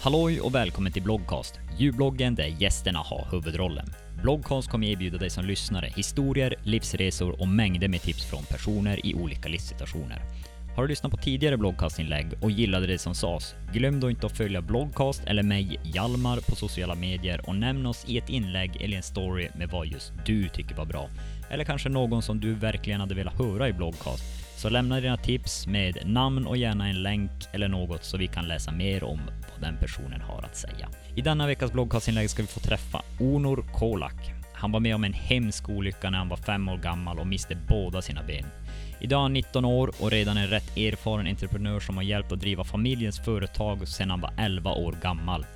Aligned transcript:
Halloj 0.00 0.40
och 0.40 0.54
välkommen 0.54 0.92
till 0.92 1.02
Bloggcast, 1.02 1.60
ljudbloggen 1.78 2.34
där 2.34 2.46
gästerna 2.46 2.98
har 2.98 3.28
huvudrollen. 3.30 3.86
Bloggcast 4.22 4.70
kommer 4.70 4.86
erbjuda 4.86 5.18
dig 5.18 5.30
som 5.30 5.44
lyssnare 5.44 5.92
historier, 5.96 6.54
livsresor 6.62 7.40
och 7.40 7.48
mängder 7.48 7.88
med 7.88 8.02
tips 8.02 8.30
från 8.30 8.42
personer 8.42 9.06
i 9.06 9.14
olika 9.14 9.48
livssituationer. 9.48 10.22
Har 10.76 10.82
du 10.82 10.88
lyssnat 10.88 11.12
på 11.12 11.18
tidigare 11.18 11.56
bloggcastinlägg 11.56 12.26
och 12.42 12.50
gillade 12.50 12.86
det 12.86 12.98
som 12.98 13.14
sades? 13.14 13.54
Glöm 13.72 14.00
då 14.00 14.10
inte 14.10 14.26
att 14.26 14.36
följa 14.36 14.62
Bloggcast 14.62 15.24
eller 15.26 15.42
mig, 15.42 15.80
Hjalmar, 15.82 16.40
på 16.48 16.56
sociala 16.56 16.94
medier 16.94 17.48
och 17.48 17.56
nämn 17.56 17.86
oss 17.86 18.04
i 18.08 18.18
ett 18.18 18.28
inlägg 18.28 18.82
eller 18.82 18.96
en 18.96 19.02
story 19.02 19.48
med 19.54 19.68
vad 19.68 19.86
just 19.86 20.12
du 20.26 20.48
tycker 20.48 20.74
var 20.74 20.86
bra. 20.86 21.08
Eller 21.50 21.64
kanske 21.64 21.88
någon 21.88 22.22
som 22.22 22.40
du 22.40 22.54
verkligen 22.54 23.00
hade 23.00 23.14
velat 23.14 23.38
höra 23.38 23.68
i 23.68 23.72
Bloggcast. 23.72 24.24
Så 24.58 24.68
lämna 24.68 25.00
dina 25.00 25.16
tips 25.16 25.66
med 25.66 25.98
namn 26.04 26.46
och 26.46 26.56
gärna 26.56 26.88
en 26.88 27.02
länk 27.02 27.30
eller 27.52 27.68
något 27.68 28.04
så 28.04 28.16
vi 28.16 28.26
kan 28.26 28.48
läsa 28.48 28.72
mer 28.72 29.04
om 29.04 29.20
den 29.60 29.76
personen 29.80 30.20
har 30.20 30.42
att 30.42 30.56
säga. 30.56 30.88
I 31.14 31.20
denna 31.20 31.46
veckas 31.46 31.72
bloggkastinlägg 31.72 32.30
ska 32.30 32.42
vi 32.42 32.48
få 32.48 32.60
träffa 32.60 33.02
Onur 33.20 33.64
Kolak. 33.74 34.32
Han 34.52 34.72
var 34.72 34.80
med 34.80 34.94
om 34.94 35.04
en 35.04 35.12
hemsk 35.12 35.68
olycka 35.68 36.10
när 36.10 36.18
han 36.18 36.28
var 36.28 36.36
fem 36.36 36.68
år 36.68 36.76
gammal 36.76 37.18
och 37.18 37.26
miste 37.26 37.56
båda 37.68 38.02
sina 38.02 38.22
ben. 38.22 38.44
Idag 39.00 39.18
är 39.18 39.22
han 39.22 39.32
19 39.32 39.64
år 39.64 39.92
och 40.00 40.10
redan 40.10 40.36
en 40.36 40.46
rätt 40.46 40.76
erfaren 40.76 41.26
entreprenör 41.26 41.80
som 41.80 41.96
har 41.96 42.04
hjälpt 42.04 42.32
att 42.32 42.40
driva 42.40 42.64
familjens 42.64 43.18
företag 43.20 43.88
sedan 43.88 44.10
han 44.10 44.20
var 44.20 44.32
11 44.38 44.72
år 44.72 44.94
gammal. 45.02 45.46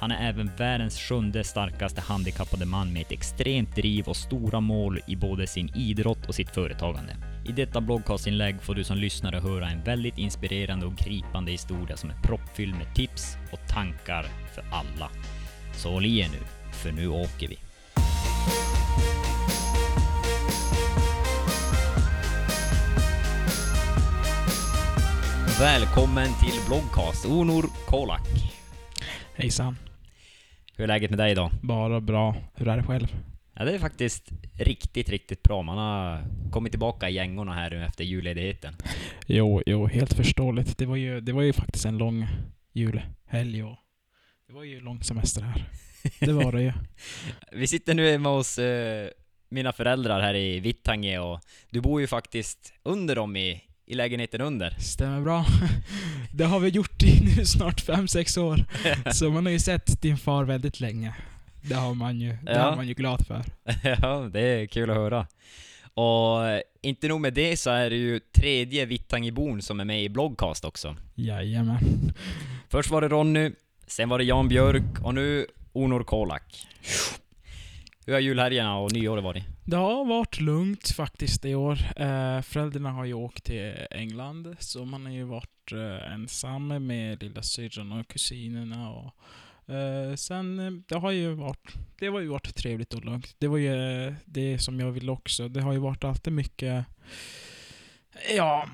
Han 0.00 0.10
är 0.10 0.28
även 0.28 0.50
världens 0.56 0.98
sjunde 0.98 1.44
starkaste 1.44 2.00
handikappade 2.00 2.66
man 2.66 2.92
med 2.92 3.02
ett 3.02 3.12
extremt 3.12 3.76
driv 3.76 4.04
och 4.08 4.16
stora 4.16 4.60
mål 4.60 5.00
i 5.06 5.16
både 5.16 5.46
sin 5.46 5.72
idrott 5.76 6.28
och 6.28 6.34
sitt 6.34 6.50
företagande. 6.50 7.16
I 7.44 7.52
detta 7.52 7.80
bloggcastinlägg 7.80 8.62
får 8.62 8.74
du 8.74 8.84
som 8.84 8.98
lyssnare 8.98 9.40
höra 9.40 9.70
en 9.70 9.82
väldigt 9.82 10.18
inspirerande 10.18 10.86
och 10.86 10.96
gripande 10.96 11.50
historia 11.50 11.96
som 11.96 12.10
är 12.10 12.14
proppfylld 12.22 12.74
med 12.74 12.94
tips 12.94 13.36
och 13.52 13.68
tankar 13.68 14.26
för 14.54 14.64
alla. 14.70 15.10
Så 15.72 15.92
håll 15.92 16.06
i 16.06 16.18
er 16.18 16.28
nu, 16.32 16.38
för 16.72 16.92
nu 16.92 17.08
åker 17.08 17.48
vi. 17.48 17.58
Välkommen 25.60 26.28
till 26.40 26.60
Bloggcast, 26.66 27.26
Onur 27.26 27.64
Kolak. 27.86 28.28
Hejsan. 29.34 29.76
Hur 30.76 30.84
är 30.84 30.88
läget 30.88 31.10
med 31.10 31.18
dig 31.18 31.32
idag? 31.32 31.50
Bara 31.62 32.00
bra. 32.00 32.36
Hur 32.54 32.68
är 32.68 32.76
det 32.76 32.82
själv? 32.82 33.06
Ja, 33.54 33.64
det 33.64 33.74
är 33.74 33.78
faktiskt 33.78 34.28
riktigt, 34.58 35.08
riktigt 35.08 35.42
bra. 35.42 35.62
Man 35.62 35.78
har 35.78 36.24
kommit 36.50 36.72
tillbaka 36.72 37.10
i 37.10 37.14
gängorna 37.14 37.54
här 37.54 37.70
nu 37.70 37.84
efter 37.84 38.04
julledigheten. 38.04 38.74
Jo, 39.26 39.62
jo, 39.66 39.86
helt 39.86 40.12
förståeligt. 40.12 40.78
Det 40.78 40.86
var 40.86 40.96
ju, 40.96 41.20
det 41.20 41.32
var 41.32 41.42
ju 41.42 41.52
faktiskt 41.52 41.84
en 41.84 41.98
lång 41.98 42.28
julhelg 42.72 43.62
och 43.62 43.76
det 44.46 44.52
var 44.52 44.64
ju 44.64 44.80
lång 44.80 45.02
semester 45.02 45.42
här. 45.42 45.64
Det 46.18 46.32
var 46.32 46.52
det 46.52 46.62
ju. 46.62 46.72
Vi 47.52 47.66
sitter 47.66 47.94
nu 47.94 48.10
hemma 48.10 48.28
hos 48.28 48.58
eh, 48.58 49.08
mina 49.48 49.72
föräldrar 49.72 50.20
här 50.20 50.34
i 50.34 50.60
Vittange 50.60 51.18
och 51.18 51.40
du 51.70 51.80
bor 51.80 52.00
ju 52.00 52.06
faktiskt 52.06 52.72
under 52.82 53.16
dem 53.16 53.36
i, 53.36 53.62
i 53.86 53.94
lägenheten 53.94 54.40
under. 54.40 54.70
Stämmer 54.70 55.20
bra. 55.20 55.46
Det 56.34 56.44
har 56.44 56.60
vi 56.60 56.68
gjort 56.68 57.02
i 57.02 57.20
nu 57.36 57.44
snart 57.44 57.80
fem 57.80 58.08
sex 58.08 58.36
år. 58.36 58.64
Så 59.12 59.30
man 59.30 59.46
har 59.46 59.52
ju 59.52 59.58
sett 59.58 60.02
din 60.02 60.16
far 60.16 60.44
väldigt 60.44 60.80
länge. 60.80 61.14
Det 61.62 61.74
har 61.74 61.94
man 61.94 62.20
ju, 62.20 62.28
det 62.42 62.52
Ja. 62.52 62.58
har 62.62 62.76
man 62.76 62.88
ju 62.88 62.94
glad 62.94 63.26
för. 63.26 63.42
ja, 64.02 64.28
det 64.32 64.40
är 64.40 64.66
kul 64.66 64.90
att 64.90 64.96
höra. 64.96 65.26
Och 65.94 66.38
inte 66.82 67.08
nog 67.08 67.20
med 67.20 67.34
det 67.34 67.56
så 67.56 67.70
är 67.70 67.90
det 67.90 67.96
ju 67.96 68.20
tredje 68.20 68.86
Vittangebon 68.86 69.62
som 69.62 69.80
är 69.80 69.84
med 69.84 70.04
i 70.04 70.08
Bloggcast 70.08 70.64
också. 70.64 70.96
Jajamän. 71.14 72.12
Först 72.68 72.90
var 72.90 73.00
det 73.00 73.08
Ronny, 73.08 73.50
sen 73.86 74.08
var 74.08 74.18
det 74.18 74.24
Jan 74.24 74.48
Björk 74.48 75.00
och 75.04 75.14
nu 75.14 75.46
Onur 75.72 76.02
Kolak. 76.02 76.66
Hur 78.06 78.12
har 78.12 78.20
julhelgerna 78.20 78.78
och 78.78 78.92
nyåret 78.92 79.24
varit? 79.24 79.44
Det 79.64 79.76
har 79.76 80.04
varit 80.04 80.40
lugnt 80.40 80.88
faktiskt 80.88 81.44
i 81.44 81.54
år. 81.54 81.78
Eh, 81.96 82.40
föräldrarna 82.42 82.90
har 82.90 83.04
ju 83.04 83.14
åkt 83.14 83.44
till 83.44 83.72
England, 83.90 84.56
så 84.58 84.84
man 84.84 85.06
har 85.06 85.12
ju 85.12 85.24
varit 85.24 85.72
eh, 85.72 86.12
ensam 86.12 86.86
med 86.86 87.22
lilla 87.22 87.42
syrran 87.42 87.92
och 87.92 88.08
kusinerna. 88.08 88.90
Och, 88.90 89.14
eh, 89.68 90.14
sen, 90.16 90.58
eh, 90.58 90.70
det 90.88 90.96
har 90.98 91.10
ju 91.10 91.34
varit, 91.34 91.74
det 91.98 92.06
har 92.06 92.20
ju 92.20 92.26
varit 92.28 92.54
trevligt 92.54 92.94
och 92.94 93.04
lugnt. 93.04 93.34
Det 93.38 93.46
var 93.48 93.58
ju 93.58 94.04
eh, 94.06 94.14
det 94.24 94.58
som 94.58 94.80
jag 94.80 94.90
ville 94.92 95.12
också. 95.12 95.48
Det 95.48 95.60
har 95.60 95.72
ju 95.72 95.78
varit 95.78 96.04
alltid 96.04 96.32
mycket, 96.32 96.84
ja, 98.36 98.68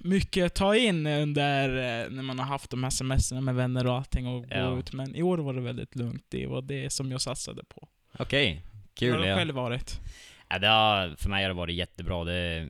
mycket 0.00 0.54
ta 0.54 0.76
in 0.76 1.06
under 1.06 1.68
när 2.10 2.22
man 2.22 2.38
har 2.38 2.46
haft 2.46 2.70
de 2.70 2.82
här 2.82 2.90
semestrarna 2.90 3.40
med 3.40 3.54
vänner 3.54 3.86
och 3.86 3.94
allting 3.96 4.26
och 4.26 4.46
Ja. 4.50 4.70
gå 4.70 4.78
ut. 4.78 4.92
Men 4.92 5.14
i 5.16 5.22
år 5.22 5.38
var 5.38 5.54
det 5.54 5.60
väldigt 5.60 5.96
lugnt. 5.96 6.24
Det 6.28 6.46
var 6.46 6.62
det 6.62 6.90
som 6.90 7.10
jag 7.10 7.20
satsade 7.20 7.64
på. 7.64 7.88
Okej, 8.18 8.62
Hur 9.00 9.08
har 9.10 9.16
kul. 9.16 9.22
det 9.22 9.28
Ja. 9.28 9.36
själv 9.36 9.54
varit? 9.54 10.00
Ja, 10.48 10.58
det 10.58 10.66
har, 10.68 11.14
för 11.18 11.30
mig 11.30 11.42
har 11.42 11.48
det 11.48 11.54
varit 11.54 11.76
jättebra. 11.76 12.24
Det, 12.24 12.68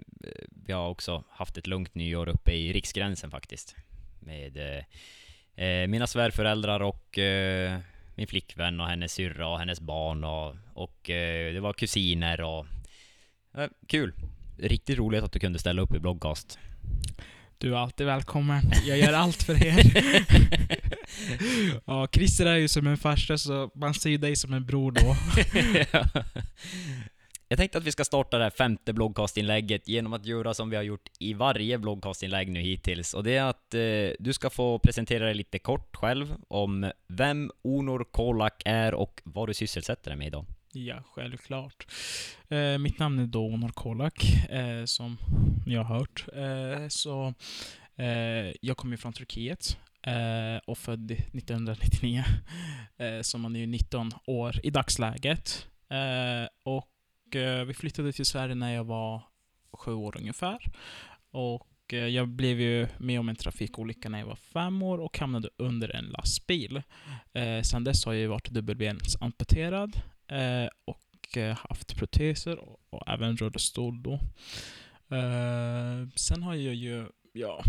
vi 0.66 0.72
har 0.72 0.88
också 0.88 1.25
haft 1.31 1.59
ett 1.59 1.66
lugnt 1.66 1.94
nyår 1.94 2.28
uppe 2.28 2.53
i 2.53 2.72
Riksgränsen 2.72 3.31
faktiskt. 3.31 3.76
Med 4.21 4.56
eh, 5.56 5.88
mina 5.88 6.06
svärföräldrar 6.06 6.81
och 6.81 7.19
eh, 7.19 7.78
min 8.15 8.26
flickvän 8.26 8.81
och 8.81 8.87
hennes 8.87 9.12
syrra 9.12 9.48
och 9.48 9.59
hennes 9.59 9.81
barn 9.81 10.25
och, 10.25 10.56
och 10.75 11.10
eh, 11.10 11.54
det 11.54 11.60
var 11.60 11.72
kusiner 11.72 12.41
och... 12.41 12.66
Eh, 13.59 13.69
kul! 13.87 14.12
Riktigt 14.59 14.98
roligt 14.98 15.22
att 15.22 15.32
du 15.32 15.38
kunde 15.38 15.59
ställa 15.59 15.82
upp 15.82 15.94
i 15.94 15.98
bloggcast. 15.98 16.59
Du 17.59 17.75
är 17.75 17.78
alltid 17.78 18.06
välkommen. 18.06 18.62
Jag 18.87 18.98
gör 18.98 19.12
allt 19.12 19.42
för 19.42 19.66
er. 19.66 19.84
ja, 21.86 22.09
Christer 22.12 22.47
är 22.47 22.56
ju 22.56 22.69
som 22.69 22.86
en 22.86 22.97
farsa, 22.97 23.38
så 23.38 23.71
man 23.75 23.94
ser 23.94 24.10
ju 24.10 24.19
dig 24.19 24.36
som 24.36 24.53
en 24.53 24.66
bror 24.66 24.92
då. 24.92 25.16
Jag 27.49 27.59
tänkte 27.59 27.78
att 27.78 27.84
vi 27.84 27.93
ska 27.93 28.05
starta 28.05 28.38
det 28.38 28.44
här 28.44 28.50
femte 28.50 28.93
bloggcastinlägget 28.93 29.88
genom 29.88 30.12
att 30.12 30.27
göra 30.27 30.55
som 30.55 30.71
vi 30.71 30.77
har 30.77 30.82
gjort 30.82 31.09
i 31.19 31.34
varje 31.34 31.78
bloggcastinlägg 31.78 32.50
nu 32.50 32.60
hittills. 32.60 33.15
Och 33.15 33.25
det 33.25 33.37
är 33.37 33.44
att 33.44 33.75
eh, 33.75 34.10
du 34.19 34.32
ska 34.32 34.50
få 34.50 34.78
presentera 34.78 35.25
dig 35.25 35.34
lite 35.34 35.59
kort 35.59 35.97
själv 35.97 36.34
om 36.49 36.93
vem 37.06 37.50
Onur 37.62 38.04
Kolak 38.04 38.62
är 38.65 38.94
och 38.94 39.22
vad 39.25 39.49
du 39.49 39.54
sysselsätter 39.54 40.10
dig 40.10 40.19
med 40.19 40.27
idag. 40.27 40.47
Ja, 40.72 41.03
självklart. 41.06 41.87
Eh, 42.49 42.78
mitt 42.78 42.99
namn 42.99 43.19
är 43.19 43.27
då 43.27 43.47
Onur 43.47 43.69
Kolak, 43.69 44.25
eh, 44.50 44.84
som 44.84 45.19
ni 45.66 45.75
har 45.75 45.84
hört. 45.84 46.27
Eh, 46.33 46.88
så, 46.88 47.34
eh, 47.97 48.54
jag 48.60 48.77
kommer 48.77 48.97
från 48.97 49.12
Turkiet 49.12 49.78
eh, 50.06 50.60
och 50.66 50.78
född 50.78 51.10
1999. 51.10 52.25
Eh, 52.99 53.21
så 53.22 53.38
man 53.38 53.56
är 53.56 53.60
ju 53.60 53.66
19 53.66 54.10
år 54.27 54.60
i 54.62 54.71
dagsläget. 54.71 55.66
Eh, 55.91 56.49
och 57.34 57.41
eh, 57.41 57.65
vi 57.65 57.75
flyttade 57.75 58.12
till 58.12 58.27
Sverige 58.27 58.55
när 58.55 58.75
jag 58.75 58.84
var 58.84 59.22
sju 59.72 59.93
år 59.93 60.17
ungefär. 60.17 60.59
Och 61.31 61.95
eh, 61.95 62.06
jag 62.06 62.28
blev 62.28 62.61
ju 62.61 62.89
med 62.99 63.21
om 63.21 63.28
en 63.28 63.37
trafikolycka 63.37 64.09
när 64.09 64.19
jag 64.19 64.27
var 64.27 64.37
fem 64.37 64.83
år 64.83 64.99
och 64.99 65.19
hamnade 65.19 65.49
under 65.56 65.97
en 65.97 66.05
lastbil. 66.05 66.83
Eh, 67.33 67.62
sen 67.62 67.84
dess 67.84 68.05
har 68.05 68.12
jag 68.12 68.28
varit 68.28 68.50
dubbelbensamputerad 68.50 70.00
eh, 70.28 70.69
och 70.84 71.37
eh, 71.37 71.59
haft 71.69 71.97
proteser 71.97 72.59
och, 72.59 72.81
och 72.91 73.09
även 73.09 73.37
rullstol 73.37 74.03
då. 74.03 74.12
Eh, 75.16 76.09
sen 76.15 76.43
har 76.43 76.55
jag 76.55 76.75
ju, 76.75 77.06
ja, 77.33 77.65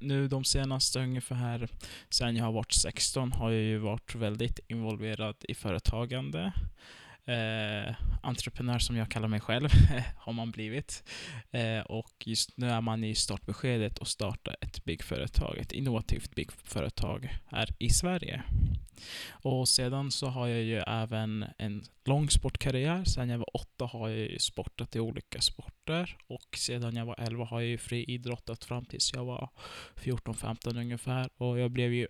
nu 0.00 0.28
de 0.28 0.44
senaste 0.44 1.00
ungefär 1.00 1.68
sen 2.08 2.36
jag 2.36 2.44
har 2.44 2.52
varit 2.52 2.72
16 2.72 3.32
har 3.32 3.50
jag 3.50 3.62
ju 3.62 3.78
varit 3.78 4.14
väldigt 4.14 4.60
involverad 4.68 5.36
i 5.48 5.54
företagande. 5.54 6.52
Eh, 7.30 7.94
entreprenör 8.22 8.78
som 8.78 8.96
jag 8.96 9.08
kallar 9.08 9.28
mig 9.28 9.40
själv 9.40 9.68
har 10.16 10.32
man 10.32 10.50
blivit. 10.50 11.04
Eh, 11.50 11.80
och 11.80 12.26
just 12.26 12.56
nu 12.56 12.70
är 12.70 12.80
man 12.80 13.04
i 13.04 13.14
startbeskedet 13.14 13.98
och 13.98 14.08
startar 14.08 14.56
ett 14.60 14.84
byggföretag, 14.84 15.58
ett 15.58 15.72
innovativt 15.72 16.34
byggföretag 16.34 17.36
här 17.46 17.68
i 17.78 17.90
Sverige. 17.90 18.42
Och 19.30 19.68
sedan 19.68 20.10
så 20.10 20.26
har 20.26 20.46
jag 20.46 20.62
ju 20.62 20.76
även 20.76 21.44
en 21.58 21.82
lång 22.04 22.30
sportkarriär. 22.30 23.04
Sedan 23.04 23.28
jag 23.28 23.38
var 23.38 23.56
åtta 23.56 23.84
har 23.84 24.08
jag 24.08 24.18
ju 24.18 24.38
sportat 24.38 24.96
i 24.96 25.00
olika 25.00 25.40
sporter. 25.40 26.16
Och 26.26 26.56
sedan 26.56 26.96
jag 26.96 27.06
var 27.06 27.20
11 27.20 27.44
har 27.44 27.60
jag 27.60 27.70
ju 27.70 27.78
friidrottat 27.78 28.64
fram 28.64 28.84
tills 28.84 29.12
jag 29.14 29.24
var 29.24 29.48
14-15 29.96 30.78
ungefär. 30.78 31.28
Och 31.36 31.58
jag 31.58 31.70
blev 31.70 31.92
ju 31.92 32.06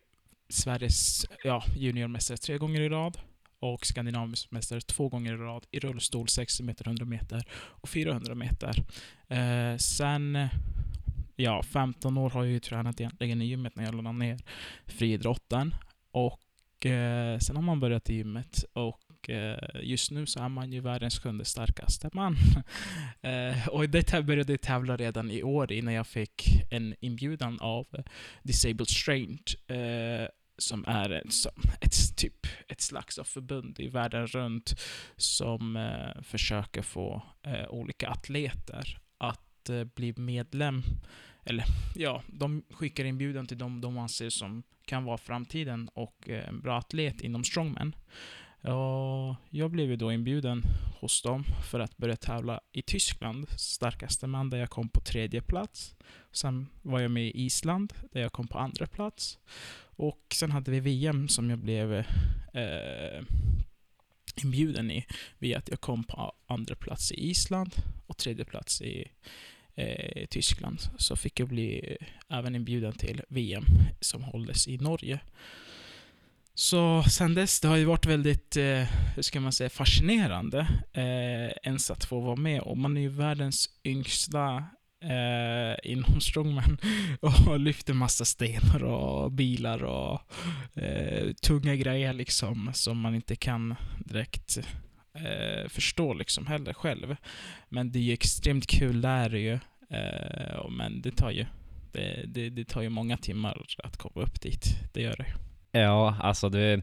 Sveriges 0.49 1.27
ja, 1.45 1.65
juniormästare 1.77 2.37
tre 2.37 2.59
gånger 2.59 2.81
i 2.81 2.89
rad. 2.89 3.19
Och 3.61 3.87
skandinavisk 3.87 4.51
mästare 4.51 4.81
två 4.81 5.09
gånger 5.09 5.35
i 5.35 5.37
rad 5.37 5.67
i 5.71 5.79
rullstol 5.79 6.29
60 6.29 6.63
meter, 6.63 6.87
100 6.87 7.05
meter 7.05 7.45
och 7.53 7.89
400 7.89 8.35
meter. 8.35 8.85
Eh, 9.29 9.77
sen, 9.77 10.49
ja, 11.37 11.63
15 11.63 12.19
år 12.19 12.31
har 12.31 12.45
jag 12.45 12.53
ju 12.53 12.61
tränat 12.61 13.01
egentligen 13.01 13.43
i 13.43 13.45
gymmet 13.45 13.77
när 13.77 13.85
jag 13.85 13.95
lade 13.95 14.13
ner 14.13 14.39
friidrotten. 14.87 15.75
Och 16.11 16.87
eh, 16.87 17.39
sen 17.39 17.57
har 17.57 17.63
man 17.63 17.81
börjat 17.81 18.11
i 18.11 18.15
gymmet 18.15 18.65
och 18.73 19.31
eh, 19.31 19.59
just 19.83 20.11
nu 20.11 20.27
så 20.27 20.41
är 20.41 20.49
man 20.49 20.73
ju 20.73 20.81
världens 20.81 21.19
sjunde 21.19 21.45
starkaste 21.45 22.11
man. 22.13 22.37
eh, 23.23 23.69
och 23.69 23.89
det 23.89 24.25
började 24.27 24.53
jag 24.53 24.61
tävla 24.61 24.97
redan 24.97 25.31
i 25.31 25.43
år 25.43 25.73
innan 25.73 25.95
jag 25.95 26.07
fick 26.07 26.63
en 26.71 26.95
inbjudan 27.01 27.61
av 27.61 27.87
Disabled 28.43 28.89
Strength. 28.89 29.73
Eh, 29.73 30.29
som 30.61 30.85
är 30.87 31.11
ett, 31.11 31.33
som 31.33 31.53
ett, 31.81 32.17
typ, 32.17 32.47
ett 32.69 32.81
slags 32.81 33.19
av 33.19 33.25
förbund 33.25 33.81
i 33.81 33.89
världen 33.89 34.27
runt 34.27 34.81
som 35.17 35.77
eh, 35.77 36.23
försöker 36.23 36.83
få 36.83 37.23
eh, 37.43 37.69
olika 37.69 38.09
atleter 38.09 38.99
att 39.19 39.69
eh, 39.69 39.85
bli 39.85 40.15
medlem. 40.17 40.83
Eller 41.45 41.65
ja, 41.95 42.23
de 42.27 42.63
skickar 42.71 43.05
inbjudan 43.05 43.47
till 43.47 43.59
dem 43.59 43.81
de 43.81 43.99
anser 43.99 44.31
som 44.31 44.63
kan 44.85 45.05
vara 45.05 45.19
framtiden 45.19 45.89
och 45.89 46.29
eh, 46.29 46.49
en 46.49 46.61
bra 46.61 46.79
atlet 46.79 47.21
inom 47.21 47.45
strongman. 47.45 47.95
Ja, 48.63 49.37
jag 49.51 49.71
blev 49.71 49.91
ju 49.91 49.97
då 49.97 50.13
inbjuden 50.13 50.63
hos 51.01 51.23
dem 51.23 51.45
för 51.71 51.81
att 51.81 51.97
börja 51.97 52.17
tävla 52.17 52.61
i 52.73 52.83
Tyskland, 52.83 53.49
starkaste 53.49 54.27
man, 54.27 54.51
där 54.51 54.59
jag 54.59 54.71
kom 54.71 54.89
på 54.89 55.01
tredje 55.01 55.43
plats. 55.43 55.95
Sen 56.33 56.67
var 56.83 57.01
jag 57.01 57.11
med 57.11 57.27
i 57.27 57.45
Island, 57.45 57.93
där 58.13 58.21
jag 58.21 58.33
kom 58.33 58.49
på 58.49 58.59
andra 58.59 58.87
plats. 58.87 59.39
Och 59.83 60.27
sen 60.35 60.51
hade 60.51 60.71
vi 60.71 60.81
VM 60.81 61.29
som 61.29 61.51
jag 61.51 61.59
blev 61.59 61.93
eh, 62.55 63.25
inbjuden 64.45 64.91
i, 64.91 65.07
via 65.39 65.59
att 65.59 65.69
jag 65.69 65.81
kom 65.81 66.05
på 66.05 66.33
andra 66.47 66.75
plats 66.75 67.13
i 67.13 67.31
Island 67.31 67.75
och 68.07 68.17
tredje 68.17 68.45
plats 68.45 68.83
i 68.83 69.11
eh, 69.75 70.27
Tyskland. 70.27 70.81
Så 70.99 71.17
fick 71.17 71.41
jag 71.41 71.49
bli 71.49 71.97
eh, 72.01 72.39
även 72.39 72.55
inbjuden 72.55 72.93
till 72.93 73.23
VM 73.29 73.65
som 74.01 74.23
hålldes 74.23 74.69
i 74.69 74.79
Norge. 74.79 75.21
Så 76.61 77.03
sen 77.03 77.35
dess, 77.35 77.61
det 77.61 77.69
har 77.69 77.77
ju 77.77 77.85
varit 77.85 78.07
väldigt, 78.07 78.57
eh, 78.57 78.83
hur 79.15 79.23
ska 79.23 79.41
man 79.41 79.53
säga, 79.53 79.71
fascinerande 79.71 80.59
eh, 80.93 81.51
ens 81.63 81.91
att 81.91 82.05
få 82.05 82.21
vara 82.21 82.37
med. 82.37 82.61
Och 82.61 82.79
man 82.79 82.97
är 82.97 83.01
ju 83.01 83.09
världens 83.09 83.69
yngsta 83.85 84.65
eh, 85.03 85.91
inom 85.93 86.21
strongman 86.21 86.79
och 87.49 87.61
lyfter 87.61 87.95
massa 87.95 88.25
stenar 88.25 88.85
och 88.85 89.33
bilar 89.33 89.85
och 89.85 90.21
eh, 90.83 91.33
tunga 91.33 91.77
grejer 91.77 92.13
liksom 92.13 92.71
som 92.75 93.01
man 93.01 93.15
inte 93.15 93.37
kan 93.37 93.75
direkt 93.99 94.59
eh, 95.15 95.69
förstå 95.69 96.15
liksom 96.15 96.47
heller 96.47 96.73
själv. 96.73 97.17
Men 97.69 97.93
det 97.93 97.99
är 97.99 98.03
ju 98.03 98.13
extremt 98.13 98.67
kul 98.67 99.01
där 99.01 99.31
ju. 99.31 99.59
Eh, 99.91 100.69
men 100.71 101.03
det 101.03 101.17
tar 101.17 101.31
ju 101.31 101.47
det, 101.93 102.25
det, 102.27 102.51
det 102.51 102.65
tar 102.65 102.83
ju 102.83 102.89
många 102.89 103.17
timmar 103.17 103.67
att 103.79 103.97
komma 103.97 104.23
upp 104.23 104.41
dit. 104.41 104.65
Det 104.93 105.03
gör 105.03 105.17
det 105.17 105.27
ju. 105.27 105.50
Ja, 105.73 106.17
alltså 106.21 106.49
du, 106.49 106.83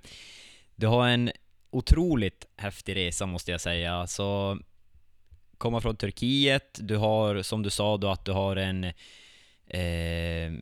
du 0.75 0.87
har 0.87 1.07
en 1.07 1.31
otroligt 1.69 2.45
häftig 2.57 2.95
resa 2.95 3.25
måste 3.25 3.51
jag 3.51 3.61
säga. 3.61 4.07
Så 4.07 4.57
komma 5.57 5.81
från 5.81 5.95
Turkiet, 5.95 6.79
du 6.81 6.97
har 6.97 7.41
som 7.41 7.63
du 7.63 7.69
sa 7.69 7.97
då 7.97 8.09
att 8.09 8.25
du 8.25 8.31
har 8.31 8.55
en 8.55 8.83
eh, 9.67 10.53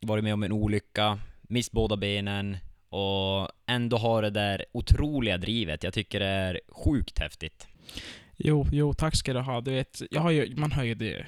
varit 0.00 0.24
med 0.24 0.34
om 0.34 0.42
en 0.42 0.52
olycka, 0.52 1.18
mist 1.42 1.72
båda 1.72 1.96
benen 1.96 2.56
och 2.88 3.48
ändå 3.66 3.96
har 3.96 4.22
det 4.22 4.30
där 4.30 4.64
otroliga 4.72 5.38
drivet. 5.38 5.84
Jag 5.84 5.94
tycker 5.94 6.20
det 6.20 6.26
är 6.26 6.60
sjukt 6.68 7.18
häftigt. 7.18 7.68
Jo, 8.36 8.66
jo, 8.72 8.94
tack 8.94 9.16
ska 9.16 9.32
du 9.32 9.40
ha. 9.40 9.60
Du 9.60 9.70
vet, 9.70 10.02
jag 10.10 10.20
har 10.20 10.30
ju, 10.30 10.56
man 10.56 10.72
hör 10.72 10.84
ju 10.84 10.94
det 10.94 11.26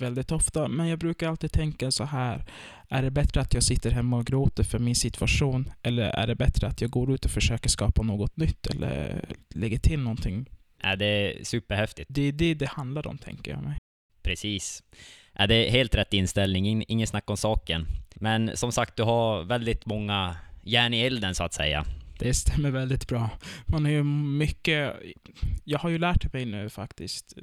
väldigt 0.00 0.32
ofta, 0.32 0.68
men 0.68 0.88
jag 0.88 0.98
brukar 0.98 1.28
alltid 1.28 1.52
tänka 1.52 1.90
så 1.90 2.04
här. 2.04 2.44
Är 2.88 3.02
det 3.02 3.10
bättre 3.10 3.40
att 3.40 3.54
jag 3.54 3.62
sitter 3.62 3.90
hemma 3.90 4.16
och 4.16 4.26
gråter 4.26 4.64
för 4.64 4.78
min 4.78 4.94
situation? 4.94 5.70
Eller 5.82 6.02
är 6.02 6.26
det 6.26 6.34
bättre 6.34 6.66
att 6.66 6.80
jag 6.80 6.90
går 6.90 7.14
ut 7.14 7.24
och 7.24 7.30
försöker 7.30 7.68
skapa 7.68 8.02
något 8.02 8.36
nytt 8.36 8.66
eller 8.66 9.24
lägger 9.54 9.78
till 9.78 10.00
någonting? 10.00 10.46
Ja, 10.82 10.96
det 10.96 11.06
är 11.06 11.44
superhäftigt. 11.44 12.08
Det 12.10 12.22
är 12.22 12.32
det 12.32 12.54
det 12.54 12.68
handlar 12.68 13.06
om, 13.06 13.18
tänker 13.18 13.50
jag 13.50 13.62
mig. 13.62 13.78
Precis. 14.22 14.82
Ja, 15.32 15.46
det 15.46 15.54
är 15.54 15.70
helt 15.70 15.94
rätt 15.94 16.14
inställning, 16.14 16.84
ingen 16.88 17.06
snack 17.06 17.30
om 17.30 17.36
saken. 17.36 17.86
Men 18.14 18.56
som 18.56 18.72
sagt, 18.72 18.96
du 18.96 19.02
har 19.02 19.42
väldigt 19.42 19.86
många 19.86 20.36
järn 20.62 20.94
i 20.94 21.00
elden 21.00 21.34
så 21.34 21.44
att 21.44 21.54
säga. 21.54 21.84
Det 22.18 22.34
stämmer 22.34 22.70
väldigt 22.70 23.08
bra. 23.08 23.30
Man 23.66 23.84
har 23.84 23.92
ju 23.92 24.04
mycket... 24.04 24.94
Jag 25.64 25.78
har 25.78 25.90
ju 25.90 25.98
lärt 25.98 26.32
mig 26.32 26.44
nu 26.44 26.68
faktiskt. 26.68 27.38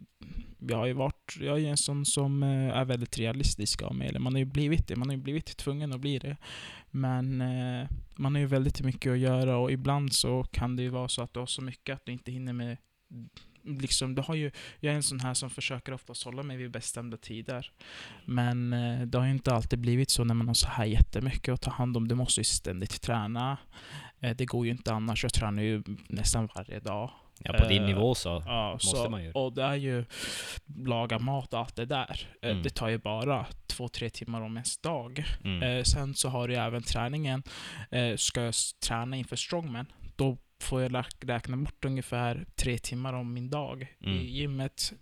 Jag 0.60 0.77
har 0.77 0.86
ju 0.86 0.94
varit... 0.94 1.38
Jag 1.39 1.60
är 1.60 1.69
en 1.69 1.77
sån 1.77 2.06
som 2.06 2.44
eh, 2.44 2.77
är 2.77 2.86
väldigt 2.86 3.18
realistisk 3.18 3.81
av 3.81 3.95
mig. 3.95 4.19
Man 4.19 4.33
har 4.33 4.39
ju 4.39 4.45
blivit 4.45 4.88
det. 4.88 4.95
Man 4.95 5.10
har 5.10 5.16
ju 5.16 5.22
blivit 5.22 5.57
tvungen 5.57 5.94
att 5.94 6.00
bli 6.00 6.19
det. 6.19 6.38
Men 6.92 7.42
eh, 7.42 7.88
man 8.16 8.36
har 8.36 8.39
ju 8.39 8.48
väldigt 8.48 8.81
mycket 8.81 9.12
att 9.12 9.18
göra 9.18 9.57
och 9.57 9.72
ibland 9.72 10.13
så 10.13 10.44
kan 10.44 10.75
det 10.75 10.83
ju 10.83 10.89
vara 10.89 11.07
så 11.07 11.22
att 11.22 11.33
du 11.33 11.39
har 11.39 11.48
så 11.48 11.62
mycket 11.62 11.95
att 11.95 12.06
du 12.06 12.12
inte 12.12 12.31
hinner 12.31 12.54
med 12.54 12.77
liksom, 13.66 14.16
du 14.16 14.22
har 14.22 14.36
ju, 14.36 14.51
jag 14.80 14.92
är 14.92 14.95
en 14.95 15.04
sån 15.04 15.19
här 15.19 15.33
som 15.33 15.50
försöker 15.50 15.94
oftast 15.94 16.24
hålla 16.24 16.44
mig 16.44 16.57
vid 16.57 16.72
bestämda 16.72 17.18
tider. 17.18 17.72
Men 18.25 18.74
eh, 18.74 19.01
det 19.01 19.18
har 19.18 19.25
ju 19.25 19.31
inte 19.31 19.54
alltid 19.54 19.80
blivit 19.80 20.10
så 20.10 20.24
när 20.24 20.36
man 20.36 20.48
har 20.48 20.54
så 20.54 20.68
här 20.68 20.86
jättemycket 20.86 21.54
att 21.54 21.62
ta 21.62 21.72
hand 21.72 21.98
om. 21.98 22.07
Du 22.07 22.16
måste 22.16 22.39
ju 22.39 22.45
ständigt 22.45 23.01
träna. 23.01 23.57
Eh, 24.19 24.35
det 24.35 24.45
går 24.45 24.65
ju 24.65 24.71
inte 24.71 24.94
annars. 24.94 25.23
Jag 25.23 25.33
tränar 25.33 25.63
ju 25.63 25.83
nästan 26.09 26.50
varje 26.56 26.79
dag. 26.79 27.12
Ja, 27.39 27.53
på 27.53 27.65
din 27.67 27.81
Eh, 27.81 27.88
nivå 27.88 28.15
så 28.15 28.44
Ja, 28.45 28.71
måste 28.73 28.88
så, 28.97 29.09
man 29.09 29.23
ju. 29.23 29.31
och 29.31 29.53
det 29.53 29.63
är 29.63 29.75
ju 29.75 30.06
laga 30.85 31.19
mat 31.19 31.53
och 31.53 31.59
allt 31.59 31.75
det 31.75 31.85
där. 31.85 32.29
Eh, 32.41 32.50
Mm. 32.51 32.63
Det 32.63 32.69
tar 32.69 32.88
ju 32.89 32.97
bara 32.97 33.45
två, 33.67 33.88
tre 33.88 34.09
timmar 34.09 34.41
om 34.41 34.51
ens 34.57 34.77
dag. 34.77 35.23
Mm. 35.44 35.85
Sen 35.85 36.13
så 36.15 36.29
har 36.29 36.47
du 36.47 36.53
ju 36.53 36.59
även 36.59 36.83
träningen. 36.83 37.44
Ska 38.15 38.41
jag 38.41 38.53
träna 38.88 39.15
inför 39.15 39.35
strongman, 39.35 39.85
då 40.15 40.38
får 40.62 40.81
jag 40.81 41.03
räkna 41.19 41.57
bort 41.57 41.85
ungefär 41.85 42.45
tre 42.56 42.77
timmar 42.77 43.13
om 43.13 43.33
min 43.33 43.50
dag 43.50 43.95
Mm. 44.03 44.17
i 44.17 44.23
gymmet. 44.25 44.94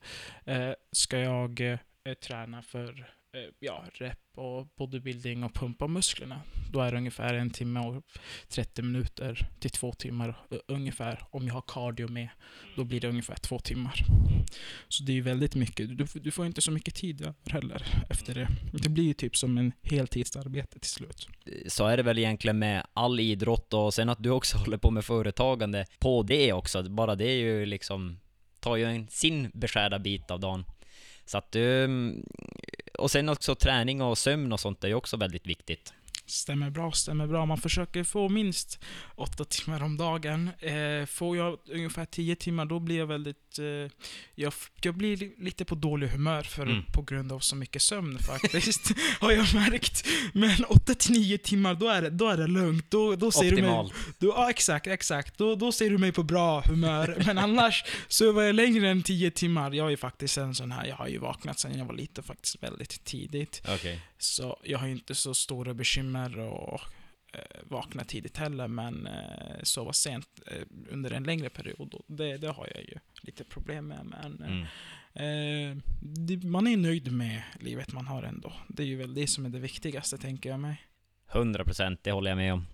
Ska 0.92 1.18
jag 1.20 1.78
träna 2.28 2.62
för 2.62 3.10
ja, 3.60 3.84
rep 3.94 4.20
och 4.36 4.68
bodybuilding 4.78 5.44
och 5.44 5.54
pumpa 5.54 5.88
musklerna, 5.88 6.42
då 6.72 6.82
är 6.82 6.92
det 6.92 6.98
ungefär 6.98 7.34
en 7.34 7.50
timme 7.50 7.80
och 7.80 8.04
30 8.48 8.82
minuter 8.82 9.50
till 9.60 9.70
två 9.70 9.92
timmar 9.92 10.30
eh, 10.52 10.58
ungefär. 10.68 11.24
Om 11.30 11.48
jag 11.48 11.54
har 11.54 11.64
cardio 11.68 12.08
med, 12.08 12.30
då 12.76 12.84
blir 12.84 13.00
det 13.00 13.08
ungefär 13.08 13.36
två 13.36 13.60
timmar. 13.60 14.06
Så 14.90 15.04
det 15.04 15.12
är 15.12 15.14
ju 15.14 15.22
väldigt 15.22 15.56
mycket. 15.56 15.98
Du, 15.98 16.06
du 16.20 16.32
får 16.32 16.46
inte 16.46 16.62
så 16.62 16.72
mycket 16.72 16.96
tid 16.96 17.34
heller 17.46 18.04
efter 18.10 18.36
det. 18.36 18.48
Det 18.74 18.90
blir 18.90 19.04
ju 19.04 19.14
typ 19.14 19.38
som 19.38 19.58
en 19.58 19.72
heltidsarbete 19.82 20.80
till 20.80 20.90
slut. 20.90 21.28
så 21.68 21.88
är 21.88 21.98
det 21.98 22.04
väl 22.04 22.20
egentligen 22.20 22.60
med 22.60 22.88
all 22.94 23.20
idrott 23.20 23.74
och 23.74 23.94
sen 23.94 24.10
att 24.10 24.24
du 24.24 24.30
också 24.30 24.58
håller 24.64 24.78
på 24.78 24.92
med 24.92 25.06
företagande 25.06 25.86
på 26.00 26.24
det 26.24 26.54
också. 26.54 26.84
Bara 26.84 27.16
det 27.16 27.26
är 27.26 27.38
ju 27.38 27.66
liksom, 27.66 28.20
tar 28.60 28.76
ju 28.76 28.86
en, 28.86 29.08
sin 29.08 29.52
beskärda 29.54 30.00
bit 30.00 30.32
av 30.32 30.40
dagen. 30.40 30.66
Så 31.26 31.38
att 31.38 31.52
du, 31.52 31.88
och 33.00 33.12
sen 33.12 33.30
också 33.30 33.56
träning 33.56 34.02
och 34.02 34.18
sömn 34.18 34.54
och 34.54 34.60
sånt 34.60 34.84
är 34.84 34.88
ju 34.88 34.94
också 34.94 35.18
väldigt 35.18 35.48
viktigt. 35.48 35.94
Stämmer 36.26 36.70
bra, 36.70 36.92
stämmer 36.92 37.28
bra. 37.28 37.46
Man 37.46 37.58
försöker 37.58 38.04
få 38.04 38.30
minst 38.30 38.84
åtta 39.16 39.46
timmar 39.46 39.84
om 39.84 39.98
dagen. 39.98 40.50
Eh, 40.60 41.06
får 41.06 41.38
jag 41.38 41.60
ungefär 41.70 42.06
tio 42.06 42.36
timmar, 42.36 42.66
då 42.66 42.80
blir 42.80 42.98
jag 42.98 43.08
väldigt... 43.08 43.38
Eh, 43.60 43.92
jag, 44.36 44.54
jag 44.82 44.96
blir 44.96 45.18
li- 45.18 45.36
lite 45.40 45.66
på 45.66 45.76
dålig 45.76 46.08
humör 46.08 46.44
för, 46.44 46.64
Mm. 46.66 46.84
på 46.94 47.02
grund 47.02 47.32
av 47.32 47.40
så 47.40 47.56
mycket 47.56 47.82
sömn 47.82 48.20
faktiskt. 48.20 48.92
har 49.20 49.32
jag 49.32 49.54
märkt. 49.54 50.08
Men 50.34 50.66
åtta 50.66 50.96
till 50.96 51.12
nio 51.12 51.38
timmar, 51.38 51.76
då 51.76 51.88
är 51.90 52.02
det, 52.02 52.10
då 52.10 52.30
är 52.30 52.38
det 52.38 52.48
lugnt. 52.48 52.86
Då, 52.92 53.16
då 53.16 53.32
ser 53.32 53.40
du 53.44 53.50
mig, 53.50 53.56
Optimalt. 53.72 53.94
då, 54.20 54.28
ja, 54.28 54.50
exakt, 54.50 54.88
exakt. 54.88 55.38
Då, 55.38 55.56
då 55.56 55.72
ser 55.72 55.90
du 55.90 55.98
mig 55.98 56.12
på 56.12 56.24
bra 56.24 56.62
humör. 56.62 57.24
Men 57.26 57.38
annars, 57.38 57.84
så 58.08 58.32
var 58.32 58.44
jag 58.44 58.56
längre 58.56 58.90
än 58.90 59.04
tio 59.04 59.32
timmar. 59.32 59.72
Jag 59.72 59.92
är 59.92 59.98
faktiskt 59.98 60.38
en 60.38 60.56
sån 60.56 60.72
här, 60.72 60.86
jag 60.86 60.96
har 60.96 61.08
ju 61.08 61.18
vaknat 61.18 61.60
sedan 61.60 61.78
jag 61.78 61.86
var 61.86 61.96
liten 61.96 62.24
faktiskt 62.24 62.64
väldigt 62.64 63.04
tidigt. 63.04 63.62
Okej. 63.70 64.00
Så 64.18 64.60
jag 64.64 64.80
har 64.80 64.86
ju 64.88 64.94
inte 64.94 65.16
så 65.16 65.34
stora 65.34 65.74
bekymmer 65.74 66.40
och 66.40 66.82
vakna 67.64 68.04
tidigt 68.04 68.38
heller, 68.38 68.68
men 68.68 69.08
eh, 69.08 69.64
sova 69.64 69.94
sent 69.94 70.28
eh, 70.48 70.62
under 70.92 71.12
en 71.12 71.24
längre 71.24 71.50
period, 71.50 71.96
det, 72.08 72.38
det 72.38 72.48
har 72.48 72.68
jag 72.76 72.84
ju 72.84 72.96
lite 73.22 73.44
problem 73.44 73.88
med. 73.88 74.06
Men 74.06 74.42
eh, 74.44 74.68
Mm. 75.16 75.72
eh, 75.72 75.78
det, 76.02 76.44
man 76.48 76.68
är 76.68 76.78
nöjd 76.78 77.12
med 77.12 77.42
livet 77.60 77.92
man 77.94 78.08
har 78.08 78.24
ändå. 78.24 78.54
Det 78.68 78.84
är 78.84 78.88
ju 78.88 78.96
väl 78.96 79.14
det 79.14 79.28
som 79.28 79.46
är 79.46 79.50
det 79.50 79.60
viktigaste, 79.60 80.18
tänker 80.18 80.50
jag 80.50 80.60
mig. 80.60 80.82
100% 81.32 81.98
det 82.04 82.12
håller 82.12 82.32
jag 82.32 82.38
med 82.38 82.54
om. 82.54 82.66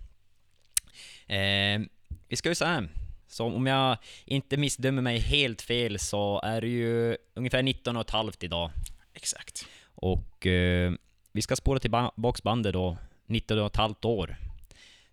Eh, 1.28 1.88
vi 2.28 2.36
ska 2.36 2.50
ju 2.50 2.56
så 2.56 2.66
här. 2.66 2.89
Så 3.28 3.46
om 3.46 3.68
jag 3.68 3.98
inte 4.25 4.58
missdömer 4.58 5.01
mig 5.01 5.18
helt 5.20 5.62
fel 5.62 6.00
så 6.00 6.42
är 6.44 6.62
det 6.62 6.68
ju 6.68 7.18
ungefär 7.34 7.63
19 7.63 7.96
och 7.96 8.01
ett 8.01 8.10
halvt 8.10 8.44
idag. 8.44 8.72
Exakt. 9.13 9.66
Och 9.96 10.46
eh, 10.48 10.92
vi 11.32 11.42
ska 11.42 11.56
spåra 11.56 11.80
tillbaks 11.80 12.44
bandet 12.44 12.74
då, 12.74 12.98
19 13.25 13.60
och 13.60 13.66
ett 13.66 13.75
halvt 13.75 14.06
år. 14.06 14.38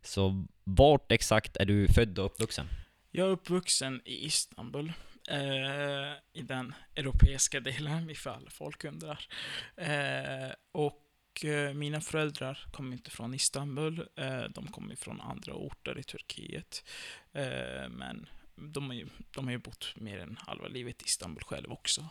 Så 0.07 0.47
vart 0.65 1.13
exakt 1.13 1.57
är 1.57 1.65
du 1.65 1.89
född 1.89 2.19
och 2.19 2.27
uppvuxen? 2.27 2.67
Jag 3.11 3.27
är 3.27 3.31
uppvuxen 3.31 4.03
i 4.05 4.27
Istanbul. 4.27 4.93
Eh, 5.29 6.13
I 6.33 6.43
den 6.43 6.75
europeiska 6.95 7.61
delen, 7.61 8.11
ifall 8.11 8.49
folk 8.51 8.85
undrar. 8.85 9.29
Eh, 9.77 10.53
och 10.73 11.45
eh, 11.45 11.75
mina 11.75 12.01
föräldrar 12.01 12.67
kommer 12.73 12.93
inte 12.93 13.11
från 13.11 13.35
Istanbul. 13.35 14.09
Eh, 14.17 14.43
de 14.55 14.67
kommer 14.67 14.97
från 14.97 15.21
andra 15.21 15.55
orter 15.55 15.99
i 15.99 16.03
Turkiet. 16.03 16.85
Eh, 17.33 17.89
men 17.89 18.29
de, 18.55 18.87
har 18.87 18.95
ju, 18.95 19.07
de 19.31 19.45
har 19.45 19.53
ju 19.53 19.59
bott 19.59 19.93
mer 19.97 20.19
än 20.19 20.39
halva 20.41 20.69
livet 20.69 21.03
i 21.03 21.05
Istanbul 21.05 21.45
själv 21.45 21.73
också. 21.73 22.09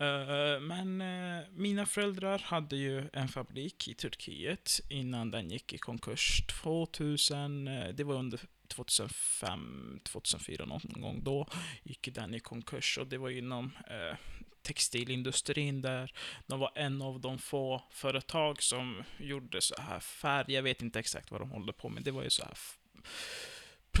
Eh, 0.00 0.60
men 0.60 1.00
uh, 1.00 1.44
mina 1.52 1.86
föräldrar 1.86 2.38
hade 2.38 2.76
ju 2.76 3.08
en 3.12 3.28
fabrik 3.28 3.88
i 3.88 3.94
Turkiet 3.94 4.80
innan 4.88 5.30
den 5.30 5.50
gick 5.50 5.72
i 5.72 5.78
konkurs 5.78 6.42
2000, 6.46 7.68
eh, 7.68 7.88
det 7.88 8.04
var 8.04 8.14
under 8.14 8.40
2005, 8.68 10.00
2004 10.04 10.64
någon 10.64 11.00
gång 11.00 11.24
då 11.24 11.48
gick 11.82 12.14
den 12.14 12.34
i 12.34 12.40
konkurs 12.40 12.98
och 12.98 13.06
det 13.06 13.18
var 13.18 13.30
inom 13.30 13.72
eh, 13.90 14.16
textilindustrin 14.62 15.82
där 15.82 16.12
de 16.46 16.60
var 16.60 16.72
en 16.74 17.02
av 17.02 17.20
de 17.20 17.38
få 17.38 17.82
företag 17.90 18.62
som 18.62 19.02
gjorde 19.18 19.60
så 19.60 19.74
här 19.78 20.00
färg. 20.00 20.54
Jag 20.54 20.62
vet 20.62 20.82
inte 20.82 20.98
exakt 20.98 21.30
vad 21.30 21.40
de 21.40 21.50
håller 21.50 21.72
på 21.72 21.88
med. 21.88 22.02
Det 22.02 22.10
var 22.10 22.22
ju 22.22 22.30
så 22.30 22.44
här 22.44 22.56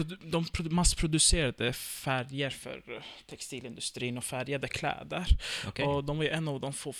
de 0.04 0.46
massproducerade 0.70 1.72
färger 1.72 2.50
för 2.50 3.04
textilindustrin 3.26 4.18
och 4.18 4.24
färgade 4.24 4.68
kläder. 4.68 5.26
Okay. 5.68 5.86
Och 5.86 6.04
de 6.04 6.16
var 6.16 6.24
ju 6.24 6.30
en 6.30 6.48
av 6.48 6.60
de 6.60 6.72
få 6.72 6.92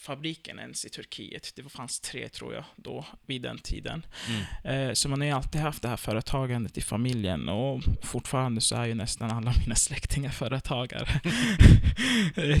fabrikerna 0.00 0.62
ens 0.62 0.84
i 0.84 0.88
Turkiet. 0.88 1.52
Det 1.56 1.68
fanns 1.68 2.00
tre, 2.00 2.28
tror 2.28 2.54
jag, 2.54 2.64
då, 2.76 3.06
vid 3.26 3.42
den 3.42 3.58
tiden. 3.58 4.06
Mm. 4.28 4.88
Eh, 4.88 4.94
så 4.94 5.08
man 5.08 5.20
har 5.20 5.26
ju 5.26 5.32
alltid 5.32 5.60
haft 5.60 5.82
det 5.82 5.88
här 5.88 5.96
företagandet 5.96 6.78
i 6.78 6.80
familjen 6.80 7.48
och 7.48 7.82
fortfarande 8.02 8.60
så 8.60 8.76
är 8.76 8.86
ju 8.86 8.94
nästan 8.94 9.30
alla 9.30 9.54
mina 9.60 9.74
släktingar 9.74 10.30
företagare. 10.30 11.20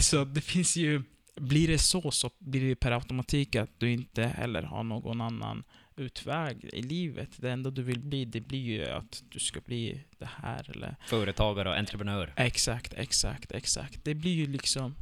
så 0.00 0.24
det 0.24 0.40
finns 0.40 0.76
ju... 0.76 1.02
Blir 1.36 1.68
det 1.68 1.78
så, 1.78 2.10
så 2.10 2.30
blir 2.38 2.68
det 2.68 2.74
per 2.74 2.92
automatik 2.92 3.56
att 3.56 3.80
du 3.80 3.92
inte 3.92 4.22
heller 4.22 4.62
har 4.62 4.82
någon 4.82 5.20
annan 5.20 5.64
utväg 6.00 6.64
i 6.72 6.82
livet. 6.82 7.30
Det 7.36 7.50
enda 7.50 7.70
du 7.70 7.82
vill 7.82 8.00
bli, 8.00 8.24
det 8.24 8.40
blir 8.40 8.58
ju 8.58 8.86
att 8.86 9.22
du 9.28 9.38
ska 9.38 9.60
bli 9.60 10.04
det 10.18 10.28
här 10.36 10.70
eller... 10.70 10.96
Företagare 11.06 11.68
och 11.68 11.76
entreprenör. 11.76 12.32
Exakt, 12.36 12.94
exakt, 12.94 13.52
exakt. 13.52 14.04
Det 14.04 14.14
blir 14.14 14.34
ju 14.34 14.46
liksom... 14.46 14.96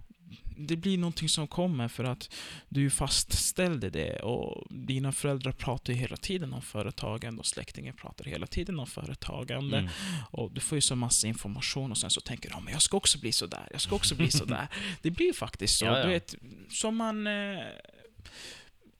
Det 0.60 0.76
blir 0.76 0.98
någonting 0.98 1.28
som 1.28 1.46
kommer 1.46 1.88
för 1.88 2.04
att 2.04 2.34
du 2.68 2.90
fastställde 2.90 3.90
det 3.90 4.20
och 4.20 4.66
dina 4.70 5.12
föräldrar 5.12 5.52
pratar 5.52 5.92
ju 5.92 5.98
hela 5.98 6.16
tiden 6.16 6.52
om 6.52 6.62
företagande 6.62 7.40
och 7.40 7.46
släktingar 7.46 7.92
pratar 7.92 8.24
hela 8.24 8.46
tiden 8.46 8.80
om 8.80 8.86
företagande. 8.86 9.78
Mm. 9.78 9.90
Och 10.30 10.52
du 10.52 10.60
får 10.60 10.76
ju 10.76 10.82
så 10.82 10.96
massa 10.96 11.26
information 11.26 11.90
och 11.90 11.98
sen 11.98 12.10
så 12.10 12.20
tänker 12.20 12.48
du 12.48 12.54
oh, 12.54 12.60
men 12.60 12.72
jag 12.72 12.82
ska 12.82 12.96
också 12.96 13.18
bli 13.18 13.32
sådär, 13.32 13.68
jag 13.72 13.80
ska 13.80 13.94
också 13.94 14.14
bli 14.14 14.30
sådär. 14.30 14.68
det 15.02 15.10
blir 15.10 15.26
ju 15.26 15.32
faktiskt 15.32 15.78
så. 15.78 15.84
Ja, 15.84 15.98
ja. 15.98 16.04
Du 16.04 16.10
vet, 16.10 16.34
som 16.70 16.96
man... 16.96 17.26
Eh, 17.26 17.58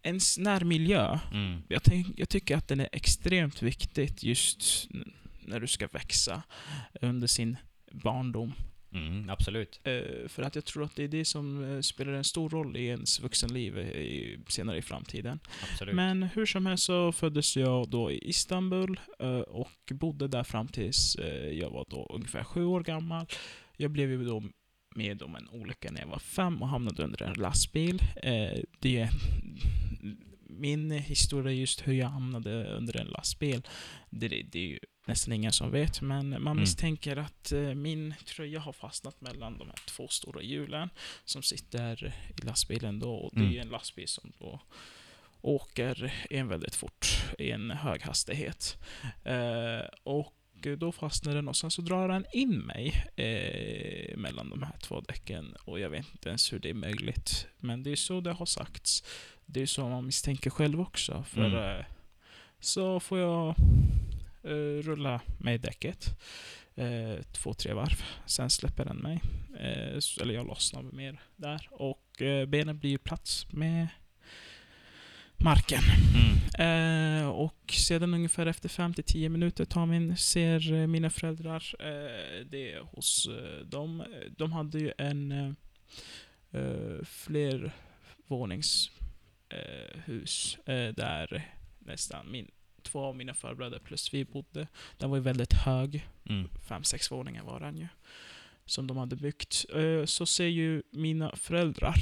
ens 0.02 0.38
närmiljö, 0.38 1.18
mm. 1.32 1.62
jag, 1.68 1.82
tänk, 1.82 2.06
jag 2.16 2.28
tycker 2.28 2.56
att 2.56 2.68
den 2.68 2.80
är 2.80 2.88
extremt 2.92 3.62
viktigt 3.62 4.22
just 4.22 4.88
när 5.40 5.60
du 5.60 5.66
ska 5.66 5.86
växa 5.86 6.42
under 7.00 7.26
sin 7.26 7.56
barndom. 7.92 8.52
Mm, 8.92 9.30
absolut. 9.30 9.80
Uh, 9.86 10.28
för 10.28 10.42
att 10.42 10.54
jag 10.54 10.64
tror 10.64 10.84
att 10.84 10.96
det 10.96 11.04
är 11.04 11.08
det 11.08 11.24
som 11.24 11.58
uh, 11.58 11.80
spelar 11.80 12.12
en 12.12 12.24
stor 12.24 12.50
roll 12.50 12.76
i 12.76 12.86
ens 12.86 13.20
vuxenliv 13.20 13.78
i, 13.78 14.38
senare 14.48 14.78
i 14.78 14.82
framtiden. 14.82 15.40
Absolut. 15.72 15.94
Men 15.94 16.22
hur 16.22 16.46
som 16.46 16.66
helst 16.66 16.84
så 16.84 17.12
föddes 17.12 17.56
jag 17.56 17.88
då 17.88 18.10
i 18.10 18.28
Istanbul 18.28 19.00
och 19.46 19.92
bodde 19.92 20.28
där 20.28 20.44
fram 20.44 20.68
tills 20.68 21.16
jag 21.52 21.70
var 21.70 21.86
då 21.88 22.06
ungefär 22.14 22.44
sju 22.44 22.64
år 22.64 22.80
gammal. 22.80 23.26
Jag 23.76 23.90
blev 23.90 24.10
ju 24.10 24.24
då 24.24 24.42
med 24.96 25.22
om 25.22 25.36
en 25.36 25.48
olycka 25.48 25.90
när 25.90 26.00
jag 26.00 26.08
var 26.08 26.18
fem 26.18 26.62
och 26.62 26.68
hamnade 26.68 27.02
under 27.02 27.22
en 27.22 27.34
lastbil. 27.34 28.02
det 28.80 28.98
är 28.98 29.10
min 30.58 30.90
historia 30.90 31.52
just 31.52 31.88
hur 31.88 31.92
jag 31.92 32.08
hamnade 32.08 32.64
under 32.64 32.96
en 32.96 33.06
lastbil, 33.06 33.62
det, 34.10 34.28
det 34.28 34.58
är 34.58 34.68
ju 34.68 34.78
nästan 35.06 35.34
ingen 35.34 35.52
som 35.52 35.70
vet, 35.70 36.00
men 36.00 36.28
man 36.28 36.40
mm. 36.40 36.56
misstänker 36.56 37.16
att 37.16 37.52
eh, 37.52 37.60
min 37.60 38.14
tröja 38.24 38.60
har 38.60 38.72
fastnat 38.72 39.20
mellan 39.20 39.58
de 39.58 39.68
här 39.68 39.78
två 39.86 40.08
stora 40.08 40.42
hjulen 40.42 40.90
som 41.24 41.42
sitter 41.42 42.14
i 42.36 42.46
lastbilen 42.46 42.98
då. 42.98 43.14
Och 43.14 43.30
det 43.34 43.40
mm. 43.40 43.56
är 43.56 43.60
en 43.60 43.68
lastbil 43.68 44.08
som 44.08 44.32
då 44.38 44.60
åker 45.40 46.12
en 46.30 46.48
väldigt 46.48 46.74
fort 46.74 47.06
i 47.38 47.50
en 47.50 47.70
hög 47.70 48.02
hastighet. 48.02 48.78
Eh, 49.24 49.88
och 50.02 50.34
då 50.78 50.92
fastnar 50.92 51.34
den 51.34 51.48
och 51.48 51.56
sen 51.56 51.70
så 51.70 51.82
drar 51.82 52.08
den 52.08 52.24
in 52.32 52.58
mig 52.58 53.04
eh, 53.16 54.16
mellan 54.16 54.50
de 54.50 54.62
här 54.62 54.76
två 54.82 55.00
däcken. 55.00 55.56
Och 55.64 55.80
jag 55.80 55.90
vet 55.90 56.06
inte 56.12 56.28
ens 56.28 56.52
hur 56.52 56.58
det 56.58 56.70
är 56.70 56.74
möjligt. 56.74 57.46
Men 57.58 57.82
det 57.82 57.92
är 57.92 57.96
så 57.96 58.20
det 58.20 58.32
har 58.32 58.46
sagts 58.46 59.04
det 59.50 59.62
är 59.62 59.66
så 59.66 59.88
man 59.88 60.06
misstänker 60.06 60.50
själv 60.50 60.80
också. 60.80 61.24
För 61.28 61.44
mm. 61.44 61.78
Eh, 61.78 61.84
så 62.60 63.00
får 63.00 63.18
jag 63.18 63.54
uh, 64.44 64.82
rulla 64.82 65.20
med 65.38 65.60
däcket 65.60 66.18
uh, 66.78 67.22
två, 67.32 67.54
tre 67.54 67.72
varv. 67.72 68.02
Sen 68.26 68.50
släpper 68.50 68.84
den 68.84 68.96
mig. 68.96 69.20
Uh, 69.54 70.00
eller 70.20 70.34
jag 70.34 70.46
lossnar 70.46 70.82
mer 70.82 71.20
där. 71.36 71.68
Och 71.70 72.04
benen 72.48 72.78
blir 72.78 72.90
ju 72.90 72.98
plats 72.98 73.46
med 73.52 73.88
marken. 75.36 75.82
Mm. 76.58 77.28
och 77.30 77.72
sedan 77.72 78.14
ungefär 78.14 78.46
efter 78.46 78.68
5-10 78.68 79.28
minuter 79.28 79.64
tar 79.64 79.86
min, 79.86 80.16
ser 80.16 80.86
mina 80.86 81.10
föräldrar 81.10 81.74
det 82.44 82.78
hos 82.78 83.28
dem. 83.64 84.04
De 84.36 84.52
hade 84.52 84.78
ju 84.78 84.92
en 84.98 85.56
flervånings 87.04 88.90
eh, 89.48 90.00
hus 90.04 90.58
eh, 90.64 90.94
där 90.94 91.48
nästan 91.78 92.30
min, 92.30 92.50
två 92.82 93.04
av 93.04 93.16
mina 93.16 93.34
förbröder 93.34 93.78
plus 93.78 94.14
vi 94.14 94.24
bodde. 94.24 94.68
Den 94.96 95.10
var 95.10 95.16
ju 95.16 95.22
väldigt 95.22 95.52
hög. 95.52 96.08
Mm. 96.28 96.48
Fem, 96.68 96.84
sex 96.84 97.10
våningar 97.10 97.44
var 97.44 97.60
den 97.60 97.76
ju. 97.76 97.88
Som 98.64 98.86
de 98.86 98.96
hade 98.96 99.16
byggt. 99.16 99.64
Eh, 99.74 100.04
så 100.04 100.26
ser 100.26 100.46
ju 100.46 100.82
mina 100.90 101.36
föräldrar 101.36 101.94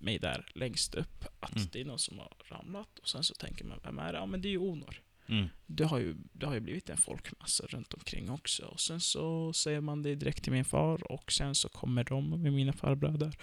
mig 0.00 0.18
där 0.18 0.46
längst 0.54 0.94
upp 0.94 1.24
att 1.40 1.56
mm. 1.56 1.68
det 1.72 1.80
är 1.80 1.84
någon 1.84 1.98
som 1.98 2.18
har 2.18 2.32
ramlat. 2.48 2.98
Och 2.98 3.08
sen 3.08 3.24
så 3.24 3.34
tänker 3.34 3.64
man, 3.64 3.80
vem 3.84 3.98
är 3.98 4.12
det? 4.12 4.18
Ja 4.18 4.26
men 4.26 4.42
det 4.42 4.48
är 4.48 4.50
ju 4.50 4.58
Onor. 4.58 5.02
Mm. 5.26 5.48
Det, 5.66 5.84
har 5.84 5.98
ju, 5.98 6.14
det 6.32 6.46
har 6.46 6.54
ju 6.54 6.60
blivit 6.60 6.90
en 6.90 6.96
folkmassa 6.96 7.66
runt 7.66 7.94
omkring 7.94 8.30
också. 8.30 8.64
Och 8.64 8.80
sen 8.80 9.00
så 9.00 9.52
säger 9.52 9.80
man 9.80 10.02
det 10.02 10.14
direkt 10.14 10.42
till 10.42 10.52
min 10.52 10.64
far 10.64 11.12
och 11.12 11.32
sen 11.32 11.54
så 11.54 11.68
kommer 11.68 12.04
de 12.04 12.42
med 12.42 12.52
mina 12.52 12.72
farbröder. 12.72 13.36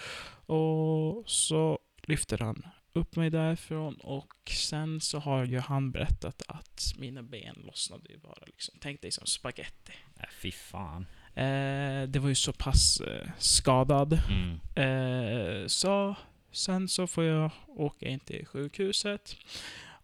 Och 0.46 1.30
så 1.30 1.80
lyfter 2.04 2.38
han 2.38 2.64
upp 2.94 3.16
mig 3.16 3.30
därifrån 3.30 3.96
och 3.96 4.34
sen 4.52 5.02
så 5.02 5.20
har 5.20 5.46
ju 5.46 5.60
han 5.60 5.92
berättat 5.92 6.42
att 6.48 6.94
mina 6.98 7.24
ben 7.24 7.56
lossnade 7.66 8.10
ju 8.10 8.18
bara 8.18 8.44
liksom. 8.46 8.76
Tänk 8.82 9.02
dig 9.02 9.12
som 9.12 9.28
spaghetti. 9.28 9.94
Äh, 10.20 10.30
fy 10.42 10.52
fan. 10.52 11.06
Eh, 11.34 12.04
det 12.08 12.20
var 12.20 12.30
ju 12.30 12.36
så 12.36 12.54
pass 12.54 13.02
eh, 13.02 13.30
skadad. 13.38 14.20
Mm. 14.30 14.60
Eh, 14.76 15.68
så 15.68 16.16
sen 16.52 16.88
så 16.88 17.08
får 17.08 17.24
jag 17.24 17.52
åka 17.68 18.08
in 18.08 18.20
till 18.20 18.46
sjukhuset. 18.46 19.36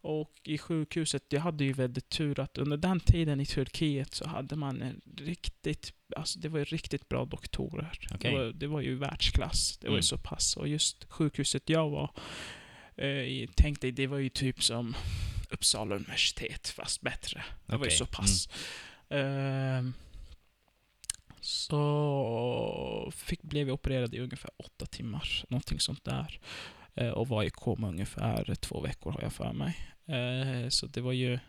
Och 0.02 0.32
i 0.44 0.58
sjukhuset, 0.58 1.24
jag 1.30 1.42
hade 1.42 1.64
ju 1.64 1.74
väldigt 1.74 2.10
tur 2.10 2.40
att 2.40 2.58
under 2.58 2.78
den 2.78 3.00
tiden 3.00 3.40
i 3.40 3.46
Turkiet 3.46 4.14
så 4.14 4.28
hade 4.28 4.56
man 4.56 4.82
en 4.82 5.02
riktigt, 5.18 5.94
alltså 6.16 6.40
det 6.40 6.50
var 6.50 6.60
ju 6.60 6.66
riktigt 6.66 7.10
bra 7.10 7.26
doktorer. 7.26 8.00
Okay. 8.14 8.32
Det, 8.32 8.38
var, 8.38 8.46
det, 8.46 8.68
var, 8.68 8.82
ju 8.82 8.96
världsklass. 8.96 9.78
Det 9.78 9.88
var 9.88 9.94
mm. 9.94 9.98
ju 9.98 10.04
så 10.04 10.18
pass. 10.18 10.58
Och 10.58 10.68
just 10.68 11.12
sjukhuset 11.12 11.70
jag 11.70 11.90
var 11.90 12.12
Eh, 12.98 13.50
tänk 13.56 13.82
dig, 13.82 13.92
det 13.92 14.08
var 14.08 14.18
ju 14.18 14.30
typ 14.30 14.64
som 14.64 14.96
Uppsala 15.50 15.96
universitet, 15.96 16.68
fast 16.68 17.02
bättre. 17.02 17.44
Det 17.66 17.76
okay. 17.76 17.78
var 17.78 17.86
ju 17.86 17.92
så 17.92 18.06
pass. 18.06 18.50
Mm. 19.10 19.88
Eh, 19.88 19.94
så 21.42 23.12
fick, 23.16 23.42
blev 23.42 23.68
jag 23.68 23.74
opererad 23.74 24.14
i 24.14 24.20
ungefär 24.20 24.52
åtta 24.58 24.86
timmar, 24.86 25.44
någonting 25.50 25.80
sånt 25.80 26.04
där. 26.04 26.40
Eh, 26.96 27.10
och 27.10 27.28
var 27.28 27.44
i 27.44 27.50
koma 27.50 27.88
ungefär 27.88 28.56
två 28.56 28.82
veckor 28.82 29.12
har 29.12 29.22
jag 29.22 29.34
för 29.34 29.54
mig. 29.54 29.78
Eh, 30.06 30.70
så 30.70 30.88
det 30.88 31.02
var 31.02 31.12
ju 31.14 31.40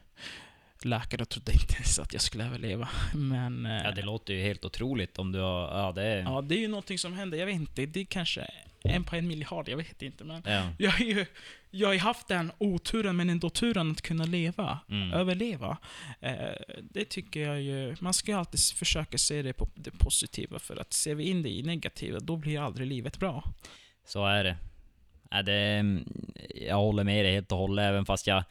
läkare 0.84 1.24
trodde 1.24 1.52
inte 1.52 1.74
ens 1.74 1.98
att 1.98 2.12
jag 2.12 2.22
skulle 2.22 2.46
överleva. 2.46 2.88
Men... 3.14 3.64
Ja, 3.84 3.90
det 3.90 4.02
låter 4.02 4.34
ju 4.34 4.42
helt 4.42 4.64
otroligt 4.64 5.18
om 5.18 5.32
du 5.32 5.38
har... 5.38 5.78
Ja, 5.78 5.92
det 5.92 6.02
är... 6.02 6.22
Ja, 6.22 6.40
det 6.40 6.54
är 6.54 6.60
ju 6.60 6.68
någonting 6.68 6.98
som 6.98 7.12
händer. 7.12 7.38
Jag 7.38 7.46
vet 7.46 7.54
inte, 7.54 7.86
det 7.86 8.00
är 8.00 8.04
kanske 8.04 8.50
en 8.88 9.04
på 9.04 9.16
en 9.16 9.28
miljard, 9.28 9.68
jag 9.68 9.76
vet 9.76 10.02
inte. 10.02 10.24
Men 10.24 10.42
ja. 10.46 10.68
jag, 10.78 10.90
har 10.90 11.04
ju, 11.04 11.26
jag 11.70 11.88
har 11.88 11.92
ju 11.92 12.00
haft 12.00 12.28
den 12.28 12.52
oturen, 12.58 13.16
men 13.16 13.30
ändå 13.30 13.50
turen 13.50 13.90
att 13.90 14.02
kunna 14.02 14.24
leva, 14.24 14.78
mm. 14.90 15.12
överleva. 15.12 15.78
Eh, 16.20 16.34
det 16.90 17.04
tycker 17.04 17.40
jag 17.40 17.62
ju, 17.62 17.96
man 18.00 18.14
ska 18.14 18.30
ju 18.30 18.38
alltid 18.38 18.60
försöka 18.60 19.18
se 19.18 19.42
det 19.42 19.52
på 19.52 19.68
det 19.74 19.90
positiva, 19.90 20.58
för 20.58 20.76
att 20.76 20.92
ser 20.92 21.14
vi 21.14 21.24
in 21.24 21.42
det 21.42 21.50
i 21.50 21.62
negativa, 21.62 22.20
då 22.20 22.36
blir 22.36 22.60
aldrig 22.60 22.88
livet 22.88 23.18
bra. 23.18 23.44
Så 24.06 24.26
är 24.26 24.44
det. 24.44 24.56
Ja, 25.30 25.42
det 25.42 25.84
jag 26.54 26.76
håller 26.76 27.04
med 27.04 27.24
dig 27.24 27.34
helt 27.34 27.52
och 27.52 27.58
hållet, 27.58 27.82
även 27.82 28.06
fast 28.06 28.26
jag 28.26 28.44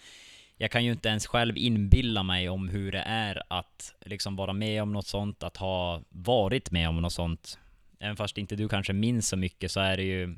jag 0.58 0.72
kan 0.72 0.86
ju 0.86 0.92
inte 0.92 1.10
ens 1.10 1.28
själv 1.28 1.58
inbilla 1.58 2.24
mig 2.24 2.50
om 2.50 2.70
hur 2.70 2.92
det 2.92 3.04
är 3.06 3.44
att 3.48 3.94
liksom 4.06 4.36
vara 4.36 4.54
med 4.54 4.82
om 4.82 4.94
något 4.94 5.08
sånt, 5.08 5.44
att 5.44 5.58
ha 5.58 6.02
varit 6.10 6.72
med 6.72 6.90
om 6.90 7.02
något 7.02 7.14
sånt. 7.14 7.60
Även 8.00 8.16
fast 8.16 8.38
inte 8.38 8.56
du 8.56 8.70
kanske 8.70 8.94
minns 8.94 9.28
så 9.28 9.38
mycket 9.38 9.72
så 9.72 9.80
är 9.80 9.98
det 9.98 10.04
ju... 10.04 10.38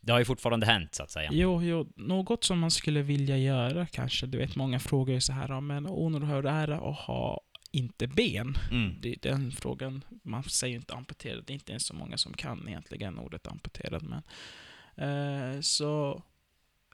Det 0.00 0.12
har 0.12 0.18
ju 0.18 0.24
fortfarande 0.24 0.66
hänt 0.66 0.94
så 0.94 1.02
att 1.02 1.10
säga. 1.10 1.30
Jo, 1.32 1.62
jo. 1.62 1.92
Något 1.96 2.44
som 2.44 2.58
man 2.58 2.70
skulle 2.70 3.02
vilja 3.02 3.38
göra 3.38 3.86
kanske. 3.86 4.26
Du 4.26 4.38
vet, 4.38 4.56
många 4.56 4.78
frågar 4.78 5.14
ju 5.14 5.20
så 5.20 5.32
här, 5.32 5.60
men 5.60 5.86
Onur, 5.86 6.20
hur 6.20 6.46
är 6.46 6.66
det 6.66 6.76
att 6.76 6.96
ha 6.96 7.40
inte 7.70 8.06
ben. 8.06 8.58
Mm. 8.70 8.96
Det 9.00 9.12
är 9.12 9.18
den 9.30 9.52
frågan, 9.52 10.04
man 10.22 10.42
säger 10.42 10.76
inte 10.76 10.94
amputerad, 10.94 11.44
det 11.46 11.52
är 11.52 11.54
inte 11.54 11.72
ens 11.72 11.86
så 11.86 11.94
många 11.94 12.18
som 12.18 12.32
kan 12.32 12.68
egentligen 12.68 13.18
ordet 13.18 13.46
amputerad. 13.46 14.02
Men, 14.02 14.22
eh, 14.96 15.60
så, 15.60 16.22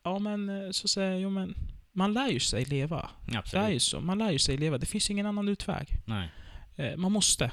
ja 0.04 0.18
men 0.18 0.48
eh, 0.48 0.70
så 0.70 0.88
säger 0.88 1.10
jag, 1.10 1.20
jo 1.20 1.30
men 1.30 1.54
man 1.92 2.12
lär 2.12 2.28
ju 2.28 2.40
sig 2.40 2.64
leva. 2.64 3.10
Det 3.26 3.34
är 3.34 3.38
Absolut. 3.38 3.74
ju 3.74 3.78
så, 3.80 4.00
man 4.00 4.18
lär 4.18 4.30
ju 4.30 4.38
sig 4.38 4.56
leva. 4.56 4.78
Det 4.78 4.86
finns 4.86 5.10
ingen 5.10 5.26
annan 5.26 5.48
utväg. 5.48 5.88
Nej. 6.06 6.28
Eh, 6.76 6.96
man 6.96 7.12
måste. 7.12 7.50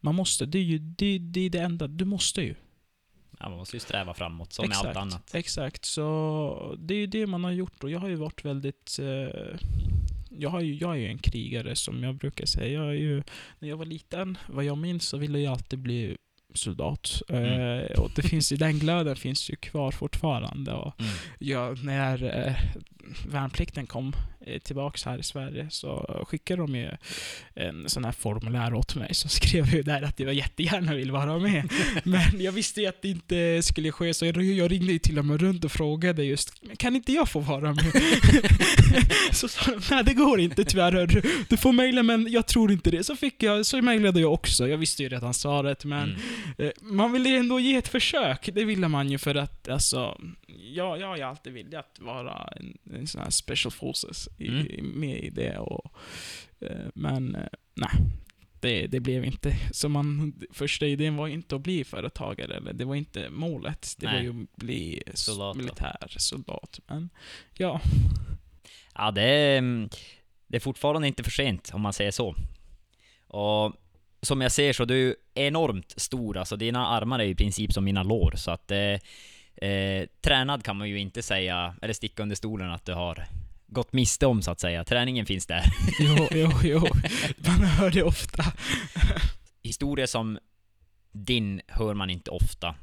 Man 0.00 0.14
måste. 0.14 0.46
Det 0.46 0.58
är 0.58 0.62
ju 0.62 0.78
det, 0.78 1.18
det, 1.18 1.40
är 1.40 1.50
det 1.50 1.58
enda, 1.58 1.86
du 1.86 2.04
måste 2.04 2.42
ju. 2.42 2.54
Ja, 3.38 3.48
man 3.48 3.58
måste 3.58 3.76
ju 3.76 3.80
sträva 3.80 4.14
framåt, 4.14 4.52
som 4.52 4.68
med 4.68 4.76
allt 4.76 4.96
annat. 4.96 5.34
Exakt, 5.34 5.84
så 5.84 6.76
det 6.78 6.94
är 6.94 6.98
ju 6.98 7.06
det 7.06 7.26
man 7.26 7.44
har 7.44 7.50
gjort 7.52 7.84
och 7.84 7.90
jag 7.90 7.98
har 7.98 8.08
ju 8.08 8.14
varit 8.16 8.44
väldigt... 8.44 8.98
Eh, 9.00 9.58
jag, 10.30 10.50
har 10.50 10.60
ju, 10.60 10.74
jag 10.74 10.90
är 10.92 10.96
ju 11.00 11.06
en 11.06 11.18
krigare 11.18 11.76
som 11.76 12.02
jag 12.02 12.14
brukar 12.14 12.46
säga. 12.46 12.82
Jag 12.82 12.88
är 12.88 12.98
ju, 12.98 13.22
när 13.58 13.68
jag 13.68 13.76
var 13.76 13.84
liten, 13.84 14.38
vad 14.48 14.64
jag 14.64 14.78
minns, 14.78 15.08
så 15.08 15.16
ville 15.16 15.38
jag 15.38 15.52
alltid 15.52 15.78
bli 15.78 16.16
soldat. 16.54 17.22
Mm. 17.28 17.44
Eh, 17.44 18.00
och 18.00 18.10
det 18.16 18.22
finns 18.22 18.52
ju, 18.52 18.56
den 18.56 18.78
glöden 18.78 19.16
finns 19.16 19.50
ju 19.50 19.56
kvar 19.56 19.90
fortfarande. 19.90 20.72
Och 20.72 21.00
Mm. 21.00 21.12
jag, 21.38 21.84
när 21.84 22.46
eh, 22.46 22.54
värnplikten 23.28 23.86
kom 23.86 24.16
eh, 24.46 24.58
tillbaks 24.58 25.04
här 25.04 25.18
i 25.18 25.22
Sverige 25.22 25.66
så 25.70 26.24
skickade 26.28 26.62
de 26.62 26.74
ju 26.74 26.90
en 27.54 27.88
sån 27.88 28.04
här 28.04 28.12
formulär 28.12 28.74
åt 28.74 28.94
mig. 28.94 29.14
Så 29.14 29.28
skrev 29.38 29.66
jag 29.66 29.74
ju 29.74 29.82
där 29.82 30.02
att 30.02 30.20
jag 30.20 30.34
jättegärna 30.34 30.94
vill 30.94 31.10
vara 31.10 31.38
med. 31.38 31.72
Men 32.04 32.40
jag 32.40 32.52
visste 32.52 32.80
ju 32.80 32.86
att 32.86 33.02
det 33.02 33.08
inte 33.08 33.62
skulle 33.62 33.92
ske 33.92 34.14
så 34.14 34.26
jag, 34.26 34.70
ringde 34.72 34.92
ju 34.92 34.98
till 34.98 35.18
och 35.18 35.24
med 35.24 35.40
runt 35.40 35.64
och 35.64 35.72
frågade 35.72 36.24
just 36.24 36.62
kan 36.76 36.96
inte 36.96 37.12
jag 37.12 37.28
få 37.28 37.40
vara 37.40 37.72
med? 37.72 37.92
så 39.32 39.48
sa 39.48 39.70
de 39.70 39.80
nej 39.90 40.04
det 40.04 40.14
går 40.14 40.40
inte 40.40 40.64
tyvärr. 40.64 41.22
Du 41.48 41.56
får 41.56 41.72
mejla 41.72 42.02
men 42.02 42.32
jag 42.32 42.46
tror 42.46 42.72
inte 42.72 42.90
det. 42.90 43.04
Så 43.04 43.16
fick 43.16 43.42
jag, 43.42 43.66
så 43.66 43.82
mejlade 43.82 44.20
jag 44.20 44.32
också. 44.32 44.68
Jag 44.68 44.78
visste 44.78 45.02
ju 45.02 45.08
redan 45.08 45.34
svaret 45.34 45.84
men 45.84 46.00
Mm. 46.00 46.20
Eh, 46.58 46.70
Man 46.80 47.12
vill 47.12 47.26
ju 47.26 47.36
ändå 47.36 47.60
ge 47.60 47.76
ett 47.76 47.88
försök, 47.88 48.48
det 48.54 48.64
ville 48.64 48.88
man 48.88 49.10
ju 49.10 49.18
för 49.18 49.34
att 49.34 49.68
alltså, 49.68 50.20
jag, 50.74 51.00
jag 51.00 51.06
har 51.06 51.16
ju 51.16 51.22
alltid 51.22 51.52
velat 51.52 51.98
vara 52.00 52.48
en, 52.56 52.78
en 52.94 53.06
sån 53.06 53.20
här 53.22 53.30
special 53.30 53.72
forces 53.72 54.28
i, 54.38 54.48
Mm. 54.48 54.86
med 55.00 55.18
i 55.24 55.30
det 55.30 55.58
och, 55.58 55.92
eh, 56.60 56.86
men 56.94 57.34
eh, 57.34 57.46
nej. 57.74 57.90
Det, 58.60 58.86
det 58.86 59.00
blev 59.00 59.24
inte, 59.24 59.56
så 59.72 59.88
man, 59.88 60.32
första 60.52 60.86
idén 60.86 61.16
var 61.16 61.28
inte 61.28 61.56
att 61.56 61.60
bli 61.60 61.84
företagare, 61.84 62.56
eller 62.56 62.72
det 62.72 62.84
var 62.84 62.94
inte 62.94 63.30
målet. 63.30 63.94
Det 63.98 64.06
var 64.06 64.12
Nej. 64.12 64.22
ju 64.22 64.30
att 64.30 64.56
bli 64.56 65.02
Soldat 65.14 65.56
militär, 65.56 66.06
soldat. 66.16 66.80
Men 66.86 67.10
ja, 67.54 67.80
Ja, 68.94 69.10
det 69.10 69.22
är, 69.22 69.58
mm, 69.58 69.88
det 70.46 70.56
är 70.56 70.60
fortfarande 70.60 71.08
inte 71.08 71.22
för 71.24 71.30
sent, 71.30 71.70
om 71.74 71.80
man 71.80 71.92
säger 71.92 72.10
så. 72.10 72.34
Och 73.26 73.72
som 74.22 74.40
jag 74.40 74.52
ser 74.52 74.72
så, 74.72 74.84
du 74.84 75.08
är 75.34 75.46
enormt 75.46 75.94
stor, 75.96 76.36
alltså 76.36 76.56
dina 76.56 76.86
armar 76.86 77.18
är 77.18 77.24
i 77.24 77.34
princip 77.34 77.72
som 77.72 77.84
mina 77.84 78.02
lår, 78.02 78.32
så 78.36 78.50
att 78.50 78.70
eh, 78.70 78.96
eh, 79.56 80.06
tränad 80.20 80.64
kan 80.64 80.76
man 80.76 80.88
ju 80.88 80.98
inte 80.98 81.22
säga, 81.22 81.74
eller 81.82 81.94
sticka 81.94 82.22
under 82.22 82.36
stolen 82.36 82.70
att 82.70 82.84
du 82.84 82.92
har 82.92 83.26
gått 83.66 83.92
miste 83.92 84.26
om 84.26 84.42
så 84.42 84.50
att 84.50 84.60
säga. 84.60 84.84
Träningen 84.84 85.26
finns 85.26 85.46
där. 85.46 85.64
jo, 86.00 86.28
jo, 86.30 86.50
jo. 86.62 86.86
Man 87.36 87.64
hör 87.64 87.90
det 87.90 88.02
ofta. 88.02 88.44
Historier 89.62 90.06
som 90.06 90.38
din 91.12 91.60
hör 91.68 91.94
man 91.94 92.10
inte 92.10 92.30
ofta. 92.30 92.74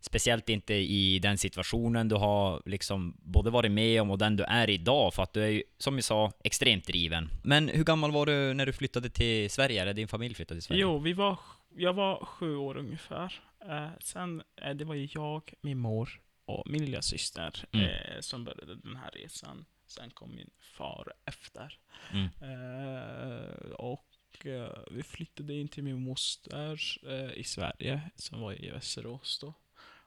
Speciellt 0.00 0.48
inte 0.48 0.74
i 0.74 1.18
den 1.18 1.38
situationen 1.38 2.08
du 2.08 2.14
har 2.14 2.62
liksom 2.66 3.16
både 3.18 3.50
varit 3.50 3.72
med 3.72 4.02
om 4.02 4.10
och 4.10 4.18
den 4.18 4.36
du 4.36 4.44
är 4.44 4.70
idag, 4.70 5.14
för 5.14 5.22
att 5.22 5.32
du 5.32 5.42
är 5.42 5.48
ju, 5.48 5.62
som 5.78 5.96
vi 5.96 6.02
sa, 6.02 6.32
extremt 6.44 6.86
driven. 6.86 7.30
Men 7.44 7.68
hur 7.68 7.84
gammal 7.84 8.12
var 8.12 8.26
du 8.26 8.54
när 8.54 8.66
du 8.66 8.72
flyttade 8.72 9.10
till 9.10 9.50
Sverige, 9.50 9.82
eller 9.82 9.94
din 9.94 10.08
familj 10.08 10.34
flyttade 10.34 10.60
till 10.60 10.66
Sverige? 10.66 10.82
Jo, 10.82 10.98
vi 10.98 11.12
var, 11.12 11.38
jag 11.76 11.92
var 11.92 12.24
sju 12.24 12.56
år 12.56 12.76
ungefär. 12.76 13.40
Eh, 13.68 13.90
sen, 14.00 14.42
eh, 14.56 14.74
det 14.74 14.84
var 14.84 14.94
ju 14.94 15.08
jag, 15.14 15.54
min 15.60 15.78
mor 15.78 16.20
och 16.44 16.70
min 16.70 16.84
lilla 16.84 17.02
syster 17.02 17.64
Mm. 17.72 17.86
eh, 17.86 18.20
som 18.20 18.44
började 18.44 18.74
den 18.76 18.96
här 18.96 19.10
resan. 19.10 19.64
Sen 19.86 20.10
kom 20.10 20.34
min 20.34 20.50
far 20.60 21.12
efter. 21.24 21.78
Mm. 22.12 22.28
Eh, 22.40 23.70
och 23.70 24.46
eh, 24.46 24.78
vi 24.90 25.02
flyttade 25.02 25.54
in 25.54 25.68
till 25.68 25.84
min 25.84 26.04
moster 26.04 26.80
eh, 27.08 27.32
i 27.38 27.44
Sverige, 27.44 28.10
som 28.16 28.40
var 28.40 28.64
i 28.64 28.70
Västerås 28.70 29.38
då. 29.38 29.54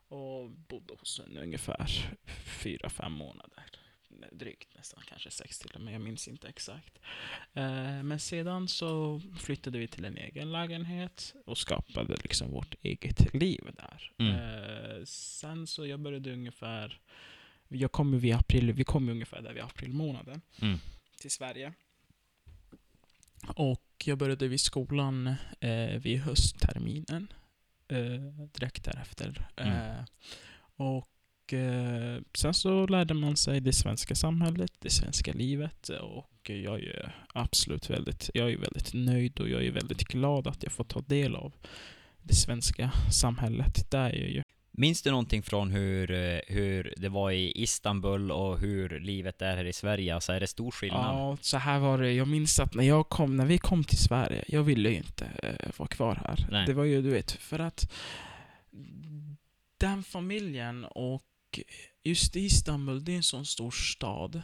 Och 0.08 0.49
bodde 0.49 0.93
hos 0.99 1.19
henne 1.19 1.41
ungefär 1.41 1.88
fyra, 2.63 2.89
fem 2.89 3.12
månader. 3.12 3.63
Drygt 4.32 4.75
nästan, 4.75 5.04
kanske 5.08 5.32
sex 5.32 5.60
till 5.60 5.71
och 5.75 5.82
med, 5.82 5.93
jag 5.93 6.01
minns 6.01 6.28
inte 6.28 6.47
exakt. 6.47 6.99
Eh, 7.54 8.04
men 8.04 8.19
sedan 8.19 8.67
så 8.67 9.21
flyttade 9.39 9.80
vi 9.80 9.88
till 9.88 10.06
en 10.06 10.17
egen 10.17 10.51
lägenhet 10.51 11.34
och 11.45 11.58
skapade 11.58 12.15
liksom 12.23 12.51
vårt 12.51 12.75
eget 12.82 13.34
liv 13.34 13.69
där. 13.73 14.12
Mm. 14.17 14.36
Eh, 14.36 15.04
sen 15.06 15.67
så 15.67 15.86
jag 15.88 15.99
började 15.99 16.34
ungefär, 16.34 16.99
jag 17.67 17.91
kom 17.91 18.19
vid 18.19 18.36
april, 18.36 18.71
vi 18.73 18.84
kom 18.84 19.10
ungefär 19.10 19.41
där 19.41 19.54
vid 19.54 19.63
april 19.63 19.93
månaden 19.93 20.41
Mm. 20.62 20.78
till 21.21 21.32
Sverige. 21.32 21.73
Och 23.56 24.04
jag 24.06 24.17
började 24.17 24.47
vid 24.47 24.62
skolan 24.62 25.28
eh, 25.60 25.99
vid 25.99 26.19
höstterminen. 26.19 27.28
Direkt 28.54 28.84
därefter. 28.84 29.47
Mm. 29.56 29.73
Eh, 29.73 30.06
och 31.45 31.53
eh, 31.53 32.21
sen 32.34 32.53
så 32.53 32.88
lärde 32.88 33.13
man 33.13 33.36
sig 33.36 33.62
det 33.62 33.73
svenska 33.73 34.15
samhället, 34.15 34.71
det 34.79 34.89
svenska 34.89 35.34
livet. 35.34 35.89
Och 35.89 36.49
jag 36.49 36.84
är 36.84 37.15
absolut 37.34 37.89
väldigt, 37.89 38.29
jag 38.34 38.51
är 38.51 38.58
väldigt 38.58 38.93
nöjd 38.93 39.39
och 39.39 39.49
jag 39.49 39.65
är 39.65 39.71
väldigt 39.71 40.08
glad 40.08 40.47
att 40.47 40.63
jag 40.63 40.71
får 40.71 40.84
ta 40.84 41.01
del 41.01 41.36
av 41.36 41.53
det 42.21 42.36
svenska 42.36 42.91
samhället. 43.12 43.91
Där 43.91 44.10
är 44.10 44.21
jag 44.21 44.29
ju. 44.29 44.43
Minns 44.71 45.01
du 45.01 45.10
någonting 45.10 45.43
från 45.43 45.71
hur, 45.71 46.12
eh, 46.12 46.39
hur 46.47 46.93
det 46.97 47.10
var 47.10 47.31
i 47.31 47.51
Istanbul 47.55 48.31
och 48.31 48.60
hur 48.60 48.99
livet 48.99 49.41
är 49.41 49.58
här 49.58 49.65
i 49.65 49.73
Sverige? 49.73 50.15
Alltså 50.15 50.34
är 50.34 50.39
det 50.39 50.47
stor 50.47 50.71
skillnad? 50.71 51.15
Ja, 51.15 51.38
så 51.41 51.58
här 51.58 51.79
var 51.79 51.97
det. 51.97 52.13
Jag 52.13 52.27
minns 52.27 52.60
att 52.60 52.73
när, 52.73 52.84
jag 52.84 53.10
kom, 53.10 53.36
när 53.36 53.45
vi 53.45 53.58
kom 53.58 53.84
till 53.84 53.97
Sverige, 53.97 54.43
jag 54.47 54.63
ville 54.63 54.89
ju 54.89 54.95
inte 54.95 55.25
eh, 55.43 55.69
vara 55.77 55.88
kvar 55.88 56.15
här. 56.15 56.47
Nej. 56.51 56.65
Det 56.65 56.73
var 56.73 56.84
ju, 56.84 57.01
du 57.01 57.10
vet, 57.10 57.31
för 57.31 57.60
att 57.60 57.91
den 59.77 60.03
familjen 60.03 60.86
och 60.86 61.23
just 62.03 62.35
Istanbul, 62.35 63.03
det 63.05 63.11
är 63.11 63.15
en 63.17 63.23
sån 63.23 63.45
stor 63.45 63.71
stad. 63.71 64.41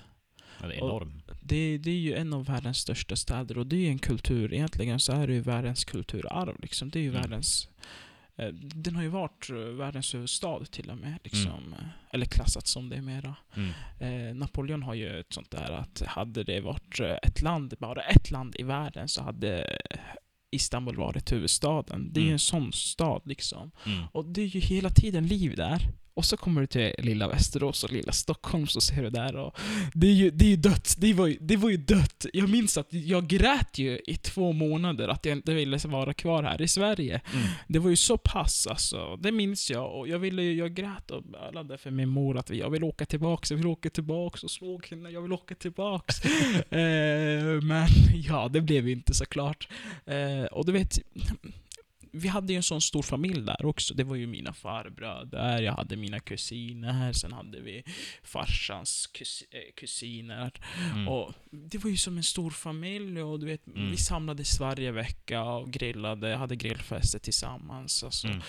Ja, 0.61 0.67
det 0.67 0.73
är 0.73 0.77
enorm. 0.77 1.21
Det, 1.41 1.77
det 1.77 1.89
är 1.91 1.95
ju 1.99 2.15
en 2.15 2.33
av 2.33 2.45
världens 2.45 2.77
största 2.77 3.15
städer 3.15 3.57
och 3.57 3.67
det 3.67 3.75
är 3.75 3.79
ju 3.79 3.87
en 3.87 3.99
kultur, 3.99 4.53
egentligen 4.53 4.99
så 4.99 5.11
är 5.11 5.27
det 5.27 5.33
ju 5.33 5.39
världens 5.41 5.85
kulturarv 5.85 6.55
liksom. 6.61 6.89
Det 6.89 6.99
är 6.99 7.03
ju 7.03 7.09
Mm. 7.09 7.21
världens... 7.21 7.69
eh, 8.35 8.47
Den 8.53 8.95
har 8.95 9.03
ju 9.03 9.09
varit 9.09 9.49
eh, 9.49 9.55
världens 9.55 10.13
huvudstad 10.13 10.65
till 10.65 10.89
och 10.89 10.97
med, 10.97 11.19
liksom. 11.23 11.51
Mm. 11.67 11.73
Eller 12.13 12.25
klassats 12.25 12.71
som 12.71 12.89
det 12.89 13.01
mera. 13.01 13.35
Mm. 13.55 13.71
Eh, 14.29 14.35
Napoleon 14.35 14.83
har 14.83 14.93
ju 14.93 15.19
ett 15.19 15.33
sånt 15.33 15.51
där 15.51 15.71
att 15.71 16.01
hade 16.07 16.43
det 16.43 16.59
varit 16.61 16.99
eh, 16.99 17.15
ett 17.23 17.41
land, 17.41 17.73
bara 17.79 18.01
ett 18.01 18.31
land 18.31 18.55
i 18.59 18.63
världen 18.63 19.07
så 19.07 19.21
hade 19.23 19.81
Istanbul 20.51 20.95
varit 20.95 21.31
huvudstaden. 21.31 22.13
Det 22.13 22.19
är 22.19 22.21
ju 22.21 22.27
Mm. 22.27 22.33
en 22.33 22.39
sån 22.39 22.73
stad 22.73 23.21
liksom. 23.25 23.71
Mm. 23.85 24.03
Och 24.11 24.25
det 24.25 24.41
är 24.41 24.45
ju 24.47 24.59
hela 24.59 24.89
tiden 24.89 25.27
liv 25.27 25.55
där. 25.55 25.79
Och 26.13 26.25
så 26.25 26.37
kommer 26.37 26.61
du 26.61 26.67
till 26.67 26.93
lilla 26.97 27.27
Västerås 27.27 27.83
och 27.83 27.91
lilla 27.91 28.11
Stockholm 28.11 28.67
så 28.67 28.81
ser 28.81 29.03
du 29.03 29.09
där 29.09 29.35
och 29.35 29.57
det 29.93 30.07
är 30.07 30.13
ju, 30.13 30.29
det 30.31 30.45
är 30.45 30.49
ju 30.49 30.55
dött. 30.55 30.95
Det 30.97 31.13
var 31.13 31.27
ju, 31.27 31.37
det 31.41 31.55
var 31.55 31.69
ju 31.69 31.77
dött. 31.77 32.25
Jag 32.33 32.49
minns 32.49 32.77
att 32.77 32.93
jag 32.93 33.27
grät 33.27 33.77
ju 33.77 33.99
i 34.07 34.15
två 34.15 34.51
månader 34.51 35.07
att 35.07 35.25
jag 35.25 35.37
inte 35.37 35.53
ville 35.53 35.77
vara 35.85 36.13
kvar 36.13 36.43
här 36.43 36.61
i 36.61 36.67
Sverige. 36.67 37.21
Mm. 37.33 37.47
Det 37.67 37.79
var 37.79 37.89
ju 37.89 37.95
så 37.95 38.17
pass 38.17 38.67
alltså. 38.67 39.15
Det 39.15 39.31
minns 39.31 39.71
jag. 39.71 39.99
Och 39.99 40.07
jag 40.07 40.19
ville 40.19 40.43
ju, 40.43 40.53
jag 40.53 40.73
grät 40.73 41.11
och 41.11 41.23
bölade 41.23 41.77
för 41.77 41.91
min 41.91 42.09
mor 42.09 42.37
att 42.37 42.49
jag 42.49 42.69
vill 42.69 42.83
åka 42.83 43.05
tillbaks, 43.05 43.51
jag 43.51 43.57
vill 43.57 43.67
åka 43.67 43.89
tillbaks 43.89 44.43
och 44.43 44.51
slog 44.51 44.87
henne, 44.87 45.09
jag 45.09 45.21
vill 45.21 45.33
åka 45.33 45.55
tillbaks. 45.55 46.25
eh, 46.69 47.61
men 47.61 47.87
ja, 48.13 48.49
det 48.53 48.61
blev 48.61 48.87
ju 48.87 48.93
inte 48.93 49.13
såklart. 49.13 49.67
Eh, 50.05 50.45
och 50.51 50.65
du 50.65 50.71
vet, 50.71 50.99
vi 52.11 52.27
hade 52.27 52.53
ju 52.53 52.57
en 52.57 52.63
sån 52.63 52.81
stor 52.81 53.01
familj 53.01 53.41
där 53.41 53.65
också. 53.65 53.93
Det 53.93 54.03
var 54.03 54.15
ju 54.15 54.27
mina 54.27 54.53
farbröder, 54.53 55.61
jag 55.61 55.73
hade 55.73 55.95
mina 55.95 56.19
kusiner, 56.19 57.13
sen 57.13 57.33
hade 57.33 57.59
vi 57.59 57.83
farsans 58.23 59.07
kus, 59.07 59.43
eh, 59.51 59.73
kusiner. 59.75 60.51
Mm. 60.93 61.07
Och 61.07 61.33
det 61.51 61.77
var 61.77 61.89
ju 61.89 61.97
som 61.97 62.17
en 62.17 62.23
stor 62.23 62.51
familj 62.51 63.21
och 63.23 63.39
du 63.39 63.45
vet, 63.45 63.67
Mm. 63.67 63.91
vi 63.91 63.97
samlades 63.97 64.59
varje 64.59 64.91
vecka 64.91 65.43
och 65.43 65.71
grillade, 65.71 66.35
hade 66.35 66.55
grillfester 66.55 67.19
tillsammans. 67.19 68.03
Alltså, 68.03 68.27
Mm. 68.27 68.41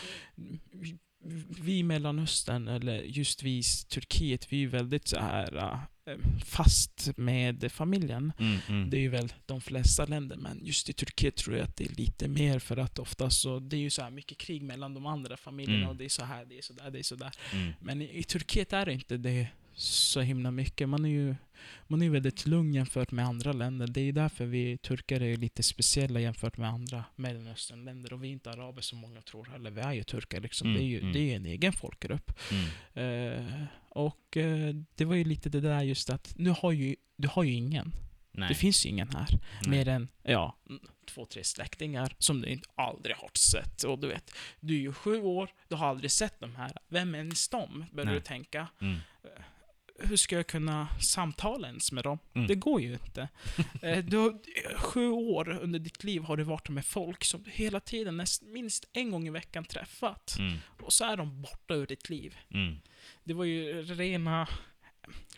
Vi, 1.60 1.78
i 1.78 1.82
Mellanöstern, 1.82 2.68
eller 2.68 3.02
just 3.02 3.42
vi 3.42 3.58
i 3.58 3.62
Turkiet, 3.88 4.52
vi 4.52 4.56
är 4.56 4.60
ju 4.60 4.68
väldigt 4.68 5.08
så 5.08 5.18
här 5.18 5.56
äh, 5.56 6.14
fast 6.44 7.10
med 7.16 7.72
familjen. 7.72 8.32
Mm. 8.38 8.58
Mm. 8.68 8.90
Det 8.90 8.96
är 8.96 9.00
ju 9.00 9.08
väl 9.08 9.32
de 9.46 9.60
flesta 9.60 10.06
länder, 10.06 10.36
men 10.36 10.60
just 10.62 10.88
i 10.88 10.92
Turkiet 10.92 11.36
tror 11.36 11.56
jag 11.56 11.64
att 11.64 11.76
det 11.76 11.84
är 11.84 11.94
lite 11.94 12.28
mer 12.28 12.58
för 12.58 12.76
att 12.76 12.98
ofta 12.98 13.30
så, 13.30 13.58
det 13.58 13.76
är 13.76 13.80
ju 13.80 13.90
så 13.90 14.02
här 14.02 14.10
mycket 14.10 14.38
krig 14.38 14.62
mellan 14.62 14.94
de 14.94 15.06
andra 15.06 15.36
familjerna 15.36 15.78
Mm. 15.78 15.88
och 15.88 15.96
det 15.96 16.04
är 16.04 16.08
så 16.08 16.24
här, 16.24 16.44
det 16.44 16.58
är 16.58 16.62
så 16.62 16.72
där, 16.72 16.90
det 16.90 16.98
är 16.98 17.02
så 17.02 17.16
där. 17.16 17.32
Mm. 17.52 17.72
Men 17.80 18.02
i, 18.02 18.18
i 18.18 18.22
Turkiet 18.22 18.72
är 18.72 18.86
det 18.86 18.92
inte 18.92 19.16
det 19.16 19.48
så 19.74 20.20
himla 20.20 20.50
mycket. 20.50 20.88
Man 20.88 21.04
är 21.04 21.08
ju 21.08 21.34
man 21.86 22.02
är 22.02 22.10
väldigt 22.10 22.46
lugn 22.46 22.74
jämfört 22.74 23.10
med 23.10 23.26
andra 23.26 23.52
länder. 23.52 23.86
Det 23.86 24.00
är 24.00 24.12
därför 24.12 24.46
vi 24.46 24.78
turkar 24.78 25.22
är 25.22 25.36
lite 25.36 25.62
speciella 25.62 26.20
jämfört 26.20 26.56
med 26.56 26.68
andra 26.68 27.04
Mellanösternländer. 27.16 28.12
Och 28.12 28.24
vi 28.24 28.28
är 28.28 28.32
inte 28.32 28.50
araber 28.50 28.82
som 28.82 28.98
många 28.98 29.22
tror 29.22 29.44
heller. 29.44 29.70
Vi 29.70 29.80
är 29.80 29.92
ju 29.92 30.02
turkar 30.02 30.40
liksom. 30.40 30.68
Mm, 30.68 30.78
det 30.78 30.84
är 30.84 30.88
ju 30.88 31.00
mm. 31.00 31.12
det 31.12 31.32
är 31.32 31.36
en 31.36 31.46
egen 31.46 31.72
folkgrupp. 31.72 32.32
Mm. 32.50 33.46
Eh, 33.48 33.64
och 33.88 34.36
eh, 34.36 34.74
det 34.94 35.04
var 35.04 35.14
ju 35.14 35.24
lite 35.24 35.48
det 35.48 35.60
där 35.60 35.82
just 35.82 36.10
att 36.10 36.34
nu 36.36 36.54
har 36.58 36.72
ju, 36.72 36.96
du 37.16 37.28
har 37.28 37.42
ju 37.42 37.52
ingen. 37.52 37.92
Nej. 38.32 38.48
Det 38.48 38.54
finns 38.54 38.86
ju 38.86 38.90
ingen 38.90 39.08
här. 39.08 39.26
Nej. 39.30 39.70
Mer 39.70 39.88
än, 39.88 40.08
ja, 40.22 40.56
mm, 40.68 40.80
två, 41.06 41.26
tre 41.26 41.44
släktingar 41.44 42.14
som 42.18 42.40
du 42.40 42.48
inte 42.48 42.68
aldrig 42.74 43.16
har 43.16 43.30
sett. 43.34 43.82
Och 43.82 43.98
du 43.98 44.08
vet, 44.08 44.34
du 44.60 44.74
är 44.74 44.80
ju 44.80 44.92
sju 44.92 45.22
år, 45.22 45.50
du 45.68 45.74
har 45.74 45.86
aldrig 45.86 46.10
sett 46.10 46.40
de 46.40 46.56
här. 46.56 46.72
Vem 46.88 47.14
är 47.14 47.18
ens 47.18 47.48
de? 47.48 47.84
Börjar 47.92 48.06
Nej. 48.06 48.14
du 48.14 48.20
tänka. 48.20 48.68
Mm. 48.80 48.98
Hur 50.02 50.16
ska 50.16 50.36
jag 50.36 50.46
kunna 50.46 50.88
samtala 51.00 51.68
ens 51.68 51.92
med 51.92 52.04
dem? 52.04 52.18
Mm. 52.34 52.46
Det 52.46 52.54
går 52.54 52.80
ju 52.80 52.92
inte. 52.92 53.28
Eh, 53.82 54.04
du 54.04 54.16
har, 54.16 54.38
sju 54.76 55.08
år 55.08 55.48
under 55.62 55.78
ditt 55.78 56.04
liv 56.04 56.22
har 56.22 56.36
du 56.36 56.42
varit 56.44 56.68
med 56.68 56.86
folk 56.86 57.24
som 57.24 57.42
du 57.42 57.50
hela 57.50 57.80
tiden, 57.80 58.16
näst, 58.16 58.42
minst 58.42 58.84
en 58.92 59.10
gång 59.10 59.26
i 59.26 59.30
veckan 59.30 59.64
träffat. 59.64 60.36
Mm. 60.38 60.58
Och 60.82 60.92
så 60.92 61.04
är 61.04 61.16
de 61.16 61.42
borta 61.42 61.74
ur 61.74 61.86
ditt 61.86 62.10
liv. 62.10 62.36
Mm. 62.50 62.76
Det 63.24 63.34
var 63.34 63.44
ju 63.44 63.82
rena, 63.82 64.48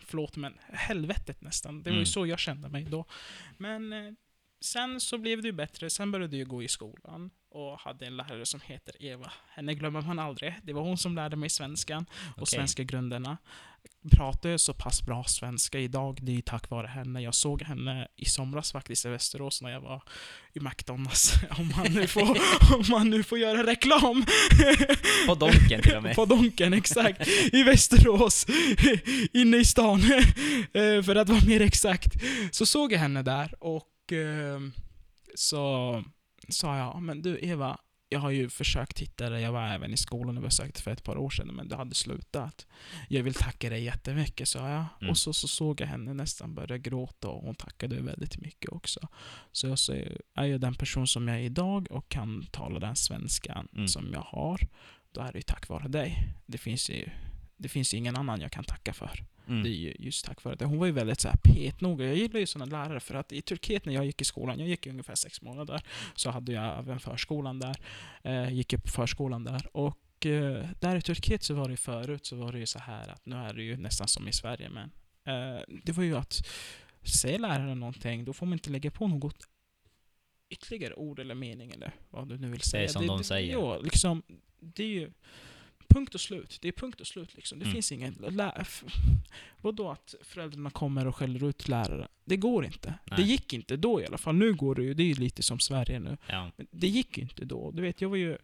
förlåt 0.05 0.35
men, 0.35 0.57
helvetet 0.73 1.41
nästan. 1.41 1.83
Det 1.83 1.89
var 1.89 1.95
Mm. 1.95 1.99
ju 1.99 2.05
så 2.05 2.25
jag 2.27 2.39
kände 2.39 2.69
mig 2.69 2.83
då. 2.83 3.05
Men 3.57 3.93
eh, 3.93 4.13
sen 4.61 5.01
så 5.01 5.17
blev 5.17 5.41
det 5.41 5.47
ju 5.47 5.51
bättre. 5.51 5.89
Sen 5.89 6.11
började 6.11 6.37
jag 6.37 6.47
gå 6.47 6.63
i 6.63 6.67
skolan 6.67 7.29
och 7.49 7.79
hade 7.79 8.05
en 8.05 8.17
lärare 8.17 8.45
som 8.45 8.61
heter 8.63 9.03
Eva. 9.03 9.31
Henne 9.49 9.73
glömmer 9.73 10.01
man 10.01 10.19
aldrig. 10.19 10.55
Det 10.63 10.73
var 10.73 10.81
hon 10.81 10.97
som 10.97 11.15
lärde 11.15 11.35
mig 11.35 11.49
svenskan 11.49 12.05
och 12.35 12.41
Okej. 12.41 12.45
svenska 12.47 12.83
grunderna. 12.83 13.37
Pratar 14.11 14.57
så 14.57 14.73
pass 14.73 15.01
bra 15.05 15.23
svenska 15.23 15.79
idag, 15.79 16.19
det 16.21 16.37
är 16.37 16.41
tack 16.41 16.69
vare 16.69 16.87
henne. 16.87 17.21
Jag 17.21 17.35
såg 17.35 17.61
henne 17.61 18.07
i 18.15 18.25
somras 18.25 18.71
faktiskt 18.71 19.05
i 19.05 19.09
Västerås 19.09 19.61
när 19.61 19.69
jag 19.69 19.81
var 19.81 20.03
i 20.53 20.59
McDonalds. 20.59 21.33
Om 21.59 21.71
man 21.77 21.91
nu 21.93 22.07
får, 22.07 22.21
om 22.75 22.83
man 22.89 23.09
nu 23.09 23.23
får 23.23 23.37
göra 23.39 23.65
reklam. 23.65 24.25
På 25.27 25.35
Donken 25.35 25.81
till 25.81 25.95
och 25.95 26.03
med. 26.03 26.15
På 26.15 26.25
Donken, 26.25 26.73
exakt. 26.73 27.27
I 27.53 27.63
Västerås. 27.63 28.45
Inne 29.33 29.57
i 29.57 29.65
stan. 29.65 30.01
Eh, 30.73 31.03
För 31.03 31.15
att 31.15 31.29
vara 31.29 31.45
mer 31.47 31.61
exakt. 31.61 32.13
Så 32.51 32.65
såg 32.65 32.93
jag 32.93 32.99
henne 32.99 33.21
där 33.21 33.63
och 33.63 34.13
eh, 34.13 34.59
så 35.35 36.03
sa 36.49 36.77
jag, 36.77 37.01
men 37.01 37.21
du 37.21 37.39
Eva, 37.41 37.77
jag 38.09 38.19
har 38.19 38.31
ju 38.31 38.49
försökt 38.49 38.99
hitta 38.99 39.29
dig, 39.29 39.41
jag 39.41 39.51
var 39.51 39.67
även 39.67 39.93
i 39.93 39.97
skolan 39.97 40.37
och 40.37 40.43
besökte 40.43 40.81
för 40.81 40.91
ett 40.91 41.03
par 41.03 41.17
år 41.17 41.29
sedan, 41.29 41.47
men 41.47 41.67
du 41.67 41.75
hade 41.75 41.95
slutat. 41.95 42.67
Jag 43.09 43.23
vill 43.23 43.33
tacka 43.33 43.69
dig 43.69 43.83
jättemycket, 43.83 44.47
sa 44.47 44.69
jag. 44.69 44.85
Mm. 45.01 45.09
Och 45.09 45.17
så, 45.17 45.33
så 45.33 45.47
såg 45.47 45.81
jag 45.81 45.87
henne 45.87 46.13
nästan 46.13 46.55
börja 46.55 46.77
gråta 46.77 47.27
och 47.27 47.41
hon 47.41 47.55
tackade 47.55 48.01
väldigt 48.01 48.37
mycket 48.37 48.71
också. 48.71 49.07
Så 49.51 49.67
jag 49.67 49.77
är 50.35 50.45
jag 50.45 50.61
den 50.61 50.75
person 50.75 51.07
som 51.07 51.27
jag 51.27 51.37
är 51.37 51.41
idag 51.41 51.87
och 51.91 52.09
kan 52.09 52.45
tala 52.51 52.79
den 52.79 52.95
svenskan 52.95 53.67
Mm. 53.73 53.87
som 53.87 54.13
jag 54.13 54.21
har, 54.21 54.59
då 55.11 55.21
är 55.21 55.31
det 55.31 55.37
ju 55.37 55.43
tack 55.43 55.67
vare 55.69 55.87
dig. 55.87 56.27
Det 56.45 56.57
finns 56.57 56.89
ju, 56.89 57.09
det 57.57 57.69
finns 57.69 57.93
ingen 57.93 58.15
annan 58.15 58.41
jag 58.41 58.51
kan 58.51 58.63
tacka 58.63 58.93
för. 58.93 59.25
Det 59.47 59.51
är 59.51 59.55
Mm. 59.55 59.71
ju 59.71 59.95
just 59.99 60.25
tack 60.25 60.43
vare 60.43 60.55
det. 60.55 60.65
Hon 60.65 60.77
var 60.79 60.85
ju 60.85 60.91
väldigt 60.91 61.19
så 61.19 61.27
här 61.27 61.37
petnoga. 61.43 62.05
Jag 62.05 62.15
gillar 62.15 62.39
ju 62.39 62.45
sådana 62.45 62.83
lärare 62.83 62.99
för 62.99 63.15
att 63.15 63.31
i 63.31 63.41
Turkiet 63.41 63.85
när 63.85 63.93
jag 63.93 64.05
gick 64.05 64.21
i 64.21 64.25
skolan, 64.25 64.59
jag 64.59 64.67
gick 64.69 64.87
i 64.87 64.89
ungefär 64.89 65.15
sex 65.15 65.41
månader, 65.41 65.81
så 66.15 66.29
hade 66.29 66.51
jag 66.51 66.79
även 66.79 66.99
förskolan 66.99 67.59
där. 67.59 67.75
Eh, 68.23 68.53
gick 68.53 68.73
upp 68.73 68.83
på 68.83 68.91
förskolan 68.91 69.43
där. 69.43 69.77
Och 69.77 70.25
eh, 70.25 70.69
där 70.79 70.95
i 70.95 71.01
Turkiet 71.01 71.43
så 71.43 71.53
var 71.53 71.67
det 71.67 71.71
ju 71.73 71.77
förut 71.77 72.25
så 72.25 72.35
var 72.35 72.51
det 72.51 72.59
ju 72.59 72.65
så 72.65 72.79
här 72.79 73.07
att 73.09 73.25
nu 73.25 73.35
är 73.35 73.53
det 73.53 73.63
ju 73.63 73.77
nästan 73.77 74.07
som 74.07 74.27
i 74.27 74.33
Sverige 74.33 74.69
men 74.69 74.91
eh, 75.25 75.61
det 75.83 75.91
var 75.91 76.03
ju 76.03 76.17
att 76.17 76.47
säger 77.03 77.39
läraren 77.39 77.79
någonting, 77.79 78.25
då 78.25 78.33
får 78.33 78.45
man 78.45 78.53
inte 78.53 78.69
lägga 78.69 78.91
på 78.91 79.07
något 79.07 79.47
ytterligare 80.49 80.93
ord 80.93 81.19
eller 81.19 81.35
mening 81.35 81.71
eller 81.71 81.93
vad 82.09 82.27
du 82.29 82.37
nu 82.37 82.49
vill 82.49 82.61
säga. 82.61 82.87
som 82.89 83.07
de 83.07 83.23
säger. 83.23 83.51
Ja, 83.51 83.77
liksom, 83.77 84.23
det 84.59 84.83
är 84.83 84.87
ju 84.87 85.11
punkt 85.89 86.15
och 86.15 86.21
slut. 86.21 86.57
Det 86.61 86.67
är 86.67 86.71
punkt 86.71 87.01
och 87.01 87.07
slut 87.07 87.35
liksom. 87.35 87.59
Det 87.59 87.65
Mm. 87.65 87.73
finns 87.73 87.91
ingen... 87.91 88.13
Lä, 88.29 88.65
vadå 89.61 89.89
att 89.91 90.15
föräldrarna 90.21 90.69
kommer 90.69 91.07
och 91.07 91.15
skäller 91.15 91.43
ut 91.49 91.67
lärare? 91.67 92.07
Det 92.25 92.37
går 92.37 92.65
inte. 92.65 92.93
Nej. 93.05 93.17
Det 93.17 93.23
gick 93.23 93.53
inte 93.53 93.77
då 93.77 94.01
i 94.01 94.05
alla 94.05 94.17
fall. 94.17 94.35
Nu 94.35 94.53
går 94.53 94.75
det 94.75 94.83
ju. 94.83 94.93
Det 94.93 95.03
är 95.03 95.07
ju 95.07 95.13
lite 95.13 95.43
som 95.43 95.59
Sverige 95.59 95.99
nu. 95.99 96.17
Ja. 96.27 96.51
Men 96.57 96.67
det 96.71 96.87
gick 96.87 97.17
ju 97.17 97.23
inte 97.23 97.45
då. 97.45 97.71
Du 97.71 97.81
vet, 97.81 98.01
jag 98.01 98.09
var 98.09 98.17
ju... 98.17 98.37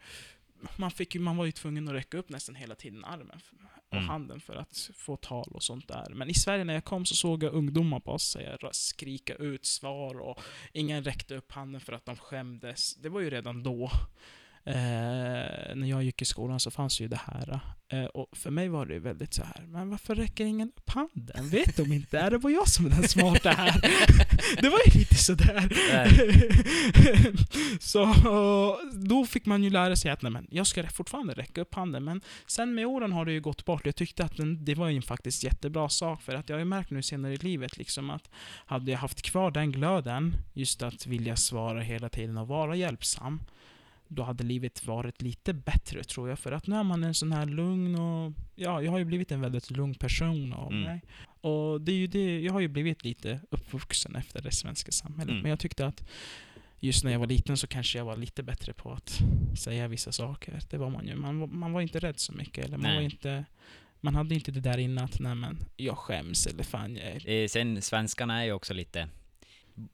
Man, 0.77 0.91
fick 0.91 1.15
ju, 1.15 1.21
man 1.21 1.37
var 1.37 1.45
ju 1.45 1.51
tvungen 1.51 1.87
att 1.87 1.93
räcka 1.93 2.17
upp 2.17 2.29
nästan 2.29 2.55
hela 2.55 2.75
tiden 2.75 3.05
armen 3.05 3.41
och 3.89 3.97
Mm. 3.97 4.09
handen 4.09 4.39
för 4.41 4.55
att 4.55 4.89
få 4.95 5.17
tal 5.17 5.51
och 5.53 5.63
sånt 5.63 5.87
där. 5.87 6.09
Men 6.13 6.29
i 6.29 6.33
Sverige 6.33 6.63
när 6.63 6.73
jag 6.73 6.83
kom 6.85 7.05
så 7.05 7.15
såg 7.15 7.43
jag 7.43 7.53
ungdomar 7.53 7.99
bara 7.99 8.19
säga, 8.19 8.57
skrika 8.71 9.35
ut 9.35 9.65
svar 9.65 10.19
och 10.19 10.39
ingen 10.73 11.03
räckte 11.03 11.35
upp 11.35 11.51
handen 11.51 11.81
för 11.81 11.93
att 11.93 12.05
de 12.05 12.15
skämdes. 12.17 12.95
Det 12.95 13.09
var 13.09 13.19
ju 13.21 13.29
redan 13.29 13.63
då. 13.63 13.91
Eh, 14.65 15.75
när 15.75 15.85
jag 15.85 16.03
gick 16.03 16.21
i 16.21 16.25
skolan 16.25 16.59
så 16.59 16.71
fanns 16.71 17.01
ju 17.01 17.07
det 17.07 17.19
här. 17.25 17.59
Eh, 17.89 18.05
och 18.05 18.37
för 18.37 18.51
mig 18.51 18.69
var 18.69 18.85
det 18.85 18.99
väldigt 18.99 19.33
så 19.33 19.43
här. 19.43 19.65
men 19.67 19.89
varför 19.89 20.15
räcker 20.15 20.45
ingen 20.45 20.67
upp 20.77 20.89
handen? 20.89 21.49
Vet 21.49 21.77
de 21.77 21.93
inte? 21.93 22.19
Är 22.19 22.31
det 22.31 22.39
bara 22.39 22.53
jag 22.53 22.67
som 22.67 22.85
är 22.85 22.89
den 22.89 23.07
smarta 23.07 23.49
här? 23.49 23.81
det 24.61 24.69
var 24.69 24.79
ju 24.85 24.99
lite 24.99 25.15
sådär. 25.15 25.69
så 27.79 28.13
då 28.93 29.25
fick 29.25 29.45
man 29.45 29.63
ju 29.63 29.69
lära 29.69 29.95
sig 29.95 30.11
att 30.11 30.21
nej, 30.21 30.31
men 30.31 30.47
jag 30.51 30.67
ska 30.67 30.87
fortfarande 30.87 31.33
räcka 31.33 31.61
upp 31.61 31.75
handen. 31.75 32.03
Men 32.03 32.21
sen 32.47 32.75
med 32.75 32.85
åren 32.85 33.11
har 33.11 33.25
det 33.25 33.31
ju 33.31 33.41
gått 33.41 33.65
bort. 33.65 33.85
Jag 33.85 33.95
tyckte 33.95 34.25
att 34.25 34.37
den, 34.37 34.65
det 34.65 34.75
var 34.75 34.89
ju 34.89 35.01
faktiskt 35.01 35.43
jättebra 35.43 35.89
sak. 35.89 36.21
För 36.21 36.35
att 36.35 36.49
jag 36.49 36.55
har 36.55 36.59
ju 36.59 36.65
märkt 36.65 36.91
nu 36.91 37.01
senare 37.01 37.33
i 37.33 37.37
livet 37.37 37.77
liksom 37.77 38.09
att 38.09 38.29
hade 38.65 38.91
jag 38.91 38.99
haft 38.99 39.21
kvar 39.21 39.51
den 39.51 39.71
glöden, 39.71 40.35
just 40.53 40.81
att 40.81 41.07
vilja 41.07 41.35
svara 41.35 41.81
hela 41.81 42.09
tiden 42.09 42.37
och 42.37 42.47
vara 42.47 42.75
hjälpsam, 42.75 43.41
då 44.13 44.23
hade 44.23 44.43
livet 44.43 44.85
varit 44.87 45.21
lite 45.21 45.53
bättre 45.53 46.03
tror 46.03 46.29
jag. 46.29 46.39
För 46.39 46.51
att 46.51 46.67
nu 46.67 46.75
är 46.75 46.83
man 46.83 47.03
en 47.03 47.13
sån 47.13 47.31
här 47.31 47.45
lugn 47.45 47.95
och... 47.95 48.33
Ja, 48.55 48.81
jag 48.81 48.91
har 48.91 48.97
ju 48.99 49.05
blivit 49.05 49.31
en 49.31 49.41
väldigt 49.41 49.71
lugn 49.71 49.95
person 49.95 50.53
av 50.53 50.71
Mm. 50.71 50.83
mig. 50.83 51.01
Och 51.41 51.81
det 51.81 51.91
är 51.91 51.95
ju 51.95 52.07
det, 52.07 52.39
jag 52.41 52.53
har 52.53 52.59
ju 52.59 52.67
blivit 52.67 53.03
lite 53.03 53.39
uppvuxen 53.49 54.15
efter 54.15 54.41
det 54.41 54.51
svenska 54.51 54.91
samhället. 54.91 55.29
Mm. 55.31 55.41
Men 55.41 55.49
jag 55.49 55.59
tyckte 55.59 55.85
att 55.85 56.03
just 56.79 57.03
när 57.03 57.11
jag 57.11 57.19
var 57.19 57.27
liten 57.27 57.57
så 57.57 57.67
kanske 57.67 57.97
jag 57.97 58.05
var 58.05 58.17
lite 58.17 58.43
bättre 58.43 58.73
på 58.73 58.91
att 58.91 59.19
säga 59.59 59.87
vissa 59.87 60.11
saker. 60.11 60.59
Det 60.69 60.77
var 60.77 60.89
man 60.89 61.07
ju. 61.07 61.15
Man, 61.15 61.39
var- 61.39 61.47
man 61.47 61.73
var 61.73 61.81
inte 61.81 61.99
rädd 61.99 62.19
så 62.19 62.33
mycket. 62.33 62.65
Eller 62.65 62.77
man 62.77 62.83
Nej. 62.87 62.95
var 62.95 63.01
inte... 63.03 63.45
Man 64.03 64.15
hade 64.15 64.35
inte 64.35 64.51
det 64.51 64.59
där 64.59 64.77
innan 64.77 65.05
att 65.05 65.19
nej 65.19 65.35
men, 65.35 65.57
jag 65.77 65.97
skäms 65.97 66.47
eller 66.47 66.63
fan 66.63 66.95
jag 66.95 67.05
är... 67.05 67.29
Eh, 67.29 67.47
Sen 67.47 67.81
svenskarna 67.81 68.41
är 68.41 68.45
ju 68.45 68.51
också 68.53 68.73
lite... 68.73 69.07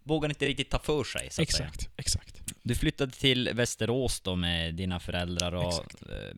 Vågar 0.03 0.29
inte 0.29 0.45
riktigt 0.47 0.69
ta 0.69 0.79
för 0.79 1.03
sig, 1.03 1.27
så 1.31 1.41
att 1.41 1.51
säga. 1.51 1.67
Exakt, 1.67 1.89
exakt. 1.97 2.36
Du 2.67 2.75
flyttade 2.75 3.11
till 3.11 3.49
Västerås 3.53 4.21
då 4.21 4.35
med 4.35 4.75
dina 4.75 4.99
föräldrar 4.99 5.51
och 5.55 5.67
Exakt. 5.67 6.01
eh, 6.01 6.35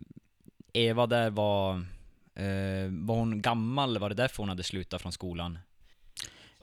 Eva 0.74 1.08
där 1.08 1.30
var... 1.30 1.74
Eh, 2.36 2.89
var 2.92 3.15
hon 3.15 3.42
gammal? 3.42 3.98
Var 3.98 4.10
det 4.10 4.15
därför 4.15 4.38
hon 4.38 4.50
hade 4.50 4.63
slutat 4.63 5.02
från 5.02 5.12
skolan? 5.12 5.60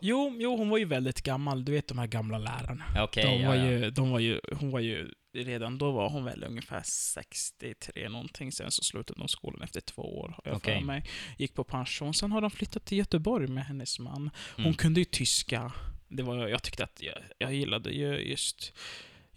Jo, 0.01 0.37
jo, 0.41 0.57
hon 0.57 0.69
var 0.69 0.79
ju 0.79 0.85
väldigt 0.85 1.23
gammal. 1.23 1.65
Du 1.65 1.73
vet 1.73 1.89
de 1.89 1.99
här 1.99 2.07
gamla 2.07 2.39
lärarna. 2.39 2.85
Ja, 2.95 3.03
Okej, 3.05 3.25
de, 3.25 3.41
ja, 3.43 3.49
var 3.49 3.57
ja. 3.57 3.65
ju, 3.67 3.91
de 3.91 4.11
var 4.11 4.19
ju, 4.19 4.41
hon 4.53 4.71
var 4.71 4.81
ju, 4.81 5.11
redan 5.35 5.79
då 5.79 5.91
var 5.93 6.09
hon 6.11 6.25
väl 6.25 6.45
ungefär 6.45 6.83
63 6.85 8.09
någonting. 8.09 8.53
Sen 8.53 8.71
så 8.71 8.85
slutade 8.85 9.21
de 9.21 9.29
skolan 9.29 9.63
efter 9.63 9.81
två 9.81 10.03
år, 10.19 10.29
har 10.29 10.43
jag 10.45 10.57
Okej. 10.57 10.79
för 10.79 10.87
mig. 10.87 11.05
Gick 11.39 11.55
på 11.55 11.65
pension. 11.65 12.15
Sen 12.15 12.33
har 12.33 12.41
de 12.41 12.51
flyttat 12.51 12.85
till 12.85 12.99
Göteborg 12.99 13.47
med 13.47 13.65
hennes 13.65 13.99
man. 13.99 14.31
Hon 14.57 14.65
Mm. 14.65 14.75
kunde 14.77 15.01
ju 15.01 15.05
tyska. 15.05 15.73
Det 16.09 16.23
var, 16.23 16.49
jag 16.49 16.63
tyckte 16.63 16.85
att 16.85 17.03
jag, 17.03 17.15
jag 17.39 17.55
gillade 17.55 17.91
ju 17.91 18.19
just... 18.19 18.73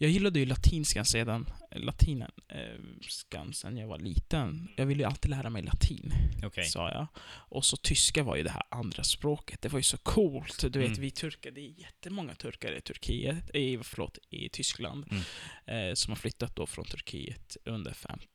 Jag 0.02 0.12
gillade 0.12 0.40
ju 0.40 0.46
latinskan 0.46 1.06
sedan, 1.06 1.50
latinen, 1.76 2.32
eh, 2.48 3.52
sen 3.54 3.78
jag 3.78 3.88
var 3.88 4.00
liten. 4.00 4.68
Jag 4.78 4.86
ville 4.86 5.04
ju 5.04 5.08
alltid 5.10 5.32
lära 5.32 5.50
mig 5.50 5.64
latin 5.64 6.14
Okej. 6.44 6.66
sa 6.66 6.92
jag. 6.92 7.08
Och 7.28 7.66
så 7.66 7.78
tyska 7.78 8.24
var 8.24 8.36
ju 8.36 8.44
det 8.44 8.50
här 8.52 8.64
andra 8.70 9.04
språket. 9.04 9.62
Det 9.62 9.70
var 9.70 9.80
ju 9.80 9.84
så 9.84 9.98
coolt. 9.98 10.60
Du 10.74 10.80
vet, 10.80 10.88
Mm. 10.88 11.02
vi 11.02 11.12
turkar, 11.12 11.52
det 11.52 11.62
är 11.62 11.80
jättemånga 11.80 12.36
turkar 12.36 12.72
i 12.78 12.82
Turkiet, 12.82 13.56
i, 13.56 13.78
förlåt, 13.84 14.18
i 14.30 14.50
Tyskland, 14.50 15.06
Mm. 15.12 15.90
eh, 15.90 15.94
som 15.94 16.12
har 16.12 16.16
flyttat 16.16 16.56
då 16.56 16.68
från 16.68 16.86
Turkiet 16.86 17.58
under 17.66 17.94
50, 17.94 18.28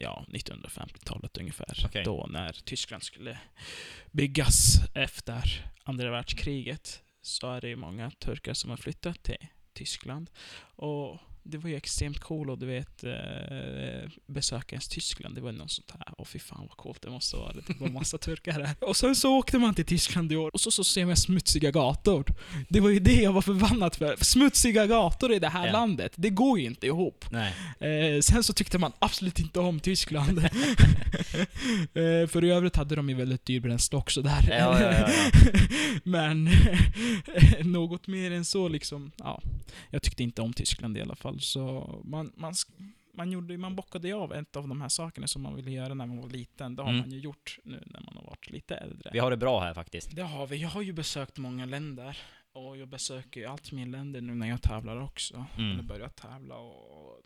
ja, 0.00 0.26
1950-talet 0.28 1.38
ungefär. 1.38 1.82
Okej. 1.84 2.04
Då 2.04 2.26
när 2.30 2.52
Tyskland 2.52 3.02
skulle 3.02 3.38
byggas 4.10 4.80
efter 4.94 5.64
andra 5.84 6.10
världskriget, 6.10 7.02
så 7.22 7.50
är 7.52 7.60
det 7.60 7.68
ju 7.68 7.76
många 7.76 8.10
turkar 8.10 8.54
som 8.54 8.70
har 8.70 8.76
flyttat 8.76 9.22
till 9.22 9.46
Tyskland. 9.78 10.30
Och 10.76 11.16
det 11.50 11.58
var 11.58 11.70
ju 11.70 11.76
extremt 11.76 12.18
cool 12.18 12.50
och 12.50 12.58
du 12.58 12.66
vet, 12.66 13.04
eh, 13.04 14.10
besöka 14.26 14.74
ens 14.74 14.88
Tyskland, 14.88 15.34
det 15.34 15.40
var 15.40 15.52
något 15.52 15.70
sånt 15.70 15.90
här. 15.90 16.14
Åh 16.18 16.24
fy 16.26 16.38
fan 16.38 16.66
vad 16.68 16.76
coolt 16.76 17.02
det 17.02 17.10
måste 17.10 17.36
vara. 17.36 17.52
Det 17.52 17.80
var 17.80 17.88
massa 17.88 18.18
turkar 18.18 18.52
här. 18.52 18.74
Och 18.80 18.96
sen 18.96 19.16
så 19.16 19.36
åkte 19.38 19.58
man 19.58 19.74
till 19.74 19.84
Tyskland 19.84 20.32
i 20.32 20.36
år, 20.36 20.50
och 20.54 20.60
så, 20.60 20.70
så 20.70 20.84
ser 20.84 21.06
man 21.06 21.16
smutsiga 21.16 21.70
gator. 21.70 22.24
Det 22.68 22.80
var 22.80 22.90
ju 22.90 22.98
det 22.98 23.14
jag 23.22 23.32
var 23.32 23.42
förbannad 23.42 23.94
för. 23.94 24.16
Smutsiga 24.24 24.86
gator 24.86 25.32
i 25.32 25.38
det 25.38 25.48
här 25.48 25.66
Ja. 25.66 25.72
landet, 25.72 26.12
det 26.16 26.30
går 26.30 26.58
ju 26.58 26.64
inte 26.66 26.86
ihop. 26.86 27.24
Eh, 27.32 28.20
sen 28.22 28.42
så 28.44 28.52
tyckte 28.52 28.78
man 28.78 28.92
absolut 28.98 29.38
inte 29.38 29.60
om 29.60 29.80
Tyskland. 29.80 30.38
eh, 31.94 32.26
för 32.28 32.44
i 32.44 32.50
övrigt 32.50 32.76
hade 32.76 32.96
de 32.96 33.08
ju 33.08 33.14
väldigt 33.14 33.44
dyr 33.46 33.60
bränsle 33.60 33.98
också 33.98 34.22
där. 34.22 34.46
Ja, 34.50 34.80
ja, 34.82 35.08
Men 36.04 36.50
något 37.72 38.06
mer 38.06 38.30
än 38.30 38.44
så 38.44 38.68
liksom, 38.68 39.12
ja. 39.16 39.42
Jag 39.90 40.02
tyckte 40.02 40.22
inte 40.22 40.42
om 40.42 40.52
Tyskland 40.52 40.98
i 40.98 41.00
alla 41.00 41.16
fall. 41.16 41.37
Så 41.40 42.00
man, 42.04 42.32
man, 42.36 42.54
man, 43.14 43.32
gjorde, 43.32 43.58
man 43.58 43.76
bockade 43.76 44.08
ju 44.08 44.14
av 44.14 44.32
ett 44.32 44.56
av 44.56 44.68
de 44.68 44.80
här 44.80 44.88
sakerna 44.88 45.26
som 45.26 45.42
man 45.42 45.56
ville 45.56 45.70
göra 45.70 45.94
när 45.94 46.06
man 46.06 46.20
var 46.20 46.28
liten. 46.28 46.76
Det 46.76 46.82
har 46.82 46.88
Mm. 46.90 47.00
man 47.00 47.10
ju 47.10 47.18
gjort 47.18 47.58
nu 47.64 47.82
när 47.86 48.00
man 48.00 48.16
har 48.16 48.24
varit 48.24 48.50
lite 48.50 48.76
äldre. 48.76 49.10
Vi 49.12 49.18
har 49.18 49.30
det 49.30 49.36
bra 49.36 49.60
här 49.60 49.74
faktiskt. 49.74 50.16
Det 50.16 50.22
har 50.22 50.46
vi. 50.46 50.56
Jag 50.56 50.68
har 50.68 50.82
ju 50.82 50.92
besökt 50.92 51.38
många 51.38 51.66
länder. 51.66 52.18
Och 52.52 52.76
jag 52.76 52.88
besöker 52.88 53.40
ju 53.40 53.46
allt 53.46 53.72
mer 53.72 53.86
länder 53.86 54.20
nu 54.20 54.34
när 54.34 54.48
jag 54.48 54.62
tävlar 54.62 55.00
också. 55.00 55.44
Mm. 55.58 55.72
Eller 55.72 55.82
börjar 55.82 56.08
tävla 56.08 56.54
och... 56.56 57.20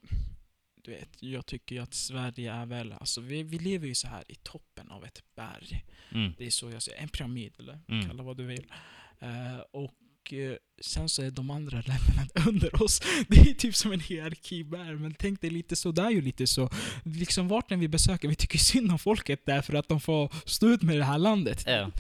Du 0.85 0.91
vet, 0.91 1.23
jag 1.23 1.47
tycker 1.47 1.75
ju 1.77 1.83
att 1.83 1.95
Sverige 1.95 2.53
är 2.53 2.67
väl... 2.67 2.93
Alltså 2.93 3.21
vi, 3.21 3.43
vi 3.43 3.59
lever 3.59 3.87
ju 3.87 3.95
så 3.95 4.09
här 4.09 4.25
i 4.29 4.35
toppen 4.35 4.91
av 4.91 5.05
ett 5.05 5.23
berg. 5.35 5.85
Mm. 6.11 6.33
Det 6.39 6.47
är 6.47 6.51
så 6.51 6.71
jag 6.71 6.83
ser 6.83 6.95
En 6.95 7.09
pyramid 7.09 7.55
eller 7.59 7.81
Mm. 7.89 8.07
kalla 8.09 8.23
vad 8.23 8.37
du 8.37 8.45
vill. 8.47 8.73
Eh, 9.19 9.59
och 9.71 9.95
eh, 10.33 10.55
sen 10.81 11.09
så 11.09 11.23
är 11.23 11.31
de 11.31 11.51
andra 11.51 11.77
länderna 11.87 12.27
under 12.49 12.83
oss. 12.83 13.01
Det 13.29 13.41
är 13.41 13.55
typ 13.55 13.75
som 13.75 13.93
en 13.93 14.01
hierarki 14.01 14.63
där. 14.63 14.95
Men 14.95 15.15
tänk 15.15 15.41
dig 15.41 15.51
lite 15.51 15.77
så, 15.77 15.93
det 15.93 16.03
är 16.03 16.11
ju 16.11 16.21
lite 16.21 16.47
så. 16.47 16.71
Liksom 17.05 17.49
vart 17.49 17.71
när 17.71 17.77
vi 17.77 17.89
besöker, 17.89 18.29
vi 18.29 18.35
tycker 18.35 18.59
synd 18.59 18.93
om 18.93 18.99
folket 18.99 19.47
där 19.47 19.63
för 19.63 19.75
att 19.75 19.89
de 19.89 20.01
får 20.01 20.33
stå 20.45 20.69
ut 20.69 20.83
med 20.83 20.97
det 20.99 21.05
här 21.05 21.19
landet. 21.19 21.65
Ja. 21.67 21.91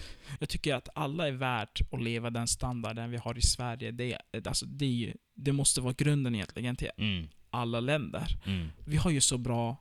Jag 0.41 0.49
tycker 0.49 0.75
att 0.75 0.89
alla 0.95 1.29
är 1.29 1.33
värt 1.33 1.81
att 1.93 2.03
leva 2.03 2.31
den 2.31 2.49
standarden 2.49 3.11
vi 3.11 3.17
har 3.17 3.39
i 3.39 3.43
Sverige. 3.43 3.91
Det, 3.93 4.19
alltså 4.47 4.67
det, 4.67 5.15
det 5.37 5.53
måste 5.53 5.81
vara 5.81 5.95
grunden 5.99 6.35
egentligen 6.35 6.77
till 6.77 6.91
Mm. 6.99 7.29
alla 7.51 7.81
länder. 7.81 8.39
Mm. 8.47 8.69
Vi 8.87 8.97
har 8.97 9.11
ju 9.11 9.21
så 9.21 9.39
bra... 9.39 9.77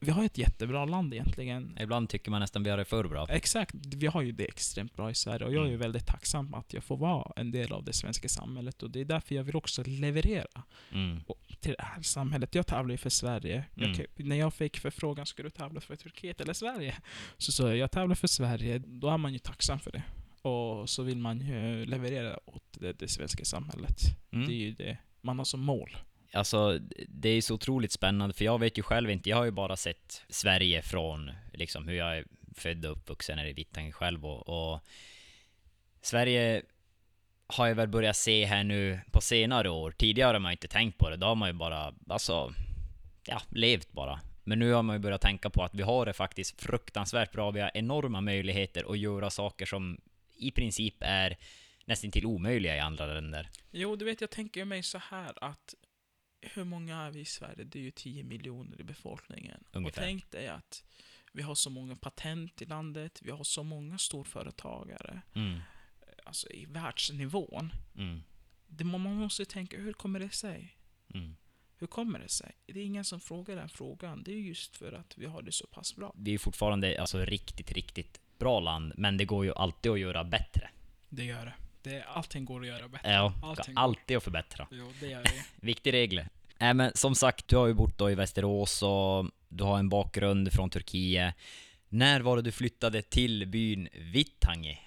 Vi 0.00 0.10
har 0.10 0.24
ett 0.24 0.38
jättebra 0.38 0.84
land 0.84 1.14
egentligen. 1.14 1.78
Ibland 1.80 2.08
tycker 2.08 2.30
man 2.30 2.40
nästan 2.40 2.62
vi 2.62 2.70
har 2.70 2.76
det 2.76 2.84
för 2.84 3.08
bra. 3.08 3.26
Exakt, 3.30 3.74
vi 3.96 4.06
har 4.06 4.22
ju 4.22 4.32
det 4.32 4.44
extremt 4.44 4.94
bra 4.94 5.10
i 5.10 5.14
Sverige 5.14 5.46
och 5.46 5.52
jag 5.52 5.60
är 5.62 5.66
ju 5.66 5.74
Mm. 5.74 5.80
väldigt 5.80 6.06
tacksam 6.06 6.54
att 6.54 6.72
jag 6.72 6.84
får 6.84 6.96
vara 6.96 7.32
en 7.36 7.50
del 7.50 7.72
av 7.72 7.84
det 7.84 7.92
svenska 7.92 8.28
samhället 8.28 8.82
och 8.82 8.90
det 8.90 9.00
är 9.00 9.04
därför 9.04 9.34
jag 9.34 9.42
vill 9.44 9.56
också 9.56 9.82
leverera 9.86 10.62
Mm. 10.92 11.20
till 11.60 11.74
det 11.78 11.84
här 11.84 12.02
samhället. 12.02 12.54
Jag 12.54 12.66
tävlar 12.66 12.92
ju 12.92 12.98
för 12.98 13.10
Sverige. 13.10 13.64
Jag, 13.74 13.84
Mm. 13.84 13.96
kan- 13.96 14.06
när 14.28 14.36
jag 14.36 14.54
fick 14.54 14.76
förfrågan, 14.78 15.26
ska 15.26 15.42
du 15.42 15.50
tävla 15.50 15.80
för 15.80 15.96
Turkiet 15.96 16.40
eller 16.40 16.52
Sverige? 16.52 16.94
Så 17.38 17.52
sa 17.52 17.68
jag, 17.68 17.76
jag 17.76 17.90
tävlar 17.90 18.14
för 18.14 18.28
Sverige. 18.28 18.78
Då 18.78 19.08
är 19.08 19.18
man 19.18 19.32
ju 19.32 19.38
tacksam 19.38 19.78
för 19.80 19.92
det. 19.92 20.02
Och 20.48 20.88
så 20.90 21.02
vill 21.02 21.18
man 21.18 21.40
ju 21.40 21.84
leverera 21.86 22.38
åt 22.44 22.62
det, 22.80 22.92
det 22.92 23.08
svenska 23.08 23.44
samhället. 23.44 23.98
Mm. 24.32 24.46
Det 24.48 24.52
är 24.54 24.56
ju 24.58 24.72
det 24.72 24.98
man 25.20 25.38
har 25.38 25.44
som 25.44 25.60
mål. 25.60 25.96
Alltså, 26.32 26.78
det 27.08 27.28
är 27.28 27.40
så 27.40 27.54
otroligt 27.54 27.92
spännande, 27.92 28.34
för 28.34 28.44
jag 28.44 28.60
vet 28.60 28.78
ju 28.78 28.82
själv 28.82 29.10
inte, 29.10 29.30
jag 29.30 29.36
har 29.36 29.44
ju 29.44 29.50
bara 29.50 29.76
sett 29.76 30.24
Sverige 30.28 30.82
från 30.82 31.30
liksom 31.52 31.88
hur 31.88 31.94
jag 31.94 32.18
är 32.18 32.24
född 32.54 32.86
och 32.86 32.92
uppvuxen 32.92 33.38
här 33.38 33.46
i 33.46 33.52
Vittangi 33.52 33.92
själv 33.92 34.26
och, 34.26 34.48
och 34.48 34.80
Sverige 36.02 36.62
har 37.46 37.66
jag 37.66 37.74
väl 37.74 37.88
börjat 37.88 38.16
se 38.16 38.44
här 38.44 38.64
nu 38.64 39.00
på 39.10 39.20
senare 39.20 39.70
år. 39.70 39.90
Tidigare 39.90 40.34
har 40.34 40.40
man 40.40 40.50
ju 40.50 40.54
inte 40.54 40.68
tänkt 40.68 40.98
på 40.98 41.10
det, 41.10 41.16
då 41.16 41.26
har 41.26 41.34
man 41.34 41.48
ju 41.48 41.52
bara, 41.52 41.94
alltså, 42.08 42.54
ja, 43.26 43.42
levt 43.48 43.92
bara. 43.92 44.20
Men 44.44 44.58
nu 44.58 44.72
har 44.72 44.82
man 44.82 44.96
ju 44.96 45.00
börjat 45.00 45.20
tänka 45.20 45.50
på 45.50 45.62
att 45.64 45.74
vi 45.74 45.82
har 45.82 46.06
det 46.06 46.12
faktiskt 46.12 46.62
fruktansvärt 46.62 47.32
bra, 47.32 47.50
vi 47.50 47.60
har 47.60 47.70
enorma 47.74 48.20
möjligheter 48.20 48.92
att 48.92 48.98
göra 48.98 49.30
saker 49.30 49.66
som 49.66 50.00
i 50.36 50.50
princip 50.50 50.94
är 51.00 51.36
nästan 51.84 52.10
till 52.10 52.26
omöjliga 52.26 52.76
i 52.76 52.80
andra 52.80 53.06
länder. 53.06 53.48
Jo, 53.70 53.96
du 53.96 54.04
vet, 54.04 54.20
jag 54.20 54.30
tänker 54.30 54.64
mig 54.64 54.82
så 54.82 54.98
här 54.98 55.44
att 55.44 55.74
hur 56.40 56.64
många 56.64 56.96
är 56.96 57.10
vi 57.10 57.20
i 57.20 57.24
Sverige? 57.24 57.64
Det 57.64 57.78
är 57.78 57.82
ju 57.82 57.90
10 57.90 58.22
miljoner 58.24 58.80
i 58.80 58.84
befolkningen. 58.84 59.64
Ungefär. 59.72 60.00
Och 60.02 60.04
tänk 60.06 60.30
dig 60.30 60.48
att 60.48 60.84
vi 61.32 61.42
har 61.42 61.54
så 61.54 61.70
många 61.70 61.96
patent 61.96 62.62
i 62.62 62.64
landet, 62.64 63.20
vi 63.22 63.30
har 63.30 63.44
så 63.44 63.62
många 63.62 63.98
storföretagare, 63.98 65.22
Mm, 65.34 65.60
alltså 66.24 66.50
i 66.50 66.66
världsnivån. 66.66 67.72
mm, 67.96 68.20
Det, 68.66 68.84
man 68.84 69.00
man 69.00 69.14
måste 69.16 69.44
tänka, 69.44 69.76
hur 69.80 69.92
kommer 69.92 70.20
det 70.20 70.30
sig? 70.30 70.76
mm. 71.14 71.36
Hur 71.80 71.86
kommer 71.86 72.18
det 72.18 72.28
sig? 72.28 72.52
Det 72.66 72.80
är 72.80 72.84
ingen 72.84 73.04
som 73.04 73.20
frågar 73.20 73.56
den 73.56 73.68
frågan. 73.68 74.22
Det 74.22 74.32
är 74.32 74.36
just 74.40 74.76
för 74.76 74.92
att 74.92 75.18
vi 75.18 75.26
har 75.26 75.42
det 75.42 75.52
så 75.52 75.66
pass 75.66 75.96
bra. 75.96 76.14
vi 76.18 76.34
är 76.34 76.38
fortfarande 76.38 77.00
alltså 77.00 77.18
riktigt, 77.24 77.72
riktigt 77.72 78.20
bra 78.38 78.60
land, 78.60 78.92
men 78.96 79.16
det 79.16 79.24
går 79.24 79.44
ju 79.44 79.52
alltid 79.54 79.92
att 79.92 80.00
göra 80.00 80.24
bättre. 80.24 80.70
Det 81.08 81.24
gör 81.24 81.44
det. 81.46 81.54
Det 81.82 82.02
allting 82.02 82.44
går 82.44 82.60
att 82.60 82.66
göra 82.66 82.88
bättre. 82.88 83.10
Ja, 83.10 83.32
Allting. 83.42 83.74
alltid 83.76 84.16
att 84.16 84.22
förbättra. 84.24 84.66
Jo, 84.70 84.92
det 85.00 85.06
gör 85.06 85.22
det. 85.22 85.44
Viktig 85.66 85.92
regel. 85.92 86.24
Nej 86.58 86.74
men 86.74 86.92
som 86.94 87.14
sagt, 87.14 87.48
du 87.48 87.56
har 87.56 87.66
ju 87.66 87.74
bott 87.74 87.98
då 87.98 88.10
i 88.10 88.14
Västerås 88.14 88.82
och 88.82 89.30
du 89.48 89.64
har 89.64 89.78
en 89.78 89.88
bakgrund 89.88 90.52
från 90.52 90.70
Turkiet. 90.70 91.34
När 91.88 92.20
var 92.20 92.36
det 92.36 92.42
du 92.42 92.52
flyttade 92.52 93.02
till 93.02 93.46
byn 93.46 93.88
Vittangi? 93.92 94.78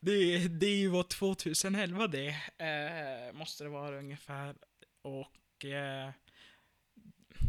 Det, 0.00 0.48
det 0.48 0.88
var 0.88 1.02
2011 1.02 2.06
det, 2.06 2.28
eh, 2.58 3.32
måste 3.32 3.64
det 3.64 3.70
vara 3.70 3.98
ungefär. 3.98 4.54
Och 5.02 5.64
eh, 5.64 6.10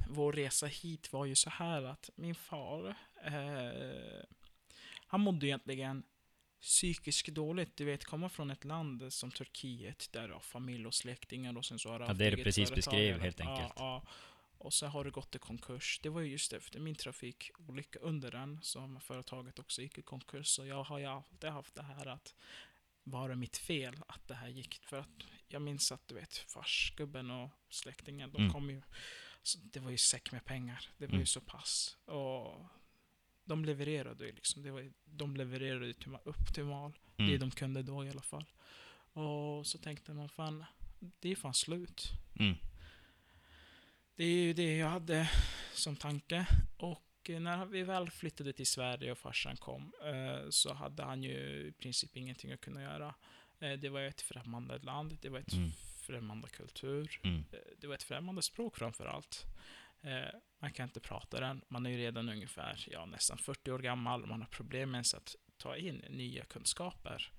vår 0.10 0.34
resa 0.34 0.66
hit 0.66 1.14
var 1.14 1.26
ju 1.26 1.36
så 1.36 1.50
här 1.50 1.84
att 1.84 2.10
min 2.16 2.36
far, 2.36 2.96
eh, 3.26 4.24
han 5.08 5.22
mådde 5.22 5.48
egentligen 5.48 6.04
psykiskt 6.62 7.28
dåligt. 7.28 7.78
Du 7.78 7.86
vet, 7.86 8.06
komma 8.06 8.30
från 8.30 8.52
ett 8.52 8.64
land 8.64 9.14
som 9.14 9.32
Turkiet, 9.32 10.10
där 10.12 10.28
du 10.28 10.34
har 10.34 10.40
familj 10.40 10.88
och 10.88 10.94
släktingar 10.94 11.58
och 11.58 11.66
sen 11.66 11.80
så 11.80 11.90
har 11.90 12.00
du 12.00 12.06
Ja, 12.06 12.14
det 12.14 12.30
du 12.30 12.44
precis 12.44 12.72
beskrev, 12.72 13.20
helt 13.20 13.40
ja, 13.40 13.50
enkelt. 13.52 13.74
Ja, 13.76 14.06
och 14.58 14.74
så 14.74 14.88
har 14.88 15.04
det 15.04 15.12
gått 15.12 15.36
i 15.36 15.40
konkurs. 15.40 16.00
Det 16.04 16.10
var 16.10 16.22
ju 16.22 16.32
just 16.32 16.54
efter 16.54 16.80
min 16.80 16.96
trafikolycka 16.96 18.00
under 18.00 18.32
den 18.32 18.60
som 18.62 19.00
företaget 19.02 19.60
också 19.60 19.82
gick 19.82 19.98
i 19.98 20.02
konkurs. 20.02 20.48
Så 20.48 20.66
jag 20.66 20.84
har 20.84 21.00
ju 21.00 21.06
alltid 21.06 21.50
haft 21.50 21.76
det 21.76 21.84
här 21.84 22.06
att 22.06 22.36
var 23.04 23.30
det 23.30 23.36
mitt 23.36 23.58
fel 23.58 23.96
att 24.08 24.28
det 24.28 24.36
här 24.36 24.48
gick? 24.48 24.80
För 24.86 25.00
att 25.00 25.10
jag 25.48 25.62
minns 25.62 25.92
att 25.92 26.08
du 26.08 26.16
vet, 26.16 26.38
farsgubben 26.38 27.32
och 27.32 27.50
släktingen, 27.70 28.32
de 28.32 28.38
Mm. 28.42 28.54
kom 28.54 28.70
ju... 28.70 28.82
Så 29.44 29.60
det 29.64 29.80
var 29.80 29.92
ju 29.92 29.98
säck 29.98 30.32
med 30.32 30.46
pengar. 30.46 30.90
Det 30.98 31.06
var 31.06 31.10
Mm. 31.12 31.20
ju 31.20 31.26
så 31.26 31.42
pass. 31.42 31.98
Och 32.06 32.66
de 33.46 33.66
levererade 33.66 34.26
ju 34.26 34.32
liksom. 34.32 34.64
Det 34.64 34.72
var, 34.72 34.92
de 35.06 35.36
levererade 35.36 35.86
ju 35.88 35.94
till, 35.94 36.18
upp 36.24 36.54
till 36.54 36.64
mal. 36.64 36.92
Det 37.18 37.24
Mm. 37.24 37.40
de 37.40 37.52
kunde 37.52 37.84
då 37.84 38.06
i 38.06 38.10
alla 38.10 38.22
fall. 38.22 38.46
Och 39.14 39.68
så 39.68 39.78
tänkte 39.78 40.14
man 40.14 40.30
fan, 40.30 40.66
det 41.20 41.32
är 41.32 41.36
fan 41.36 41.54
slut. 41.54 42.12
Mm. 42.40 42.56
Det 44.16 44.24
är 44.24 44.44
ju 44.44 44.54
det 44.54 44.78
jag 44.78 44.90
hade 44.90 45.30
som 45.74 45.96
tanke. 45.96 46.46
Och 46.78 47.30
eh, 47.30 47.40
när 47.40 47.66
vi 47.66 47.84
väl 47.84 48.10
flyttade 48.10 48.54
till 48.54 48.68
Sverige 48.68 49.12
och 49.12 49.18
farsan 49.18 49.58
kom 49.58 49.94
eh, 50.06 50.50
så 50.50 50.74
hade 50.74 51.04
han 51.04 51.24
ju 51.24 51.38
i 51.68 51.72
princip 51.72 52.18
ingenting 52.18 52.52
att 52.52 52.62
kunna 52.62 52.82
göra. 52.82 53.16
Eh, 53.60 53.72
Det 53.74 53.90
var 53.90 54.02
ett 54.02 54.22
främmande 54.22 54.78
land, 54.80 55.18
det 55.22 55.30
var 55.30 55.40
ett 55.40 55.54
Mm. 55.54 55.72
främmande 56.08 56.48
kultur, 56.48 57.20
Mm. 57.24 57.44
eh, 57.52 57.58
det 57.78 57.88
var 57.88 57.96
ett 57.96 58.04
främmande 58.04 58.42
språk 58.42 58.78
framför 58.78 59.06
allt. 59.06 59.46
Eh, 60.04 60.40
Man 60.62 60.72
kan 60.72 60.84
inte 60.84 61.00
prata 61.00 61.40
den, 61.40 61.62
man 61.68 61.86
är 61.86 61.90
ju 61.90 61.98
redan 61.98 62.30
ungefär 62.30 62.86
ja, 62.92 63.06
nästan 63.06 63.38
40 63.38 63.72
år 63.72 63.80
gammal, 63.80 64.26
man 64.26 64.42
har 64.42 64.48
problem 64.48 64.92
med 64.92 65.00
att 65.00 65.36
ta 65.58 65.76
in 65.78 65.96
nya 66.10 66.46
kunskaper. 66.46 67.32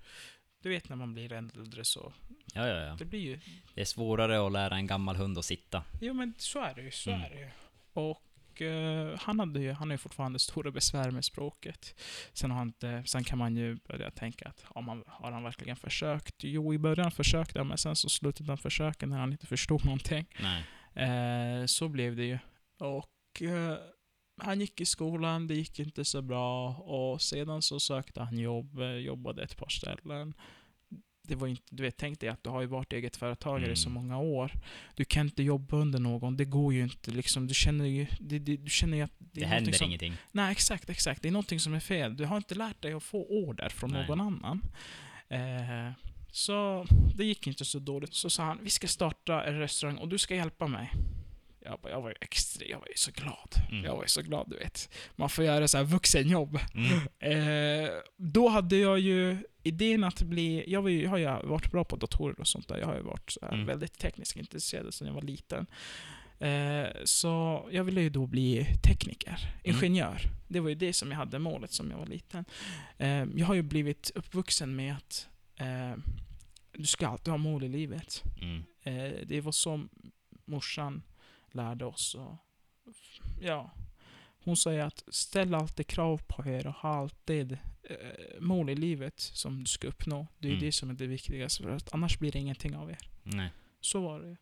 Du 0.61 0.69
vet 0.69 0.89
när 0.89 0.95
man 0.95 1.13
blir 1.13 1.33
äldre 1.33 1.85
så, 1.85 2.13
Ja, 2.53 2.67
ja, 2.67 2.75
ja. 2.79 2.95
det 2.99 3.05
blir 3.05 3.19
ju 3.19 3.39
Det 3.73 3.81
är 3.81 3.85
svårare 3.85 4.45
att 4.47 4.51
lära 4.51 4.75
en 4.75 4.87
gammal 4.87 5.15
hund 5.15 5.37
att 5.37 5.45
sitta. 5.45 5.83
Jo 6.01 6.13
men 6.13 6.33
så 6.37 6.59
är 6.63 6.73
det 6.75 6.81
ju, 6.81 6.91
så 6.91 7.09
Mm. 7.09 7.21
är 7.21 7.29
det 7.29 7.39
ju. 7.39 7.49
Och 7.93 8.61
eh, 8.61 9.19
han 9.19 9.39
hade 9.39 9.59
ju, 9.59 9.71
han 9.71 9.87
har 9.89 9.93
ju 9.93 9.97
fortfarande 9.97 10.39
stora 10.39 10.71
besvär 10.71 11.11
med 11.11 11.25
språket. 11.25 11.95
Sen, 12.33 12.51
har 12.51 12.57
han 12.57 12.67
inte, 12.67 13.03
sen 13.05 13.23
kan 13.23 13.37
man 13.37 13.57
ju 13.57 13.75
börja 13.75 14.11
tänka 14.11 14.47
att 14.49 14.61
har, 14.63 14.81
man, 14.81 15.03
har 15.07 15.31
han 15.31 15.43
verkligen 15.43 15.75
försökt? 15.75 16.35
Jo, 16.43 16.73
i 16.73 16.77
början 16.77 17.11
försökte 17.11 17.59
han, 17.59 17.67
men 17.67 17.77
sen 17.77 17.95
så 17.95 18.09
slutade 18.09 18.51
han 18.51 18.57
försöka 18.57 19.05
när 19.05 19.17
han 19.17 19.31
inte 19.31 19.47
förstod 19.47 19.85
någonting. 19.85 20.25
Nej. 20.41 20.63
Eh, 20.95 21.65
så 21.65 21.87
blev 21.89 22.15
det 22.15 22.23
ju. 22.25 22.37
Och 22.77 23.41
eh, 23.41 23.77
han 24.41 24.59
gick 24.59 24.81
i 24.81 24.85
skolan, 24.85 25.47
det 25.47 25.55
gick 25.55 25.79
inte 25.79 26.05
så 26.05 26.21
bra. 26.21 26.69
Och 26.75 27.21
sedan 27.21 27.61
så 27.61 27.79
sökte 27.79 28.21
han 28.21 28.37
jobb, 28.37 28.79
eh, 28.79 28.87
jobbade 28.87 29.43
ett 29.43 29.57
par 29.57 29.69
ställen. 29.69 30.33
Det 31.27 31.35
var 31.35 31.47
inte, 31.47 31.63
du 31.69 31.83
vet, 31.83 31.97
tänk 31.97 32.19
dig 32.19 32.29
att 32.29 32.43
du 32.43 32.49
har 32.49 32.61
ju 32.61 32.67
varit 32.67 32.93
eget 32.93 33.15
företagare 33.15 33.71
i 33.71 33.75
så 33.75 33.89
Mm. 33.89 34.01
många 34.01 34.19
år. 34.19 34.51
Du 34.95 35.05
kan 35.05 35.25
inte 35.25 35.43
jobba 35.43 35.77
under 35.77 35.99
någon, 35.99 36.37
det 36.37 36.45
går 36.45 36.73
ju 36.73 36.83
inte 36.83 37.11
liksom. 37.11 37.47
Du 37.47 37.53
känner 37.53 37.85
ju, 37.85 38.07
det, 38.19 38.39
det, 38.39 38.57
du 38.57 38.69
känner 38.69 38.97
ju 38.97 39.03
att 39.03 39.13
det, 39.19 39.39
Det, 39.39 39.45
händer 39.45 39.71
som, 39.71 39.87
ingenting. 39.87 40.13
Nej, 40.31 40.51
exakt, 40.51 40.89
exakt. 40.89 41.21
Det 41.21 41.27
är 41.27 41.31
någonting 41.31 41.59
som 41.59 41.73
är 41.73 41.79
fel. 41.79 42.17
Du 42.17 42.25
har 42.25 42.37
inte 42.37 42.55
lärt 42.55 42.81
dig 42.81 42.93
att 42.93 43.03
få 43.03 43.25
order 43.25 43.69
från 43.69 43.91
Nej. 43.91 44.07
någon 44.07 44.21
annan. 44.21 44.61
Eh, 45.27 45.91
Så 46.31 46.85
det 47.15 47.25
gick 47.25 47.47
inte 47.47 47.65
så 47.65 47.79
dåligt. 47.79 48.13
Så 48.13 48.29
sa 48.29 48.43
han, 48.43 48.59
vi 48.63 48.69
ska 48.69 48.87
starta 48.87 49.43
en 49.43 49.59
restaurang 49.59 49.97
och 49.97 50.09
du 50.09 50.17
ska 50.17 50.35
hjälpa 50.35 50.67
mig. 50.67 50.91
Jag, 51.65 51.79
bara, 51.79 51.91
jag 51.91 52.01
var 52.01 52.09
ju 52.09 52.15
extra, 52.21 52.65
jag 52.67 52.79
var 52.79 52.87
ju 52.87 52.93
så 52.95 53.11
glad. 53.11 53.55
Mm. 53.71 53.85
Jag 53.85 53.95
var 53.95 54.01
ju 54.03 54.07
så 54.07 54.21
glad, 54.21 54.49
du 54.49 54.57
vet. 54.57 54.89
Man 55.15 55.29
får 55.29 55.43
göra 55.45 55.67
så 55.67 55.77
här 55.77 55.83
vuxenjobb. 55.83 56.59
Mm. 56.73 56.99
Eh, 57.19 57.89
då 58.17 58.47
hade 58.47 58.77
jag 58.77 58.99
ju 58.99 59.37
idén 59.63 60.03
att 60.03 60.21
bli, 60.21 60.63
jag 60.71 60.89
ju, 60.89 61.07
har 61.07 61.17
ju 61.17 61.25
varit 61.25 61.71
bra 61.71 61.83
på 61.83 61.95
datorer 61.95 62.39
och 62.39 62.47
sånt 62.47 62.67
där. 62.67 62.77
Jag 62.77 62.87
har 62.87 62.95
ju 62.95 63.01
varit 63.01 63.37
här 63.41 63.53
Mm. 63.53 63.65
väldigt 63.65 63.99
tekniskt 63.99 64.35
intresserad 64.35 64.93
sedan 64.93 65.07
jag 65.07 65.13
var 65.13 65.21
liten. 65.21 65.65
Eh, 66.39 66.87
så 67.03 67.63
jag 67.71 67.83
ville 67.83 68.01
ju 68.01 68.09
då 68.09 68.27
bli 68.27 68.67
tekniker, 68.83 69.39
ingenjör. 69.63 70.21
Det 70.47 70.59
var 70.59 70.69
ju 70.69 70.75
det 70.75 70.93
som 70.93 71.11
jag 71.11 71.17
hade 71.17 71.39
målet 71.39 71.71
som 71.71 71.91
jag 71.91 71.97
var 71.97 72.05
liten. 72.05 72.45
Eh, 72.97 73.25
jag 73.35 73.45
har 73.45 73.53
ju 73.55 73.61
blivit 73.61 74.11
uppvuxen 74.15 74.75
med 74.75 74.95
att 74.95 75.27
eh, 75.55 75.93
du 76.71 76.85
ska 76.85 77.07
alltid 77.07 77.31
ha 77.31 77.37
mål 77.37 77.63
i 77.63 77.69
livet. 77.69 78.23
Mm. 78.41 78.63
Eh, 78.83 79.13
det 79.25 79.41
var 79.41 79.51
som 79.51 79.89
morsan 80.45 81.01
lärde 81.55 81.85
oss. 81.85 82.15
Och, 82.15 82.35
ja, 83.41 83.71
hon 84.43 84.57
säger 84.57 84.85
att 84.85 85.03
ställ 85.07 85.53
alltid 85.55 85.87
krav 85.87 86.21
på 86.27 86.45
er 86.47 86.67
och 86.67 86.73
ha 86.73 86.89
alltid 86.89 87.51
eh, 87.83 88.39
mål 88.39 88.69
i 88.69 88.75
livet 88.75 89.19
som 89.19 89.59
du 89.59 89.65
ska 89.65 89.87
uppnå. 89.87 90.27
Det 90.39 90.47
är 90.47 90.51
Mm. 90.51 90.65
det 90.65 90.71
som 90.71 90.89
är 90.89 90.93
det 90.93 91.07
viktigaste, 91.07 91.63
för 91.63 91.69
att 91.75 91.93
annars 91.93 92.19
blir 92.19 92.31
det 92.31 92.39
ingenting 92.39 92.75
av 92.75 92.89
er. 92.91 92.97
Nej. 93.23 93.49
Så 93.81 94.01
var 94.01 94.19
det. 94.19 94.37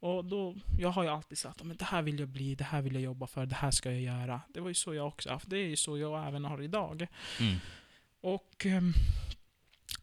Och 0.00 0.24
då, 0.24 0.56
jag 0.78 0.88
har 0.88 1.02
ju 1.02 1.08
alltid 1.08 1.38
sagt 1.38 1.60
att 1.60 1.78
det 1.78 1.84
här 1.84 2.02
vill 2.02 2.18
jag 2.20 2.28
bli, 2.28 2.54
det 2.54 2.64
här 2.64 2.82
vill 2.82 2.94
jag 2.94 3.02
jobba 3.02 3.26
för, 3.26 3.46
det 3.46 3.54
här 3.54 3.70
ska 3.70 3.92
jag 3.92 4.00
göra. 4.00 4.40
Det 4.54 4.60
var 4.60 4.68
ju 4.68 4.74
så 4.74 4.94
jag 4.94 5.06
också 5.06 5.30
haft, 5.30 5.50
det 5.50 5.56
är 5.58 5.66
ju 5.68 5.76
så 5.76 5.98
jag 5.98 6.26
även 6.26 6.44
har 6.44 6.62
idag. 6.62 7.06
Mm. 7.40 7.56
Och 8.20 8.66
ehm, 8.66 8.92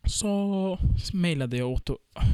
så 0.08 0.80
mejlade 1.14 1.58
jag 1.58 1.70
åt 1.70 1.90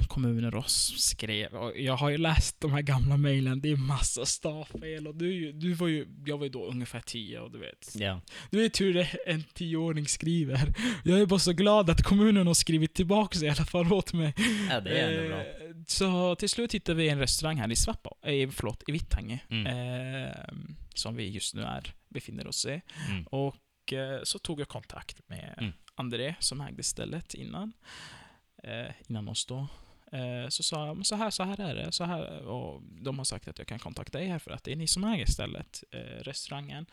kommuner 0.08 0.56
och 0.56 0.70
skrev. 0.70 1.54
Och 1.54 1.80
jag 1.80 1.98
har 1.98 2.10
ju 2.10 2.18
läst 2.18 2.62
de 2.62 2.72
här 2.72 2.82
gamla 2.82 3.18
mejlen, 3.18 3.62
det 3.62 3.70
är 3.72 3.76
massa 3.76 4.26
stavfel 4.26 5.08
och 5.08 5.16
du, 5.16 5.52
du 5.52 5.74
var 5.74 5.88
ju, 5.88 6.08
jag 6.26 6.38
var 6.38 6.44
ju 6.46 6.50
då 6.50 6.66
ungefär 6.66 7.00
10 7.02 7.40
och 7.40 7.52
du 7.52 7.60
vet. 7.60 7.96
Ja. 7.96 8.22
Du 8.52 8.58
vet 8.62 8.82
hur 8.82 9.08
en 9.28 9.44
tioåring 9.54 10.06
skriver. 10.08 10.74
Jag 11.04 11.20
är 11.20 11.26
bara 11.26 11.40
så 11.40 11.54
glad 11.54 11.90
att 11.90 12.04
kommunen 12.04 12.48
har 12.48 12.54
skrivit 12.54 12.94
tillbaka 12.94 13.40
i 13.40 13.50
alla 13.50 13.66
fall 13.66 13.94
åt 13.94 14.14
mig. 14.14 14.34
ja, 14.70 14.80
det 14.82 15.00
är 15.00 15.12
ändå 15.12 15.28
bra. 15.30 15.40
Eh, 15.40 15.46
Så 15.88 16.36
till 16.36 16.50
slut 16.50 16.74
hittade 16.74 16.98
vi 16.98 17.10
en 17.10 17.20
restaurang 17.20 17.58
här 17.58 17.72
i 17.72 17.76
Svappa, 17.76 18.10
eh, 18.30 18.50
förlåt, 18.50 18.84
i 18.88 18.92
Vittangi. 18.92 19.40
Mm. 19.50 19.68
Eh, 20.26 20.32
som 20.94 21.16
vi 21.16 21.30
just 21.30 21.56
nu 21.56 21.62
är, 21.62 21.94
befinner 22.10 22.48
oss 22.48 22.66
i. 22.66 22.82
Mm. 23.10 23.24
Och 23.24 23.94
eh, 23.94 24.20
så 24.24 24.40
tog 24.40 24.60
jag 24.60 24.68
kontakt 24.68 25.22
med 25.30 25.54
Mm. 25.58 25.74
André 26.02 26.36
som 26.40 26.62
ägde 26.62 26.84
stället 26.84 27.34
innan. 27.34 27.74
Eh, 28.64 28.92
innan 29.08 29.28
oss 29.28 29.46
då. 29.46 29.68
Eh, 30.12 30.50
så 30.50 30.64
sa 30.64 30.88
jag, 30.88 31.06
så 31.06 31.16
här, 31.16 31.30
så 31.30 31.44
här 31.44 31.60
är 31.60 31.76
det. 31.76 31.92
Så 31.92 32.04
här, 32.04 32.46
och 32.46 32.82
de 32.82 33.18
har 33.18 33.26
sagt 33.26 33.48
att 33.48 33.58
jag 33.58 33.68
kan 33.68 33.80
kontakta 33.80 34.22
er 34.22 34.40
för 34.40 34.52
att 34.52 34.64
det 34.64 34.72
är 34.72 34.76
ni 34.76 34.88
som 34.88 35.04
äger 35.04 35.26
stället, 35.26 35.84
eh, 35.92 36.24
restaurangen. 36.24 36.86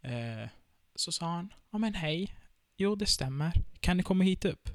Eh, 0.00 0.48
så 0.94 1.12
sa 1.12 1.26
han, 1.26 1.52
ja 1.70 1.78
men 1.78 1.94
hej. 1.94 2.36
Jo, 2.76 2.94
det 2.94 3.06
stämmer. 3.06 3.52
Kan 3.80 3.96
ni 3.96 4.02
komma 4.02 4.24
hit 4.24 4.44
upp? 4.44 4.68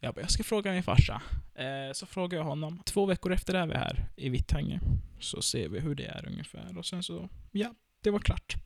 Jag 0.00 0.14
bara, 0.14 0.20
jag 0.20 0.30
ska 0.30 0.44
fråga 0.44 0.72
min 0.72 0.82
farsa. 0.82 1.22
Eh, 1.54 1.92
så 1.92 2.06
frågar 2.06 2.38
jag 2.38 2.44
honom. 2.44 2.82
Två 2.84 3.06
veckor 3.06 3.32
efter 3.32 3.54
är 3.54 3.66
vi 3.66 3.74
här 3.74 4.08
i 4.16 4.28
Vittangi. 4.28 4.78
Så 5.20 5.42
ser 5.42 5.68
vi 5.68 5.80
hur 5.80 5.94
det 5.94 6.06
är 6.06 6.26
ungefär. 6.26 6.78
Och 6.78 6.86
sen 6.86 7.02
så, 7.02 7.28
ja, 7.52 7.74
det 8.00 8.10
var 8.10 8.18
klart. 8.18 8.56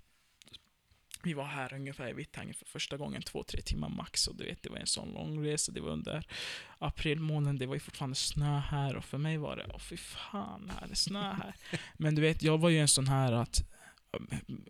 Vi 1.22 1.33
var 1.35 1.44
här 1.44 1.74
ungefär 1.74 2.09
i 2.09 2.12
Vittangi 2.12 2.52
för 2.52 2.66
första 2.66 2.96
gången, 2.96 3.22
två, 3.22 3.42
tre 3.42 3.61
timmar 3.62 3.88
max. 3.88 4.26
Och 4.26 4.37
du 4.37 4.44
vet, 4.44 4.62
det 4.62 4.70
var 4.70 4.76
en 4.78 4.87
sån 4.87 5.12
lång 5.12 5.46
resa. 5.46 5.72
Det 5.72 5.80
var 5.80 5.90
under 5.90 6.24
april 6.78 7.20
månad. 7.20 7.59
Det 7.59 7.66
var 7.66 7.74
ju 7.74 7.80
fortfarande 7.80 8.16
snö 8.16 8.59
här. 8.59 8.96
Och 8.96 9.04
för 9.04 9.18
mig 9.18 9.37
var 9.38 9.56
det, 9.56 9.66
åh 9.74 9.78
fy 9.78 9.96
fan, 9.96 10.72
här 10.80 10.88
är 10.90 10.94
snö 10.94 11.33
här. 11.33 11.54
Men 11.96 12.14
du 12.14 12.22
vet, 12.22 12.42
jag 12.42 12.59
var 12.59 12.68
ju 12.70 12.78
en 12.78 12.88
sån 12.88 13.09
här 13.09 13.33
att 13.33 13.62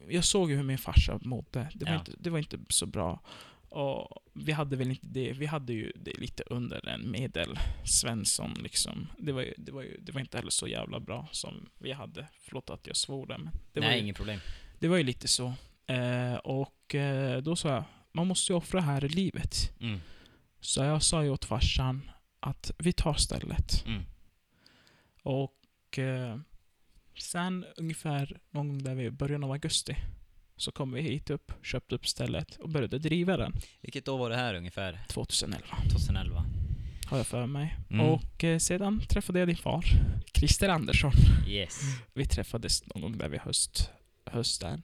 jag 0.08 0.24
såg 0.24 0.50
ju 0.50 0.56
hur 0.56 0.62
min 0.62 0.78
farsa 0.78 1.18
mådde. 1.22 1.68
Det 1.74 1.84
var, 1.84 1.92
Ja. 1.92 1.98
inte, 1.98 2.12
det 2.18 2.30
var 2.30 2.38
inte 2.38 2.58
så 2.68 2.86
bra. 2.86 3.20
Och 3.68 4.22
vi 4.32 4.52
hade 4.52 4.76
väl 4.76 4.90
inte 4.90 5.06
det, 5.06 5.32
vi 5.32 5.46
hade 5.46 5.72
ju 5.72 5.92
det 5.96 6.18
lite 6.18 6.42
under 6.46 6.88
en 6.88 7.10
medel 7.10 7.58
Svensson 7.84 8.54
liksom. 8.62 9.06
Det 9.18 9.32
var, 9.32 9.42
ju, 9.42 9.54
det, 9.56 9.72
var 9.72 9.82
ju, 9.82 9.96
det 10.00 10.12
var 10.12 10.20
inte 10.20 10.36
heller 10.38 10.50
så 10.50 10.68
jävla 10.68 11.00
bra 11.00 11.28
som 11.32 11.68
vi 11.78 11.92
hade. 11.92 12.26
Förlåt 12.40 12.70
att 12.70 12.86
jag 12.86 12.96
svor 12.96 13.26
där, 13.26 13.38
men 13.38 13.52
det, 13.72 13.80
var 13.80 13.86
Nej, 13.86 13.96
ju, 13.96 14.02
inget 14.02 14.16
problem. 14.16 14.40
det 14.78 14.88
var 14.88 14.96
ju 14.96 15.02
lite 15.02 15.28
så. 15.28 15.54
Eh, 15.90 16.34
och 16.34 16.94
eh, 16.94 17.42
då 17.42 17.56
sa 17.56 17.68
jag, 17.68 17.84
man 18.12 18.26
måste 18.26 18.52
ju 18.52 18.56
offra 18.56 18.80
här 18.80 19.04
i 19.04 19.08
livet. 19.08 19.72
Mm. 19.80 20.00
Så 20.60 20.80
jag 20.80 21.02
sa 21.02 21.24
ju 21.24 21.30
åt 21.30 21.44
farsan 21.44 22.10
att 22.40 22.70
vi 22.78 22.92
tar 22.92 23.14
stället. 23.14 23.84
Mm. 23.86 24.02
Och 25.22 25.98
eh, 25.98 26.38
sen 27.18 27.64
ungefär 27.76 28.40
någon 28.50 28.68
gång 28.68 28.82
där 28.82 28.94
vid 28.94 29.12
början 29.12 29.44
av 29.44 29.52
augusti 29.52 29.96
så 30.56 30.72
kom 30.72 30.92
vi 30.92 31.00
hit 31.00 31.30
upp, 31.30 31.52
köpte 31.62 31.94
upp 31.94 32.06
stället 32.06 32.56
och 32.56 32.68
började 32.68 32.98
driva 32.98 33.36
den 33.36 33.52
Vilket 33.80 34.08
år 34.08 34.18
var 34.18 34.30
det 34.30 34.36
här 34.36 34.54
ungefär? 34.54 34.98
2011. 35.08 35.66
2011? 35.90 36.44
Har 37.06 37.16
jag 37.16 37.26
för 37.26 37.46
mig. 37.46 37.76
Mm. 37.90 38.06
Och 38.06 38.44
eh, 38.44 38.58
sedan 38.58 39.02
träffade 39.08 39.38
jag 39.38 39.48
din 39.48 39.56
far, 39.56 39.84
Christer 40.34 40.68
Andersson. 40.68 41.12
Yes. 41.48 41.80
Vi 42.12 42.26
träffades 42.26 42.86
någon 42.86 43.02
gång 43.02 43.18
där 43.18 43.28
vid 43.28 43.40
höst, 43.40 43.90
hösten. 44.24 44.82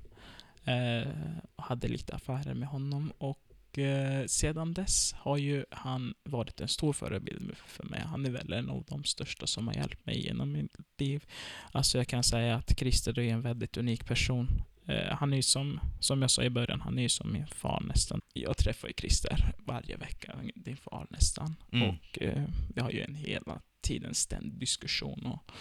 Eh, 0.66 1.12
hade 1.56 1.88
lite 1.88 2.14
affärer 2.14 2.54
med 2.54 2.68
honom. 2.68 3.12
Och 3.18 3.78
eh, 3.78 4.26
sedan 4.26 4.74
dess 4.74 5.12
har 5.12 5.36
ju 5.36 5.64
han 5.70 6.14
varit 6.24 6.60
en 6.60 6.68
stor 6.68 6.92
förebild 6.92 7.56
för 7.66 7.84
mig. 7.84 8.00
Han 8.00 8.26
är 8.26 8.30
väl 8.30 8.52
en 8.52 8.70
av 8.70 8.84
de 8.88 9.04
största 9.04 9.46
som 9.46 9.66
har 9.66 9.74
hjälpt 9.74 10.06
mig 10.06 10.26
genom 10.26 10.52
mitt 10.52 10.76
liv. 10.98 11.24
Alltså 11.72 11.98
jag 11.98 12.08
kan 12.08 12.22
säga 12.22 12.56
att 12.56 12.78
Christer 12.78 13.18
är 13.18 13.32
en 13.32 13.42
väldigt 13.42 13.76
unik 13.76 14.06
person. 14.06 14.62
Eh, 14.86 15.16
han 15.16 15.32
är 15.32 15.36
ju 15.36 15.42
som, 15.42 15.80
som 16.00 16.22
jag 16.22 16.30
sa 16.30 16.42
i 16.42 16.50
början, 16.50 16.80
han 16.80 16.98
är 16.98 17.02
ju 17.02 17.08
som 17.08 17.32
min 17.32 17.46
far 17.46 17.80
nästan. 17.80 18.20
Jag 18.32 18.56
träffar 18.56 18.88
ju 18.88 18.94
Christer 18.96 19.52
varje 19.58 19.96
vecka, 19.96 20.36
din 20.54 20.76
far 20.76 21.06
nästan. 21.10 21.56
Mm. 21.72 21.88
Och 21.88 22.22
eh, 22.22 22.44
vi 22.74 22.80
har 22.80 22.90
ju 22.90 23.00
en 23.00 23.14
hela 23.14 23.60
tiden 23.80 24.14
ständig 24.14 24.60
diskussion 24.60 25.26
och 25.26 25.52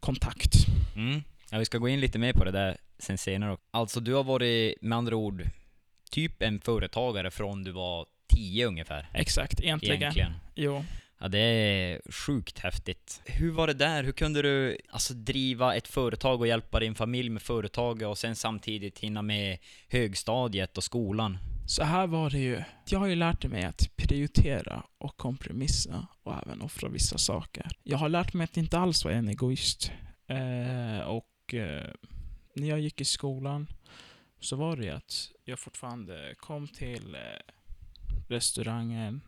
kontakt. 0.00 0.54
Mm. 0.96 1.22
Ja, 1.50 1.58
vi 1.58 1.64
ska 1.64 1.78
gå 1.78 1.88
in 1.88 2.00
lite 2.00 2.18
mer 2.18 2.32
på 2.32 2.44
det 2.44 2.50
där 2.50 2.76
sen 2.98 3.18
senare. 3.18 3.56
Alltså, 3.70 4.00
du 4.00 4.14
har 4.14 4.24
varit 4.24 4.82
med 4.82 4.98
andra 4.98 5.16
ord 5.16 5.44
typ 6.10 6.42
en 6.42 6.60
företagare 6.60 7.30
från 7.30 7.64
du 7.64 7.72
var 7.72 8.06
10 8.28 8.66
ungefär. 8.66 9.10
Exakt, 9.14 9.60
egentligen. 9.60 9.96
Egentligen. 9.96 10.32
Jo. 10.54 10.84
Ja, 11.20 11.28
det 11.28 11.38
är 11.38 12.12
sjukt 12.12 12.58
häftigt. 12.58 13.22
Hur 13.24 13.50
var 13.50 13.66
det 13.66 13.74
där? 13.74 14.04
Hur 14.04 14.12
kunde 14.12 14.42
du 14.42 14.78
alltså 14.90 15.14
driva 15.14 15.74
ett 15.74 15.88
företag 15.88 16.40
och 16.40 16.46
hjälpa 16.46 16.80
din 16.80 16.94
familj 16.94 17.30
med 17.30 17.42
företaget 17.42 18.08
och 18.08 18.18
sen 18.18 18.36
samtidigt 18.36 18.98
hinna 18.98 19.22
med 19.22 19.58
högstadiet 19.88 20.76
och 20.76 20.84
skolan? 20.84 21.38
Så 21.66 21.84
här 21.84 22.06
var 22.06 22.30
det 22.30 22.38
ju. 22.38 22.62
Jag 22.88 22.98
har 22.98 23.06
ju 23.06 23.14
lärt 23.14 23.44
mig 23.44 23.64
att 23.64 23.96
prioritera 23.96 24.82
och 24.98 25.16
kompromissa 25.16 26.06
och 26.22 26.34
även 26.46 26.62
offra 26.62 26.88
vissa 26.88 27.18
saker. 27.18 27.68
Jag 27.82 27.98
har 27.98 28.08
lärt 28.08 28.34
mig 28.34 28.44
att 28.44 28.56
inte 28.56 28.78
alls 28.78 29.04
vara 29.04 29.14
en 29.14 29.28
egoist. 29.28 29.92
Eh, 30.26 31.06
och 31.06 31.54
eh, 31.54 31.90
när 32.60 32.68
jag 32.68 32.80
gick 32.80 33.00
i 33.00 33.04
skolan 33.04 33.66
så 34.40 34.56
var 34.56 34.76
det 34.76 34.90
att 34.90 35.30
jag 35.44 35.58
fortfarande 35.58 36.34
kom 36.38 36.68
till 36.68 37.14
eh, 37.14 37.20
restaurangen, 38.28 39.20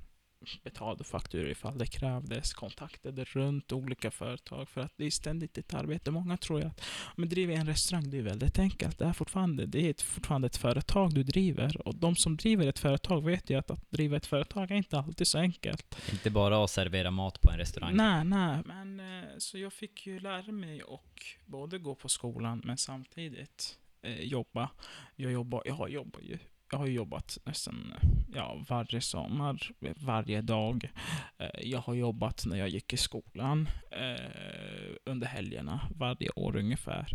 betalade 0.62 1.04
fakturor 1.04 1.50
ifall 1.50 1.78
det 1.78 1.86
krävdes, 1.86 2.54
kontaktade 2.54 3.24
runt 3.24 3.72
olika 3.72 4.10
företag 4.10 4.68
för 4.68 4.80
att 4.80 4.92
det 4.96 5.04
är 5.06 5.10
ständigt 5.10 5.58
ett 5.58 5.74
arbete. 5.74 6.10
Många 6.10 6.36
tror 6.36 6.60
ju 6.60 6.66
att 6.66 6.84
men 7.16 7.28
driver 7.28 7.54
en 7.54 7.66
restaurang, 7.66 8.10
det 8.10 8.18
är 8.18 8.22
väldigt 8.22 8.58
enkelt. 8.58 8.98
Det 8.98 9.04
är 9.04 9.12
fortfarande, 9.12 9.66
det 9.66 9.86
är 9.86 9.90
ett, 9.90 10.02
fortfarande 10.02 10.46
ett 10.46 10.56
företag 10.56 11.14
du 11.14 11.22
driver 11.22 11.88
och 11.88 11.94
de 11.94 12.16
som 12.16 12.36
driver 12.36 12.66
ett 12.66 12.78
företag 12.78 13.24
vet 13.24 13.50
ju 13.50 13.58
att 13.58 13.70
att 13.70 13.90
driva 13.90 14.16
ett 14.16 14.26
företag 14.26 14.70
är 14.70 14.74
inte 14.74 14.98
alltid 14.98 15.26
så 15.26 15.38
enkelt. 15.38 15.96
Inte 16.12 16.30
bara 16.30 16.64
att 16.64 16.70
servera 16.70 17.10
mat 17.10 17.40
på 17.40 17.50
en 17.50 17.58
restaurang. 17.58 17.96
Nej, 17.96 18.24
nej, 18.24 18.62
men 18.64 19.00
eh, 19.00 19.28
så 19.38 19.58
jag 19.58 19.72
fick 19.72 20.06
ju 20.06 20.20
lära 20.20 20.52
mig 20.52 20.82
och 20.82 21.24
både 21.46 21.78
gå 21.78 21.94
på 21.94 22.08
skolan 22.08 22.62
men 22.64 22.76
samtidigt 22.76 23.78
eh, 24.02 24.20
jobba. 24.20 24.70
Jag 25.16 25.32
jobbar, 25.32 25.62
jag 25.64 25.74
har 25.74 25.88
jobbat 25.88 26.22
ju 26.22 26.38
jag 26.70 26.78
har 26.78 26.86
ju 26.86 26.92
jobbat 26.92 27.38
nästan 27.44 27.94
ja, 28.34 28.64
varje 28.68 29.00
sommar, 29.00 29.70
varje 29.96 30.40
dag. 30.40 30.92
Eh, 31.38 31.68
jag 31.68 31.78
har 31.78 31.94
jobbat 31.94 32.46
när 32.46 32.56
jag 32.56 32.68
gick 32.68 32.92
i 32.92 32.96
skolan 32.96 33.68
eh, 33.90 34.94
under 35.04 35.26
helgerna, 35.26 35.80
varje 35.96 36.30
år 36.30 36.56
ungefär. 36.56 37.06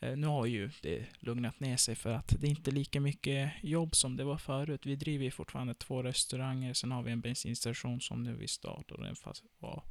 Eh, 0.00 0.16
nu 0.16 0.26
har 0.26 0.46
ju 0.46 0.70
det 0.82 1.06
lugnat 1.18 1.60
ner 1.60 1.76
sig 1.76 1.94
för 1.94 2.12
att 2.12 2.28
det 2.40 2.46
är 2.46 2.50
inte 2.50 2.70
lika 2.70 3.00
mycket 3.00 3.52
jobb 3.62 3.94
som 3.94 4.16
det 4.16 4.24
var 4.24 4.38
förut. 4.38 4.86
Vi 4.86 4.96
driver 4.96 5.24
ju 5.24 5.30
fortfarande 5.30 5.74
två 5.74 6.02
restauranger, 6.02 6.74
sen 6.74 6.92
har 6.92 7.02
vi 7.02 7.12
en 7.12 7.20
bensinstation 7.20 8.00
som 8.00 8.22
nu 8.22 8.34
vi 8.34 8.48
startar 8.48 9.14
fast, 9.14 9.44
och 9.60 9.84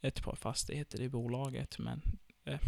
ett 0.00 0.22
par 0.22 0.36
fastigheter 0.36 1.00
i 1.00 1.08
bolaget. 1.08 1.78
Men 1.78 2.02
eh, 2.44 2.60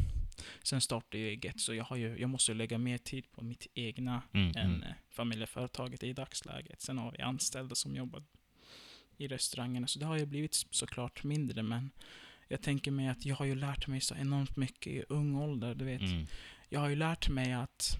sen 0.63 0.81
startade 0.81 1.19
jag 1.19 1.31
eget, 1.31 1.61
så 1.61 1.75
jag, 1.75 1.85
har 1.85 1.97
ju, 1.97 2.19
jag 2.19 2.31
måste 2.31 2.55
lägga 2.55 2.79
mer 2.79 2.99
tid 2.99 3.31
på 3.31 3.45
mitt 3.45 3.67
egna 3.75 4.23
Mm, 4.33 4.49
än 4.57 4.75
mm. 4.75 4.83
eh, 4.83 4.95
familjeföretaget 5.11 6.03
i 6.03 6.13
dagsläget. 6.13 6.81
Sen 6.81 6.99
har 6.99 7.13
vi 7.13 7.21
anställda 7.21 7.75
som 7.75 7.97
jobbar 7.97 8.25
i 9.17 9.29
restaurangerna, 9.29 9.87
så 9.87 9.99
det 9.99 10.07
har 10.07 10.19
ju 10.19 10.27
blivit 10.27 10.55
såklart 10.71 11.25
mindre, 11.25 11.63
men 11.63 11.91
jag 12.49 12.63
tänker 12.63 12.91
mig 12.91 13.09
att 13.09 13.27
jag 13.27 13.37
har 13.37 13.47
ju 13.47 13.55
lärt 13.55 13.87
mig 13.87 14.01
så 14.01 14.15
enormt 14.15 14.57
mycket 14.57 14.93
i 14.93 15.05
ung 15.09 15.37
ålder, 15.37 15.75
du 15.75 15.85
vet. 15.85 16.01
Mm. 16.01 16.27
Jag 16.69 16.81
har 16.81 16.89
ju 16.89 16.97
lärt 16.97 17.29
mig 17.29 17.53
att, 17.53 17.97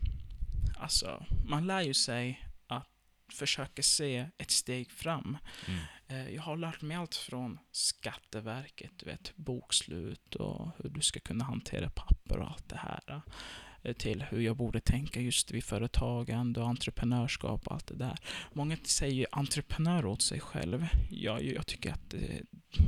alltså, 0.79 1.27
man 1.49 1.67
lär 1.67 1.83
ju 1.83 1.95
sig 1.95 2.47
att 3.29 3.35
försöka 3.35 3.83
se 3.83 4.29
ett 4.39 4.51
steg 4.51 4.91
fram. 4.91 5.39
Mm. 5.67 5.81
Eh, 6.09 6.35
Jag 6.35 6.43
har 6.43 6.57
lärt 6.57 6.83
mig 6.83 6.97
allt 6.97 7.15
från 7.15 7.59
Skatteverket, 7.73 8.93
du 8.97 9.07
vet, 9.07 9.37
bokslut 9.37 10.35
och 10.35 10.71
hur 10.79 10.91
du 10.91 11.01
ska 11.01 11.21
kunna 11.21 11.45
hantera 11.45 11.91
papper 11.91 12.39
och 12.39 12.51
allt 12.51 12.69
det 12.69 12.77
här. 12.77 13.23
Eh, 13.83 13.93
till 13.93 14.23
hur 14.23 14.41
jag 14.41 14.57
borde 14.57 14.81
tänka 14.81 15.21
just 15.21 15.51
vid 15.51 15.65
företagande 15.65 16.61
och 16.61 16.69
entreprenörskap 16.69 17.67
och 17.67 17.73
allt 17.73 17.87
det 17.87 17.97
där. 17.97 18.19
Många 18.53 18.77
säger 18.85 19.15
ju 19.15 19.27
entreprenör 19.33 20.07
åt 20.07 20.23
sig 20.23 20.41
själv. 20.41 20.87
Jag, 21.11 21.45
jag 21.45 21.67
tycker 21.67 21.93
att 21.93 22.15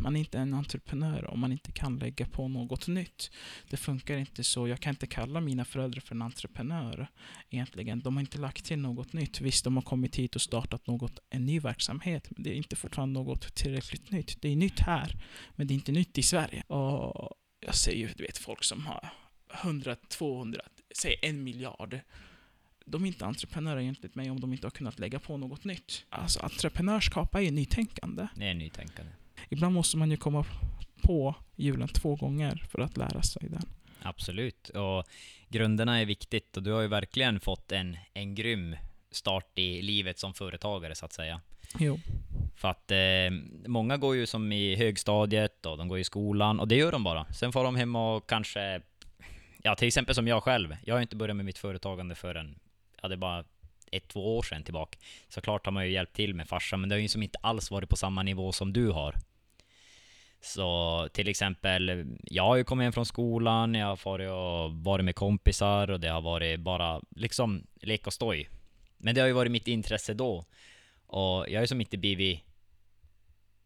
man 0.02 0.08
man 0.08 0.16
är 0.16 0.20
inte 0.20 0.38
en 0.38 0.54
entreprenör 0.54 1.30
om 1.30 1.40
man 1.40 1.52
inte 1.52 1.72
kan 1.72 1.98
lägga 1.98 2.26
på 2.26 2.48
något 2.48 2.86
nytt. 2.86 3.30
Det 3.70 3.76
funkar 3.76 4.16
inte 4.16 4.44
så. 4.44 4.68
Jag 4.68 4.80
kan 4.80 4.90
inte 4.90 5.06
kalla 5.06 5.40
mina 5.40 5.64
föräldrar 5.64 6.00
för 6.00 6.14
en 6.14 6.22
entreprenör 6.22 7.08
egentligen. 7.50 8.00
De 8.00 8.16
har 8.16 8.20
inte 8.20 8.38
lagt 8.38 8.64
till 8.64 8.78
något 8.78 9.12
nytt. 9.12 9.40
Visst, 9.40 9.64
de 9.64 9.76
har 9.76 9.82
kommit 9.82 10.16
hit 10.16 10.34
och 10.34 10.42
startat 10.42 10.86
något, 10.86 11.18
en 11.30 11.44
ny 11.46 11.60
verksamhet, 11.60 12.28
men 12.30 12.42
det 12.42 12.50
är 12.50 12.54
inte 12.54 12.76
fortfarande 12.76 13.20
något 13.20 13.54
tillräckligt 13.54 14.10
nytt. 14.10 14.42
Det 14.42 14.48
är 14.48 14.56
nytt 14.56 14.80
här, 14.80 15.16
men 15.56 15.66
det 15.66 15.72
är 15.72 15.76
inte 15.76 15.92
nytt 15.92 16.18
i 16.18 16.22
Sverige. 16.22 16.62
Och 16.62 17.30
jag 17.60 17.74
ser 17.74 17.92
ju, 17.92 18.08
du 18.16 18.22
vet, 18.22 18.38
folk 18.38 18.64
som 18.64 18.86
har 18.86 19.10
100, 19.54 19.96
200, 20.08 20.60
säg 20.94 21.16
en 21.22 21.44
miljard. 21.44 22.00
De 22.84 23.02
är 23.02 23.06
inte 23.06 23.26
entreprenörer 23.26 23.80
enligt 23.80 24.14
mig 24.14 24.30
om 24.30 24.40
de 24.40 24.52
inte 24.52 24.66
har 24.66 24.70
kunnat 24.70 24.98
lägga 24.98 25.18
på 25.18 25.36
något 25.36 25.64
nytt. 25.64 26.04
Alltså 26.08 26.40
entreprenörskap 26.40 27.34
är 27.34 27.40
ju 27.40 27.50
nytänkande. 27.50 28.28
Det 28.34 28.44
är 28.44 28.54
nytänkande. 28.54 29.12
Ibland 29.48 29.74
måste 29.74 29.96
man 29.96 30.10
ju 30.10 30.16
komma 30.16 30.44
på 31.02 31.34
hjulen 31.56 31.88
två 31.88 32.16
gånger 32.16 32.64
för 32.70 32.78
att 32.78 32.96
lära 32.96 33.22
sig 33.22 33.48
den. 33.48 33.62
Absolut. 34.02 34.68
Och 34.68 35.04
grunderna 35.48 36.00
är 36.00 36.04
viktigt 36.04 36.56
och 36.56 36.62
du 36.62 36.72
har 36.72 36.80
ju 36.80 36.88
verkligen 36.88 37.40
fått 37.40 37.72
en, 37.72 37.96
en 38.14 38.34
grym 38.34 38.76
start 39.10 39.58
i 39.58 39.82
livet 39.82 40.18
som 40.18 40.34
företagare 40.34 40.94
så 40.94 41.04
att 41.04 41.12
säga. 41.12 41.40
Jo. 41.78 42.00
För 42.56 42.68
att 42.68 42.90
eh, 42.90 42.98
många 43.66 43.96
går 43.96 44.16
ju 44.16 44.26
som 44.26 44.52
i 44.52 44.76
högstadiet 44.76 45.66
och 45.66 45.78
de 45.78 45.88
går 45.88 45.98
i 45.98 46.04
skolan 46.04 46.60
och 46.60 46.68
det 46.68 46.76
gör 46.76 46.92
de 46.92 47.04
bara. 47.04 47.24
Sen 47.32 47.52
får 47.52 47.64
de 47.64 47.76
hem 47.76 47.96
och 47.96 48.28
kanske, 48.28 48.80
ja 49.62 49.74
till 49.74 49.88
exempel 49.88 50.14
som 50.14 50.28
jag 50.28 50.42
själv. 50.42 50.76
Jag 50.84 50.94
har 50.94 50.98
ju 50.98 51.02
inte 51.02 51.16
börjat 51.16 51.36
med 51.36 51.46
mitt 51.46 51.58
företagande 51.58 52.14
förrän, 52.14 52.58
ja 53.02 53.08
det 53.08 53.14
är 53.14 53.16
bara 53.16 53.44
ett, 53.90 54.08
två 54.08 54.38
år 54.38 54.42
sedan 54.42 54.64
tillbaka. 54.64 54.98
Såklart 55.28 55.66
har 55.66 55.72
man 55.72 55.86
ju 55.86 55.92
hjälpt 55.92 56.16
till 56.16 56.34
med 56.34 56.48
farsan, 56.48 56.80
men 56.80 56.88
det 56.88 56.94
har 56.94 57.00
ju 57.00 57.08
som 57.08 57.22
inte 57.22 57.38
alls 57.42 57.70
varit 57.70 57.88
på 57.88 57.96
samma 57.96 58.22
nivå 58.22 58.52
som 58.52 58.72
du 58.72 58.90
har. 58.90 59.14
Så 60.40 61.08
till 61.12 61.28
exempel, 61.28 62.06
jag 62.24 62.42
har 62.42 62.56
ju 62.56 62.64
kommit 62.64 62.84
hem 62.84 62.92
från 62.92 63.06
skolan, 63.06 63.74
jag 63.74 63.86
har 63.86 63.96
farit 63.96 64.30
och 64.30 64.72
varit 64.84 65.04
med 65.04 65.14
kompisar 65.14 65.90
och 65.90 66.00
det 66.00 66.08
har 66.08 66.20
varit 66.20 66.60
bara 66.60 67.02
liksom 67.10 67.66
lek 67.80 68.06
och 68.06 68.12
stoj. 68.12 68.48
Men 68.96 69.14
det 69.14 69.20
har 69.20 69.28
ju 69.28 69.34
varit 69.34 69.52
mitt 69.52 69.68
intresse 69.68 70.14
då. 70.14 70.44
Och 71.06 71.48
jag 71.48 71.54
har 71.54 71.60
ju 71.60 71.66
som 71.66 71.80
inte 71.80 71.98
blivit... 71.98 72.40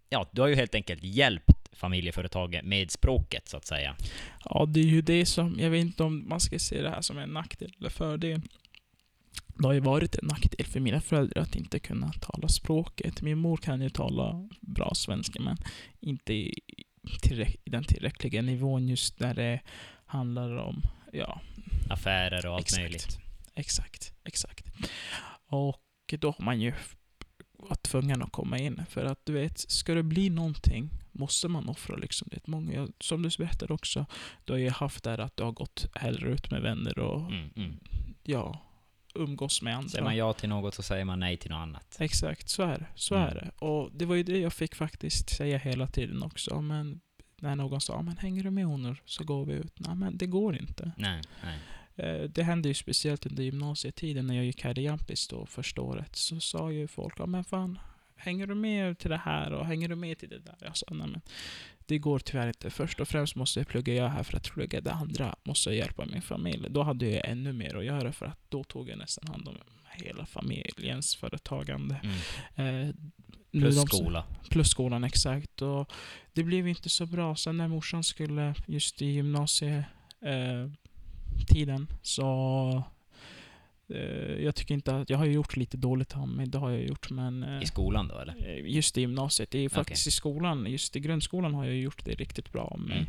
Ja, 0.09 0.29
du 0.33 0.41
har 0.41 0.49
ju 0.49 0.55
helt 0.55 0.75
enkelt 0.75 1.05
hjälpt 1.05 1.52
familjeföretaget 1.73 2.65
med 2.65 2.91
språket 2.91 3.49
så 3.49 3.57
att 3.57 3.67
säga. 3.67 3.97
Ja, 4.45 4.67
det 4.69 4.81
är 4.81 4.85
ju 4.85 5.03
det 5.03 5.27
som, 5.27 5.57
jag 5.61 5.71
vet 5.71 5.81
inte 5.81 6.03
om 6.05 6.29
man 6.29 6.41
ska 6.41 6.59
se 6.59 6.83
det 6.83 6.91
här 6.91 7.01
som 7.01 7.19
en 7.19 7.31
nackdel 7.31 7.73
eller 7.79 7.91
fördel. 7.91 8.41
Det 9.47 9.67
har 9.67 9.73
ju 9.75 9.81
varit 9.81 10.15
en 10.15 10.27
nackdel 10.27 10.67
för 10.67 10.81
mina 10.81 11.01
föräldrar 11.01 11.43
att 11.43 11.57
inte 11.57 11.79
kunna 11.79 12.13
tala 12.13 12.49
språket. 12.49 13.23
Min 13.23 13.39
mor 13.39 13.57
kan 13.57 13.81
ju 13.81 13.91
tala 13.91 14.49
bra 14.61 14.93
svenska, 14.95 15.41
men 15.43 15.57
inte 16.01 16.33
i, 16.35 16.55
tillräck- 17.23 17.57
i 17.65 17.71
den 17.71 17.85
tillräckliga 17.85 18.43
nivån 18.43 18.89
just 18.89 19.21
när 19.21 19.35
det 19.35 19.61
handlar 20.07 20.57
om, 20.57 20.83
ja, 21.13 21.41
Affärer 21.91 22.47
och 22.47 22.55
allt 22.55 22.63
Exakt. 22.63 22.83
möjligt. 22.83 23.19
exakt, 23.55 24.13
exakt. 24.25 24.67
Och 25.47 26.15
då 26.19 26.31
har 26.31 26.45
man 26.45 26.61
ju 26.61 26.73
varit 27.69 27.83
tvungen 27.83 28.23
att 28.23 28.33
komma 28.33 28.59
in. 28.59 28.83
För 28.89 29.05
att 29.05 29.27
du 29.27 29.33
vet, 29.33 29.59
ska 29.59 29.95
det 29.95 30.03
bli 30.03 30.31
någonting 30.31 30.91
måste 31.13 31.49
man 31.49 31.69
offra 31.69 31.97
liksom. 31.97 32.29
Det 32.31 32.47
många, 32.47 32.89
som 33.01 33.23
du 33.23 33.29
berättade 33.39 33.73
också, 33.75 34.07
du 34.45 34.53
har 34.53 34.59
ju 34.61 34.71
haft 34.71 35.05
där 35.05 35.19
att 35.19 35.37
du 35.37 35.43
har 35.43 35.53
gått 35.53 35.87
hellre 35.95 36.29
ut 36.29 36.51
med 36.51 36.63
vänner 36.63 36.99
och 36.99 37.21
Mm, 37.21 37.51
mm. 37.57 37.75
ja, 38.23 38.59
umgås 39.15 39.63
med 39.63 39.77
andra. 39.77 39.89
Säger 39.89 40.05
man 40.05 40.17
ja 40.17 40.33
till 40.33 40.49
något 40.49 40.75
så 40.75 40.83
säger 40.83 41.05
man 41.05 41.21
nej 41.21 41.37
till 41.37 41.51
något 41.51 41.57
annat. 41.63 41.97
Exakt, 42.01 42.49
så 42.49 42.63
är 42.63 42.79
det. 42.79 42.87
Så 42.95 43.15
Mm. 43.15 43.29
är 43.29 43.35
det. 43.35 43.51
Och 43.67 43.91
det 43.95 44.05
var 44.05 44.15
ju 44.15 44.23
det 44.23 44.39
jag 44.39 44.53
fick 44.53 44.75
faktiskt 44.75 45.31
säga 45.31 45.59
hela 45.59 45.87
tiden 45.87 46.23
också. 46.23 46.61
Men 46.61 47.01
när 47.41 47.57
någon 47.57 47.81
sa, 47.81 48.03
men 48.03 48.17
hänger 48.17 48.43
du 48.43 48.51
med 48.51 48.65
honor 48.67 49.03
så 49.05 49.25
går 49.25 49.45
vi 49.47 49.53
ut. 49.55 49.73
Nej, 49.81 49.95
men 49.95 50.17
det 50.17 50.27
går 50.27 50.57
inte. 50.57 50.93
Nej, 50.97 51.23
nej. 51.45 51.59
Eh, 51.97 52.23
Det 52.23 52.43
hände 52.43 52.69
ju 52.69 52.75
speciellt 52.75 53.27
under 53.27 53.43
gymnasietiden 53.43 54.27
när 54.27 54.35
jag 54.37 54.45
gick 54.45 54.65
här 54.65 54.79
i 54.79 54.83
Jampis 54.85 55.29
då 55.29 55.47
första 55.47 55.83
året. 55.83 56.17
Så 56.17 56.41
sa 56.41 56.73
ju 56.73 56.89
folk, 56.89 57.15
ja 57.19 57.27
men 57.27 57.45
fan, 57.45 57.79
hänger 58.17 58.47
du 58.47 58.55
med 58.55 58.99
till 58.99 59.11
det 59.11 59.17
här 59.25 59.53
och 59.53 59.67
hänger 59.67 59.89
du 59.89 59.97
med 59.97 60.19
till 60.19 60.29
det 60.29 60.39
där? 60.39 60.57
Jag 60.61 60.77
sa, 60.77 60.87
nej 60.91 61.09
men 61.09 61.21
det 61.87 61.99
går 61.99 62.19
tyvärr 62.19 62.49
inte. 62.49 62.71
Först 62.71 63.01
och 63.01 63.09
främst 63.09 63.37
måste 63.37 63.61
jag 63.61 63.69
plugga 63.69 63.95
jag 63.95 64.05
är 64.07 64.11
här 64.11 64.23
för 64.23 64.37
att 64.37 64.51
plugga. 64.53 64.81
Det 64.81 64.93
andra 64.93 65.37
måste 65.45 65.71
jag 65.71 65.77
hjälpa 65.77 66.07
min 66.07 66.23
familj. 66.23 66.67
Då 66.71 66.83
hade 66.83 67.07
jag 67.11 67.29
ännu 67.29 67.53
mer 67.53 67.77
att 67.77 67.85
göra 67.85 68.13
för 68.13 68.27
att 68.27 68.39
då 68.49 68.65
tog 68.65 68.89
jag 68.89 68.99
nästan 68.99 69.29
hand 69.29 69.49
om 69.49 69.57
hela 69.91 70.27
familjens 70.27 71.17
företagande. 71.17 72.01
Mm. 72.57 72.89
Eh, 72.89 72.95
Plus 73.51 73.77
de- 73.77 73.87
skola. 73.87 74.25
Plus 74.51 74.69
skolan, 74.71 75.05
exakt. 75.05 75.63
Och 75.63 75.93
det 76.33 76.45
blev 76.45 76.69
inte 76.69 76.89
så 76.89 77.07
bra. 77.07 77.37
Sen 77.37 77.57
när 77.57 77.69
morsan 77.69 78.05
skulle, 78.05 78.55
just 78.67 79.03
i 79.03 79.07
gymnasietiden, 79.07 79.85
eh, 80.23 80.71
tiden, 81.49 81.87
så... 82.03 82.83
Eh, 83.89 84.43
jag 84.45 84.55
tycker 84.55 84.75
inte 84.75 84.97
att... 84.97 85.11
Jag 85.11 85.19
har 85.19 85.25
ju 85.25 85.33
gjort 85.33 85.57
lite 85.57 85.77
dåligt 85.77 86.17
av 86.17 86.29
mig, 86.29 86.47
det 86.47 86.59
har 86.59 86.71
jag 86.71 86.83
gjort, 86.83 87.11
men... 87.11 87.43
Eh, 87.43 87.63
I 87.63 87.67
skolan 87.67 88.09
då 88.09 88.19
eller? 88.19 88.49
eh, 88.49 88.67
just 88.75 88.99
i 88.99 89.01
gymnasiet. 89.01 89.51
Det 89.51 89.59
är 89.59 89.69
faktiskt 89.69 90.07
i 90.07 90.11
skolan, 90.11 90.67
just 90.67 90.97
i 90.97 91.01
grundskolan 91.01 91.55
har 91.55 91.65
jag 91.65 91.77
gjort 91.77 92.05
det 92.05 92.15
riktigt 92.15 92.53
bra 92.53 92.63
av 92.63 92.81
mig. 92.81 93.07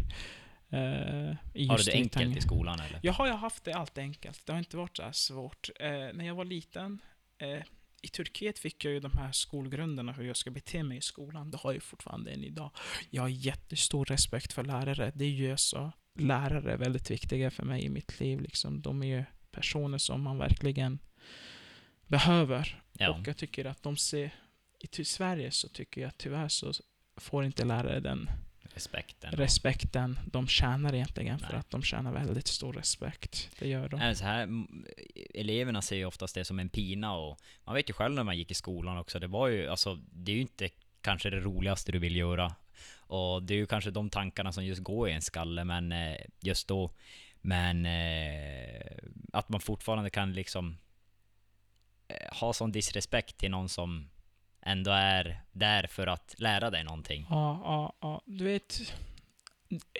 Eh, 0.69 0.79
Har 0.79 1.77
du 1.77 1.83
det 1.83 1.91
i 1.91 1.93
enkelt 1.95 2.13
tang- 2.13 2.37
i 2.37 2.41
skolan 2.41 2.79
eller? 2.79 2.99
jag 3.03 3.13
har 3.13 3.27
ju 3.27 3.33
haft 3.33 3.63
det 3.63 3.73
allt 3.73 3.97
enkelt. 3.97 4.45
Det 4.45 4.51
har 4.51 4.59
inte 4.59 4.77
varit 4.77 4.97
så 4.97 5.03
här 5.03 5.11
svårt. 5.11 5.69
Eh, 5.79 5.87
när 5.89 6.25
jag 6.25 6.35
var 6.35 6.45
liten, 6.45 7.01
eh, 7.37 7.63
i 8.01 8.07
Turkiet 8.07 8.59
fick 8.59 8.85
jag 8.85 8.93
ju 8.93 8.99
de 8.99 9.11
här 9.17 9.31
skolgrunderna 9.31 10.11
hur 10.11 10.23
jag 10.23 10.37
ska 10.37 10.51
bete 10.51 10.83
mig 10.83 10.97
i 10.97 11.01
skolan. 11.01 11.51
Det 11.51 11.57
har 11.57 11.73
jag 11.73 11.83
fortfarande 11.83 12.31
än 12.31 12.43
idag. 12.43 12.71
Jag 13.09 13.21
har 13.21 13.29
jättestor 13.29 14.05
respekt 14.05 14.53
för 14.53 14.63
lärare. 14.63 15.11
Det 15.15 15.25
är 15.25 15.29
ju 15.29 15.57
så. 15.57 15.91
Lärare 16.15 16.73
är 16.73 16.77
väldigt 16.77 17.11
viktiga 17.11 17.51
för 17.51 17.63
mig 17.63 17.83
i 17.85 17.89
mitt 17.89 18.19
liv. 18.19 18.41
Liksom. 18.41 18.81
De 18.81 19.03
är 19.03 19.07
ju 19.17 19.23
personer 19.51 19.97
som 19.97 20.21
man 20.21 20.37
verkligen 20.37 20.99
behöver. 22.07 22.81
Ja. 22.93 23.09
Och 23.09 23.27
jag 23.27 23.37
tycker 23.37 23.65
att 23.65 23.83
de 23.83 23.97
ser... 23.97 24.31
I 24.79 25.05
Sverige 25.05 25.51
så 25.51 25.67
tycker 25.67 26.01
jag 26.01 26.17
tyvärr 26.17 26.47
så 26.47 26.73
får 27.17 27.45
inte 27.45 27.65
lärare 27.65 27.99
den 27.99 28.29
Respekten. 28.73 29.31
respekten 29.31 30.19
de 30.25 30.47
tjänar 30.47 30.93
egentligen. 30.93 31.39
För 31.39 31.51
Nej. 31.51 31.59
att 31.59 31.69
de 31.69 31.83
tjänar 31.83 32.13
väldigt 32.13 32.47
stor 32.47 32.73
respekt. 32.73 33.49
Det 33.59 33.67
gör 33.67 33.89
de. 33.89 33.99
Nej, 33.99 34.15
så 34.15 34.23
här, 34.23 34.65
eleverna 35.33 35.81
ser 35.81 35.95
ju 35.95 36.05
oftast 36.05 36.35
det 36.35 36.45
som 36.45 36.59
en 36.59 36.69
pina 36.69 37.15
och 37.15 37.39
man 37.63 37.75
vet 37.75 37.89
ju 37.89 37.93
själv 37.93 38.15
när 38.15 38.23
man 38.23 38.37
gick 38.37 38.51
i 38.51 38.53
skolan 38.53 38.97
också, 38.97 39.19
det 39.19 39.27
var 39.27 39.47
ju, 39.47 39.67
alltså, 39.67 39.95
det 40.11 40.31
är 40.31 40.35
ju 40.35 40.41
inte 40.41 40.69
kanske 41.01 41.29
det 41.29 41.39
roligaste 41.39 41.91
du 41.91 41.99
vill 41.99 42.15
göra. 42.15 42.55
Och 43.13 43.43
det 43.43 43.53
är 43.53 43.57
ju 43.57 43.65
kanske 43.65 43.91
de 43.91 44.09
tankarna 44.09 44.51
som 44.51 44.65
just 44.65 44.83
går 44.83 45.09
i 45.09 45.11
en 45.11 45.21
skalle, 45.21 45.63
men 45.63 45.91
eh, 45.91 46.17
just 46.39 46.67
då. 46.67 46.91
Men 47.41 47.85
eh, 47.85 48.97
att 49.33 49.49
man 49.49 49.61
fortfarande 49.61 50.09
kan 50.09 50.33
liksom 50.33 50.77
eh, 52.07 52.37
ha 52.39 52.53
sån 52.53 52.71
disrespekt 52.71 53.37
till 53.37 53.51
någon 53.51 53.69
som 53.69 54.09
ändå 54.61 54.91
är 54.91 55.43
där 55.51 55.87
för 55.87 56.07
att 56.07 56.35
lära 56.37 56.69
dig 56.69 56.83
någonting. 56.83 57.27
Ja, 57.29 57.61
ja, 57.63 57.93
ja. 58.01 58.21
Du 58.25 58.43
vet, 58.43 58.93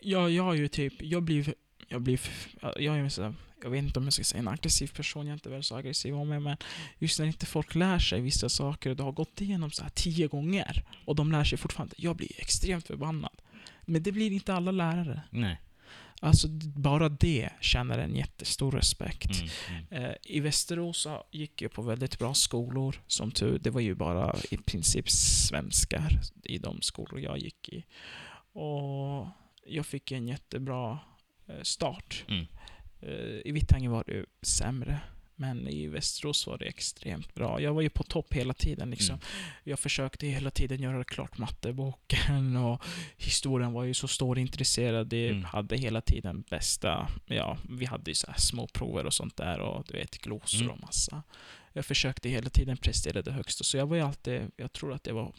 jag, 0.01 0.32
jag 0.32 0.43
har 0.43 0.53
ju 0.53 0.68
typ, 0.68 0.93
jag 1.01 1.24
blir, 1.24 1.53
jag 1.88 2.01
blir, 2.01 2.20
jag 2.61 2.99
är 2.99 3.09
så, 3.09 3.34
jag 3.64 3.70
vet 3.70 3.84
inte 3.84 3.99
om 3.99 4.05
jag 4.05 4.14
ska 4.14 4.24
säga 4.24 4.39
en 4.39 4.47
aggressiv 4.47 4.88
person, 4.88 5.26
jag 5.26 5.30
är 5.30 5.34
inte 5.34 5.49
väl 5.49 5.64
så 5.64 5.76
aggressiv 5.76 6.16
om 6.16 6.30
mig, 6.30 6.39
men 6.39 6.57
just 6.99 7.20
när 7.20 7.26
inte 7.26 7.45
folk 7.45 7.76
lär 7.76 7.99
sig 7.99 8.22
vissa 8.22 8.49
saker 8.49 8.89
och 8.89 8.95
du 8.95 9.03
har 9.03 9.11
gått 9.11 9.41
igenom 9.41 9.72
så 9.72 9.84
här 9.84 9.89
tio 9.89 10.28
gånger 10.28 10.84
och 11.05 11.16
de 11.16 11.32
lär 11.32 11.43
sig 11.43 11.57
fortfarande, 11.57 11.95
jag 11.97 12.16
blir 12.16 12.32
extremt 12.41 12.88
förbannad. 12.88 13.41
Men 13.86 14.03
det 14.03 14.11
blir 14.11 14.32
inte 14.32 14.53
alla 14.53 14.72
lärare. 14.72 15.22
Nej. 15.30 15.61
Alltså 16.22 16.47
bara 16.76 17.09
det 17.09 17.49
känner 17.61 17.97
en 17.97 18.16
jättestor 18.16 18.72
respekt. 18.72 19.41
Mm, 19.41 19.86
mm. 19.89 20.03
Eh, 20.03 20.16
I 20.24 20.39
Västerås 20.39 21.07
gick 21.32 21.61
jag 21.61 21.72
på 21.72 21.82
väldigt 21.82 22.20
bra 22.20 22.34
skolor, 22.34 23.01
som 23.07 23.32
tur. 23.32 23.59
Det 23.59 23.70
var 23.70 23.82
ju 23.82 23.95
bara 23.95 24.36
i 24.51 24.57
princip 24.57 25.09
svenskar 25.09 26.20
i 26.43 26.57
de 26.57 26.82
skolor 26.82 27.20
jag 27.20 27.38
gick 27.38 27.70
i. 27.70 27.86
Och 28.53 29.28
jag 29.66 29.86
fick 29.86 30.11
en 30.11 30.28
jättebra 30.28 30.99
eh, 31.47 31.61
start. 31.61 32.24
Mm. 32.28 32.45
Eh, 33.07 33.41
I 33.45 33.51
Vittangi 33.51 33.87
var 33.87 34.03
det 34.07 34.25
sämre. 34.41 34.99
Men 35.35 35.67
i 35.67 35.87
Västerås 35.87 36.47
var 36.47 36.57
det 36.57 36.65
extremt 36.65 37.33
bra. 37.35 37.61
Jag 37.61 37.73
var 37.73 37.81
ju 37.81 37.89
på 37.89 38.03
topp 38.03 38.33
hela 38.33 38.53
tiden 38.53 38.89
liksom. 38.89 39.15
Mm. 39.15 39.25
Jag 39.63 39.79
försökte 39.79 40.27
hela 40.27 40.51
tiden 40.51 40.81
göra 40.81 41.03
klart 41.03 41.37
matteboken 41.37 42.55
och 42.65 42.81
historien 43.17 43.73
var 43.73 43.83
ju 43.83 43.93
så 43.93 44.07
stor 44.07 44.39
intresserad. 44.39 45.07
Det 45.07 45.29
Mm. 45.29 45.43
hade 45.43 45.77
hela 45.77 46.01
tiden 46.01 46.43
bästa, 46.49 47.07
ja, 47.25 47.57
vi 47.69 47.85
hade 47.85 48.11
ju 48.11 48.15
så 48.15 48.27
små 48.37 48.67
prover 48.67 49.05
och 49.05 49.13
sånt 49.13 49.37
där 49.37 49.59
och 49.59 49.85
du 49.87 49.97
vet 49.97 50.17
glosor 50.17 50.61
Mm. 50.61 50.71
och 50.73 50.79
massa. 50.81 51.23
Jag 51.74 51.86
försökte 51.86 52.30
hela 52.30 52.49
tiden 52.49 52.78
prestera 52.78 53.21
det 53.21 53.32
högsta, 53.32 53.63
så 53.63 53.78
jag 53.78 53.88
var 53.88 53.95
ju 53.95 54.01
alltid, 54.01 54.51
jag 54.57 54.74
tror 54.74 54.93
att 54.93 55.03
det 55.03 55.13
var, 55.13 55.34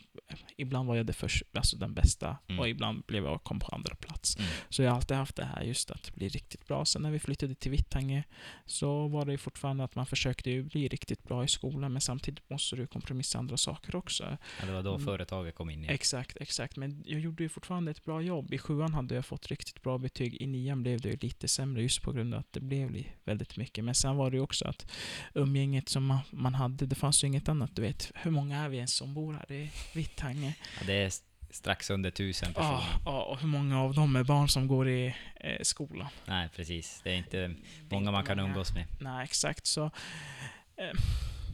ibland 0.57 0.89
var 0.89 0.97
jag 0.97 1.07
det 1.07 1.13
först, 1.13 1.43
alltså 1.53 1.77
den 1.77 1.95
bästa 1.95 2.37
Mm. 2.49 2.61
och 2.61 2.69
ibland 2.69 3.03
blev 3.07 3.25
jag, 3.25 3.43
kom 3.45 3.59
på 3.61 3.67
andra 3.75 3.95
plats. 3.95 4.37
Mm. 4.39 4.51
Så 4.69 4.83
jag 4.83 4.91
har 4.91 4.97
alltid 4.97 5.17
haft 5.17 5.37
det 5.37 5.45
här 5.45 5.63
just 5.63 5.91
att 5.91 6.15
bli 6.15 6.29
riktigt 6.29 6.67
bra. 6.67 6.85
Sen 6.85 7.03
när 7.03 7.11
vi 7.11 7.19
flyttade 7.19 7.55
till 7.55 7.71
Vittange 7.71 8.25
så 8.67 9.09
var 9.09 9.25
det 9.27 9.33
ju 9.33 9.39
fortfarande 9.39 9.85
att 9.85 9.95
man 9.95 10.07
försökte 10.07 10.51
ju 10.51 10.63
bli 10.63 10.89
riktigt 10.89 11.23
bra 11.25 11.45
i 11.45 11.49
skolan 11.49 11.93
men 11.93 12.01
samtidigt 12.01 12.51
måste 12.51 12.77
du 12.77 12.87
kompromissa 12.87 13.39
andra 13.39 13.57
saker 13.57 13.97
också. 13.97 14.39
Ja, 14.61 14.67
det 14.67 14.73
var 14.73 14.83
då 14.83 14.95
Mm. 14.95 15.07
företaget 15.07 15.55
kom 15.55 15.71
in 15.71 15.85
i. 15.85 15.89
Exakt, 15.89 16.37
exakt. 16.41 16.77
Men 16.77 17.03
jag 17.07 17.21
gjorde 17.21 17.43
ju 17.43 17.49
fortfarande 17.49 17.91
ett 17.91 18.05
bra 18.05 18.23
jobb. 18.23 18.55
I 18.55 18.59
sjuan 18.59 18.95
hade 18.95 19.15
jag 19.15 19.27
fått 19.27 19.47
riktigt 19.47 19.83
bra 19.83 19.99
betyg. 19.99 20.43
I 20.43 20.47
nian 20.47 20.83
blev 20.83 21.01
det 21.01 21.09
ju 21.09 21.17
lite 21.21 21.49
sämre 21.49 21.83
just 21.83 22.03
på 22.03 22.13
grund 22.13 22.35
av 22.35 22.41
att 22.41 22.53
det 22.53 22.61
blev 22.61 23.05
väldigt 23.25 23.57
mycket. 23.57 23.85
Men 23.85 23.95
sen 23.95 24.17
var 24.17 24.31
det 24.31 24.37
ju 24.37 24.41
också 24.43 24.65
att 24.69 24.87
umgänget 25.35 25.89
som 25.89 26.07
man, 26.07 26.19
man 26.31 26.55
hade, 26.55 26.87
det 26.87 26.95
fanns 26.95 27.25
ju 27.25 27.29
inget 27.29 27.49
annat. 27.49 27.77
Du 27.77 27.83
vet, 27.83 28.13
hur 28.15 28.31
många 28.31 28.59
är 28.65 28.69
vi 28.69 28.77
ens 28.77 28.95
som 28.95 29.15
bor 29.15 29.33
här 29.33 29.53
i 29.53 29.71
Vittange? 29.95 30.55
Ja, 30.81 30.87
det 30.87 30.93
är 30.93 31.13
strax 31.51 31.91
under 31.91 32.11
tusen 32.11 32.55
personer. 32.55 32.71
Ja, 32.73 33.01
ja, 33.05 33.23
och 33.25 33.41
hur 33.41 33.49
många 33.49 33.81
av 33.81 33.95
dem 33.95 34.17
är 34.17 34.25
barn 34.25 34.49
som 34.49 34.67
går 34.67 34.89
i 34.89 35.15
eh, 35.41 35.63
skolan? 35.63 36.09
Nej, 36.27 36.49
precis. 36.57 37.01
Det 37.05 37.11
är 37.11 37.17
inte 37.17 37.37
Det 37.39 37.45
är 37.45 37.49
många 37.91 38.01
inte 38.01 38.13
man 38.13 38.25
kan 38.25 38.37
många. 38.37 38.49
umgås 38.49 38.75
med. 38.75 38.87
Nej, 39.01 39.25
exakt. 39.25 39.67
Så 39.67 39.85
eh, 40.77 41.01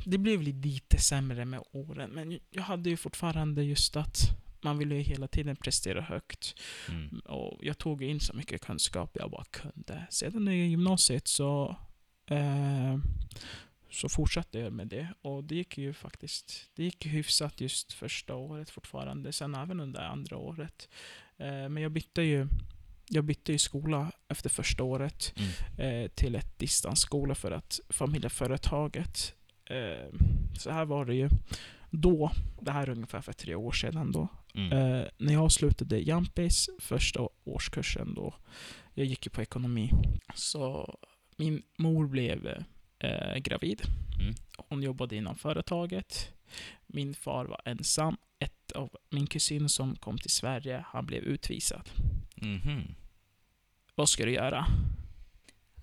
det 0.04 0.18
blev 0.18 0.42
lite 0.42 0.98
sämre 0.98 1.44
med 1.44 1.62
åren, 1.72 2.10
men 2.10 2.38
jag 2.50 2.62
hade 2.62 2.90
ju 2.90 2.96
fortfarande 2.96 3.62
just 3.64 3.96
att 3.96 4.20
man 4.62 4.78
ville 4.78 4.94
ju 4.94 5.00
hela 5.00 5.28
tiden 5.28 5.56
prestera 5.56 6.00
högt. 6.00 6.54
Mm. 6.88 7.18
Och 7.18 7.58
jag 7.64 7.78
tog 7.78 8.02
in 8.02 8.20
så 8.20 8.36
mycket 8.36 8.60
kunskap 8.60 9.10
jag 9.20 9.30
bara 9.30 9.44
kunde. 9.44 10.06
Sedan 10.10 10.48
i 10.48 10.66
gymnasiet 10.68 11.28
så, 11.28 11.76
eh, 12.26 12.96
så 13.90 14.08
fortsatte 14.08 14.58
jag 14.58 14.72
med 14.72 14.88
det. 14.88 15.08
Och 15.22 15.44
det 15.44 15.54
gick 15.54 15.78
ju 15.78 15.92
faktiskt 15.92 16.70
det 16.74 16.84
gick 16.84 17.06
hyfsat 17.06 17.60
just 17.60 17.92
första 17.92 18.34
året 18.34 18.70
fortfarande. 18.70 19.32
Sen 19.32 19.54
även 19.54 19.80
under 19.80 20.00
andra 20.00 20.36
året. 20.36 20.88
Eh, 21.36 21.68
men 21.68 21.76
jag 21.76 21.92
bytte 21.92 22.22
ju 22.22 22.46
jag 23.12 23.24
bytte 23.24 23.52
ju 23.52 23.58
skola 23.58 24.12
efter 24.28 24.50
första 24.50 24.82
året 24.84 25.34
Mm. 25.36 26.04
eh, 26.04 26.08
till 26.10 26.34
ett 26.34 26.58
distansskola 26.58 27.34
för 27.34 27.50
att 27.50 27.80
familjeföretaget 27.88 29.34
eh, 29.64 30.12
så 30.58 30.70
här 30.70 30.84
var 30.84 31.04
det 31.04 31.14
ju 31.14 31.28
då, 31.90 32.30
det 32.60 32.70
här 32.72 32.82
är 32.82 32.90
ungefär 32.90 33.20
för 33.20 33.32
tre 33.32 33.54
år 33.54 33.72
sedan 33.72 34.12
då, 34.12 34.28
Mm. 34.54 34.72
Eh, 34.72 35.06
när 35.18 35.32
jag 35.32 35.52
slutade 35.52 35.98
Jampis 35.98 36.68
första 36.78 37.28
årskursen 37.44 38.14
då, 38.14 38.34
jag 38.94 39.06
gick 39.06 39.26
ju 39.26 39.30
på 39.30 39.42
ekonomi, 39.42 39.90
så 40.34 40.94
min 41.36 41.62
mor 41.78 42.06
blev 42.06 42.64
eh, 43.00 43.36
gravid. 43.38 43.82
Mm. 44.20 44.34
Hon 44.68 44.82
jobbade 44.82 45.16
inom 45.16 45.36
företaget. 45.36 46.32
Min 46.86 47.14
far 47.14 47.44
var 47.44 47.60
ensam. 47.64 48.16
Ett 48.38 48.72
av 48.72 48.90
min 49.10 49.26
kusin 49.26 49.68
som 49.68 49.96
kom 49.96 50.18
till 50.18 50.30
Sverige, 50.30 50.84
han 50.88 51.06
blev 51.06 51.22
utvisad. 51.22 51.88
Mhm. 52.36 52.94
Vad 53.94 54.08
ska 54.08 54.24
du 54.24 54.32
göra? 54.32 54.66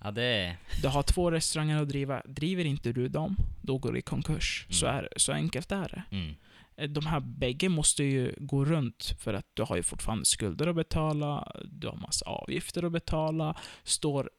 Ja, 0.02 0.10
det. 0.10 0.56
Du 0.82 0.88
har 0.88 1.02
två 1.02 1.30
restauranger 1.30 1.82
att 1.82 1.88
driva. 1.88 2.22
Driver 2.26 2.64
inte 2.64 2.92
du 2.92 3.08
dem, 3.08 3.36
då 3.62 3.78
går 3.78 3.92
du 3.92 3.98
i 3.98 4.02
konkurs. 4.02 4.66
Så, 4.70 4.86
Mm. 4.86 4.98
är, 4.98 5.08
så 5.16 5.32
enkelt 5.32 5.72
är 5.72 5.88
det. 5.88 6.16
Mm. 6.16 6.34
Eh, 6.76 6.88
De 6.90 7.06
här 7.06 7.20
bägge 7.20 7.68
måste 7.68 8.04
ju 8.04 8.34
gå 8.38 8.64
runt 8.64 9.14
för 9.18 9.34
att 9.34 9.46
du 9.54 9.62
har 9.62 9.76
ju 9.76 9.82
fortfarande 9.82 10.24
skulder 10.24 10.66
att 10.66 10.76
betala, 10.76 11.52
du 11.64 11.86
har 11.88 11.96
massa 11.96 12.26
avgifter 12.26 12.82
att 12.82 12.92
betala. 12.92 13.56
Står, 13.82 14.30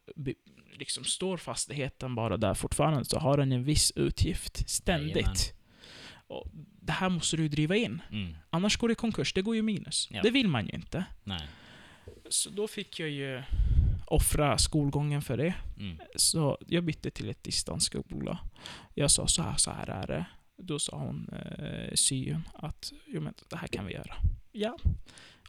liksom 0.79 1.03
står 1.03 1.37
fastigheten 1.37 2.15
bara 2.15 2.37
där 2.37 2.53
fortfarande 2.53 3.05
så 3.05 3.19
har 3.19 3.37
den 3.37 3.51
en 3.51 3.63
viss 3.63 3.91
utgift 3.95 4.69
ständigt. 4.69 5.15
Jajamän. 5.15 5.35
Och 6.27 6.47
det 6.81 6.91
här 6.91 7.09
måste 7.09 7.37
du 7.37 7.47
driva 7.47 7.75
in. 7.75 8.01
Mm. 8.11 8.35
Annars 8.49 8.77
går 8.77 8.87
det 8.87 8.91
i 8.91 8.95
konkurs, 8.95 9.33
det 9.33 9.41
går 9.41 9.55
ju 9.55 9.61
minus. 9.61 10.07
Ja. 10.11 10.21
Det 10.21 10.29
vill 10.29 10.47
man 10.47 10.65
ju 10.65 10.71
inte. 10.71 11.05
Nej. 11.23 11.47
Så 12.29 12.49
då 12.49 12.67
fick 12.67 12.99
jag 12.99 13.09
ju 13.09 13.43
offra 14.05 14.57
skolgången 14.57 15.21
för 15.21 15.37
det. 15.37 15.53
Mm. 15.79 15.97
Så 16.15 16.57
jag 16.67 16.83
bytte 16.83 17.11
till 17.11 17.29
ett 17.29 17.43
distansskola. 17.43 18.39
Jag 18.95 19.11
sa 19.11 19.27
så 19.27 19.41
här, 19.41 19.57
så 19.57 19.71
här 19.71 19.87
är 19.89 20.07
det. 20.07 20.25
Då 20.57 20.79
sa 20.79 20.97
hon, 20.97 21.29
eh, 21.29 21.93
syon, 21.93 22.49
att 22.53 22.91
jo, 23.07 23.21
men 23.21 23.33
det 23.49 23.55
här 23.55 23.67
kan 23.67 23.85
vi 23.85 23.93
göra. 23.93 24.15
Ja, 24.51 24.77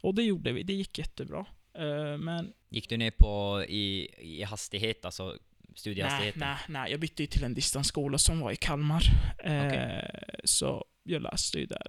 och 0.01 0.15
det 0.15 0.23
gjorde 0.23 0.51
vi. 0.51 0.63
Det 0.63 0.73
gick 0.73 0.97
jättebra. 0.97 1.45
Eh, 1.73 2.17
men 2.17 2.53
Gick 2.69 2.89
du 2.89 2.97
ner 2.97 3.11
på 3.11 3.63
i, 3.67 4.09
i 4.17 4.43
hastighet, 4.43 5.05
alltså 5.05 5.25
nej, 5.25 5.37
studiehastigheten? 5.75 6.39
nej, 6.39 6.57
nej, 6.69 6.91
jag 6.91 6.99
bytte 6.99 7.23
ju 7.23 7.27
till 7.27 7.43
en 7.43 7.53
distansskola 7.53 8.17
som 8.17 8.39
var 8.39 8.51
i 8.51 8.55
Kalmar. 8.55 9.03
Eh, 9.43 9.67
Okej. 9.67 10.09
Så 10.43 10.85
jag 11.03 11.21
läste 11.21 11.59
ju 11.59 11.65
där. 11.65 11.87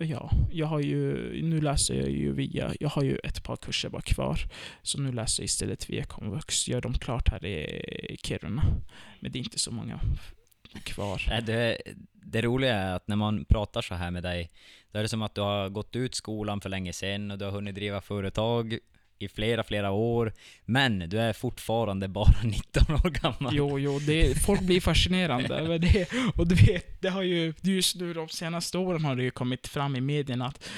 Ja, 0.00 0.30
jag 0.50 0.66
har 0.66 0.80
ju, 0.80 1.32
nu 1.42 1.60
läser 1.60 1.94
jag 1.94 2.10
ju 2.10 2.32
via, 2.32 2.74
jag 2.80 2.88
har 2.88 3.02
ju 3.02 3.16
ett 3.16 3.44
par 3.44 3.56
kurser 3.56 3.88
bara 3.88 4.02
kvar. 4.02 4.38
Så 4.82 5.00
nu 5.00 5.12
läser 5.12 5.42
jag 5.42 5.44
istället 5.44 5.90
via 5.90 6.04
komvux. 6.04 6.68
Gör 6.68 6.80
dem 6.80 6.94
klart 6.94 7.28
här 7.28 7.46
i 7.46 8.16
Kiruna. 8.22 8.62
Men 9.20 9.32
det 9.32 9.38
är 9.38 9.40
inte 9.40 9.58
så 9.58 9.70
många 9.70 10.00
kvar. 10.84 11.22
Nej, 11.28 11.42
det, 11.42 11.78
det 12.12 12.42
roliga 12.42 12.74
är 12.74 12.94
att 12.94 13.08
när 13.08 13.16
man 13.16 13.44
pratar 13.44 13.82
så 13.82 13.94
här 13.94 14.10
med 14.10 14.22
dig, 14.22 14.50
då 14.92 14.98
är 14.98 15.02
det 15.02 15.08
som 15.08 15.22
att 15.22 15.34
du 15.34 15.40
har 15.40 15.68
gått 15.68 15.96
ut 15.96 16.14
skolan 16.14 16.60
för 16.60 16.68
länge 16.68 16.92
sedan 16.92 17.30
och 17.30 17.38
du 17.38 17.44
har 17.44 17.52
hunnit 17.52 17.74
driva 17.74 18.00
företag 18.00 18.78
i 19.18 19.28
flera, 19.28 19.64
flera 19.64 19.90
år, 19.90 20.32
men 20.64 20.98
du 20.98 21.20
är 21.20 21.32
fortfarande 21.32 22.08
bara 22.08 22.34
19 22.44 22.94
år 22.94 23.10
gammal. 23.10 23.56
Jo, 23.56 23.78
jo, 23.78 23.98
det, 23.98 24.42
folk 24.42 24.60
blir 24.60 24.80
fascinerande 24.80 25.54
över 25.54 25.78
det. 25.78 26.08
Och 26.34 26.46
du 26.46 26.54
vet, 26.54 27.02
det 27.02 27.08
har 27.08 27.22
ju, 27.22 27.54
just 27.62 27.96
nu 27.96 28.14
de 28.14 28.28
senaste 28.28 28.78
åren 28.78 29.04
har 29.04 29.16
det 29.16 29.22
ju 29.22 29.30
kommit 29.30 29.68
fram 29.68 29.96
i 29.96 30.00
medierna 30.00 30.46
att 30.46 30.68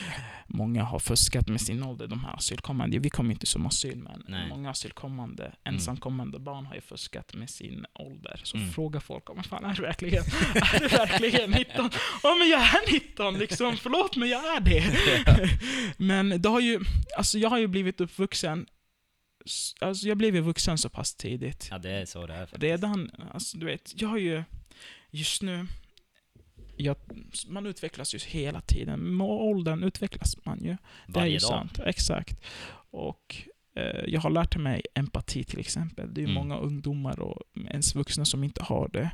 många 0.52 0.82
har 0.84 0.98
fuskat 0.98 1.48
med 1.48 1.60
sin 1.60 1.82
ålder, 1.82 2.06
de 2.06 2.24
här 2.24 2.34
asylkommande. 2.36 2.98
Vi 2.98 3.10
kommer 3.10 3.30
inte 3.30 3.46
som 3.46 3.66
asyl, 3.66 3.96
men 3.98 4.24
Nej. 4.28 4.48
många 4.48 4.70
asylkommande, 4.70 5.52
ensamkommande 5.64 6.38
barn 6.38 6.66
har 6.66 6.74
ju 6.74 6.80
fuskat 6.80 7.34
med 7.34 7.50
sin 7.50 7.86
ålder. 7.94 8.40
Så 8.44 8.56
Mm. 8.56 8.70
fråga 8.72 9.00
folk, 9.00 9.30
om 9.30 9.42
fan 9.42 9.64
är 9.64 9.74
du 9.74 9.82
verkligen, 9.82 10.22
är 10.54 10.78
du 10.80 10.88
verkligen 10.88 11.50
19? 11.50 11.90
Ja, 12.22 12.34
men 12.38 12.48
jag 12.48 12.60
är 12.60 12.92
19 12.92 13.38
liksom, 13.38 13.76
förlåt 13.76 14.16
men 14.16 14.28
jag 14.28 14.56
är 14.56 14.60
det. 14.60 15.50
men 15.96 16.42
det 16.42 16.48
har 16.48 16.60
ju, 16.60 16.80
alltså 17.16 17.38
jag 17.38 17.50
har 17.50 17.58
ju 17.58 17.66
blivit 17.66 18.00
uppvuxen, 18.00 18.66
alltså 19.80 20.08
jag 20.08 20.16
blev 20.18 20.34
ju 20.34 20.40
vuxen 20.40 20.78
så 20.78 20.88
pass 20.88 21.14
tidigt. 21.14 21.68
Ja, 21.70 21.78
det 21.78 21.90
är 21.90 22.04
så 22.06 22.26
det 22.26 22.34
är 22.34 22.40
faktiskt. 22.46 22.62
Redan, 22.62 23.10
alltså 23.34 23.58
du 23.58 23.66
vet, 23.66 23.92
jag 24.00 24.08
har 24.08 24.18
ju 24.18 24.42
just 25.10 25.42
nu, 25.42 25.66
jag, 26.80 26.96
man 27.48 27.66
utvecklas 27.66 28.14
ju 28.14 28.18
hela 28.26 28.60
tiden. 28.60 29.16
Med 29.16 29.26
åldern 29.26 29.82
utvecklas 29.84 30.36
man 30.44 30.58
ju. 30.58 30.76
Det 31.06 31.12
är 31.12 31.12
Varje 31.14 31.32
ju 31.32 31.38
dag. 31.38 31.48
sant, 31.48 31.80
exakt. 31.86 32.40
Och 32.90 33.36
eh, 33.76 34.04
jag 34.06 34.20
har 34.20 34.30
lärt 34.30 34.56
mig 34.56 34.82
empati 34.94 35.44
till 35.44 35.60
exempel. 35.60 36.14
Det 36.14 36.20
är 36.20 36.24
Mm. 36.24 36.34
många 36.34 36.58
ungdomar 36.58 37.20
och 37.20 37.42
ens 37.70 37.94
vuxna 37.94 38.24
som 38.24 38.44
inte 38.44 38.62
har 38.62 38.88
det. 38.88 39.10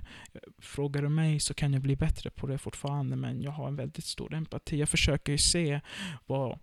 Frågar 0.58 1.02
du 1.02 1.08
mig 1.08 1.40
så 1.40 1.54
kan 1.54 1.72
jag 1.72 1.82
bli 1.82 1.96
bättre 1.96 2.30
på 2.30 2.46
det 2.46 2.58
fortfarande, 2.58 3.16
men 3.16 3.42
jag 3.42 3.50
har 3.50 3.68
en 3.68 3.76
väldigt 3.76 4.04
stor 4.04 4.34
empati. 4.34 4.78
Jag 4.78 4.88
försöker 4.88 5.32
ju 5.32 5.38
se 5.38 5.80
vad 6.26 6.58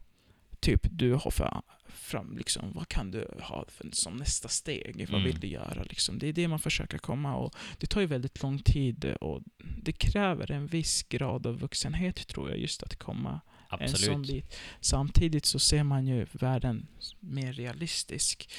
typ 0.63 0.87
du 0.91 1.13
har 1.13 1.31
för 1.31 1.61
fram, 1.87 2.37
liksom, 2.37 2.71
vad 2.73 2.87
kan 2.87 3.11
du 3.11 3.27
ha 3.41 3.65
för, 3.67 3.89
som 3.91 4.17
nästa 4.17 4.47
steg? 4.47 4.95
Vad 4.97 5.09
Mm. 5.09 5.23
vill 5.23 5.39
du 5.39 5.47
göra? 5.47 5.83
Liksom? 5.83 6.19
Det 6.19 6.27
är 6.27 6.33
det 6.33 6.47
man 6.47 6.59
försöker 6.59 6.97
komma 6.97 7.35
och 7.35 7.55
det 7.77 7.87
tar 7.87 8.01
ju 8.01 8.07
väldigt 8.07 8.43
lång 8.43 8.59
tid 8.59 9.05
och 9.21 9.41
det 9.83 9.91
kräver 9.91 10.51
en 10.51 10.67
viss 10.67 11.03
grad 11.03 11.47
av 11.47 11.59
vuxenhet 11.59 12.27
tror 12.27 12.49
jag, 12.49 12.59
just 12.59 12.83
att 12.83 12.95
komma 12.99 13.41
en 13.79 13.89
sån 13.89 13.95
Absolut. 13.95 14.27
bit. 14.27 14.55
Samtidigt 14.81 15.45
så 15.45 15.59
ser 15.59 15.83
man 15.83 16.07
ju 16.07 16.25
världen 16.31 16.87
mer 17.19 17.53
realistisk. 17.53 18.49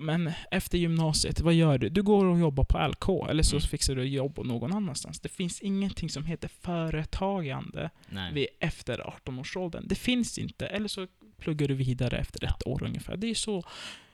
Men 0.00 0.32
efter 0.50 0.78
gymnasiet, 0.78 1.40
vad 1.40 1.54
gör 1.54 1.78
du? 1.78 1.88
Du 1.88 2.02
går 2.02 2.24
och 2.24 2.38
jobbar 2.38 2.64
på 2.64 2.78
LK, 2.88 3.30
eller 3.30 3.42
så 3.42 3.56
Mm. 3.56 3.68
fixar 3.68 3.94
du 3.94 4.04
jobb 4.04 4.38
någon 4.44 4.72
annanstans. 4.72 5.20
Det 5.20 5.28
finns 5.28 5.60
ingenting 5.60 6.10
som 6.10 6.24
heter 6.24 6.48
företagande 6.48 7.90
Nej. 8.08 8.32
vid 8.34 8.46
efter 8.60 8.98
18-årsåldern. 8.98 9.84
Det 9.88 9.94
finns 9.94 10.38
inte. 10.38 10.66
Eller 10.66 10.88
så 10.88 11.06
pluggar 11.38 11.68
du 11.68 11.74
vidare 11.74 12.16
efter 12.18 12.38
Ja. 12.44 12.48
ett 12.50 12.66
år 12.66 12.82
ungefär. 12.82 13.16
Det 13.16 13.30
är 13.30 13.34
så 13.34 13.62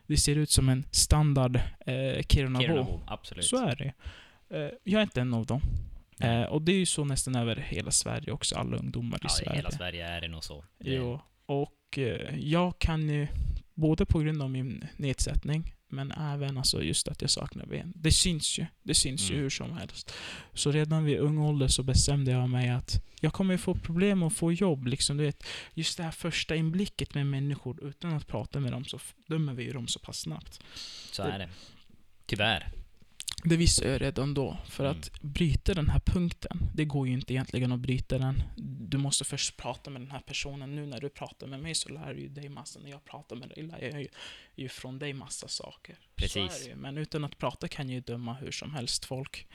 det 0.07 0.16
ser 0.16 0.37
ut 0.37 0.51
som 0.51 0.68
en 0.68 0.85
standard 0.91 1.57
eh, 1.87 2.23
Kirunabo. 2.29 2.62
Kirunabo, 2.64 3.01
absolut. 3.07 3.45
Så 3.45 3.57
är 3.68 3.77
det. 3.77 3.93
Eh, 4.59 4.70
jag 4.85 4.99
är 4.99 5.03
inte 5.03 5.20
en 5.20 5.35
av 5.35 5.47
dem. 5.47 5.61
Eh, 6.20 6.43
och 6.43 6.62
det 6.62 6.73
är 6.73 6.77
ju 6.79 6.87
så 6.87 7.05
nästan 7.05 7.35
över 7.35 7.57
hela 7.57 7.91
Sverige 7.91 8.33
också, 8.33 8.57
alla 8.57 8.77
ungdomar 8.77 9.16
i 9.16 9.20
ja, 9.23 9.27
i 9.27 9.31
Sverige. 9.31 9.57
hela 9.57 9.70
Sverige 9.70 10.07
är 10.07 10.20
det 10.20 10.29
nog 10.29 10.45
så. 10.45 10.64
Det, 10.79 10.91
Jo. 10.95 11.20
Och 11.47 11.99
eh, 11.99 12.39
jag 12.39 12.79
kan 12.79 13.09
ju, 13.09 13.27
både 13.75 14.07
på 14.07 14.18
grund 14.18 14.43
av 14.43 14.51
min 14.51 14.85
nedsättning, 14.97 15.75
men 15.93 16.12
även 16.12 16.59
alltså 16.59 16.82
just 16.82 17.09
att 17.09 17.20
jag 17.22 17.30
saknar 17.30 17.66
ben. 17.66 17.93
Det 17.97 18.11
syns 18.12 18.59
ju. 18.59 18.66
Det 18.82 18.95
syns 18.95 19.30
ju 19.30 19.34
Mm. 19.34 19.43
hur 19.43 19.51
som 19.51 19.72
helst. 19.72 20.12
Så 20.55 20.72
redan 20.72 21.05
vid 21.05 21.18
ung 21.18 21.38
ålder 21.38 21.68
så 21.68 21.82
bestämde 21.82 22.30
jag 22.30 22.51
mig 22.51 22.68
att 22.68 23.03
jag 23.20 23.32
kommer 23.32 23.57
få 23.57 23.74
problem 23.74 24.22
att 24.22 24.34
få 24.36 24.53
jobb. 24.53 24.86
Liksom, 24.86 25.16
du 25.16 25.24
vet, 25.24 25.45
just 25.74 25.97
det 25.97 26.03
här 26.03 26.11
första 26.11 26.57
inblicket 26.57 27.14
med 27.14 27.26
människor 27.26 27.84
utan 27.84 28.12
att 28.12 28.26
prata 28.26 28.61
med 28.61 28.72
dem 28.72 28.84
så 28.84 28.99
dömer 29.26 29.55
vi 29.55 29.62
ju 29.64 29.72
dem 29.72 29.88
så 29.88 29.99
pass 29.99 30.18
snabbt. 30.20 30.61
Så 31.12 31.22
är 31.22 31.38
det. 31.38 31.49
Tyvärr. 32.26 32.68
Det 33.45 33.57
visste 33.57 33.88
jag 33.88 34.01
redan 34.01 34.34
då. 34.34 34.57
För 34.68 34.84
Mm. 34.84 34.99
att 34.99 35.20
bryta 35.22 35.74
den 35.74 35.88
här 35.90 36.01
punkten, 36.01 36.59
det 36.74 36.84
går 36.84 37.07
ju 37.07 37.12
inte 37.12 37.32
egentligen 37.32 37.72
att 37.72 37.80
bryta 37.80 38.18
den. 38.18 38.43
Du 38.88 38.99
måste 38.99 39.24
först 39.24 39.57
prata 39.57 39.90
med 39.90 40.01
den 40.03 40.11
här 40.11 40.20
personen. 40.20 40.74
Nu 40.74 40.86
när 40.86 41.01
du 41.01 41.09
pratar 41.09 41.47
med 41.47 41.61
mig 41.61 41.74
så 41.74 41.88
lär 41.88 42.14
ju 42.14 42.28
dig 42.28 42.49
massa. 42.49 42.80
När 42.80 42.90
jag 42.90 43.05
pratar 43.05 43.36
med 43.36 43.49
dig 43.49 43.62
lär 43.62 43.82
jag 43.82 44.01
ju, 44.03 44.09
ju 44.55 44.68
från 44.68 44.99
dig 44.99 45.12
massa 45.12 45.49
saker. 45.49 45.95
Så 45.95 46.09
Precis. 46.16 46.68
ju. 46.68 46.74
Men 46.74 46.99
utan 46.99 47.24
att 47.24 47.38
prata 47.38 47.68
kan 47.68 47.88
jag 47.88 47.95
ju 47.95 48.01
döma 48.01 48.34
hur 48.34 48.51
som 48.51 48.74
helst 48.74 49.05
folk. 49.05 49.47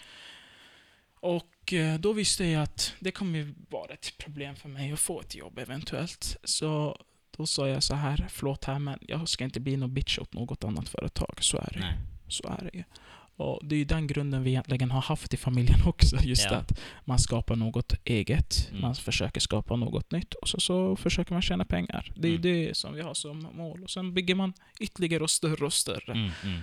Och 1.19 1.73
eh, 1.73 1.99
då 1.99 2.13
visste 2.13 2.45
jag 2.45 2.63
att 2.63 2.93
det 2.99 3.11
kommer 3.11 3.39
ju 3.39 3.53
vara 3.69 3.93
ett 3.93 4.17
problem 4.17 4.55
för 4.55 4.69
mig 4.69 4.91
att 4.91 4.99
få 4.99 5.21
ett 5.21 5.35
jobb 5.35 5.59
eventuellt. 5.59 6.37
Så 6.43 7.01
då 7.37 7.45
sa 7.45 7.67
jag 7.67 7.83
så 7.83 7.95
här, 7.95 8.25
förlåt 8.29 8.65
här 8.65 8.79
men 8.79 8.99
jag 9.01 9.29
ska 9.29 9.43
inte 9.43 9.59
bli 9.59 9.77
någon 9.77 9.93
bitch 9.93 10.19
åt 10.19 10.33
något 10.33 10.63
annat 10.63 10.89
företag. 10.89 11.37
Så 11.39 11.57
är 11.57 11.69
det 11.73 11.79
Nej. 11.79 11.97
så 12.27 12.47
är 12.47 12.69
det 12.71 12.77
ju. 12.77 12.83
Och 13.37 13.59
det 13.63 13.75
är 13.75 13.77
ju 13.79 13.85
den 13.85 14.07
grunden 14.07 14.43
vi 14.43 14.49
egentligen 14.49 14.91
har 14.91 15.01
haft 15.01 15.33
i 15.33 15.37
familjen 15.37 15.79
också. 15.85 16.17
Just 16.23 16.45
Ja. 16.51 16.55
att 16.57 16.79
man 17.05 17.19
skapar 17.19 17.55
något 17.55 17.93
eget. 18.03 18.67
Mm. 18.69 18.81
Man 18.81 18.95
försöker 18.95 19.39
skapa 19.41 19.75
något 19.75 20.11
nytt 20.11 20.33
och 20.33 20.47
så, 20.49 20.59
så 20.59 20.95
försöker 20.95 21.33
man 21.33 21.41
tjäna 21.41 21.65
pengar. 21.65 22.11
Det 22.15 22.27
är 22.27 22.31
Mm. 22.31 22.41
det 22.41 22.77
som 22.77 22.93
vi 22.93 23.01
har 23.01 23.13
som 23.13 23.47
mål. 23.53 23.83
Och 23.83 23.89
sen 23.89 24.13
bygger 24.13 24.35
man 24.35 24.53
ytterligare 24.79 25.23
och 25.23 25.29
större 25.29 25.65
och 25.65 25.73
större. 25.73 26.11
Mm, 26.13 26.29
mm. 26.43 26.59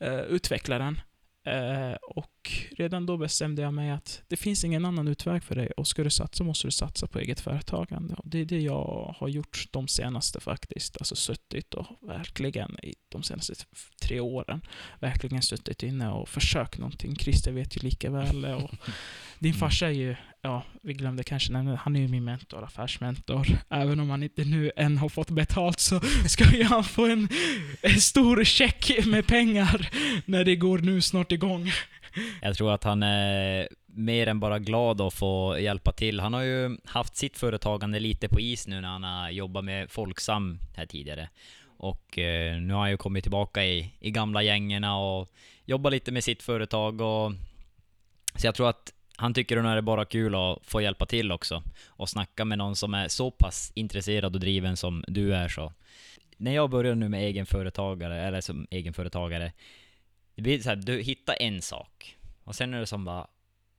Eh, 0.00 0.20
utvecklar 0.20 0.78
den. 0.78 1.00
Eh, 1.44 1.92
och 2.02 2.50
redan 2.70 3.06
då 3.06 3.16
bestämde 3.16 3.62
jag 3.62 3.74
mig 3.74 3.90
att 3.90 4.22
det 4.28 4.36
finns 4.36 4.64
ingen 4.64 4.84
annan 4.84 5.08
utväg 5.08 5.42
för 5.42 5.54
dig. 5.54 5.70
Och 5.76 5.86
ska 5.86 6.04
du 6.04 6.10
satsa 6.10 6.44
måste 6.44 6.66
du 6.66 6.70
satsa 6.70 7.06
på 7.06 7.18
eget 7.18 7.40
företagande. 7.40 8.14
Och 8.14 8.28
det 8.28 8.38
är 8.38 8.44
det 8.44 8.60
jag 8.60 9.14
har 9.18 9.28
gjort 9.28 9.66
de 9.70 9.88
senaste 9.88 10.40
faktiskt. 10.40 10.96
Alltså 10.96 11.16
suttit 11.16 11.74
och 11.74 11.86
verkligen 12.00 12.76
i 12.82 12.94
de 13.08 13.22
senaste 13.22 13.54
tre 14.02 14.20
åren 14.20 14.60
verkligen 15.00 15.42
suttit 15.42 15.82
inne 15.82 16.10
och 16.10 16.28
försökt 16.28 16.78
någonting. 16.78 17.16
Christer 17.16 17.52
vet 17.52 17.76
ju 17.76 17.80
lika 17.80 18.10
väl. 18.10 18.44
Och 18.44 18.70
din 19.38 19.54
farsa 19.54 19.86
är 19.86 19.90
ju, 19.90 20.16
ja, 20.42 20.62
vi 20.82 20.92
glömde 20.92 21.24
kanske 21.24 21.52
nämna, 21.52 21.76
han 21.76 21.96
är 21.96 22.00
ju 22.00 22.08
min 22.08 22.24
mentor, 22.24 22.64
affärsmentor. 22.64 23.46
Även 23.70 24.00
om 24.00 24.10
han 24.10 24.22
inte 24.22 24.44
nu 24.44 24.72
än 24.76 24.98
har 24.98 25.08
fått 25.08 25.30
betalt 25.30 25.80
så 25.80 26.00
ska 26.28 26.56
ju 26.56 26.64
han 26.64 26.84
få 26.84 27.06
en, 27.06 27.28
en 27.82 28.00
stor 28.00 28.44
check 28.44 29.06
med 29.06 29.26
pengar 29.26 29.90
när 30.26 30.44
det 30.44 30.56
går 30.56 30.78
nu 30.78 31.00
snart 31.00 31.32
igång. 31.32 31.70
Jag 32.42 32.56
tror 32.56 32.72
att 32.72 32.84
han 32.84 33.02
är 33.02 33.68
mer 33.86 34.26
än 34.26 34.40
bara 34.40 34.58
glad 34.58 35.00
att 35.00 35.14
få 35.14 35.58
hjälpa 35.58 35.92
till. 35.92 36.20
Han 36.20 36.32
har 36.32 36.42
ju 36.42 36.78
haft 36.84 37.16
sitt 37.16 37.38
företagande 37.38 38.00
lite 38.00 38.28
på 38.28 38.40
is 38.40 38.66
nu 38.66 38.80
när 38.80 38.88
han 38.88 39.04
har 39.04 39.30
jobbat 39.30 39.64
med 39.64 39.90
Folksam 39.90 40.58
här 40.76 40.86
tidigare. 40.86 41.28
Och 41.76 42.18
eh, 42.18 42.60
nu 42.60 42.74
har 42.74 42.80
han 42.80 42.90
ju 42.90 42.96
kommit 42.96 43.24
tillbaka 43.24 43.64
i, 43.64 43.92
i 44.00 44.10
gamla 44.10 44.42
gängerna 44.42 44.96
och 44.96 45.28
jobbat 45.64 45.92
lite 45.92 46.12
med 46.12 46.24
sitt 46.24 46.42
företag 46.42 47.00
och... 47.00 47.32
Så 48.36 48.46
jag 48.46 48.54
tror 48.54 48.68
att 48.68 48.92
han 49.22 49.34
tycker 49.34 49.56
att 49.56 49.64
det 49.64 49.68
är 49.68 49.80
bara 49.80 50.04
kul 50.04 50.34
att 50.34 50.58
få 50.62 50.80
hjälpa 50.80 51.06
till 51.06 51.32
också. 51.32 51.62
Och 51.86 52.08
snacka 52.08 52.44
med 52.44 52.58
någon 52.58 52.76
som 52.76 52.94
är 52.94 53.08
så 53.08 53.30
pass 53.30 53.72
intresserad 53.74 54.34
och 54.34 54.40
driven 54.40 54.76
som 54.76 55.04
du 55.08 55.34
är 55.34 55.48
så. 55.48 55.72
När 56.36 56.54
jag 56.54 56.70
började 56.70 56.94
nu 56.94 57.08
med 57.08 57.22
egenföretagare, 57.22 58.22
eller 58.22 58.40
som 58.40 58.66
egenföretagare, 58.70 59.52
det 60.34 60.42
blir 60.42 60.60
så 60.60 60.68
här, 60.68 60.76
du 60.76 61.02
hittar 61.02 61.36
en 61.40 61.62
sak. 61.62 62.16
Och 62.44 62.54
sen 62.54 62.74
är 62.74 62.80
det 62.80 62.86
som 62.86 63.04
bara, 63.04 63.26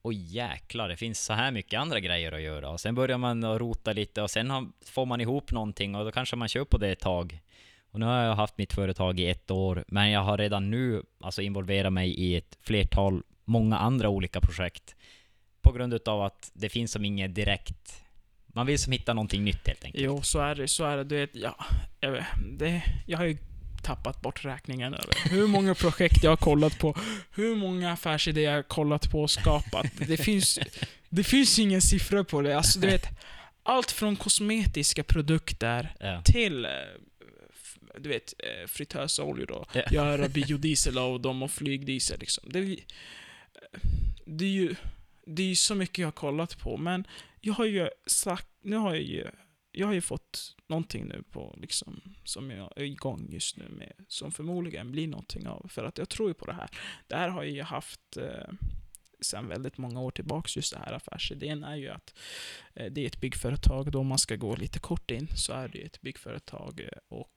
oj 0.02 0.36
jäklar, 0.36 0.90
det 0.90 0.98
finns 0.98 1.26
så 1.26 1.34
här 1.34 1.52
mycket 1.52 1.80
andra 1.80 2.00
grejer 2.00 2.32
att 2.32 2.42
göra. 2.42 2.70
Och 2.70 2.80
sen 2.80 2.96
börjar 2.96 3.18
man 3.18 3.44
att 3.44 3.60
rota 3.60 3.94
lite 3.94 4.22
och 4.22 4.32
sen 4.32 4.74
får 4.86 5.06
man 5.06 5.22
ihop 5.22 5.52
någonting 5.52 5.96
och 5.96 6.06
då 6.06 6.12
kanske 6.12 6.36
man 6.36 6.48
kör 6.48 6.66
på 6.66 6.78
det 6.78 6.92
ett 6.92 7.00
tag. 7.00 7.40
Och 7.92 8.00
nu 8.00 8.06
har 8.06 8.24
jag 8.24 8.36
haft 8.36 8.58
mitt 8.58 8.74
företag 8.74 9.20
i 9.20 9.30
ett 9.30 9.52
år, 9.52 9.84
men 9.88 10.12
jag 10.12 10.22
har 10.22 10.38
redan 10.38 10.72
nu 10.72 11.04
alltså 11.20 11.42
involverat 11.42 11.94
mig 11.94 12.10
i 12.10 12.36
ett 12.36 12.58
flertal, 12.62 13.24
många 13.46 13.78
andra 13.78 14.10
olika 14.10 14.42
projekt. 14.42 14.96
På 15.64 15.72
grund 15.72 15.94
utav 15.94 16.22
att 16.22 16.52
det 16.54 16.70
finns 16.70 16.92
som 16.92 17.06
inget 17.06 17.36
direkt... 17.36 18.04
Man 18.56 18.66
vill 18.66 18.80
som 18.80 18.92
hitta 18.94 19.14
någonting 19.14 19.44
nytt 19.44 19.68
helt 19.68 19.84
enkelt. 19.84 20.04
Jo, 20.04 20.22
så 20.22 20.40
är 20.40 20.56
det. 20.56 20.68
Så 20.68 20.86
är 20.86 20.98
det. 20.98 21.04
Du 21.04 21.16
vet, 21.16 21.36
ja, 21.36 21.66
jag, 22.00 22.12
vet, 22.12 22.26
det, 22.60 22.84
jag 23.08 23.18
har 23.18 23.26
ju 23.26 23.38
tappat 23.84 24.22
bort 24.22 24.46
räkningen 24.46 24.94
över 24.94 25.30
hur 25.30 25.48
många 25.48 25.76
projekt 25.86 26.24
jag 26.24 26.32
har 26.32 26.38
kollat 26.38 26.80
på, 26.80 26.98
hur 27.36 27.56
många 27.56 27.92
affärsidéer 27.92 28.50
jag 28.50 28.56
har 28.58 28.64
kollat 28.64 29.12
på 29.12 29.22
och 29.22 29.32
skapat. 29.32 29.86
Det 30.08 30.18
finns, 30.18 30.60
det 31.10 31.24
finns 31.24 31.60
ingen 31.60 31.82
siffra 31.82 32.24
på 32.24 32.42
det. 32.42 32.58
Alltså, 32.58 32.80
du 32.80 32.88
vet, 32.88 33.06
allt 33.64 33.92
från 33.92 34.16
kosmetiska 34.16 35.04
produkter 35.04 35.96
Ja. 36.00 36.22
till 36.26 36.66
eh, 36.66 36.72
du 38.00 38.10
vet, 38.10 38.34
eh, 38.40 38.68
fritösoljor 38.68 39.52
och 39.52 39.68
Ja. 39.76 39.82
göra 39.92 40.28
biodiesel 40.28 40.98
av 40.98 41.22
dem 41.22 41.44
och 41.44 41.52
flygdiesel 41.52 42.20
liksom. 42.20 42.44
Det, 42.50 42.60
ju- 42.60 42.80
det 44.26 44.46
är 44.46 44.50
ju 44.50 44.76
det 45.26 45.44
är 45.44 45.48
ju 45.48 45.56
så 45.56 45.76
mycket 45.76 45.98
jag 45.98 46.08
har 46.08 46.12
kollat 46.12 46.60
på, 46.60 46.78
men 46.78 47.08
jag 47.42 47.54
har 47.54 47.66
ju 47.66 47.90
sagt, 48.06 48.48
nu 48.62 48.76
har 48.76 48.94
jag 48.94 49.04
ju, 49.04 49.28
jag 49.72 49.88
har 49.88 49.94
ju 49.94 50.02
fått 50.02 50.56
någonting 50.68 51.06
nu 51.06 51.24
på 51.32 51.56
liksom, 51.58 52.02
som 52.24 52.52
jag 52.52 52.74
är 52.76 52.84
igång 52.84 53.28
just 53.32 53.58
nu 53.58 53.70
med, 53.70 53.94
som 54.08 54.32
förmodligen 54.32 54.92
blir 54.92 55.08
någonting 55.08 55.48
av, 55.48 55.68
för 55.70 55.84
att 55.84 55.98
jag 55.98 56.10
tror 56.10 56.30
ju 56.30 56.34
på 56.34 56.46
det 56.46 56.54
här. 56.54 56.70
Det 57.08 57.16
här 57.16 57.30
har 57.30 57.44
jag 57.44 57.52
ju 57.52 57.62
haft 57.62 58.18
eh, 58.18 58.54
sedan 59.22 59.48
väldigt 59.48 59.78
många 59.78 60.02
år 60.02 60.12
tillbaks, 60.12 60.56
just 60.56 60.74
det 60.74 60.80
här 60.80 60.94
affärsidén 60.94 61.64
är 61.64 61.76
ju 61.76 61.90
att 61.90 62.16
eh, 62.74 62.92
det 62.92 63.02
är 63.02 63.08
ett 63.08 63.22
byggföretag, 63.22 63.92
då 63.92 64.00
om 64.00 64.08
man 64.08 64.18
ska 64.18 64.36
gå 64.36 64.56
lite 64.56 64.80
kort 64.80 65.12
in, 65.12 65.28
så 65.36 65.54
är 65.54 65.68
det 65.68 65.78
ju 65.78 65.86
ett 65.86 66.02
byggföretag 66.02 66.80
eh, 66.80 67.00
och 67.08 67.33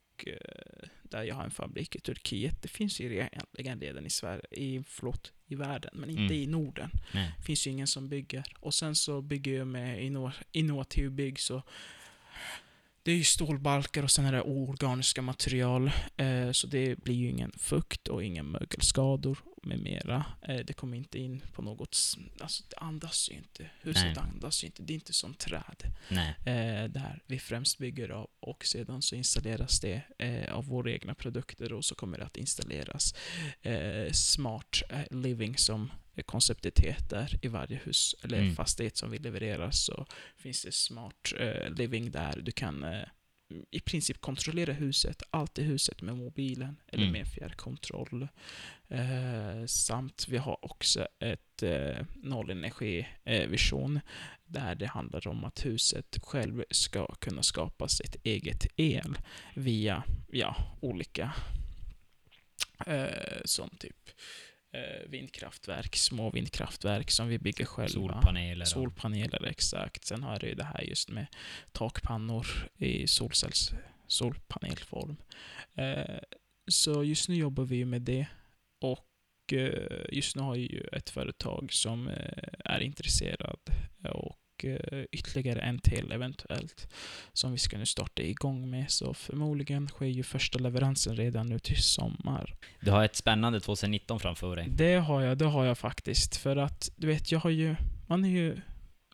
där 1.02 1.22
jag 1.22 1.34
har 1.34 1.44
en 1.44 1.50
fabrik 1.50 1.96
i 1.96 2.00
Turkiet. 2.00 2.62
Det 2.62 2.68
finns 2.68 3.00
ju 3.00 3.16
egentligen 3.16 3.80
redan 3.80 4.06
i 4.06 4.10
Sverige, 4.10 4.42
i, 4.50 4.82
förlåt, 4.88 5.32
i 5.46 5.54
världen, 5.54 5.90
men 5.94 6.10
inte 6.10 6.22
Mm. 6.22 6.32
i 6.32 6.46
Norden. 6.46 6.90
Det 7.38 7.42
finns 7.44 7.66
ju 7.66 7.70
ingen 7.70 7.86
som 7.86 8.08
bygger. 8.08 8.44
Och 8.60 8.74
sen 8.74 8.94
så 8.94 9.22
bygger 9.22 9.52
jag 9.58 9.66
med 9.66 10.00
inno- 10.02 10.32
innovativ 10.52 11.10
bygg 11.10 11.40
så 11.40 11.62
det 13.06 13.12
är 13.12 13.16
ju 13.16 13.24
stålbalkar 13.24 14.02
och 14.02 14.10
sen 14.10 14.24
är 14.24 14.32
det 14.32 14.42
oorganiska 14.42 15.22
material. 15.22 15.90
Eh, 16.16 16.52
så 16.52 16.66
det 16.66 17.04
blir 17.04 17.14
ju 17.14 17.28
ingen 17.28 17.52
fukt 17.58 18.08
och 18.08 18.24
inga 18.24 18.42
mögelskador 18.42 19.38
med 19.62 19.78
mera. 19.78 20.24
Eh, 20.42 20.56
det 20.56 20.72
kommer 20.72 20.96
inte 20.96 21.18
in 21.18 21.42
på 21.52 21.62
något... 21.62 21.96
Alltså 22.40 22.62
det 22.68 22.76
andas 22.76 23.30
ju 23.30 23.34
inte. 23.34 23.70
Huset 23.80 24.04
Nej. 24.04 24.16
andas 24.18 24.64
ju 24.64 24.66
inte. 24.66 24.82
Det 24.82 24.92
är 24.92 24.94
inte 24.94 25.12
som 25.12 25.34
träd. 25.34 25.82
Nej. 26.08 26.34
Eh, 26.38 26.90
där 26.90 27.22
vi 27.26 27.38
främst 27.38 27.78
bygger 27.78 28.08
av. 28.08 28.30
Och 28.40 28.64
sedan 28.64 29.02
så 29.02 29.14
installeras 29.14 29.80
det 29.80 30.02
eh, 30.18 30.54
av 30.54 30.66
våra 30.66 30.90
egna 30.90 31.14
produkter 31.14 31.72
och 31.72 31.84
så 31.84 31.94
kommer 31.94 32.18
det 32.18 32.24
att 32.24 32.36
installeras 32.36 33.14
smart 34.12 34.82
living 35.10 35.56
som 35.58 35.90
konceptet 36.22 36.78
heter 36.78 37.38
i 37.42 37.48
varje 37.48 37.76
hus 37.84 38.14
eller 38.24 38.38
Mm. 38.40 38.54
fastighet 38.54 38.96
som 38.96 39.10
vi 39.10 39.18
levererar 39.18 39.70
så 39.70 40.06
finns 40.36 40.62
det 40.62 40.72
smart 40.74 41.32
eh, 41.38 41.70
living 41.70 42.10
där 42.10 42.40
du 42.42 42.52
kan 42.52 42.84
eh, 42.84 43.02
i 43.70 43.80
princip 43.80 44.20
kontrollera 44.20 44.72
huset, 44.72 45.22
allt 45.30 45.58
i 45.58 45.62
huset 45.62 46.02
med 46.02 46.16
mobilen 46.16 46.80
eller 46.86 47.02
Mm. 47.04 47.12
med 47.12 47.28
fjärrkontroll. 47.28 48.28
Eh, 48.88 49.66
samt 49.66 50.28
vi 50.28 50.36
har 50.36 50.64
också 50.64 51.06
ett 51.20 51.62
eh, 51.62 52.04
nollenergivision 52.14 54.00
där 54.44 54.74
det 54.74 54.86
handlar 54.86 55.28
om 55.28 55.44
att 55.44 55.64
huset 55.66 56.16
själv 56.22 56.64
ska 56.70 57.06
kunna 57.14 57.42
skapa 57.42 57.88
sitt 57.88 58.16
eget 58.24 58.66
el 58.76 59.18
via 59.54 60.04
ja, 60.32 60.56
olika 60.80 61.34
eh, 62.86 63.40
som 63.44 63.70
typ 63.70 63.96
eh, 64.08 64.12
vindkraftverk, 65.06 65.96
små 65.96 66.30
vindkraftverk 66.30 67.10
som 67.10 67.28
vi 67.28 67.38
bygger 67.38 67.64
själva. 67.64 67.88
Solpaneler. 67.88 68.64
Solpaneler, 68.64 69.44
exakt. 69.44 70.04
Sen 70.04 70.22
har 70.22 70.38
du 70.38 70.54
det 70.54 70.64
här 70.64 70.82
just 70.82 71.10
med 71.10 71.26
takpannor 71.72 72.46
i 72.78 73.06
solcells, 73.06 73.70
solpanelform. 74.06 75.16
Eh, 75.74 76.18
så 76.68 77.04
just 77.04 77.28
nu 77.28 77.34
jobbar 77.34 77.64
vi 77.64 77.84
med 77.84 78.02
det. 78.02 78.26
Och 78.80 79.52
eh, 79.52 80.04
just 80.12 80.36
nu 80.36 80.42
har 80.42 80.56
jag 80.56 80.64
ju 80.64 80.80
ett 80.92 81.10
företag 81.10 81.72
som 81.72 82.08
eh, 82.08 82.48
är 82.64 82.80
intresserad 82.80 83.60
och 84.12 84.38
eh, 84.64 85.04
ytterligare 85.12 85.60
en 85.60 85.78
till 85.78 86.12
eventuellt 86.12 86.88
som 87.32 87.52
vi 87.52 87.58
ska 87.58 87.78
nu 87.78 87.86
starta 87.86 88.22
igång 88.22 88.70
med. 88.70 88.90
Så 88.90 89.14
förmodligen 89.14 89.88
sker 89.88 90.06
ju 90.06 90.22
första 90.22 90.58
leveransen 90.58 91.16
redan 91.16 91.46
nu 91.46 91.58
till 91.58 91.82
sommar. 91.82 92.54
Du 92.80 92.90
har 92.90 93.04
ett 93.04 93.16
spännande 93.16 93.60
2019 93.60 94.20
framför 94.20 94.56
dig. 94.56 94.66
Det 94.68 94.94
har 94.94 95.22
jag, 95.22 95.38
det 95.38 95.44
har 95.44 95.64
jag 95.64 95.78
faktiskt. 95.78 96.36
För 96.36 96.56
att, 96.56 96.90
du 96.96 97.06
vet, 97.06 97.32
jag 97.32 97.40
har 97.40 97.50
ju... 97.50 97.76
Man 98.06 98.24
är 98.24 98.28
ju... 98.28 98.56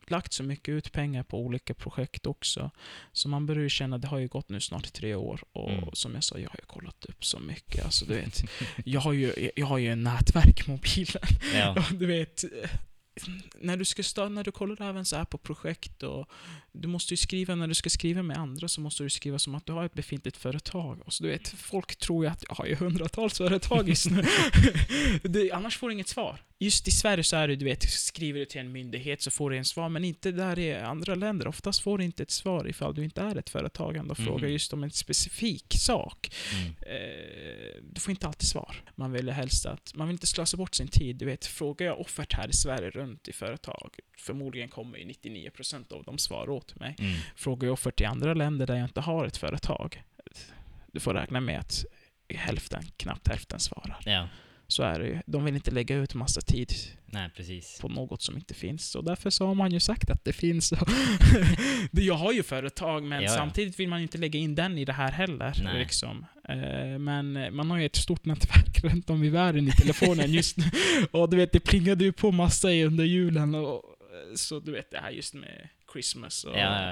lagt 0.07 0.33
så 0.33 0.43
mycket 0.43 0.69
ut 0.69 0.91
pengar 0.91 1.23
på 1.23 1.39
olika 1.39 1.73
projekt 1.73 2.25
också. 2.25 2.71
Så 3.11 3.29
man 3.29 3.45
börjar 3.45 3.63
ju 3.63 3.69
känna, 3.69 3.97
det 3.97 4.07
har 4.07 4.17
ju 4.19 4.27
gått 4.27 4.49
nu 4.49 4.59
snart 4.59 4.93
tre 4.93 5.15
år 5.15 5.41
och 5.51 5.71
Mm. 5.71 5.89
som 5.93 6.13
jag 6.13 6.23
sa, 6.23 6.37
jag 6.39 6.49
har 6.49 6.59
ju 6.59 6.65
kollat 6.65 7.05
upp 7.05 7.25
så 7.25 7.39
mycket. 7.39 7.85
Alltså 7.85 8.05
du 8.05 8.13
vet, 8.15 8.43
jag 8.85 9.01
har 9.01 9.13
ju, 9.13 9.49
jag 9.55 9.65
har 9.65 9.77
ju 9.77 9.91
en 9.91 10.03
nätverk 10.03 10.67
mobilen. 10.67 11.23
Ja. 11.55 11.75
Och 11.77 11.95
du 11.95 12.05
vet, 12.05 12.43
när 13.59 13.77
du 13.77 13.85
ska 13.85 14.03
stå, 14.03 14.29
när 14.29 14.43
du 14.43 14.51
kollar 14.51 14.89
även 14.89 15.05
så 15.05 15.15
här 15.15 15.25
på 15.25 15.37
projekt 15.37 16.03
och 16.03 16.29
du 16.73 16.87
måste 16.87 17.13
ju 17.13 17.17
skriva, 17.17 17.55
när 17.55 17.67
du 17.67 17.73
ska 17.73 17.89
skriva 17.89 18.23
med 18.23 18.37
andra 18.37 18.67
så 18.67 18.81
måste 18.81 19.03
du 19.03 19.09
skriva 19.09 19.39
som 19.39 19.55
att 19.55 19.65
du 19.65 19.73
har 19.73 19.85
ett 19.85 19.93
befintligt 19.93 20.37
företag. 20.37 21.01
Och 21.05 21.13
så 21.13 21.23
du 21.23 21.29
vet, 21.29 21.47
folk 21.47 21.95
tror 21.95 22.25
ju 22.25 22.31
att 22.31 22.43
jag 22.47 22.55
har 22.55 22.65
ju 22.65 22.75
hundratals 22.75 23.37
företag 23.37 23.89
just 23.89 24.11
nu. 24.11 24.23
det, 25.23 25.51
annars 25.51 25.77
får 25.77 25.87
du 25.87 25.93
inget 25.93 26.07
svar. 26.07 26.39
Just 26.59 26.87
i 26.87 26.91
Sverige 26.91 27.23
så 27.23 27.35
är 27.35 27.47
det, 27.47 27.55
du 27.55 27.65
vet, 27.65 27.83
skriver 27.83 28.39
du 28.39 28.45
till 28.45 28.61
en 28.61 28.71
myndighet 28.71 29.21
så 29.21 29.31
får 29.31 29.49
du 29.49 29.57
en 29.57 29.65
svar, 29.65 29.89
men 29.89 30.03
inte 30.03 30.31
där 30.31 30.59
i 30.59 30.75
andra 30.75 31.15
länder. 31.15 31.47
Oftast 31.47 31.83
får 31.83 31.97
du 31.97 32.03
inte 32.03 32.23
ett 32.23 32.31
svar 32.31 32.69
ifall 32.69 32.95
du 32.95 33.03
inte 33.03 33.21
är 33.21 33.35
ett 33.35 33.49
företagande 33.49 34.11
och 34.11 34.17
frågar 34.17 34.47
just 34.47 34.73
om 34.73 34.83
en 34.83 34.91
specifik 34.91 35.73
sak. 35.77 36.35
Mm. 36.53 36.67
Eh, 36.67 37.83
du 37.83 38.01
får 38.01 38.11
inte 38.11 38.27
alltid 38.27 38.49
svar. 38.49 38.75
Man 38.95 39.11
vill 39.11 39.29
helst 39.29 39.65
att, 39.65 39.95
man 39.95 40.07
vill 40.07 40.15
inte 40.15 40.27
slösa 40.27 40.57
bort 40.57 40.75
sin 40.75 40.87
tid. 40.87 41.15
Du 41.15 41.25
vet, 41.25 41.45
frågar 41.45 41.87
jag 41.87 41.99
offert 41.99 42.33
här 42.33 42.49
i 42.49 42.53
Sverige 42.53 42.89
runt 42.89 43.27
i 43.27 43.33
företag, 43.33 43.95
förmodligen 44.17 44.69
kommer 44.69 44.97
ju 44.97 45.05
99% 45.05 45.93
av 45.93 46.03
dem 46.03 46.17
svara 46.17 46.51
åt 46.51 46.62
mig. 46.75 46.95
Mm. 46.99 47.13
Frågar 47.35 47.67
jag 47.67 47.73
offert 47.73 48.01
i 48.01 48.05
andra 48.05 48.33
länder 48.33 48.67
där 48.67 48.75
jag 48.75 48.85
inte 48.85 49.01
har 49.01 49.25
ett 49.25 49.37
företag, 49.37 50.03
du 50.91 50.99
får 50.99 51.13
räkna 51.13 51.41
med 51.41 51.59
att 51.59 51.85
hälften, 52.35 52.83
knappt 52.97 53.27
hälften 53.27 53.59
svarar. 53.59 53.97
Ja. 54.05 54.27
Så 54.67 54.83
är 54.83 54.99
det 54.99 55.07
ju. 55.07 55.19
De 55.25 55.45
vill 55.45 55.55
inte 55.55 55.71
lägga 55.71 55.95
ut 55.95 56.13
massa 56.13 56.41
tid 56.41 56.73
Nej, 57.05 57.29
på 57.81 57.89
något 57.89 58.21
som 58.21 58.35
inte 58.35 58.53
finns. 58.53 58.95
Och 58.95 59.03
därför 59.03 59.29
så 59.29 59.47
har 59.47 59.55
man 59.55 59.71
ju 59.71 59.79
sagt 59.79 60.09
att 60.09 60.25
det 60.25 60.33
finns. 60.33 60.73
Jag 61.91 62.15
har 62.15 62.31
ju 62.31 62.43
företag, 62.43 63.03
men 63.03 63.23
Ja, 63.23 63.29
ja. 63.31 63.37
samtidigt 63.37 63.79
vill 63.79 63.89
man 63.89 64.01
inte 64.01 64.17
lägga 64.17 64.39
in 64.39 64.55
den 64.55 64.77
i 64.77 64.85
det 64.85 64.93
här 64.93 65.11
heller. 65.11 65.73
Liksom. 65.79 66.25
Eh, 66.49 66.99
Men 66.99 67.55
man 67.55 67.71
har 67.71 67.77
ju 67.77 67.85
ett 67.85 67.95
stort 67.95 68.25
nätverk 68.25 68.83
runt 68.83 69.09
om 69.09 69.23
i 69.23 69.29
världen 69.29 69.67
i 69.67 69.71
telefonen 69.71 70.31
just 70.33 70.57
nu. 70.57 70.65
Och 71.11 71.29
du 71.29 71.37
vet, 71.37 71.51
det 71.51 71.59
plingade 71.59 72.03
ju 72.03 72.11
på 72.11 72.31
massa 72.31 72.67
under 72.69 73.03
julen. 73.03 73.55
Och, 73.55 73.83
så 74.35 74.59
du 74.59 74.71
vet, 74.71 74.91
det 74.91 74.97
här 74.97 75.11
just 75.11 75.33
med 75.33 75.69
Christmas 75.93 76.43
och 76.43 76.57
Ja, 76.57 76.91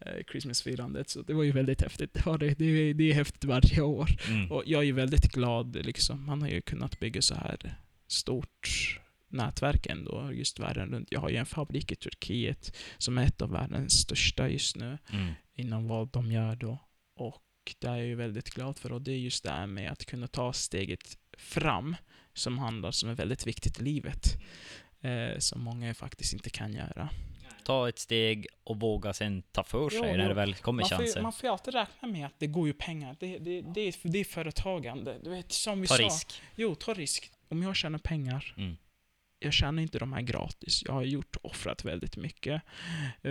ja. 0.00 0.10
eh, 0.10 0.24
Christmasfirandet. 0.30 1.08
Så 1.08 1.22
det 1.22 1.34
var 1.34 1.42
ju 1.42 1.52
väldigt 1.52 1.82
häftigt. 1.82 2.14
Det, 2.14 2.26
var 2.26 2.38
det, 2.38 2.58
det, 2.58 2.64
är- 2.64 2.94
det 2.94 3.10
är 3.10 3.14
häftigt 3.14 3.44
varje 3.44 3.80
år. 3.80 4.08
Mm. 4.28 4.52
Och 4.52 4.62
jag 4.66 4.80
är 4.80 4.84
ju 4.86 4.92
väldigt 4.92 5.32
glad, 5.32 5.76
liksom. 5.86 6.26
Man 6.26 6.42
har 6.42 6.48
ju 6.48 6.60
kunnat 6.60 7.00
bygga 7.00 7.22
så 7.22 7.34
här 7.34 7.74
stort 8.06 9.00
nätverk 9.28 9.86
ändå, 9.86 10.30
just 10.32 10.58
världen 10.60 10.88
runt. 10.90 11.08
Jag 11.10 11.20
har 11.20 11.28
ju 11.30 11.36
en 11.36 11.46
fabrik 11.46 11.92
i 11.92 11.96
Turkiet 11.96 12.76
som 12.98 13.18
är 13.18 13.22
ett 13.24 13.42
av 13.42 13.50
världens 13.50 13.92
största 14.00 14.48
just 14.48 14.76
nu, 14.76 14.98
Mm. 15.12 15.32
inom 15.54 15.88
vad 15.88 16.08
de 16.12 16.32
gör 16.32 16.56
då. 16.56 16.78
Och 17.16 17.42
det 17.78 17.86
är 17.86 17.96
jag 17.96 18.06
ju 18.06 18.14
väldigt 18.14 18.50
glad 18.50 18.78
för. 18.78 18.92
Och 18.92 19.02
det 19.02 19.12
är 19.12 19.16
just 19.18 19.44
det 19.44 19.50
här 19.50 19.66
med 19.66 19.90
att 19.92 20.06
kunna 20.06 20.26
ta 20.26 20.52
steget 20.52 21.18
fram, 21.38 21.96
som 22.34 22.58
handlar 22.58 22.90
som 22.90 23.08
är 23.10 23.14
väldigt 23.14 23.46
viktigt 23.46 23.80
i 23.80 23.82
livet. 23.82 24.36
Eh, 25.00 25.38
som 25.38 25.60
många 25.62 25.94
faktiskt 25.94 26.32
inte 26.32 26.50
kan 26.50 26.72
göra. 26.72 27.08
Ta 27.66 27.88
ett 27.88 27.98
steg 27.98 28.46
och 28.64 28.80
våga 28.80 29.12
sen 29.12 29.42
ta 29.42 29.64
för 29.64 29.90
sig 29.90 29.98
Ja, 29.98 30.16
när 30.16 30.28
det 30.28 30.34
väl 30.34 30.54
kommer 30.54 30.82
Man 30.82 30.88
får, 30.88 30.96
chanser. 30.96 31.22
man 31.22 31.32
får 31.32 31.46
ju 31.46 31.52
alltid 31.52 31.74
räkna 31.74 32.08
med 32.08 32.26
att 32.26 32.34
det 32.38 32.46
går 32.46 32.66
ju 32.66 32.72
pengar. 32.72 33.16
Det, 33.20 33.38
det, 33.38 33.60
det, 33.60 33.80
är, 33.80 33.94
det 34.02 34.18
är 34.18 34.24
företagande. 34.24 35.18
Du 35.24 35.30
vet, 35.30 35.52
som 35.52 35.80
vi 35.80 35.86
Ta 35.86 35.94
sa. 35.96 36.02
risk. 36.02 36.42
Jo, 36.54 36.74
ta 36.74 36.94
risk. 36.94 37.30
Om 37.48 37.62
jag 37.62 37.76
tjänar 37.76 37.98
pengar, 37.98 38.54
Mm. 38.56 38.76
jag 39.38 39.52
tjänar 39.52 39.82
inte 39.82 39.98
de 39.98 40.12
här 40.12 40.20
gratis. 40.22 40.82
Jag 40.86 40.92
har 40.92 41.02
gjort 41.02 41.36
offrat 41.42 41.84
väldigt 41.84 42.16
mycket. 42.16 42.62
Eh, 43.22 43.30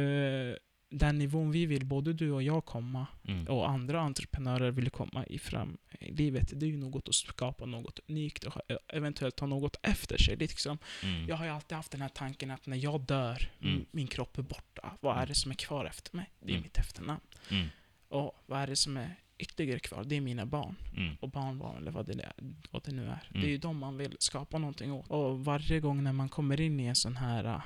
den 0.90 1.18
nivån 1.18 1.52
vi 1.52 1.66
vill, 1.66 1.86
både 1.86 2.14
du 2.14 2.32
och 2.32 2.44
jag 2.44 2.66
komma, 2.66 3.08
Mm. 3.28 3.48
och 3.48 3.70
andra 3.70 4.02
entreprenörer 4.02 4.72
vill 4.72 4.90
komma 4.90 5.26
i 5.26 5.40
fram 5.40 5.78
i 6.00 6.12
livet, 6.12 6.52
det 6.60 6.66
är 6.66 6.70
ju 6.70 6.78
något 6.78 7.10
att 7.10 7.16
skapa 7.16 7.66
något 7.66 8.00
unikt 8.08 8.44
och 8.44 8.54
eventuellt 8.88 9.36
ta 9.36 9.46
något 9.46 9.78
efter 9.82 10.18
sig. 10.18 10.36
Liksom. 10.36 10.78
Mm. 11.04 11.28
Jag 11.28 11.36
har 11.36 11.46
ju 11.46 11.52
alltid 11.52 11.76
haft 11.76 11.92
den 11.92 12.02
här 12.02 12.10
tanken 12.10 12.52
att 12.52 12.66
när 12.68 12.78
jag 12.78 13.02
dör, 13.02 13.52
Mm. 13.62 13.86
min 13.92 14.08
kropp 14.08 14.38
är 14.38 14.42
borta, 14.42 14.92
vad 15.00 15.12
är 15.14 15.18
Mm. 15.18 15.28
det 15.30 15.36
som 15.36 15.52
är 15.52 15.56
kvar 15.56 15.86
efter 15.86 16.16
mig? 16.16 16.30
Det 16.40 16.46
är 16.46 16.50
Mm. 16.52 16.64
mitt 16.64 16.78
efternamn. 16.78 17.22
Mm. 17.52 17.68
Och 18.10 18.44
vad 18.46 18.60
är 18.60 18.68
det 18.68 18.76
som 18.76 18.98
är 18.98 19.16
ytterligare 19.38 19.80
kvar? 19.80 20.04
Det 20.04 20.16
är 20.16 20.22
mina 20.22 20.46
barn. 20.46 20.76
Och 21.22 21.30
barnbarn, 21.30 21.78
eller 21.78 21.92
vad 21.92 22.06
det, 22.06 22.24
är, 22.24 22.34
vad 22.72 22.84
det 22.84 22.92
nu 22.92 23.06
är. 23.08 23.28
Det 23.32 23.40
är 23.44 23.50
ju 23.50 23.58
de 23.58 23.78
man 23.78 23.98
vill 23.98 24.16
skapa 24.20 24.58
någonting 24.58 24.92
åt. 24.92 25.08
Och 25.10 25.46
varje 25.46 25.80
gång 25.80 26.04
när 26.04 26.14
man 26.14 26.30
kommer 26.30 26.62
in 26.62 26.80
i 26.80 26.86
en 26.86 26.96
sån 26.96 27.18
här... 27.18 27.62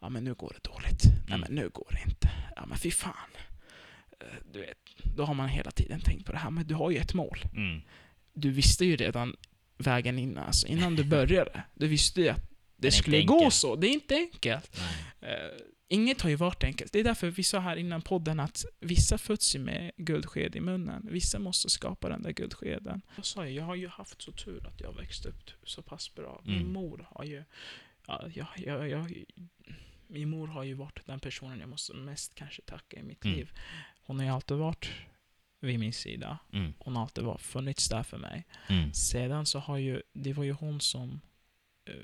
Ja 0.00 0.08
men 0.08 0.24
nu 0.24 0.34
går 0.34 0.52
det 0.62 0.68
dåligt. 0.70 1.04
Nej 1.04 1.36
Mm. 1.36 1.40
men 1.40 1.54
nu 1.54 1.68
går 1.68 1.88
det 1.90 2.10
inte. 2.10 2.30
Ja 2.56 2.66
men 2.66 2.78
fy 2.78 2.90
fan. 2.90 3.30
Eh, 4.20 4.26
Du 4.52 4.60
vet, 4.60 4.78
då 5.16 5.24
har 5.24 5.34
man 5.34 5.48
hela 5.48 5.70
tiden 5.70 6.00
tänkt 6.00 6.26
på 6.26 6.32
det 6.32 6.38
här. 6.38 6.50
Men 6.50 6.66
du 6.66 6.74
har 6.74 6.90
ju 6.90 6.96
ett 6.98 7.14
mål. 7.14 7.38
Mm. 7.56 7.80
Du 8.34 8.50
visste 8.50 8.84
ju 8.84 8.96
redan 8.96 9.36
vägen 9.78 10.18
innan. 10.18 10.44
Alltså 10.44 10.66
innan 10.66 10.96
du 10.96 11.04
började. 11.16 11.62
Du 11.74 11.88
visste 11.88 12.20
ju 12.20 12.28
att 12.28 12.50
det, 12.76 12.90
skulle 12.90 13.22
gå 13.22 13.50
så. 13.50 13.76
Det 13.76 13.86
är 13.86 13.92
inte 13.92 14.14
enkelt. 14.14 14.80
Eh, 15.20 15.28
inget 15.88 16.20
har 16.20 16.30
ju 16.30 16.36
varit 16.36 16.64
enkelt. 16.64 16.92
Det 16.92 17.00
är 17.00 17.04
därför 17.04 17.30
vi 17.30 17.42
sa 17.42 17.58
här 17.58 17.76
innan 17.76 18.02
podden 18.02 18.40
att 18.40 18.64
vissa 18.80 19.18
föds 19.18 19.54
ju 19.56 19.58
med 19.58 19.92
guldsked 19.96 20.56
i 20.56 20.60
munnen. 20.60 21.08
Vissa 21.10 21.38
måste 21.38 21.68
skapa 21.70 22.08
den 22.08 22.22
där 22.22 22.30
guldskeden. 22.32 23.02
Jag 23.16 23.24
sa 23.24 23.46
ju, 23.46 23.52
jag 23.54 23.64
har 23.64 23.74
ju 23.74 23.88
haft 23.88 24.22
så 24.22 24.32
tur 24.32 24.66
att 24.66 24.80
jag 24.80 24.96
växt 24.96 25.26
upp 25.26 25.50
så 25.64 25.82
pass 25.82 26.14
bra. 26.14 26.40
Min 26.44 26.54
Mm. 26.60 26.72
mor 26.72 27.06
har 27.10 27.24
ju... 27.24 27.44
Ja, 28.06 28.24
jag, 28.34 28.46
jag, 28.56 28.88
jag, 28.88 29.24
min 30.10 30.30
mor 30.30 30.46
har 30.48 30.64
ju 30.64 30.74
varit 30.74 31.06
den 31.06 31.20
personen 31.20 31.60
jag 31.60 31.68
måste 31.68 31.94
mest 31.94 32.34
kanske 32.34 32.62
tacka 32.62 32.96
i 33.00 33.02
mitt 33.02 33.24
Mm. 33.24 33.36
liv. 33.36 33.50
Hon 34.02 34.18
har 34.18 34.24
ju 34.26 34.32
alltid 34.32 34.56
varit 34.56 34.90
vid 35.60 35.78
min 35.80 35.92
sida. 35.92 36.38
Mm. 36.52 36.72
Hon 36.78 36.96
har 36.96 37.02
alltid 37.02 37.24
varit, 37.24 37.40
funnits 37.40 37.88
där 37.88 38.02
för 38.02 38.18
mig. 38.18 38.46
Mm. 38.68 38.92
Sedan 38.92 39.46
så 39.46 39.58
har 39.58 39.76
ju, 39.78 40.02
det 40.12 40.32
var 40.32 40.44
ju 40.44 40.52
hon 40.52 40.80
som, 40.80 41.20
eh, 41.84 41.94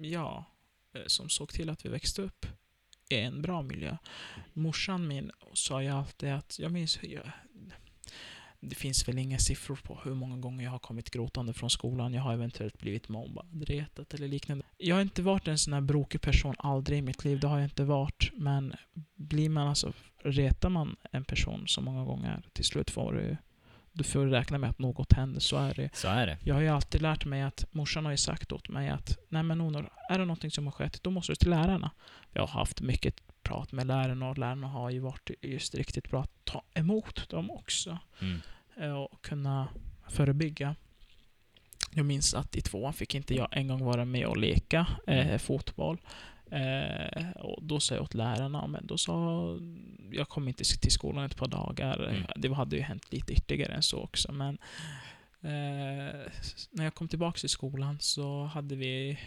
ja, 0.00 0.44
eh, 0.94 1.02
som 1.06 1.28
såg 1.28 1.48
till 1.48 1.70
att 1.70 1.84
vi 1.84 1.88
växte 1.90 2.22
upp 2.22 2.46
i 3.08 3.16
en 3.16 3.42
bra 3.42 3.62
miljö. 3.62 3.96
Morsan 4.52 5.06
min 5.08 5.30
sa 5.54 5.82
ju 5.82 5.88
alltid 5.88 6.28
att, 6.32 6.58
jag 6.58 6.72
minns, 6.72 6.98
det 8.64 8.74
finns 8.74 9.08
väl 9.08 9.18
inga 9.18 9.38
siffror 9.38 9.76
på 9.76 10.00
hur 10.04 10.14
många 10.14 10.36
gånger 10.36 10.64
jag 10.64 10.70
har 10.70 10.78
kommit 10.78 11.10
gråtande 11.10 11.52
från 11.52 11.70
skolan. 11.70 12.14
Jag 12.14 12.22
har 12.22 12.32
eventuellt 12.32 12.78
blivit 12.78 13.08
mobbad, 13.08 13.64
retat 13.66 14.14
eller 14.14 14.28
liknande. 14.28 14.64
Jag 14.78 14.96
har 14.96 15.02
inte 15.02 15.22
varit 15.22 15.48
en 15.48 15.58
sån 15.58 15.72
här 15.72 15.80
brokig 15.80 16.20
person, 16.20 16.54
aldrig 16.58 16.98
i 16.98 17.02
mitt 17.02 17.24
liv. 17.24 17.40
Det 17.40 17.46
har 17.46 17.58
jag 17.58 17.66
inte 17.66 17.84
varit. 17.84 18.30
Men 18.34 18.74
blir 19.14 19.48
man 19.48 19.68
alltså, 19.68 19.92
retar 20.22 20.68
man 20.68 20.96
en 21.12 21.24
person 21.24 21.68
så 21.68 21.80
många 21.80 22.04
gånger, 22.04 22.42
till 22.52 22.64
slut 22.64 22.90
får 22.90 23.12
du 23.12 23.36
du 23.92 24.04
får 24.04 24.26
räkna 24.26 24.58
med 24.58 24.70
att 24.70 24.78
något 24.78 25.12
händer, 25.12 25.40
så 25.40 25.56
är 25.56 25.74
det. 25.74 25.90
Så 25.96 26.08
är 26.08 26.26
det. 26.26 26.38
Jag 26.44 26.54
har 26.54 26.62
ju 26.62 26.68
alltid 26.68 27.02
lärt 27.02 27.24
mig 27.24 27.42
att, 27.42 27.64
morsan 27.70 28.04
har 28.04 28.12
ju 28.12 28.16
sagt 28.18 28.52
åt 28.52 28.68
mig 28.68 28.88
att, 28.88 29.18
nej 29.28 29.42
men 29.42 29.60
Onor, 29.60 29.90
är 30.10 30.18
det 30.18 30.24
någonting 30.24 30.50
som 30.50 30.64
har 30.64 30.72
skett, 30.72 31.02
då 31.02 31.10
måste 31.10 31.32
du 31.32 31.36
till 31.36 31.50
lärarna. 31.50 31.90
Jag 32.32 32.42
har 32.42 32.58
haft 32.60 32.80
mycket 32.80 33.20
prat 33.42 33.72
med 33.72 33.86
lärarna 33.86 34.28
och 34.30 34.38
lärarna 34.38 34.68
har 34.68 34.90
ju 34.90 34.98
varit 34.98 35.30
just 35.42 35.74
riktigt 35.74 36.10
bra 36.10 36.22
att 36.22 36.44
ta 36.44 36.62
emot 36.74 37.28
dem 37.28 37.50
också 37.50 37.98
Mm. 38.20 38.40
eh, 38.76 38.92
och 38.92 39.22
kunna 39.24 39.68
förebygga. 40.08 40.74
Jag 41.90 42.06
minns 42.06 42.34
att 42.34 42.56
i 42.56 42.60
tvåan 42.60 42.92
fick 42.92 43.14
inte 43.14 43.34
jag 43.34 43.48
en 43.50 43.68
gång 43.68 43.84
vara 43.84 44.04
med 44.04 44.26
och 44.26 44.36
leka 44.36 44.86
eh, 45.06 45.38
fotboll. 45.38 45.98
Eh, 46.52 47.30
och 47.30 47.62
då 47.62 47.80
sa 47.80 47.94
jag 47.94 48.02
åt 48.02 48.14
lärarna, 48.14 48.66
men 48.66 48.86
då 48.86 48.98
sa 48.98 49.58
jag 50.10 50.28
kom 50.28 50.48
inte 50.48 50.64
till 50.64 50.92
skolan 50.92 51.24
ett 51.24 51.36
par 51.36 51.48
dagar. 51.48 52.08
Mm. 52.08 52.22
Det 52.36 52.54
hade 52.54 52.76
ju 52.76 52.82
hänt 52.82 53.12
lite 53.12 53.32
ytterligare 53.32 53.72
än 53.74 53.82
så 53.82 53.98
också, 53.98 54.32
men 54.32 54.58
eh, 55.40 56.20
när 56.70 56.84
jag 56.84 56.94
kom 56.94 57.08
tillbaka 57.08 57.38
till 57.38 57.48
skolan 57.48 57.98
så 58.00 58.44
hade 58.44 58.76
vi 58.76 59.18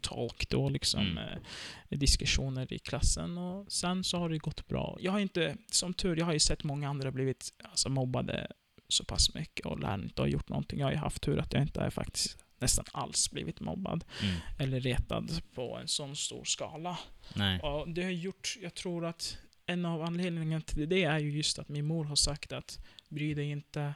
talk 0.00 0.48
då, 0.48 0.68
liksom 0.68 1.00
Mm. 1.00 1.18
eh, 1.18 1.98
diskussioner 1.98 2.72
i 2.72 2.78
klassen 2.78 3.38
och 3.38 3.72
sen 3.72 4.04
så 4.04 4.18
har 4.18 4.28
det 4.28 4.38
gått 4.38 4.68
bra. 4.68 4.96
Jag 5.00 5.12
har 5.12 5.18
inte, 5.18 5.56
som 5.70 5.94
tur, 5.94 6.16
jag 6.16 6.26
har 6.26 6.32
ju 6.32 6.38
sett 6.38 6.64
många 6.64 6.88
andra 6.88 7.10
blivit 7.10 7.48
alltså, 7.64 7.88
mobbade 7.88 8.46
så 8.88 9.04
pass 9.04 9.34
mycket 9.34 9.66
och 9.66 9.80
läraren 9.80 10.02
inte 10.02 10.22
har 10.22 10.26
gjort 10.26 10.48
någonting. 10.48 10.78
Jag 10.78 10.86
har 10.86 10.92
ju 10.92 10.98
haft 10.98 11.22
tur 11.22 11.38
att 11.38 11.52
jag 11.52 11.62
inte 11.62 11.80
är 11.80 11.90
faktiskt 11.90 12.39
nästan 12.60 12.84
alls 12.92 13.30
blivit 13.30 13.60
mobbad 13.60 14.04
Mm. 14.22 14.36
eller 14.58 14.80
retad 14.80 15.42
på 15.54 15.76
en 15.76 15.88
sån 15.88 16.16
stor 16.16 16.44
skala. 16.44 16.98
Nej. 17.34 17.60
Och 17.60 17.88
det 17.88 18.02
har 18.02 18.10
gjort, 18.10 18.56
jag 18.62 18.74
tror 18.74 19.06
att 19.06 19.38
en 19.66 19.84
av 19.86 20.02
anledningarna 20.02 20.62
till 20.64 20.88
det 20.88 21.04
är 21.04 21.18
ju 21.18 21.30
just 21.30 21.58
att 21.58 21.68
min 21.68 21.84
mor 21.86 22.04
har 22.04 22.16
sagt 22.16 22.52
att 22.52 22.78
bry 23.08 23.34
dig 23.34 23.50
inte, 23.50 23.94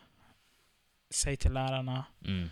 säg 1.10 1.36
till 1.36 1.52
lärarna, 1.52 2.04
Mm. 2.24 2.50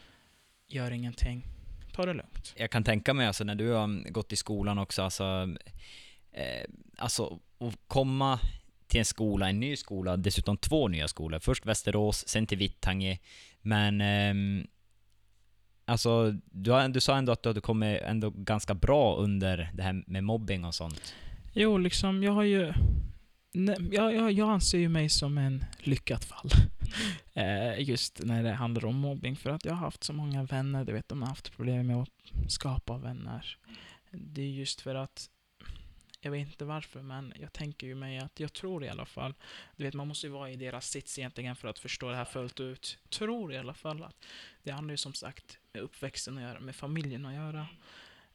gör 0.68 0.90
ingenting, 0.90 1.46
ta 1.92 2.06
det 2.06 2.14
lugnt. 2.14 2.54
Jag 2.56 2.70
kan 2.70 2.84
tänka 2.84 3.14
mig 3.14 3.26
alltså 3.26 3.44
när 3.44 3.54
du 3.54 3.68
har 3.70 4.10
gått 4.10 4.32
i 4.32 4.36
skolan 4.36 4.78
också, 4.78 5.02
alltså, 5.02 5.48
eh, 6.32 6.64
alltså 6.98 7.40
att 7.58 7.74
komma 7.86 8.40
till 8.86 8.98
en 8.98 9.04
skola, 9.04 9.48
en 9.48 9.60
ny 9.60 9.76
skola, 9.76 10.16
dessutom 10.16 10.56
två 10.56 10.88
nya 10.88 11.08
skolor. 11.08 11.38
Först 11.38 11.66
Västerås, 11.66 12.28
sen 12.28 12.46
till 12.46 12.58
Vittangi. 12.58 13.18
Men 13.60 14.00
ehm, 14.00 14.66
alltså, 15.84 16.34
du, 16.50 16.70
har, 16.70 16.88
du 16.88 17.00
sa 17.00 17.16
ändå 17.16 17.32
att 17.32 17.42
du 17.42 17.48
hade 17.48 17.60
kommit 17.60 18.02
ändå 18.02 18.30
ganska 18.30 18.74
bra 18.74 19.16
under 19.16 19.70
det 19.74 19.82
här 19.82 20.04
med 20.06 20.24
mobbing 20.24 20.64
och 20.64 20.74
sånt. 20.74 21.14
Jo, 21.52 21.78
liksom, 21.78 22.22
jag 22.22 22.32
har 22.32 22.42
ju... 22.42 22.72
Nej, 23.54 23.76
jag, 23.92 24.14
jag, 24.14 24.32
jag 24.32 24.48
anser 24.48 24.78
ju 24.78 24.88
mig 24.88 25.08
som 25.08 25.38
en 25.38 25.64
lyckat 25.78 26.24
fall. 26.24 26.50
Eh, 27.34 27.80
just 27.80 28.20
när 28.24 28.42
det 28.42 28.52
handlar 28.52 28.84
om 28.84 28.96
mobbing. 28.96 29.36
För 29.36 29.50
att 29.50 29.64
jag 29.64 29.72
har 29.72 29.78
haft 29.78 30.04
så 30.04 30.12
många 30.12 30.42
vänner, 30.42 30.84
du 30.84 30.92
vet, 30.92 31.08
de 31.08 31.22
har 31.22 31.28
haft 31.28 31.56
problem 31.56 31.86
med 31.86 31.96
att 31.96 32.32
skapa 32.48 32.98
vänner. 32.98 33.56
Det 34.10 34.42
är 34.42 34.46
just 34.46 34.80
för 34.80 34.94
att 34.94 35.28
jag 36.24 36.30
vet 36.30 36.46
inte 36.46 36.64
varför, 36.64 37.02
men 37.02 37.32
jag 37.40 37.52
tänker 37.52 37.86
ju 37.86 37.94
mig 37.94 38.18
att 38.18 38.40
jag 38.40 38.52
tror 38.52 38.84
i 38.84 38.88
alla 38.88 39.06
fall, 39.06 39.34
du 39.76 39.84
vet 39.84 39.94
man 39.94 40.08
måste 40.08 40.26
ju 40.26 40.32
vara 40.32 40.50
i 40.50 40.56
deras 40.56 40.88
sits 40.88 41.18
egentligen 41.18 41.56
för 41.56 41.68
att 41.68 41.78
förstå 41.78 42.10
det 42.10 42.16
här 42.16 42.24
fullt 42.24 42.60
ut. 42.60 42.98
Tror 43.08 43.52
i 43.52 43.58
alla 43.58 43.74
fall 43.74 44.02
att 44.02 44.24
det 44.62 44.70
handlar 44.70 44.92
ju 44.92 44.96
som 44.96 45.14
sagt 45.14 45.58
med 45.72 45.82
uppväxten 45.82 46.36
att 46.36 46.42
göra, 46.42 46.60
med 46.60 46.76
familjen 46.76 47.26
att 47.26 47.34
göra. 47.34 47.66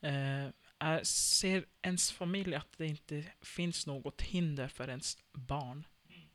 Eh, 0.01 0.51
är, 0.79 1.03
ser 1.03 1.65
ens 1.81 2.11
familj 2.11 2.55
att 2.55 2.77
det 2.77 2.85
inte 2.85 3.23
finns 3.41 3.88
något 3.88 4.21
hinder 4.21 4.67
för 4.67 4.89
ens 4.89 5.17
barn, 5.33 5.88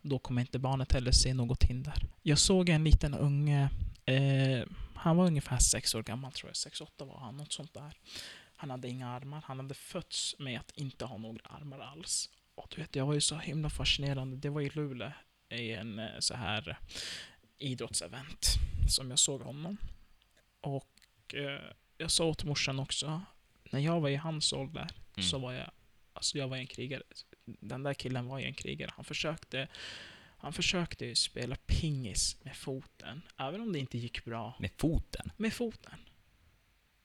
då 0.03 0.19
kommer 0.19 0.41
inte 0.41 0.59
barnet 0.59 0.93
heller 0.93 1.13
se 1.13 1.35
något 1.35 1.65
hinder. 1.65 2.07
Jag 2.23 2.39
såg 2.39 2.69
en 2.69 2.85
liten 2.85 3.15
unge, 3.15 3.71
eh, 4.05 4.69
han 4.95 5.17
var 5.17 5.27
ungefär 5.27 5.59
sex 5.59 5.95
år 5.95 6.03
gammal 6.03 6.33
tror 6.33 6.49
jag, 6.49 6.57
sex, 6.57 6.81
åtta 6.81 7.05
var 7.05 7.19
han, 7.19 7.37
något 7.37 7.53
sånt 7.53 7.75
där. 7.75 7.97
Han 8.63 8.71
hade 8.71 8.89
inga 8.89 9.09
armar, 9.09 9.43
han 9.47 9.57
hade 9.59 9.75
fötts 9.75 10.39
med 10.39 10.61
att 10.61 10.71
inte 10.71 11.05
ha 11.05 11.17
några 11.19 11.41
armar 11.45 11.79
alls. 11.79 12.31
Och 12.55 12.67
du 12.75 12.81
vet, 12.83 12.97
jag 12.97 13.07
var 13.07 13.15
ju 13.15 13.21
så 13.21 13.37
himla 13.37 13.71
fascinerande. 13.71 14.37
Det 14.37 14.49
var 14.51 14.61
i 14.61 14.71
Luleå, 14.71 15.13
i 15.49 15.73
en 15.73 15.99
eh, 15.99 16.19
så 16.19 16.35
här 16.35 16.69
eh, 16.69 16.77
idrottsevent, 17.59 18.47
som 18.89 19.11
jag 19.11 19.19
såg 19.19 19.43
honom. 19.43 19.77
Och 20.61 21.35
eh, 21.35 21.61
jag 21.99 22.11
sa 22.11 22.25
åt 22.25 22.45
morsan 22.45 22.79
också, 22.79 23.23
när 23.71 23.81
jag 23.81 24.01
var 24.01 24.09
i 24.09 24.17
hans 24.17 24.53
ålder, 24.53 24.89
Mm. 25.17 25.23
så 25.29 25.39
var 25.39 25.53
jag, 25.53 25.71
alltså 26.13 26.39
jag 26.39 26.49
var 26.49 26.57
en 26.57 26.67
krigare. 26.67 27.03
Den 27.45 27.83
där 27.83 27.95
killen 27.95 28.27
var 28.27 28.39
ju 28.39 28.45
en 28.47 28.55
krigare. 28.55 28.91
Han 28.97 29.05
försökte, 29.05 29.69
han 30.39 30.53
försökte 30.53 31.07
ju 31.07 31.15
spela 31.15 31.57
pingis 31.67 32.37
med 32.45 32.57
foten, 32.57 33.23
även 33.37 33.61
om 33.61 33.73
det 33.73 33.79
inte 33.79 33.99
gick 33.99 34.25
bra. 34.25 34.55
Med 34.61 34.71
foten? 34.77 35.33
Med 35.37 35.53
foten. 35.53 35.99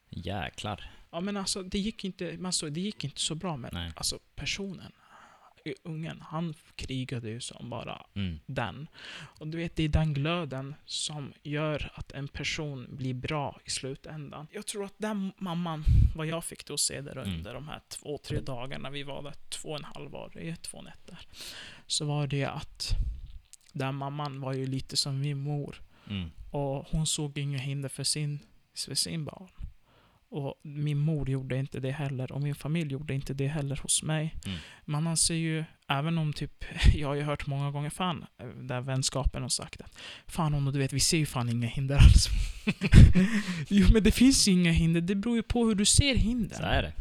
Jäklar. 0.09 0.91
Ja 1.11 1.19
men 1.21 1.37
alltså 1.37 1.63
det 1.63 1.79
gick 1.79 2.03
inte, 2.05 2.37
man 2.37 2.53
såg, 2.53 2.73
det 2.73 2.79
gick 2.81 3.03
inte 3.03 3.21
så 3.21 3.35
bra 3.35 3.57
med 3.57 3.73
Nej. 3.73 3.91
alltså 3.95 4.19
personen. 4.35 4.91
Ungen, 5.83 6.21
han 6.21 6.53
krigade 6.75 7.29
ju 7.29 7.39
som 7.41 7.69
bara 7.69 8.05
Mm. 8.15 8.39
den. 8.45 8.87
Och 9.39 9.47
du 9.47 9.57
vet, 9.57 9.75
det 9.75 9.83
är 9.83 9.89
den 9.89 10.13
glöden 10.13 10.75
som 10.85 11.33
gör 11.43 11.91
att 11.95 12.11
en 12.11 12.27
person 12.27 12.87
blir 12.95 13.13
bra 13.13 13.59
i 13.65 13.69
slutändan. 13.69 14.47
Jag 14.51 14.65
tror 14.65 14.85
att 14.85 14.93
den 14.97 15.31
mamman, 15.37 15.83
vad 16.15 16.27
jag 16.27 16.45
fick 16.45 16.65
då 16.65 16.77
se 16.77 17.01
där 17.01 17.17
Mm. 17.17 17.33
under 17.37 17.53
de 17.53 17.67
här 17.67 17.81
två, 17.87 18.17
tre 18.17 18.39
dagarna 18.39 18.89
vi 18.89 19.03
var 19.03 19.23
där, 19.23 19.33
två 19.49 19.69
och 19.69 19.77
en 19.77 19.83
halv 19.83 20.11
var 20.11 20.31
det, 20.33 20.55
två 20.55 20.81
nätter. 20.81 21.19
Så 21.87 22.05
var 22.05 22.27
det 22.27 22.45
att 22.45 22.89
den 23.73 23.95
mamman 23.95 24.41
var 24.41 24.53
ju 24.53 24.65
lite 24.67 24.97
som 24.97 25.19
min 25.19 25.37
mor. 25.39 25.81
Mm. 26.09 26.29
Och 26.51 26.87
hon 26.91 27.07
såg 27.07 27.37
inga 27.37 27.57
hinder 27.57 27.89
för 27.89 28.03
sin, 28.03 28.39
för 28.85 28.95
sin 28.95 29.25
barn. 29.25 29.49
Och 30.37 30.55
min 30.61 30.97
mor 30.97 31.29
gjorde 31.29 31.57
inte 31.57 31.79
det 31.79 31.91
heller, 31.91 32.31
och 32.31 32.41
min 32.41 32.55
familj 32.55 32.91
gjorde 32.91 33.13
inte 33.13 33.33
det 33.33 33.47
heller 33.47 33.79
hos 33.83 34.03
mig. 34.03 34.35
Mm. 34.45 34.57
Man 34.85 35.07
anser 35.07 35.35
ju, 35.35 35.63
även 35.87 36.17
om 36.17 36.33
typ, 36.33 36.65
jag 36.93 37.07
har 37.07 37.15
ju 37.15 37.21
hört 37.21 37.47
många 37.47 37.71
gånger, 37.71 37.89
fan, 37.89 38.25
där 38.55 38.81
vänskapen 38.81 39.41
har 39.41 39.49
sagt 39.49 39.81
att 39.81 39.97
Fan 40.27 40.53
hon, 40.53 40.65
du 40.65 40.79
vet, 40.79 40.93
vi 40.93 40.99
ser 40.99 41.17
ju 41.17 41.25
fan 41.25 41.49
inga 41.49 41.67
hinder 41.67 41.95
alls. 41.95 42.27
jo 43.69 43.87
men 43.93 44.03
det 44.03 44.11
finns 44.11 44.47
ju 44.47 44.51
inga 44.51 44.71
hinder, 44.71 45.01
det 45.01 45.15
beror 45.15 45.35
ju 45.35 45.43
på 45.43 45.65
hur 45.65 45.75
du 45.75 45.85
ser 45.85 46.15
hinder. 46.15 46.55
Så 46.55 46.63
är 46.63 46.81
det. 46.81 46.93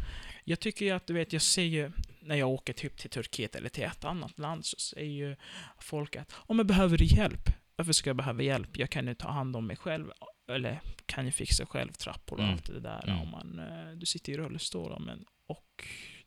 Jag 0.45 0.61
tycker 0.61 0.85
ju 0.85 0.91
att, 0.91 1.07
du 1.07 1.15
vet, 1.15 1.33
jag 1.33 1.43
ser 1.43 1.63
ju 1.63 1.93
när 2.21 2.37
jag 2.37 2.49
åker 2.49 2.73
typ 2.73 2.97
till 2.97 3.11
Turkiet 3.11 3.55
eller 3.55 3.69
till 3.69 3.85
ett 3.85 4.05
annat 4.05 4.39
land 4.39 4.65
så 4.65 4.77
säger 4.79 5.29
ju 5.29 5.37
folk 5.79 6.17
att 6.17 6.33
om 6.37 6.59
jag 6.59 6.67
behöver 6.67 7.03
hjälp, 7.03 7.51
varför 7.77 7.93
ska 7.93 8.11
jag 8.11 8.17
behöva 8.17 8.43
hjälp? 8.43 8.79
Jag 8.79 8.91
kan 8.91 9.07
ju 9.07 9.15
ta 9.15 9.31
hand 9.31 9.57
om 9.57 9.67
mig 9.67 9.77
själv. 9.77 10.11
Eller 10.49 10.81
kan 11.07 11.25
ju 11.27 11.33
fixa 11.33 11.67
själv 11.67 11.93
trappor 11.93 12.37
och 12.37 12.43
Mm. 12.43 12.53
allt 12.55 12.67
det 12.67 12.81
där. 12.81 13.05
Mm. 13.09 13.21
Om 13.21 13.31
man, 13.31 13.59
eh, 13.59 13.97
du 13.97 14.07
sitter 14.07 14.33
i 14.33 14.37
rullstol 14.37 14.91
då, 14.91 14.99
men, 14.99 15.25
och 15.49 15.85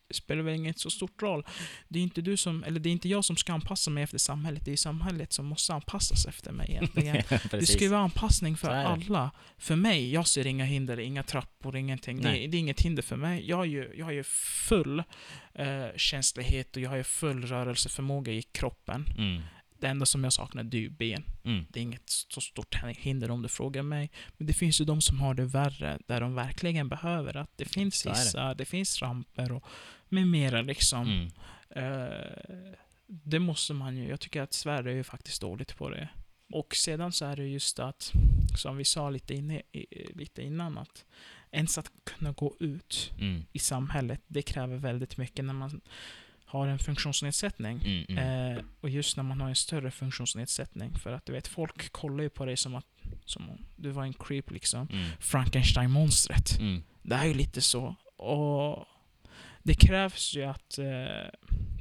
det 0.07 0.13
spelar 0.15 0.41
väl 0.43 0.55
ingen 0.55 0.73
så 0.73 0.89
stort 0.89 1.21
roll. 1.21 1.45
Det 1.87 1.99
är 1.99 2.03
inte 2.03 2.21
du 2.21 2.37
som, 2.37 2.63
eller 2.63 2.79
det 2.79 2.89
är 2.89 2.91
inte 2.91 3.09
jag 3.09 3.25
som 3.25 3.35
ska 3.35 3.53
anpassa 3.53 3.91
mig 3.91 4.03
efter 4.03 4.17
samhället, 4.17 4.65
det 4.65 4.71
är 4.71 4.77
samhället 4.77 5.33
som 5.33 5.45
måste 5.45 5.73
anpassas 5.73 6.25
efter 6.25 6.51
mig 6.51 6.67
egentligen. 6.71 7.15
Det 7.29 7.49
Precis. 7.49 7.73
ska 7.75 7.83
ju 7.83 7.89
vara 7.89 8.01
anpassning 8.01 8.57
för 8.57 8.69
det. 8.69 8.87
alla. 8.87 9.31
För 9.57 9.75
mig, 9.75 10.11
jag 10.13 10.27
ser 10.27 10.47
inga 10.47 10.65
hinder, 10.65 10.99
inga 10.99 11.23
trappor, 11.23 11.75
ingenting. 11.77 12.21
Det, 12.21 12.29
det 12.31 12.57
är 12.57 12.59
inget 12.59 12.81
hinder 12.81 13.03
för 13.03 13.15
mig. 13.15 13.49
Jag 13.49 13.57
har 13.57 13.65
ju, 13.65 13.93
jag 13.95 14.05
har 14.05 14.11
ju 14.11 14.23
full 14.67 15.03
eh, 15.53 15.85
känslighet 15.95 16.75
och 16.75 16.81
jag 16.81 16.89
har 16.89 16.97
ju 16.97 17.03
full 17.03 17.45
rörelseförmåga 17.45 18.31
i 18.33 18.41
kroppen. 18.41 19.05
Mm. 19.17 19.41
Det 19.79 19.87
enda 19.87 20.05
som 20.05 20.23
jag 20.23 20.33
saknar 20.33 20.63
det 20.63 20.77
är 20.77 20.81
ju 20.81 20.89
ben. 20.89 21.23
Mm. 21.43 21.65
Det 21.69 21.79
är 21.79 21.83
inget 21.83 22.09
så 22.09 22.41
stort 22.41 22.75
hinder 22.83 23.31
om 23.31 23.41
du 23.41 23.49
frågar 23.49 23.83
mig. 23.83 24.11
Men 24.37 24.47
det 24.47 24.53
finns 24.53 24.81
ju 24.81 24.85
de 24.85 25.01
som 25.01 25.19
har 25.19 25.33
det 25.33 25.45
värre, 25.45 25.99
där 26.07 26.21
de 26.21 26.35
verkligen 26.35 26.89
behöver 26.89 27.37
att 27.37 27.57
det 27.57 27.65
finns 27.65 28.05
hissar, 28.05 28.55
det. 28.55 28.65
finns 28.65 29.01
ramper 29.01 29.51
och 29.51 29.63
med 30.09 30.27
mera 30.27 30.61
liksom. 30.61 31.07
Mm. 31.07 31.31
Eh, 31.69 32.59
det 33.07 33.39
måste 33.39 33.73
man 33.73 33.97
ju. 33.97 34.07
Jag 34.09 34.19
tycker 34.19 34.41
att 34.41 34.53
Sverige 34.53 34.91
är 34.91 34.95
ju 34.95 35.03
faktiskt 35.03 35.41
dåligt 35.41 35.77
på 35.77 35.89
det. 35.89 36.09
Och 36.53 36.75
sedan 36.75 37.11
så 37.11 37.25
är 37.25 37.35
det 37.35 37.47
just 37.47 37.79
att, 37.79 38.11
som 38.55 38.77
vi 38.77 38.85
sa 38.85 39.09
lite, 39.09 39.33
inne, 39.33 39.61
lite 40.13 40.41
innan, 40.41 40.77
att 40.77 41.05
ens 41.51 41.77
att 41.77 41.91
kunna 42.03 42.31
gå 42.31 42.55
ut 42.59 43.11
Mm. 43.19 43.45
i 43.53 43.59
samhället, 43.59 44.21
det 44.27 44.41
kräver 44.41 44.77
väldigt 44.77 45.17
mycket 45.17 45.45
när 45.45 45.53
man 45.53 45.81
har 46.49 46.67
en 46.67 46.79
funktionsnedsättning. 46.79 47.81
Mm. 47.85 48.05
Mm. 48.09 48.57
Eh, 48.57 48.63
och 48.81 48.89
just 48.89 49.17
när 49.17 49.23
man 49.23 49.41
har 49.41 49.49
en 49.49 49.55
större 49.55 49.91
funktionsnedsättning. 49.91 50.95
För 50.95 51.11
att 51.13 51.25
du 51.25 51.31
vet, 51.33 51.47
folk 51.47 51.91
kollar 51.91 52.23
ju 52.23 52.29
på 52.29 52.45
dig 52.45 52.57
som 52.57 52.75
att 52.75 52.85
som 53.25 53.49
om 53.49 53.65
du 53.75 53.89
var 53.89 54.03
en 54.03 54.13
creep 54.13 54.51
liksom. 54.51 54.87
Mm. 54.91 55.05
Frankenstein-monstret. 55.19 56.59
Mm. 56.59 56.83
Det 57.01 57.15
är 57.15 57.25
ju 57.25 57.33
lite 57.33 57.61
så. 57.61 57.95
Och 58.17 58.85
det 59.63 59.73
krävs 59.73 60.35
ju 60.35 60.43
att 60.43 60.77
eh, 60.77 61.29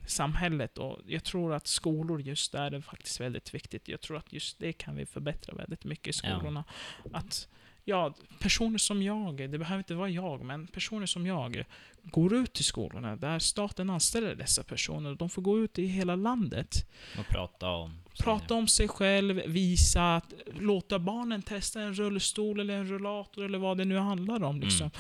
samhället 0.06 0.78
och 0.78 0.98
jag 1.06 1.24
tror 1.24 1.54
att 1.54 1.66
skolor 1.66 2.20
just 2.20 2.52
där 2.52 2.72
är 2.74 2.80
faktiskt 2.80 3.20
väldigt 3.20 3.54
viktigt. 3.54 3.88
Jag 3.88 4.00
tror 4.00 4.16
att 4.16 4.32
just 4.32 4.58
det 4.58 4.72
kan 4.72 4.96
vi 4.96 5.06
förbättra 5.06 5.54
väldigt 5.54 5.84
mycket 5.84 6.16
i 6.16 6.20
Ja. 6.26 6.36
skolorna. 6.36 6.64
Att 7.12 7.48
ja, 7.88 8.14
personer 8.38 8.78
som 8.78 9.02
jag, 9.02 9.50
det 9.50 9.58
behöver 9.58 9.78
inte 9.78 9.94
vara 9.94 10.08
jag, 10.08 10.44
men 10.44 10.66
personer 10.66 11.06
som 11.06 11.26
jag 11.26 11.64
går 12.02 12.34
ut 12.34 12.52
till 12.52 12.64
skolorna 12.64 13.16
där 13.16 13.38
staten 13.38 13.90
anställer 13.90 14.34
dessa 14.34 14.62
personer. 14.62 15.14
De 15.14 15.30
får 15.30 15.42
gå 15.42 15.58
ut 15.58 15.78
i 15.78 15.86
hela 15.86 16.16
landet. 16.16 16.88
Och 17.18 17.26
prata 17.28 17.70
om... 17.70 18.00
Prata 18.18 18.54
om 18.54 18.68
sig 18.68 18.88
själv, 18.88 19.42
visa, 19.46 20.16
att, 20.16 20.32
låta 20.60 20.98
barnen 20.98 21.42
testa 21.42 21.80
en 21.80 21.94
rullstol 21.94 22.60
eller 22.60 22.74
en 22.74 22.88
rullator 22.88 23.44
eller 23.44 23.58
vad 23.58 23.78
det 23.78 23.84
nu 23.84 23.98
handlar 23.98 24.42
om. 24.42 24.60
Liksom. 24.60 24.90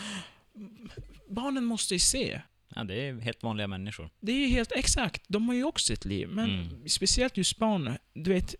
Barnen 1.28 1.64
måste 1.64 1.94
ju 1.94 1.98
se. 2.00 2.40
Ja, 2.74 2.84
det 2.84 2.94
är 3.08 3.20
helt 3.20 3.42
vanliga 3.42 3.66
människor. 3.66 4.10
Det 4.20 4.32
är 4.32 4.36
ju 4.36 4.46
helt 4.46 4.72
exakt, 4.72 5.22
de 5.28 5.48
har 5.48 5.54
ju 5.54 5.64
också 5.64 5.92
ett 5.92 6.04
liv. 6.04 6.28
Men 6.28 6.50
Mm. 6.50 6.88
speciellt 6.88 7.36
just 7.36 7.58
barn, 7.58 7.98
du 8.12 8.30
vet, 8.32 8.54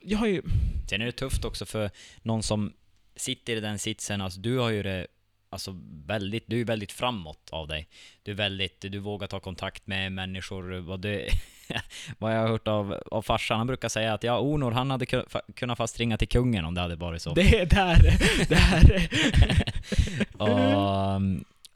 jag 0.00 0.18
har 0.18 0.26
ju... 0.26 0.42
Sen 0.90 1.00
är 1.02 1.06
det 1.06 1.12
tufft 1.12 1.44
också 1.44 1.66
för 1.66 1.90
någon 2.22 2.42
som 2.42 2.72
sitter 3.16 3.56
i 3.56 3.60
den 3.60 3.78
sitsen, 3.78 4.20
alltså 4.20 4.40
du 4.40 4.58
har 4.58 4.70
ju 4.70 4.82
det 4.82 5.06
Alltså 5.54 5.76
väldigt, 6.06 6.44
du 6.46 6.60
är 6.60 6.64
väldigt 6.64 6.92
framåt 6.92 7.48
av 7.50 7.68
dig. 7.68 7.88
Du 8.22 8.30
är 8.30 8.34
väldigt, 8.34 8.80
du 8.80 8.98
vågar 8.98 9.26
ta 9.26 9.40
kontakt 9.40 9.86
med 9.86 10.12
människor. 10.12 10.78
Vad, 10.78 11.00
du, 11.00 11.28
vad 12.18 12.34
jag 12.34 12.40
har 12.40 12.48
hört 12.48 12.68
av, 12.68 13.02
av 13.10 13.22
farsan, 13.22 13.58
han 13.58 13.66
brukar 13.66 13.88
säga 13.88 14.14
att 14.14 14.22
ja, 14.22 14.40
Onor 14.40 14.70
han 14.70 14.90
hade 14.90 15.06
kunnat 15.56 15.78
fast 15.78 16.00
ringa 16.00 16.18
till 16.18 16.28
kungen 16.28 16.64
om 16.64 16.74
det 16.74 16.80
hade 16.80 16.96
varit 16.96 17.22
så. 17.22 17.34
Det 17.34 17.60
är 17.60 17.66
där, 17.66 17.98
det 18.48 18.54
här... 18.54 19.08
och, 20.38 21.20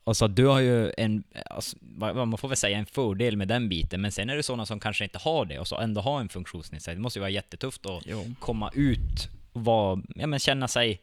och 0.05 0.17
så 0.17 0.27
du 0.27 0.47
har 0.47 0.61
ju 0.61 0.93
en, 0.97 1.25
alltså, 1.51 1.77
man 2.15 2.39
får 2.39 2.49
väl 2.49 2.57
säga 2.57 2.79
en 2.79 2.87
fördel 2.87 3.37
med 3.37 3.49
den 3.49 3.69
biten, 3.69 4.01
men 4.01 4.13
sen 4.13 4.31
är 4.31 4.37
det 4.37 4.43
sådana 4.43 4.67
som 4.67 4.81
kanske 4.81 5.05
inte 5.05 5.19
har 5.19 5.45
det 5.45 5.59
och 5.59 5.69
så 5.69 5.79
ändå 5.79 6.01
har 6.01 6.21
en 6.21 6.29
funktionsnedsättning. 6.29 6.99
Det 6.99 7.03
måste 7.03 7.19
ju 7.19 7.21
vara 7.21 7.31
jättetufft 7.31 7.87
att 7.87 8.03
Jo. 8.07 8.35
komma 8.41 8.71
ut 8.75 9.29
och 9.53 9.65
vara, 9.65 10.03
ja 10.15 10.27
men 10.27 10.39
känna 10.39 10.69
sig, 10.69 11.01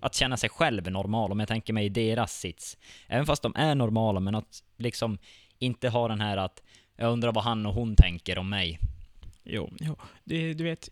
att 0.00 0.14
känna 0.14 0.36
sig 0.36 0.50
själv 0.50 0.90
normal, 0.90 1.32
om 1.32 1.40
jag 1.40 1.48
tänker 1.48 1.72
mig 1.72 1.86
i 1.86 1.88
deras 1.88 2.38
sits. 2.38 2.78
Även 3.06 3.26
fast 3.26 3.42
de 3.42 3.52
är 3.56 3.74
normala, 3.74 4.20
men 4.20 4.34
att 4.34 4.62
liksom 4.76 5.18
inte 5.58 5.88
ha 5.88 6.08
den 6.08 6.20
här 6.20 6.36
att, 6.36 6.62
jag 6.96 7.12
undrar 7.12 7.32
vad 7.32 7.44
han 7.44 7.66
och 7.66 7.74
hon 7.74 7.96
tänker 7.96 8.38
om 8.38 8.50
mig. 8.50 8.78
Jo, 9.44 9.72
jo. 9.80 9.96
Det, 10.24 10.54
du 10.54 10.64
vet, 10.64 10.88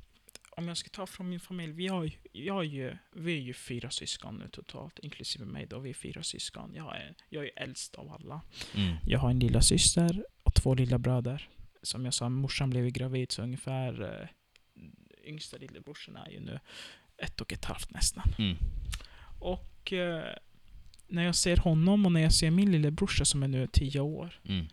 om 0.56 0.68
jag 0.68 0.76
ska 0.76 0.88
ta 0.88 1.06
från 1.06 1.28
min 1.28 1.40
familj, 1.40 1.72
vi, 1.72 1.86
har, 1.88 2.10
jag 2.32 2.58
är 2.58 2.68
ju, 2.68 2.96
vi 3.12 3.38
är 3.38 3.40
ju 3.40 3.52
fyra 3.52 3.90
syskon 3.90 4.36
nu 4.36 4.48
totalt, 4.48 4.98
inklusive 4.98 5.44
mig 5.44 5.66
då, 5.66 5.78
vi 5.78 5.90
är 5.90 5.94
fyra 5.94 6.22
syskon. 6.22 6.72
Jag 6.74 6.96
är, 6.96 7.14
jag 7.28 7.44
är 7.44 7.50
äldst 7.56 7.94
av 7.94 8.12
alla. 8.12 8.40
Mm. 8.74 8.96
Jag 9.06 9.18
har 9.18 9.30
en 9.30 9.38
lilla 9.38 9.62
syster 9.62 10.24
och 10.42 10.54
två 10.54 10.74
lilla 10.74 10.98
bröder. 10.98 11.48
Som 11.82 12.04
jag 12.04 12.14
sa, 12.14 12.28
morsan 12.28 12.70
blev 12.70 12.90
gravid, 12.90 13.32
så 13.32 13.42
ungefär 13.42 14.02
eh, 14.02 14.28
yngsta 15.24 15.56
lillebrorsan 15.56 16.16
är 16.16 16.30
ju 16.30 16.40
nu 16.40 16.60
ett 17.18 17.40
och 17.40 17.52
ett 17.52 17.64
halvt 17.64 17.90
nästan. 17.90 18.34
Mm. 18.38 18.56
Och 19.38 19.92
eh, 19.92 20.34
när 21.08 21.22
jag 21.24 21.34
ser 21.34 21.56
honom 21.56 22.06
och 22.06 22.12
när 22.12 22.20
jag 22.20 22.32
ser 22.32 22.50
min 22.50 22.72
lillebrorsa 22.72 23.24
som 23.24 23.42
är 23.42 23.48
nu 23.48 23.66
tio 23.66 24.00
år, 24.00 24.40
Mm. 24.44 24.66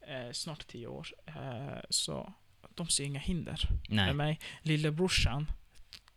eh, 0.00 0.32
snart 0.32 0.66
tio 0.66 0.86
år, 0.86 1.08
eh, 1.26 1.78
så 1.90 2.32
de 2.74 2.88
ser 2.88 3.04
inga 3.04 3.20
hinder 3.20 3.68
Nej. 3.88 4.06
med 4.06 4.16
mig. 4.16 4.40
Lillebrorsan 4.62 5.50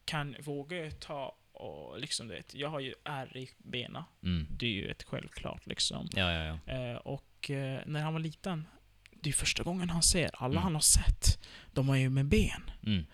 kan 0.06 0.36
våga 0.44 0.92
ta 0.92 1.36
och 1.54 2.00
liksom 2.00 2.28
du 2.28 2.34
vet, 2.36 2.54
jag 2.54 2.70
har 2.70 2.80
ju 2.80 2.94
ärr 3.04 3.38
i 3.38 3.50
benen. 3.58 4.04
Mm. 4.24 4.48
Det 4.60 4.66
är 4.66 4.70
ju 4.72 4.88
ett 4.92 5.04
självklart 5.04 5.68
liksom. 5.68 6.08
Ja, 6.12 6.32
ja, 6.34 6.60
ja. 6.66 6.74
Eh, 6.74 6.96
och 6.96 7.50
eh, 7.50 7.82
när 7.86 8.02
han 8.02 8.14
var 8.14 8.20
liten, 8.20 8.68
det 9.12 9.30
är 9.30 9.34
första 9.34 9.64
gången 9.64 9.90
han 9.90 10.02
ser. 10.04 10.30
Alla 10.34 10.52
Mm. 10.54 10.64
han 10.64 10.74
har 10.74 10.82
sett, 10.82 11.44
de 11.74 11.90
har 11.90 11.96
ju 11.96 12.10
med 12.10 12.26
ben. 12.26 12.72
Mm. 12.86 13.06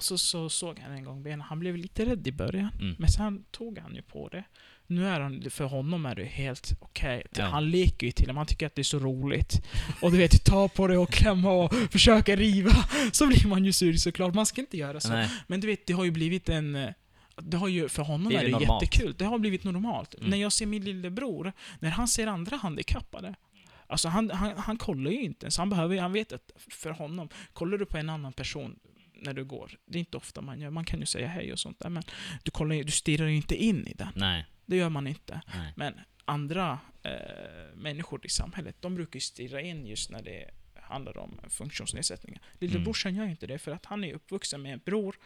Och 0.00 0.04
så, 0.04 0.18
så 0.18 0.48
såg 0.48 0.78
han 0.78 0.92
en 0.92 1.04
gång 1.04 1.22
benen. 1.22 1.40
Han 1.40 1.58
blev 1.58 1.76
lite 1.76 2.04
rädd 2.04 2.26
i 2.26 2.32
början. 2.32 2.70
Mm. 2.80 2.96
Men 2.98 3.08
sen 3.08 3.44
tog 3.50 3.78
han 3.78 3.94
ju 3.94 4.02
på 4.02 4.28
det. 4.28 4.44
Nu 4.86 5.06
är 5.06 5.20
han, 5.20 5.50
för 5.50 5.64
honom 5.64 6.06
är 6.06 6.14
det 6.14 6.24
helt 6.24 6.72
okej. 6.80 7.22
Ja. 7.36 7.44
Han 7.44 7.70
leker 7.70 8.06
ju 8.06 8.12
till 8.12 8.30
och 8.30 8.36
han 8.36 8.46
tycker 8.46 8.66
att 8.66 8.74
det 8.74 8.82
är 8.82 8.84
så 8.84 8.98
roligt. 8.98 9.62
Och 10.02 10.12
du 10.12 10.18
vet, 10.18 10.44
ta 10.44 10.68
på 10.68 10.86
det 10.86 10.98
och 10.98 11.10
klämma 11.10 11.50
och 11.52 11.74
försöka 11.74 12.36
riva. 12.36 12.70
Så 13.12 13.26
blir 13.26 13.46
man 13.46 13.64
ju 13.64 13.72
sur 13.72 13.92
såklart. 13.92 14.34
Man 14.34 14.46
ska 14.46 14.60
inte 14.60 14.76
göra 14.76 15.00
så. 15.00 15.08
Nej. 15.08 15.28
Men 15.46 15.60
du 15.60 15.66
vet, 15.66 15.86
det 15.86 15.92
har 15.92 16.04
ju 16.04 16.10
blivit 16.10 16.48
en... 16.48 16.92
Det 17.36 17.56
har 17.56 17.68
ju, 17.68 17.88
för 17.88 18.02
honom 18.02 18.28
Det 18.32 18.36
är 18.36 18.40
är 18.40 18.44
det 18.44 18.50
normalt. 18.50 18.82
jättekul. 18.82 19.14
Det 19.18 19.24
har 19.24 19.38
blivit 19.38 19.64
normalt. 19.64 20.14
Mm. 20.14 20.30
När 20.30 20.36
jag 20.36 20.52
ser 20.52 20.66
min 20.66 20.84
lillebror, 20.84 21.52
när 21.80 21.90
han 21.90 22.08
ser 22.08 22.26
andra 22.26 22.56
handikappade. 22.56 23.34
Alltså 23.86 24.08
han, 24.08 24.30
han, 24.30 24.52
han 24.56 24.76
kollar 24.76 25.10
ju 25.10 25.22
inte 25.22 25.44
ens. 25.44 25.58
Han, 25.58 25.70
behöver, 25.70 25.98
han 26.00 26.12
vet 26.12 26.32
att 26.32 26.50
för 26.70 26.90
honom, 26.90 27.28
kollar 27.52 27.78
du 27.78 27.86
på 27.86 27.96
en 27.98 28.08
annan 28.08 28.32
person 28.32 28.78
när 29.20 29.34
du 29.34 29.44
går, 29.44 29.78
det 29.86 29.98
är 29.98 30.00
inte 30.00 30.16
ofta 30.16 30.40
man 30.40 30.60
gör, 30.60 30.70
man 30.70 30.84
kan 30.84 31.00
ju 31.00 31.06
säga 31.06 31.28
hej 31.28 31.52
och 31.52 31.58
sånt 31.58 31.80
där, 31.80 31.88
men 31.88 32.02
du, 32.42 32.50
kollar, 32.50 32.74
du 32.84 32.92
stirrar 32.92 33.26
ju 33.26 33.36
inte 33.36 33.54
in 33.64 33.86
i 33.86 33.94
den. 33.94 34.12
Nej. 34.16 34.46
Det 34.66 34.76
gör 34.76 34.88
man 34.88 35.06
inte. 35.06 35.40
Nej. 35.54 35.72
Men 35.76 36.00
andra 36.24 36.78
eh, 37.02 37.10
människor 37.76 38.26
i 38.26 38.28
samhället, 38.28 38.76
de 38.80 38.94
brukar 38.94 39.16
ju 39.16 39.20
stirra 39.20 39.60
in 39.60 39.86
just 39.86 40.10
när 40.10 40.22
det 40.22 40.50
handlar 40.74 41.18
om 41.18 41.40
funktionsnedsättningar. 41.48 42.42
Lillebrorsan 42.58 43.14
gör 43.14 43.24
ju 43.24 43.30
inte 43.30 43.46
det, 43.46 43.58
för 43.58 43.72
att 43.72 43.86
han 43.86 44.04
är 44.04 44.12
uppvuxen 44.14 44.62
med 44.62 44.72
en 44.72 44.80
bror 44.84 45.16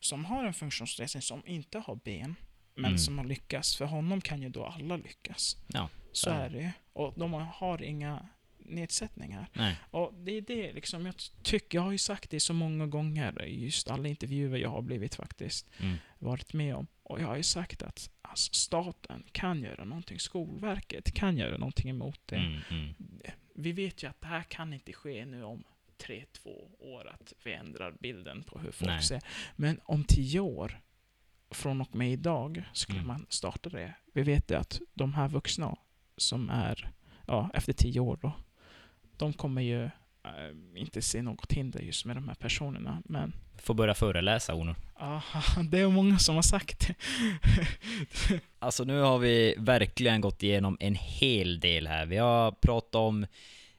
som 0.00 0.24
har 0.24 0.44
en 0.44 0.54
funktionsnedsättning 0.54 1.22
som 1.22 1.42
inte 1.46 1.78
har 1.78 1.96
ben, 2.04 2.34
men 2.74 2.84
Mm. 2.84 2.98
som 2.98 3.18
har 3.18 3.24
lyckats. 3.24 3.76
För 3.76 3.84
honom 3.84 4.20
kan 4.20 4.42
ju 4.42 4.48
då 4.48 4.64
alla 4.66 4.96
lyckas. 4.96 5.56
Ja, 5.66 5.88
Så 6.12 6.24
så 6.24 6.30
är 6.30 6.48
det. 6.50 6.72
Och 6.92 7.14
de 7.16 7.32
har 7.32 7.82
inga 7.82 8.28
nedsättningar. 8.70 9.48
Nej. 9.52 9.76
Och 9.90 10.14
det 10.14 10.32
är 10.36 10.40
det 10.40 10.72
liksom, 10.72 11.06
jag 11.06 11.14
tycker, 11.42 11.78
jag 11.78 11.82
har 11.82 11.92
ju 11.92 11.98
sagt 11.98 12.30
det 12.30 12.40
så 12.40 12.52
många 12.54 12.86
gånger 12.86 13.44
i 13.44 13.64
just 13.64 13.90
alla 13.90 14.08
intervjuer 14.08 14.58
jag 14.58 14.70
har 14.70 14.82
blivit 14.82 15.14
faktiskt 15.14 15.70
Mm. 15.80 15.96
varit 16.18 16.52
med 16.52 16.76
om. 16.76 16.86
Och 17.02 17.20
jag 17.20 17.26
har 17.26 17.36
ju 17.36 17.42
sagt 17.42 17.82
att 17.82 18.10
alltså, 18.22 18.52
staten 18.52 19.24
kan 19.32 19.62
göra 19.62 19.84
någonting, 19.84 20.18
Skolverket 20.20 21.12
kan 21.12 21.36
göra 21.36 21.56
någonting 21.58 21.90
emot 21.90 22.20
det. 22.26 22.36
Mm. 22.36 22.60
Mm. 22.70 22.94
Vi 23.54 23.72
vet 23.72 24.02
ju 24.02 24.08
att 24.10 24.20
det 24.20 24.26
här 24.26 24.42
kan 24.42 24.72
inte 24.72 24.92
ske 24.92 25.24
nu 25.26 25.42
om 25.44 25.64
tre, 25.98 26.24
två 26.32 26.70
år, 26.78 27.08
att 27.08 27.32
vi 27.44 27.52
ändrar 27.52 27.92
bilden 28.00 28.42
på 28.42 28.58
hur 28.58 28.70
folk 28.72 28.90
Nej. 28.90 29.02
ser. 29.02 29.20
Men 29.56 29.80
om 29.84 30.04
tio 30.04 30.40
år, 30.40 30.80
från 31.50 31.80
och 31.80 31.94
med 31.94 32.12
idag, 32.12 32.64
skulle 32.72 32.98
Mm. 32.98 33.08
man 33.08 33.26
starta 33.28 33.68
det. 33.70 33.94
Vi 34.12 34.22
vet 34.22 34.50
ju 34.50 34.54
att 34.54 34.80
de 34.94 35.14
här 35.14 35.28
vuxna 35.28 35.76
som 36.16 36.50
är, 36.50 36.90
ja, 37.26 37.50
efter 37.54 37.72
tio 37.72 38.00
år 38.00 38.18
då, 38.22 38.32
de 39.20 39.32
kommer 39.32 39.62
ju 39.62 39.84
eh, 39.84 39.90
inte 40.74 41.02
se 41.02 41.22
något 41.22 41.52
hinder 41.52 41.80
just 41.80 42.04
med 42.04 42.16
de 42.16 42.28
här 42.28 42.34
personerna. 42.34 43.02
Men 43.04 43.32
Får 43.62 43.74
börja 43.74 43.94
föreläsa, 43.94 44.54
Onur. 44.54 44.74
ja, 44.98 45.22
det 45.70 45.78
är 45.78 45.88
många 45.88 46.18
som 46.18 46.34
har 46.34 46.42
sagt 46.42 46.86
det. 46.88 46.94
Alltså 48.58 48.84
nu 48.84 49.00
har 49.00 49.18
vi 49.18 49.54
verkligen 49.58 50.20
gått 50.20 50.42
igenom 50.42 50.76
en 50.80 50.94
hel 50.94 51.60
del 51.60 51.86
här. 51.86 52.06
Vi 52.06 52.16
har 52.16 52.52
pratat 52.52 52.94
om 52.94 53.26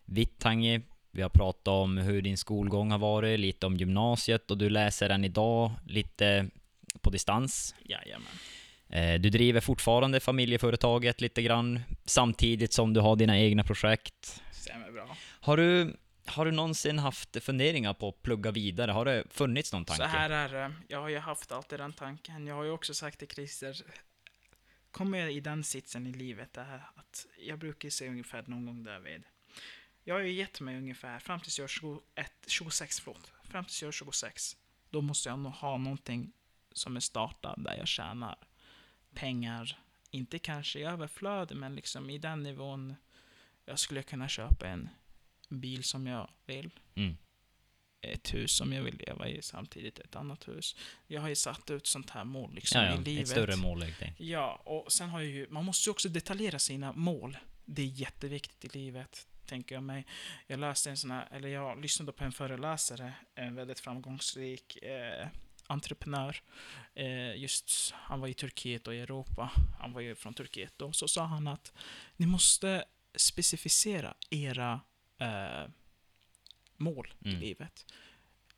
Vittangi, 0.05 0.81
vi 1.11 1.21
har 1.21 1.29
pratat 1.29 1.67
om 1.67 1.97
hur 1.97 2.21
din 2.21 2.37
skolgång 2.37 2.91
har 2.91 2.97
varit, 2.99 3.39
lite 3.39 3.65
om 3.65 3.77
gymnasiet 3.77 4.51
och 4.51 4.57
du 4.57 4.69
läser 4.69 5.09
än 5.09 5.23
idag 5.25 5.71
lite 5.85 6.47
på 7.01 7.09
distans. 7.09 7.75
Jajamän. 7.85 8.27
Eh, 8.89 9.19
Du 9.21 9.29
driver 9.29 9.61
fortfarande 9.61 10.19
familjeföretaget 10.19 11.21
lite 11.21 11.41
grann 11.41 11.79
samtidigt 12.05 12.73
som 12.73 12.93
du 12.93 12.99
har 12.99 13.15
dina 13.15 13.39
egna 13.39 13.63
projekt. 13.63 14.41
Har 15.43 15.57
du, 15.57 15.97
har 16.25 16.45
du 16.45 16.51
någonsin 16.51 16.99
haft 16.99 17.43
funderingar 17.43 17.93
på 17.93 18.09
att 18.09 18.21
plugga 18.21 18.51
vidare? 18.51 18.91
Har 18.91 19.05
det 19.05 19.23
funnits 19.29 19.73
någon 19.73 19.85
tanke? 19.85 20.03
Så 20.03 20.09
här 20.09 20.29
är 20.29 20.49
det. 20.49 20.73
Jag 20.87 21.01
har 21.01 21.09
ju 21.09 21.17
haft 21.17 21.51
alltid 21.51 21.79
den 21.79 21.93
tanken. 21.93 22.47
Jag 22.47 22.55
har 22.55 22.63
ju 22.63 22.71
också 22.71 22.93
sagt 22.93 23.19
till 23.19 23.27
Christer, 23.27 23.83
kommer 24.91 25.17
jag 25.17 25.33
i 25.33 25.39
den 25.39 25.63
sitsen 25.63 26.07
i 26.07 26.11
livet, 26.11 26.53
det 26.53 26.63
här 26.63 26.89
att 26.95 27.27
jag 27.37 27.59
brukar 27.59 27.89
se 27.89 28.09
ungefär 28.09 28.43
någon 28.47 28.65
gång 28.65 28.83
därvid. 28.83 29.23
Jag 30.03 30.15
har 30.15 30.21
ju 30.21 30.31
gett 30.31 30.61
mig 30.61 30.77
ungefär, 30.77 31.19
fram 31.19 31.39
tills 31.39 31.59
jag 31.59 31.63
är 31.63 31.67
21, 31.67 32.31
26, 32.47 32.99
förlåt. 32.99 33.31
Fram 33.43 33.65
tills 33.65 33.81
jag 33.81 33.87
är 33.87 33.91
26. 33.91 34.57
Då 34.89 35.01
måste 35.01 35.29
jag 35.29 35.39
nog 35.39 35.51
ha 35.51 35.77
någonting 35.77 36.31
som 36.71 36.95
är 36.95 36.99
startad 36.99 37.63
där 37.63 37.77
jag 37.77 37.87
tjänar 37.87 38.35
pengar. 39.13 39.79
Inte 40.11 40.39
kanske 40.39 40.79
i 40.79 40.83
överflöd, 40.83 41.55
men 41.55 41.75
liksom 41.75 42.09
i 42.09 42.17
den 42.17 42.43
nivån 42.43 42.95
jag 43.65 43.79
skulle 43.79 44.03
kunna 44.03 44.27
köpa 44.27 44.67
en 44.67 44.89
bil 45.59 45.83
som 45.83 46.07
jag 46.07 46.29
vill 46.45 46.69
Mm. 46.95 47.17
ett 48.01 48.33
hus 48.33 48.51
som 48.51 48.73
jag 48.73 48.83
vill 48.83 48.97
leva 49.07 49.27
i, 49.27 49.41
samtidigt 49.41 49.99
ett 49.99 50.15
annat 50.15 50.47
hus. 50.47 50.75
Jag 51.07 51.21
har 51.21 51.29
ju 51.29 51.35
satt 51.35 51.69
ut 51.71 51.87
sånt 51.87 52.09
här 52.09 52.23
mål 52.23 52.53
liksom 52.55 52.81
Ja, 52.81 52.87
ja, 52.87 52.95
i 53.01 53.03
livet. 53.03 53.23
ett 53.23 53.29
större 53.29 53.55
mål. 53.55 53.85
Ja, 54.17 54.61
och 54.65 54.91
sen 54.91 55.09
har 55.09 55.21
jag 55.21 55.29
ju, 55.31 55.47
man 55.49 55.65
måste 55.65 55.89
ju 55.89 55.91
också 55.91 56.09
detaljera 56.09 56.59
sina 56.59 56.93
mål. 56.93 57.37
Det 57.65 57.81
är 57.81 57.85
jätteviktigt 57.85 58.65
i 58.65 58.77
livet, 58.77 59.27
tänker 59.45 59.75
jag 59.75 59.83
mig. 59.83 60.05
Jag 60.47 60.59
läste 60.59 60.89
en 60.89 60.97
sån 60.97 61.11
här, 61.11 61.27
eller 61.31 61.49
jag 61.49 61.81
lyssnade 61.81 62.11
på 62.11 62.23
en 62.23 62.31
föreläsare, 62.31 63.13
en 63.35 63.55
väldigt 63.55 63.79
framgångsrik 63.79 64.77
eh, 64.83 65.27
entreprenör. 65.67 66.41
Eh, 66.93 67.35
just, 67.35 67.91
han 67.93 68.19
var 68.19 68.27
i 68.27 68.33
Turkiet 68.33 68.87
och 68.87 68.95
i 68.95 68.99
Europa. 68.99 69.51
Han 69.79 69.93
var 69.93 70.01
ju 70.01 70.15
från 70.15 70.33
Turkiet 70.33 70.73
då. 70.77 70.91
Så 70.93 71.07
sa 71.07 71.23
han 71.25 71.47
att 71.47 71.73
ni 72.17 72.25
måste 72.25 72.85
specificera 73.15 74.13
era 74.29 74.81
eh, 75.21 75.69
mål 76.77 77.13
Mm. 77.25 77.37
i 77.37 77.39
livet. 77.45 77.85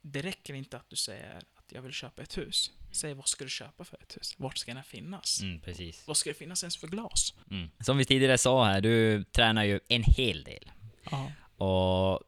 Det 0.02 0.22
räcker 0.22 0.54
inte 0.54 0.76
att 0.76 0.90
du 0.90 0.96
säger 0.96 1.36
att 1.54 1.72
jag 1.72 1.82
vill 1.82 1.92
köpa 1.92 2.22
ett 2.22 2.38
hus. 2.38 2.70
Säg 2.92 3.14
vad 3.14 3.28
ska 3.28 3.44
du 3.44 3.50
köpa 3.50 3.84
för 3.84 3.98
ett 4.02 4.16
hus? 4.16 4.34
Vart 4.38 4.58
ska 4.58 4.74
det 4.74 4.82
finnas? 4.82 5.40
Mm, 5.42 5.60
precis. 5.60 6.06
Vad 6.06 6.16
ska 6.16 6.30
det 6.30 6.34
finnas 6.34 6.62
ens 6.62 6.76
för 6.76 6.86
glas? 6.88 7.34
Mm. 7.50 7.70
Som 7.80 7.96
vi 7.98 8.04
tidigare 8.04 8.38
sa 8.38 8.64
här, 8.64 8.80
du 8.80 9.24
tränar 9.24 9.64
ju 9.64 9.80
en 9.88 10.02
hel 10.02 10.44
del. 10.44 10.70
Ja. 11.10 11.32
Och 11.66 12.22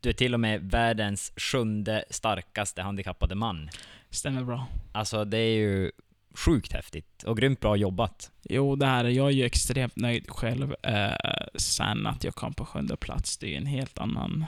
du 0.00 0.08
är 0.08 0.12
till 0.12 0.34
och 0.34 0.40
med 0.40 0.70
världens 0.70 1.32
sjunde 1.36 2.04
starkaste 2.10 2.82
handikappade 2.82 3.34
man. 3.34 3.70
Stämmer 4.10 4.44
bra. 4.44 4.66
Alltså 4.92 5.24
det 5.24 5.38
är 5.38 5.56
ju 5.56 5.92
sjukt 6.34 6.72
häftigt 6.72 7.22
och 7.22 7.36
grymt 7.36 7.60
bra 7.60 7.76
jobbat. 7.76 8.30
Jo, 8.42 8.76
det 8.76 8.86
här 8.86 9.04
är 9.04 9.08
jag 9.08 9.26
är 9.26 9.30
ju 9.30 9.44
extremt 9.44 9.96
nöjd 9.96 10.30
själv. 10.30 10.74
Eh, 10.82 11.46
sen 11.54 12.06
att 12.06 12.24
jag 12.24 12.34
kom 12.34 12.54
på 12.54 12.64
sjunde 12.64 12.96
plats, 12.96 13.38
det 13.38 13.46
är 13.46 13.50
ju 13.50 13.56
en 13.56 13.66
helt 13.66 13.98
annan 13.98 14.46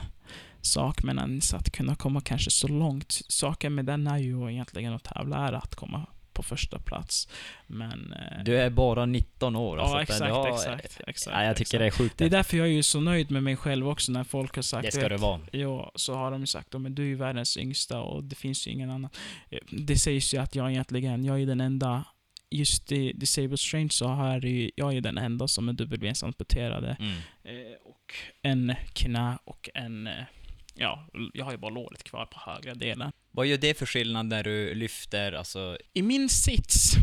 sak. 0.61 1.03
Men 1.03 1.19
ens 1.19 1.53
att 1.53 1.71
kunna 1.71 1.95
komma 1.95 2.21
kanske 2.21 2.51
så 2.51 2.67
långt. 2.67 3.21
Saken 3.27 3.75
med 3.75 3.85
den 3.85 4.07
är 4.07 4.17
ju 4.17 4.51
egentligen 4.51 4.93
att 4.93 5.03
tävla, 5.03 5.47
är 5.47 5.53
att 5.53 5.75
komma 5.75 6.05
på 6.37 6.43
första 6.43 6.79
plats. 6.79 7.27
Men... 7.67 8.13
eh, 8.13 8.43
Du 8.45 8.57
är 8.57 8.69
bara 8.69 9.05
19 9.05 9.55
år. 9.55 9.77
ja, 9.77 9.83
alltså, 9.83 9.99
exakt, 10.01 10.31
har- 10.31 10.47
exakt, 10.49 11.01
exakt. 11.07 11.37
Ja, 11.37 11.43
jag 11.43 11.55
tycker 11.55 11.61
exakt. 11.61 11.79
det 11.79 11.85
är 12.03 12.05
sjukt 12.05 12.17
Det 12.17 12.25
är 12.25 12.29
därför 12.29 12.57
jag 12.57 12.67
är 12.67 12.71
ju 12.71 12.83
så 12.83 12.99
nöjd 12.99 13.31
med 13.31 13.43
mig 13.43 13.55
själv 13.55 13.89
också 13.89 14.11
när 14.11 14.23
folk 14.23 14.55
har 14.55 14.63
sagt 14.63 14.85
Det 14.85 14.91
ska 14.91 15.09
det 15.09 15.17
vara. 15.17 15.39
Ja, 15.51 15.91
så 15.95 16.13
har 16.15 16.31
de 16.31 16.47
sagt 16.47 16.75
att 16.75 16.95
du 16.95 17.11
är 17.11 17.15
världens 17.15 17.57
yngsta 17.57 17.99
och 18.01 18.23
det 18.23 18.35
finns 18.35 18.67
ju 18.67 18.71
ingen 18.71 18.89
annan. 18.89 19.09
Eh, 19.49 19.59
Det 19.71 19.97
sägs 19.97 20.33
ju 20.33 20.37
att 20.37 20.55
jag 20.55 20.71
egentligen, 20.71 21.25
jag 21.25 21.41
är 21.41 21.45
den 21.45 21.61
enda, 21.61 22.03
just 22.49 22.91
i 22.91 23.13
Disabled 23.13 23.59
Strange 23.59 23.89
så 23.89 24.07
ju, 24.47 24.71
jag 24.75 24.93
är 24.93 25.01
den 25.01 25.17
enda 25.17 25.47
som 25.47 25.69
är 25.69 25.73
dubbelbensamputerade. 25.73 26.97
Mm. 26.99 27.11
Eh, 27.43 27.73
och 27.85 28.13
en 28.41 28.75
knä 28.93 29.37
och 29.45 29.69
en, 29.73 30.07
eh, 30.07 30.13
ja, 30.77 31.07
jag 31.33 31.45
har 31.45 31.51
ju 31.51 31.57
bara 31.57 31.71
låret 31.71 32.03
kvar 32.03 32.25
på 32.25 32.39
högra 32.39 32.73
delen. 32.75 33.11
Vad 33.31 33.45
gör 33.47 33.57
det 33.57 33.77
för 33.77 33.85
skillnad 33.85 34.25
när 34.25 34.43
du 34.43 34.75
lyfter, 34.75 35.31
alltså... 35.33 35.77
I 35.93 36.01
min 36.01 36.29
sits, 36.29 36.93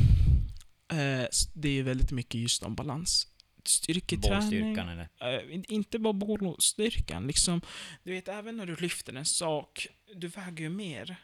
eh, 0.92 1.26
det 1.54 1.78
är 1.78 1.82
väldigt 1.82 2.10
mycket 2.10 2.34
just 2.40 2.62
om 2.62 2.74
balans. 2.74 3.26
Styrketräning. 3.66 4.76
Eller? 4.78 5.08
Eh, 5.20 5.54
in- 5.54 5.64
inte 5.68 5.98
bara 5.98 6.12
bollstyrkan, 6.12 7.26
liksom. 7.26 7.60
Du 8.02 8.12
vet, 8.12 8.28
även 8.28 8.56
när 8.56 8.66
du 8.66 8.76
lyfter 8.76 9.12
en 9.12 9.24
sak, 9.24 9.86
du 10.14 10.28
väger 10.28 10.60
ju 10.64 10.68
mer 10.68 11.16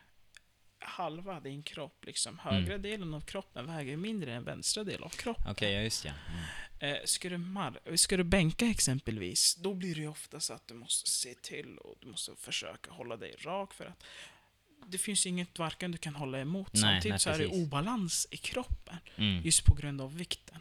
halva 0.78 1.40
din 1.40 1.62
kropp, 1.62 2.05
liksom. 2.07 2.38
Högra 2.38 2.74
Mm. 2.74 2.82
delen 2.82 3.14
av 3.14 3.20
kroppen 3.20 3.66
väger 3.66 3.96
mindre 3.96 4.34
än 4.34 4.44
vänstra 4.44 4.84
delen 4.84 5.03
av 5.03 5.09
kroppen. 5.09 5.46
Okej, 5.51 5.72
ja 5.74 5.80
just 5.82 6.05
ja. 6.05 6.11
Mm. 6.28 6.40
Eh, 6.83 6.97
ska, 7.05 7.28
du 7.28 7.37
mar- 7.37 7.97
ska 7.97 8.16
du 8.16 8.24
bänka 8.24 8.66
exempelvis, 8.66 9.55
då 9.55 9.74
blir 9.74 9.95
det 9.95 10.01
ju 10.01 10.09
ofta 10.09 10.41
så 10.41 10.53
att 10.53 10.68
du 10.68 10.74
måste 10.74 11.11
se 11.11 11.35
till 11.35 11.78
och 11.78 11.95
du 12.01 12.07
måste 12.07 12.37
försöka 12.37 12.91
hålla 12.91 13.16
dig 13.16 13.35
rak 13.39 13.74
för 13.74 13.85
att 13.87 14.05
det 14.87 14.99
finns 14.99 15.26
inget 15.26 15.59
varken 15.59 15.93
du 15.93 15.99
kan 15.99 16.14
hålla 16.14 16.41
emot. 16.41 16.72
Nej, 16.72 16.81
Samtidigt 16.83 17.11
nej, 17.11 17.18
så 17.18 17.31
är 17.31 17.39
det 17.39 17.47
obalans 17.47 18.26
i 18.31 18.37
kroppen, 18.37 18.97
Mm. 19.16 19.43
just 19.45 19.64
på 19.64 19.74
grund 19.74 20.01
av 20.01 20.16
vikten. 20.16 20.59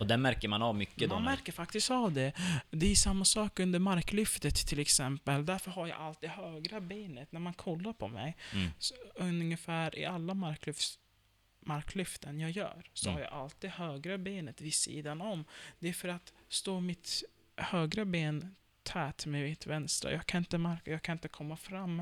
Och 0.00 0.06
den 0.06 0.22
märker 0.22 0.48
man 0.48 0.62
av 0.62 0.74
mycket 0.74 1.08
då? 1.10 1.14
Man 1.14 1.24
märker 1.24 1.52
faktiskt 1.52 1.90
av 1.90 2.12
det. 2.12 2.32
Det 2.70 2.90
är 2.90 2.94
samma 2.94 3.24
sak 3.24 3.60
under 3.60 3.78
marklyftet 3.78 4.54
till 4.66 4.78
exempel. 4.78 5.46
Därför 5.46 5.70
har 5.70 5.86
jag 5.86 5.98
alltid 5.98 6.30
högra 6.30 6.80
benet 6.80 7.32
när 7.32 7.40
man 7.40 7.54
kollar 7.54 7.92
på 7.92 8.08
mig. 8.08 8.36
Mm. 8.52 8.70
Så 8.78 8.94
ungefär 9.14 9.98
i 9.98 10.04
alla 10.04 10.34
marklyfts, 10.34 10.98
marklyften 11.60 12.40
jag 12.40 12.50
gör 12.50 12.82
så 12.92 13.08
Mm. 13.08 13.14
har 13.14 13.20
jag 13.30 13.32
alltid 13.32 13.70
högra 13.70 14.18
benet 14.18 14.60
vid 14.60 14.74
sidan 14.74 15.20
om. 15.20 15.44
Det 15.78 15.88
är 15.88 15.92
för 15.92 16.08
att 16.08 16.32
stå 16.48 16.80
mitt 16.80 17.22
högra 17.56 18.04
ben 18.04 18.54
tät 18.82 19.26
med 19.26 19.42
mitt 19.42 19.66
vänstra. 19.66 20.12
Jag 20.12 20.26
kan 20.26 20.38
inte 20.38 20.58
marka, 20.58 20.90
jag 20.90 21.02
kan 21.02 21.12
inte 21.12 21.28
komma 21.28 21.56
fram 21.56 22.00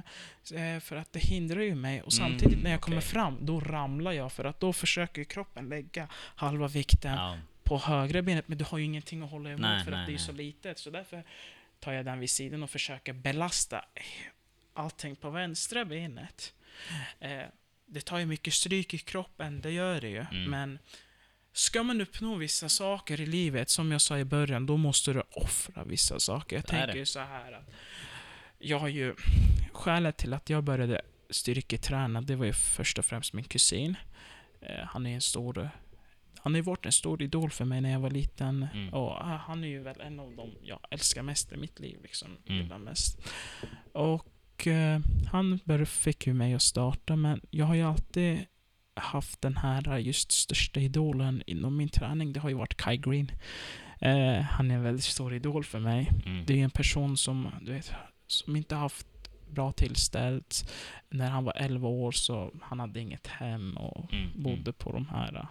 eh, 0.55 0.81
för 0.81 0.97
att 0.97 1.13
det 1.13 1.19
hindrar 1.19 1.61
ju 1.61 1.75
mig. 1.75 2.03
Och 2.03 2.13
Mm, 2.13 2.31
samtidigt 2.31 2.63
när 2.63 2.71
jag 2.71 2.81
kommer 2.81 2.97
okej. 2.97 3.09
fram, 3.09 3.47
då 3.47 3.61
ramlar 3.61 4.13
jag 4.13 4.33
för 4.33 4.45
att 4.45 4.61
då 4.61 4.73
försöker 4.73 5.25
kroppen 5.25 5.69
lägga 5.69 6.09
halva 6.13 6.69
vikten 6.69 7.15
Ja. 7.15 7.39
på 7.65 7.79
högra 7.79 8.23
benet, 8.23 8.49
men 8.49 8.59
du 8.59 8.65
har 8.65 8.79
ju 8.79 8.85
ingenting 8.85 9.23
att 9.23 9.31
hålla 9.31 9.51
emot 9.51 9.61
Nej, 9.61 9.85
för 9.85 9.91
nej, 9.91 10.01
att 10.01 10.07
det 10.07 10.11
är 10.13 10.15
nej. 10.15 10.19
så 10.27 10.33
litet. 10.33 10.79
Så 10.79 10.91
därför 10.91 11.25
tar 11.81 11.93
jag 11.93 12.05
den 12.05 12.19
vid 12.21 12.31
sidan 12.31 12.63
och 12.63 12.71
försöker 12.71 13.13
belasta 13.13 13.85
allting 14.75 15.17
på 15.17 15.31
vänstra 15.31 15.85
benet. 15.85 16.55
Eh, 17.21 17.43
det 17.89 18.01
tar 18.01 18.18
ju 18.18 18.26
mycket 18.26 18.55
stryk 18.55 18.95
i 18.95 18.99
kroppen, 18.99 19.61
det 19.61 19.70
gör 19.70 20.01
det 20.01 20.09
ju. 20.09 20.26
Mm. 20.30 20.51
Men 20.51 20.78
ska 21.53 21.82
man 21.82 22.01
uppnå 22.01 22.34
vissa 22.34 22.68
saker 22.68 23.20
i 23.20 23.26
livet, 23.26 23.70
som 23.70 23.93
jag 23.93 24.01
sa 24.01 24.18
i 24.18 24.24
början, 24.24 24.66
då 24.66 24.76
måste 24.76 25.12
du 25.12 25.22
offra 25.30 25.84
vissa 25.84 26.20
saker. 26.20 26.57
Jag 26.57 26.66
tänker 26.66 26.86
det. 26.86 26.99
ju 26.99 27.07
så 27.07 27.20
här 27.20 27.53
att 27.53 27.70
jag 28.59 28.78
har 28.78 28.89
ju... 28.89 29.14
Skälet 29.72 30.16
till 30.16 30.34
att 30.34 30.51
jag 30.51 30.64
började 30.64 31.03
styrketräna, 31.30 32.20
det 32.20 32.36
var 32.36 32.47
ju 32.47 32.53
först 32.53 32.99
och 32.99 33.05
främst 33.05 33.32
min 33.32 33.45
kusin. 33.45 33.97
Eh, 34.61 34.84
han 34.84 35.07
är 35.07 35.14
en 35.14 35.20
stor... 35.20 35.70
Han 36.41 36.53
har 36.53 36.59
ju 36.59 36.62
varit 36.62 36.86
en 36.86 36.93
stor 36.93 37.22
idol 37.22 37.51
för 37.51 37.64
mig 37.64 37.80
när 37.80 37.91
jag 37.93 38.01
var 38.01 38.11
liten. 38.11 38.66
Mm. 38.72 38.95
Och 38.95 39.11
ah, 39.11 39.43
han 39.47 39.64
är 39.64 39.68
ju 39.68 39.82
väl 39.82 40.01
en 40.01 40.20
av 40.20 40.36
dem 40.36 40.51
jag 40.62 40.80
älskar 40.91 41.22
mest 41.22 41.53
i 41.53 41.57
mitt 41.57 41.80
liv. 41.80 41.99
Liksom, 42.03 42.36
Mm. 42.47 42.82
mest. 42.82 43.18
Och 43.93 44.26
eh, 44.67 45.01
han 45.27 45.61
fick 45.87 46.27
ju 46.27 46.35
mig 46.35 46.55
att 46.55 46.63
starta, 46.63 47.17
men 47.17 47.41
jag 47.51 47.67
har 47.67 47.75
ju 47.75 47.83
alltid 47.83 48.45
haft 48.95 49.43
den 49.43 49.57
här 49.57 49.99
just 49.99 50.33
största 50.33 50.81
idolen 50.81 51.43
inom 51.47 51.77
min 51.77 51.89
träning. 51.89 52.33
Det 52.33 52.41
har 52.41 52.49
ju 52.49 52.55
varit 52.55 52.77
Kai 52.77 52.97
Green. 52.97 53.31
Eh, 54.01 54.41
han 54.41 54.71
är 54.71 54.75
en 54.75 54.83
väldigt 54.83 55.05
stor 55.05 55.35
idol 55.35 55.65
för 55.65 55.79
mig. 55.79 56.11
Mm. 56.27 56.45
Det 56.47 56.61
är 56.61 56.65
en 56.65 56.71
person 56.71 57.17
som, 57.17 57.49
du 57.63 57.73
vet, 57.73 57.93
som 58.27 58.57
inte 58.57 58.75
haft 58.75 59.07
bra 59.51 59.73
tillställt. 59.73 60.73
När 61.11 61.31
han 61.31 61.45
var 61.45 61.53
11 61.57 61.89
år 61.89 62.13
så 62.13 62.53
han 62.63 62.81
hade 62.81 63.01
inget 63.01 63.27
hem 63.27 63.77
och 63.77 64.13
Mm, 64.13 64.43
bodde 64.43 64.73
på 64.73 64.93
de 64.93 65.09
här 65.09 65.35
eh, 65.37 65.47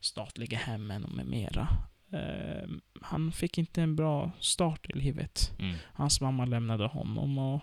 statliga 0.00 0.58
hemmen 0.58 1.04
och 1.04 1.14
med 1.14 1.26
mera. 1.26 1.68
Eh, 2.12 2.68
han 3.02 3.32
fick 3.32 3.58
inte 3.58 3.82
en 3.82 3.96
bra 3.96 4.30
start 4.40 4.86
i 4.90 4.98
livet. 4.98 5.52
Mm. 5.58 5.76
Hans 5.92 6.20
mamma 6.20 6.44
lämnade 6.44 6.86
honom 6.86 7.38
och 7.38 7.62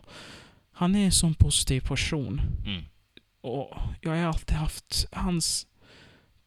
han 0.74 0.96
är 0.96 1.06
en 1.06 1.12
sån 1.12 1.34
positiv 1.34 1.82
person. 1.82 2.42
Mm. 2.66 2.84
Och 3.42 3.78
jag 4.02 4.12
har 4.12 4.18
alltid 4.18 4.58
haft 4.58 5.08
hans 5.12 5.68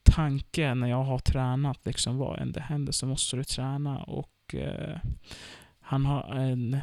tanke 0.03 0.75
när 0.75 0.89
jag 0.89 1.05
har 1.05 1.19
tränat, 1.19 1.87
liksom 1.87 2.19
vad 2.19 2.39
än 2.39 2.53
det 2.53 2.61
händer 2.61 2.93
så 2.93 3.07
måste 3.07 3.37
du 3.37 3.45
träna. 3.45 3.99
Och 4.03 4.55
eh, 4.55 4.99
han 5.81 6.07
har 6.07 6.35
en, 6.35 6.81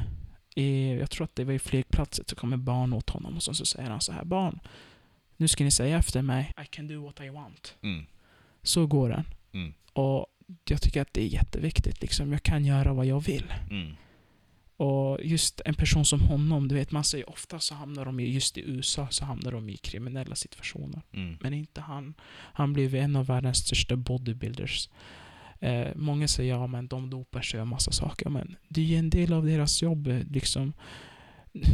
i, 0.56 0.94
jag 0.94 1.10
tror 1.10 1.26
att 1.26 1.36
det 1.36 1.44
var 1.44 1.54
i 1.54 1.60
flygplatsen, 1.60 2.26
så 2.28 2.36
kommer 2.36 2.58
barn 2.58 2.94
åt 2.94 3.10
honom 3.10 3.36
och 3.36 3.44
så, 3.44 3.54
så 3.54 3.66
säger 3.66 3.90
han 3.90 4.02
så 4.02 4.12
här, 4.12 4.24
barn, 4.24 4.60
nu 5.38 5.48
ska 5.48 5.64
ni 5.64 5.72
säga 5.72 5.98
efter 5.98 6.22
mig, 6.22 6.54
I 6.64 6.66
can 6.66 6.88
do 6.88 7.06
what 7.06 7.22
I 7.22 7.30
want. 7.30 7.76
Mm. 7.82 8.06
Så 8.62 8.88
går 8.88 9.10
den. 9.10 9.26
Mm. 9.52 9.74
Och 9.94 10.26
jag 10.70 10.82
tycker 10.82 11.02
att 11.02 11.14
det 11.14 11.22
är 11.22 11.28
jätteviktigt, 11.28 12.02
liksom. 12.02 12.32
jag 12.32 12.44
kan 12.44 12.66
göra 12.66 12.94
vad 12.94 13.06
jag 13.06 13.20
vill. 13.20 13.54
Mm. 13.70 13.96
Och 14.78 15.20
just 15.24 15.62
en 15.66 15.74
person 15.74 16.06
som 16.06 16.22
honom, 16.22 16.68
du 16.68 16.76
vet 16.76 16.92
man 16.92 17.04
säger 17.04 17.30
ofta 17.30 17.60
så 17.60 17.76
hamnar 17.76 18.06
de 18.06 18.20
ju, 18.20 18.28
just 18.28 18.58
i 18.58 18.62
USA, 18.62 19.08
så 19.10 19.26
hamnar 19.26 19.52
de 19.52 19.70
i 19.70 19.78
kriminella 19.78 20.36
situationer. 20.36 21.02
Mm. 21.12 21.38
Men 21.42 21.54
inte 21.54 21.82
han. 21.82 22.14
Han 22.54 22.74
blev 22.74 22.96
en 22.96 23.16
av 23.16 23.26
världens 23.26 23.58
största 23.58 23.96
bodybuilders. 23.96 24.90
Eh, 25.60 25.88
många 25.96 26.28
säger 26.28 26.54
ja 26.54 26.68
men 26.68 26.88
de 26.88 27.10
dopar 27.10 27.42
sig 27.42 27.62
och 27.62 27.68
massa 27.68 27.92
saker. 27.92 28.30
Men 28.30 28.56
det 28.68 28.82
är 28.82 28.86
ju 28.86 28.96
en 28.96 29.10
del 29.10 29.34
av 29.34 29.46
deras 29.46 29.82
jobb. 29.82 30.08
Liksom. 30.30 30.74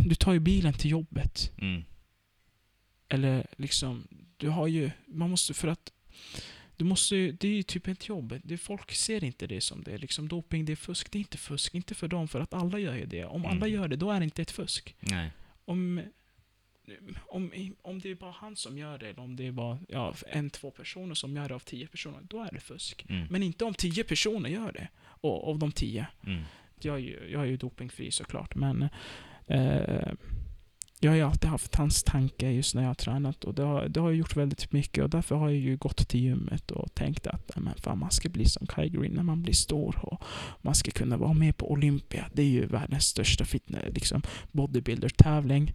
Du 0.06 0.16
tar 0.16 0.34
ju 0.34 0.39
bilen 0.39 0.74
till 0.74 0.91
jobbet. 0.91 1.52
Mm. 1.58 1.84
Eller 3.10 3.47
liksom, 3.58 4.08
du 4.38 4.50
har 4.50 4.68
ju, 4.68 4.91
man 5.08 5.30
måste 5.30 5.54
för 5.54 5.68
att 5.68 5.91
du 6.80 6.86
måste 6.86 7.16
det 7.16 7.48
är 7.48 7.52
ju 7.52 7.64
typ 7.64 7.88
ett 7.88 8.08
jobb. 8.08 8.40
Det, 8.44 8.58
folk 8.58 8.92
ser 8.92 9.24
inte 9.24 9.48
det 9.48 9.62
som 9.62 9.84
det. 9.84 9.98
Liksom 9.98 10.28
doping, 10.28 10.66
det 10.66 10.72
är 10.72 10.76
fusk. 10.76 11.12
Det 11.12 11.18
är 11.18 11.20
inte 11.20 11.38
fusk. 11.38 11.76
Inte 11.76 11.96
för 11.96 12.08
dem, 12.08 12.28
för 12.28 12.40
att 12.40 12.54
alla 12.54 12.80
gör 12.80 12.96
ju 12.96 13.06
det. 13.06 13.26
Om 13.26 13.46
alla 13.46 13.56
Mm. 13.56 13.72
gör 13.72 13.88
det, 13.88 13.96
då 13.96 14.12
är 14.12 14.20
det 14.20 14.24
inte 14.24 14.42
ett 14.42 14.52
fusk. 14.52 14.96
Nej. 15.00 15.32
Om, 15.66 16.02
om, 17.28 17.52
om 17.82 18.00
det 18.00 18.12
är 18.12 18.16
bara 18.16 18.32
han 18.32 18.56
som 18.56 18.78
gör 18.78 18.98
det, 18.98 19.10
eller 19.10 19.20
om 19.20 19.36
det 19.36 19.48
är 19.48 19.52
bara 19.52 19.80
ja, 19.88 20.16
en, 20.28 20.50
två 20.50 20.72
personer 20.72 21.16
som 21.16 21.36
gör 21.36 21.50
det 21.50 21.56
av 21.56 21.60
tio 21.60 21.88
personer, 21.88 22.20
då 22.22 22.44
är 22.44 22.52
det 22.52 22.60
fusk. 22.60 23.06
Mm. 23.10 23.28
Men 23.30 23.44
inte 23.44 23.66
om 23.66 23.74
tio 23.74 24.04
personer 24.04 24.50
gör 24.50 24.72
det. 24.72 24.88
Och 25.22 25.50
av 25.50 25.60
de 25.60 25.72
tio. 25.72 26.08
Mm. 26.26 26.44
Jag 26.82 26.96
är 26.96 27.00
ju, 27.00 27.30
jag 27.32 27.42
är 27.42 27.46
ju 27.46 27.58
dopingfri 27.58 28.12
såklart, 28.12 28.56
men 28.56 28.90
eh, 29.48 30.14
jag 31.00 31.12
har 31.12 31.16
ju 31.16 31.22
alltid 31.22 31.50
haft 31.50 31.76
hans 31.76 32.04
tanke 32.04 32.52
just 32.52 32.76
när 32.76 32.82
jag 32.82 32.89
har 32.89 32.95
tränat 32.95 33.43
och 33.43 33.54
det 33.54 33.64
har, 33.64 33.88
det 33.88 34.00
har 34.00 34.12
gjort 34.12 34.36
väldigt 34.36 34.72
mycket 34.72 35.04
och 35.04 35.10
därför 35.10 35.36
har 35.36 35.50
jag 35.50 35.60
ju 35.60 35.78
gått 35.78 36.08
till 36.08 36.20
gymmet 36.20 36.72
och 36.72 36.95
tänkt 36.95 37.28
att 37.28 37.52
men 37.56 37.74
fan, 37.78 38.00
man 38.00 38.12
ska 38.12 38.30
bli 38.30 38.45
som 38.45 38.68
Kai 38.68 38.89
Green 38.89 39.12
när 39.12 39.24
man 39.24 39.41
blir 39.41 39.54
stor 39.54 40.00
och 40.02 40.24
man 40.62 40.76
ska 40.76 40.91
kunna 40.91 41.18
vara 41.18 41.34
med 41.34 41.58
på 41.58 41.72
Olympia. 41.72 42.30
Det 42.34 42.41
är 42.41 42.47
ju 42.47 42.66
världens 42.66 43.06
största 43.06 43.45
fitness, 43.45 43.84
liksom 43.93 44.22
bodybuilder-tävling. 44.52 45.74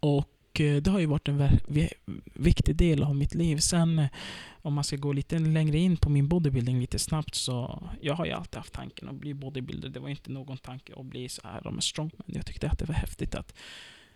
Och 0.00 0.60
eh, 0.60 0.76
det 0.76 0.90
har 0.90 0.98
ju 0.98 1.06
varit 1.06 1.28
en 1.28 1.48
viktig 2.34 2.76
del 2.76 3.02
av 3.02 3.16
mitt 3.16 3.34
liv. 3.34 3.56
Sen 3.56 3.98
eh, 3.98 4.08
om 4.62 4.74
man 4.74 4.84
ska 4.84 4.96
gå 4.96 5.12
lite 5.12 5.38
längre 5.38 5.78
in 5.78 5.96
på 5.96 6.10
min 6.10 6.28
bodybuilding 6.28 6.80
lite 6.80 6.98
snabbt 6.98 7.34
så 7.34 7.82
jag 8.00 8.14
har 8.14 8.26
ju 8.26 8.32
alltid 8.32 8.56
haft 8.56 8.72
tanken 8.72 9.08
att 9.08 9.14
bli 9.14 9.34
bodybuilder. 9.34 9.88
Det 9.88 10.00
var 10.00 10.08
inte 10.08 10.32
någon 10.32 10.58
tanke 10.58 10.92
att 10.96 11.06
bli 11.06 11.28
så 11.28 11.40
här 11.44 11.66
om 11.66 11.80
strongman. 11.80 12.24
Jag 12.26 12.46
tyckte 12.46 12.70
att 12.70 12.78
det 12.78 12.84
var 12.84 12.94
häftigt 12.94 13.34
att 13.34 13.54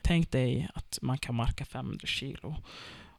tänk 0.09 0.31
dig 0.31 0.69
att 0.75 0.99
man 1.03 1.19
kan 1.19 1.35
marka 1.35 1.65
500 1.65 2.07
kilo 2.07 2.57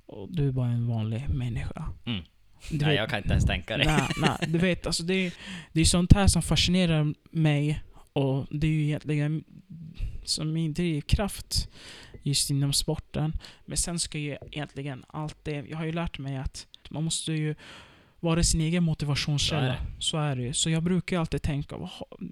och 0.06 0.28
du 0.32 0.48
är 0.48 0.52
bara 0.52 0.68
en 0.68 0.88
vanlig 0.88 1.30
människa. 1.30 1.86
Mm. 2.06 2.24
Du 2.72 2.78
Nej, 2.78 2.88
vet- 2.88 2.96
jag 2.96 3.10
kan 3.10 3.18
inte 3.20 3.30
ens 3.30 3.46
tänka 3.46 3.78
det. 3.78 3.86
Nej, 3.86 4.10
nej, 4.22 4.50
du 4.50 4.58
vet, 4.58 4.86
alltså 4.86 5.04
det, 5.04 5.14
är- 5.14 5.34
det 5.74 5.82
är 5.82 5.86
sånt 5.86 6.14
här 6.14 6.28
som 6.28 6.42
fascinerar 6.42 7.14
mig 7.32 7.82
och 8.14 8.48
det 8.52 8.68
är 8.68 8.72
ju 8.72 8.84
egentligen 8.84 9.44
som 10.26 10.54
min 10.54 10.74
drivkraft 10.74 11.70
just 12.24 12.50
inom 12.50 12.74
sporten. 12.74 13.34
Men 13.66 13.78
sen 13.78 14.00
ska 14.00 14.18
ju 14.18 14.38
egentligen 14.52 15.06
allt 15.08 15.38
det, 15.46 15.52
jag 15.70 15.78
har 15.78 15.86
ju 15.86 15.92
lärt 15.92 16.20
mig 16.20 16.38
att 16.38 16.68
man 16.90 17.04
måste 17.04 17.32
ju 17.34 17.56
vara 18.20 18.44
sin 18.44 18.62
egen 18.62 18.84
motivationskälla. 18.84 19.76
Så 20.00 20.18
är 20.18 20.36
det 20.36 20.42
ju. 20.44 20.54
Så 20.54 20.70
jag 20.70 20.84
brukar 20.84 21.20
alltid 21.20 21.42
tänka, 21.42 21.90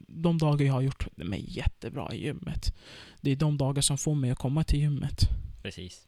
de 0.07 0.37
dagar 0.37 0.65
jag 0.65 0.73
har 0.73 0.81
gjort 0.81 1.07
mig 1.17 1.45
jättebra 1.47 2.13
i 2.13 2.23
gymmet, 2.25 2.75
det 3.21 3.31
är 3.31 3.35
de 3.35 3.57
dagar 3.57 3.81
som 3.81 3.97
får 3.97 4.15
mig 4.15 4.31
att 4.31 4.37
komma 4.37 4.63
till 4.63 4.79
gymmet. 4.79 5.19
Precis. 5.63 6.07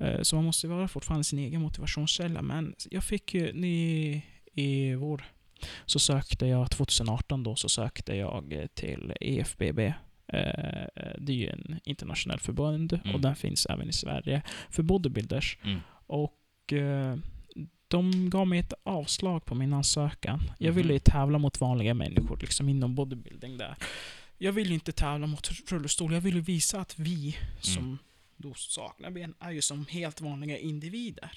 Eh, 0.00 0.20
Så 0.22 0.36
man 0.36 0.44
måste 0.44 0.68
vara 0.68 0.88
fortfarande 0.88 1.24
sin 1.24 1.38
egen 1.38 1.60
motivationskälla. 1.62 2.42
Men 2.42 2.74
jag 2.90 3.04
fick 3.04 3.34
ju 3.34 3.52
ny, 3.52 4.22
i 4.54 4.94
vår 4.94 5.24
så 5.86 5.98
sökte 5.98 6.46
jag, 6.46 6.70
2018 6.70 7.42
då, 7.42 7.56
så 7.56 7.68
sökte 7.68 8.14
jag 8.16 8.52
eh, 8.52 8.66
till 8.66 9.12
EFBB. 9.20 9.78
Eh, 9.78 9.94
Det 11.18 11.32
är 11.32 11.36
ju 11.36 11.48
en 11.48 11.80
internationell 11.84 12.40
förbund 12.40 12.92
Mm. 13.04 13.14
och 13.14 13.20
den 13.20 13.36
finns 13.36 13.66
även 13.66 13.88
i 13.88 13.92
Sverige 13.92 14.42
för 14.70 14.82
bodybuilders. 14.82 15.58
Mm. 15.64 15.80
Och 16.06 16.72
de 17.94 18.30
gav 18.30 18.46
mig 18.46 18.58
ett 18.58 18.72
avslag 18.82 19.44
på 19.44 19.54
min 19.54 19.72
ansökan. 19.72 20.40
Jag 20.58 20.72
ville 20.72 20.86
Mhm. 20.86 20.92
ju 20.94 20.98
tävla 20.98 21.38
mot 21.38 21.60
vanliga 21.60 21.94
människor 21.94 22.38
liksom 22.40 22.68
inom 22.68 22.94
bodybuilding 22.94 23.58
där. 23.58 23.74
Jag 24.38 24.52
vill 24.52 24.68
ju 24.68 24.74
inte 24.74 24.92
tävla 24.92 25.26
mot 25.26 25.50
rullstol. 25.70 26.12
Jag 26.12 26.20
vill 26.20 26.34
ju 26.34 26.40
visa 26.40 26.80
att 26.80 26.98
vi 26.98 27.36
som 27.60 27.98
då 28.36 28.54
saknar 28.54 29.10
ben 29.10 29.34
är 29.40 29.50
ju 29.50 29.62
som 29.62 29.86
helt 29.86 30.20
vanliga 30.20 30.58
individer. 30.58 31.30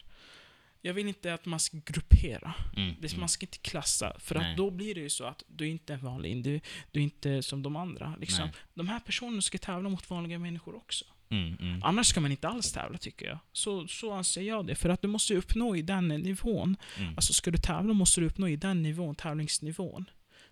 Jag 0.81 0.93
vill 0.93 1.07
inte 1.07 1.33
att 1.33 1.45
man 1.45 1.59
ska 1.59 1.77
gruppera. 1.85 2.53
Mm. 2.75 2.89
Mm. 2.95 3.19
Man 3.19 3.29
ska 3.29 3.45
inte 3.45 3.57
klassa. 3.57 4.15
För 4.19 4.35
Nej. 4.35 4.51
att 4.51 4.57
då 4.57 4.71
blir 4.71 4.95
det 4.95 5.01
ju 5.01 5.09
så 5.09 5.23
att 5.23 5.43
du 5.47 5.65
är 5.65 5.69
inte 5.69 5.93
en 5.93 5.99
vanlig 5.99 6.31
individ. 6.31 6.61
Du 6.91 6.99
är 6.99 7.03
inte 7.03 7.43
som 7.43 7.63
de 7.63 7.75
andra. 7.75 8.15
Liksom. 8.19 8.45
Nej. 8.45 8.53
De 8.73 8.87
här 8.87 8.99
personerna 8.99 9.41
ska 9.41 9.57
tävla 9.57 9.89
mot 9.89 10.09
vanliga 10.09 10.39
människor 10.39 10.75
också. 10.75 11.05
Mm. 11.29 11.57
Mm. 11.59 11.83
Annars 11.83 12.07
ska 12.07 12.21
man 12.21 12.31
inte 12.31 12.47
alls 12.47 12.71
tävla 12.71 12.97
tycker 12.97 13.25
jag. 13.25 13.39
Så, 13.51 13.87
så 13.87 14.13
anser 14.13 14.41
jag 14.41 14.67
det. 14.67 14.75
För 14.75 14.89
att 14.89 15.01
du 15.01 15.07
måste 15.07 15.35
uppnå 15.35 15.75
i 15.75 15.81
den 15.81 16.07
nivån. 16.07 16.77
Mm. 16.97 17.13
Alltså 17.15 17.33
ska 17.33 17.51
du 17.51 17.57
tävla 17.57 17.93
måste 17.93 18.21
du 18.21 18.27
uppnå 18.27 18.47
i 18.47 18.55
den 18.55 18.83
nivån, 18.83 19.15
tävlingsnivån. 19.15 20.05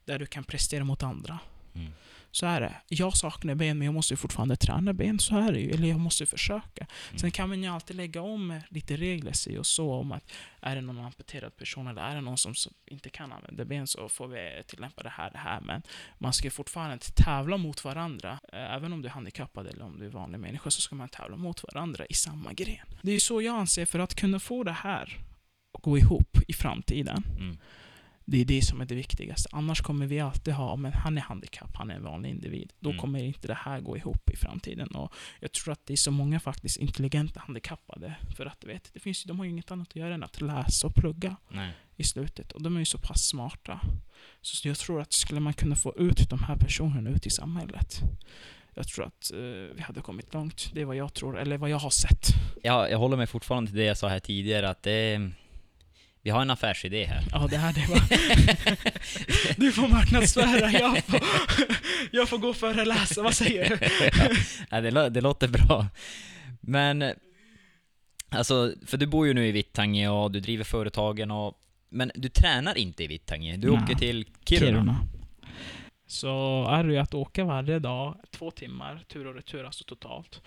Där 0.05 0.19
du 0.19 0.25
kan 0.25 0.43
prestera 0.43 0.83
mot 0.83 1.03
andra. 1.03 1.39
Mm. 1.75 1.91
Så 2.35 2.45
är 2.45 2.61
det. 2.61 2.75
Jag 2.87 3.17
saknar 3.17 3.55
ben, 3.55 3.77
men 3.77 3.85
jag 3.85 3.93
måste 3.93 4.13
ju 4.13 4.17
fortfarande 4.17 4.55
träna 4.55 4.93
ben. 4.93 5.19
Så 5.19 5.37
är 5.37 5.51
det 5.51 5.59
ju. 5.59 5.71
Eller 5.71 5.87
jag 5.87 5.99
måste 5.99 6.25
försöka. 6.25 6.87
Mm. 7.09 7.19
Sen 7.19 7.31
kan 7.31 7.49
man 7.49 7.63
ju 7.63 7.69
alltid 7.69 7.95
lägga 7.95 8.21
om 8.21 8.61
lite 8.69 8.97
regler 8.97 9.31
sig 9.31 9.59
och 9.59 9.65
så 9.65 9.93
om 9.93 10.11
att 10.11 10.31
är 10.61 10.75
det 10.75 10.81
någon 10.81 10.99
amputerad 10.99 11.57
person 11.57 11.87
eller 11.87 12.01
är 12.01 12.15
det 12.15 12.21
någon 12.21 12.37
som, 12.37 12.53
inte 12.85 13.09
kan 13.09 13.31
använda 13.31 13.65
ben 13.65 13.87
så 13.87 14.09
får 14.09 14.27
vi 14.27 14.63
tillämpa 14.67 15.03
det 15.03 15.09
här, 15.09 15.31
det 15.31 15.37
här. 15.37 15.61
Men 15.61 15.81
man 16.17 16.33
ska 16.33 16.51
fortfarande 16.51 16.97
tävla 17.15 17.57
mot 17.57 17.83
varandra. 17.83 18.39
Eh, 18.53 18.75
Även 18.75 18.93
om 18.93 19.01
du 19.01 19.07
är 19.07 19.11
handikappad 19.11 19.67
eller 19.67 19.83
om 19.83 19.99
du 19.99 20.05
är 20.05 20.09
vanlig 20.09 20.39
människa 20.39 20.71
så 20.71 20.81
ska 20.81 20.95
man 20.95 21.09
tävla 21.09 21.37
mot 21.37 21.63
varandra 21.63 22.05
i 22.05 22.13
samma 22.13 22.53
gren. 22.53 22.87
Det 23.01 23.11
är 23.11 23.19
så 23.19 23.41
jag 23.41 23.55
anser 23.55 23.85
för 23.85 23.99
att 23.99 24.15
kunna 24.15 24.39
få 24.39 24.63
det 24.63 24.71
här 24.71 25.17
att 25.73 25.81
gå 25.81 25.97
ihop 25.97 26.37
i 26.47 26.53
framtiden. 26.53 27.23
Mm. 27.39 27.57
Det 28.27 28.41
är 28.41 28.45
det 28.45 28.61
som 28.61 28.81
är 28.81 28.85
det 28.85 28.95
viktigaste. 28.95 29.49
Annars 29.51 29.81
kommer 29.81 30.05
vi 30.07 30.19
alltid 30.19 30.53
ha, 30.53 30.75
men 30.75 30.93
han 30.93 31.17
är 31.17 31.21
handikapp, 31.21 31.75
han 31.75 31.91
är 31.91 31.95
en 31.95 32.03
vanlig 32.03 32.29
individ. 32.29 32.73
Då 32.79 32.89
Mm. 32.89 33.01
kommer 33.01 33.23
inte 33.23 33.47
det 33.47 33.53
här 33.59 33.79
gå 33.79 33.97
ihop 33.97 34.29
i 34.29 34.35
framtiden. 34.35 34.87
Och 34.87 35.13
jag 35.39 35.51
tror 35.51 35.71
att 35.71 35.85
det 35.85 35.93
är 35.93 35.97
så 35.97 36.11
många 36.11 36.39
faktiskt 36.39 36.77
intelligenta 36.77 37.39
handikappade. 37.39 38.15
För 38.37 38.45
att 38.45 38.61
du 38.61 38.67
vet, 38.67 38.93
det 38.93 38.99
finns, 38.99 39.23
de 39.23 39.37
har 39.39 39.45
ju 39.45 39.51
inget 39.51 39.71
annat 39.71 39.87
att 39.89 39.95
göra 39.95 40.13
än 40.13 40.23
att 40.23 40.41
läsa 40.41 40.87
och 40.87 40.95
plugga 40.95 41.35
Nej. 41.49 41.71
i 41.95 42.03
slutet. 42.03 42.51
Och 42.51 42.61
de 42.61 42.75
är 42.75 42.79
ju 42.79 42.85
så 42.85 42.97
pass 42.97 43.27
smarta. 43.27 43.81
Så 44.41 44.67
jag 44.67 44.77
tror 44.77 45.01
att 45.01 45.13
skulle 45.13 45.39
man 45.39 45.53
kunna 45.53 45.75
få 45.75 45.95
ut 45.97 46.29
de 46.29 46.39
här 46.43 46.55
personerna 46.55 47.09
ut 47.09 47.25
i 47.25 47.29
samhället. 47.29 47.99
Jag 48.73 48.87
tror 48.87 49.05
att 49.05 49.31
eh, 49.31 49.39
vi 49.75 49.81
hade 49.81 50.01
kommit 50.01 50.33
långt. 50.33 50.71
Det 50.73 50.81
är 50.81 50.85
vad 50.85 50.95
jag 50.95 51.13
tror, 51.13 51.39
eller 51.39 51.57
vad 51.57 51.69
jag 51.69 51.77
har 51.79 51.89
sett. 51.89 52.27
Ja, 52.63 52.89
jag 52.89 52.97
håller 52.97 53.17
mig 53.17 53.27
fortfarande 53.27 53.71
till 53.71 53.77
det 53.79 53.85
jag 53.85 53.97
sa 53.97 54.07
här 54.07 54.19
tidigare, 54.19 54.69
att 54.69 54.83
det 54.83 55.31
vi 56.25 56.31
har 56.31 56.41
en 56.41 56.49
affärsidé 56.49 57.05
här. 57.05 57.23
Ja, 57.31 57.47
det 57.49 57.57
här 57.57 57.73
det 57.73 57.85
var... 57.89 57.99
Du 59.59 59.71
får 59.71 59.87
marknadsföra, 59.87 60.71
jag 60.71 61.03
får, 61.03 61.19
jag 62.11 62.29
får 62.29 62.37
gå 62.37 62.47
och 62.47 62.55
föreläsa. 62.55 63.21
Vad 63.23 63.33
säger 63.33 63.69
du? 63.69 63.77
ja, 64.69 64.81
det, 64.81 65.09
det 65.09 65.21
låter 65.21 65.47
bra. 65.47 65.87
Men, 66.61 67.13
alltså, 68.29 68.73
för 68.85 68.97
du 68.97 69.05
bor 69.05 69.27
ju 69.27 69.33
nu 69.33 69.47
i 69.47 69.51
Vittangi 69.51 70.07
och 70.07 70.31
du 70.31 70.39
driver 70.39 70.63
företagen 70.63 71.31
och 71.31 71.59
men 71.89 72.11
du 72.15 72.29
tränar 72.29 72.77
inte 72.77 73.03
i 73.03 73.07
Vittangi, 73.07 73.57
du 73.57 73.71
Nej. 73.71 73.83
åker 73.83 73.95
till 73.95 74.25
Kiruna. 74.45 75.07
Så 76.07 76.65
är 76.69 76.83
det 76.83 76.93
ju 76.93 76.99
att 76.99 77.13
åka 77.13 77.43
varje 77.43 77.79
dag, 77.79 78.17
två 78.31 78.51
timmar, 78.51 79.03
tur 79.07 79.27
och 79.27 79.35
retur 79.35 79.63
alltså 79.63 79.83
totalt. 79.83 80.41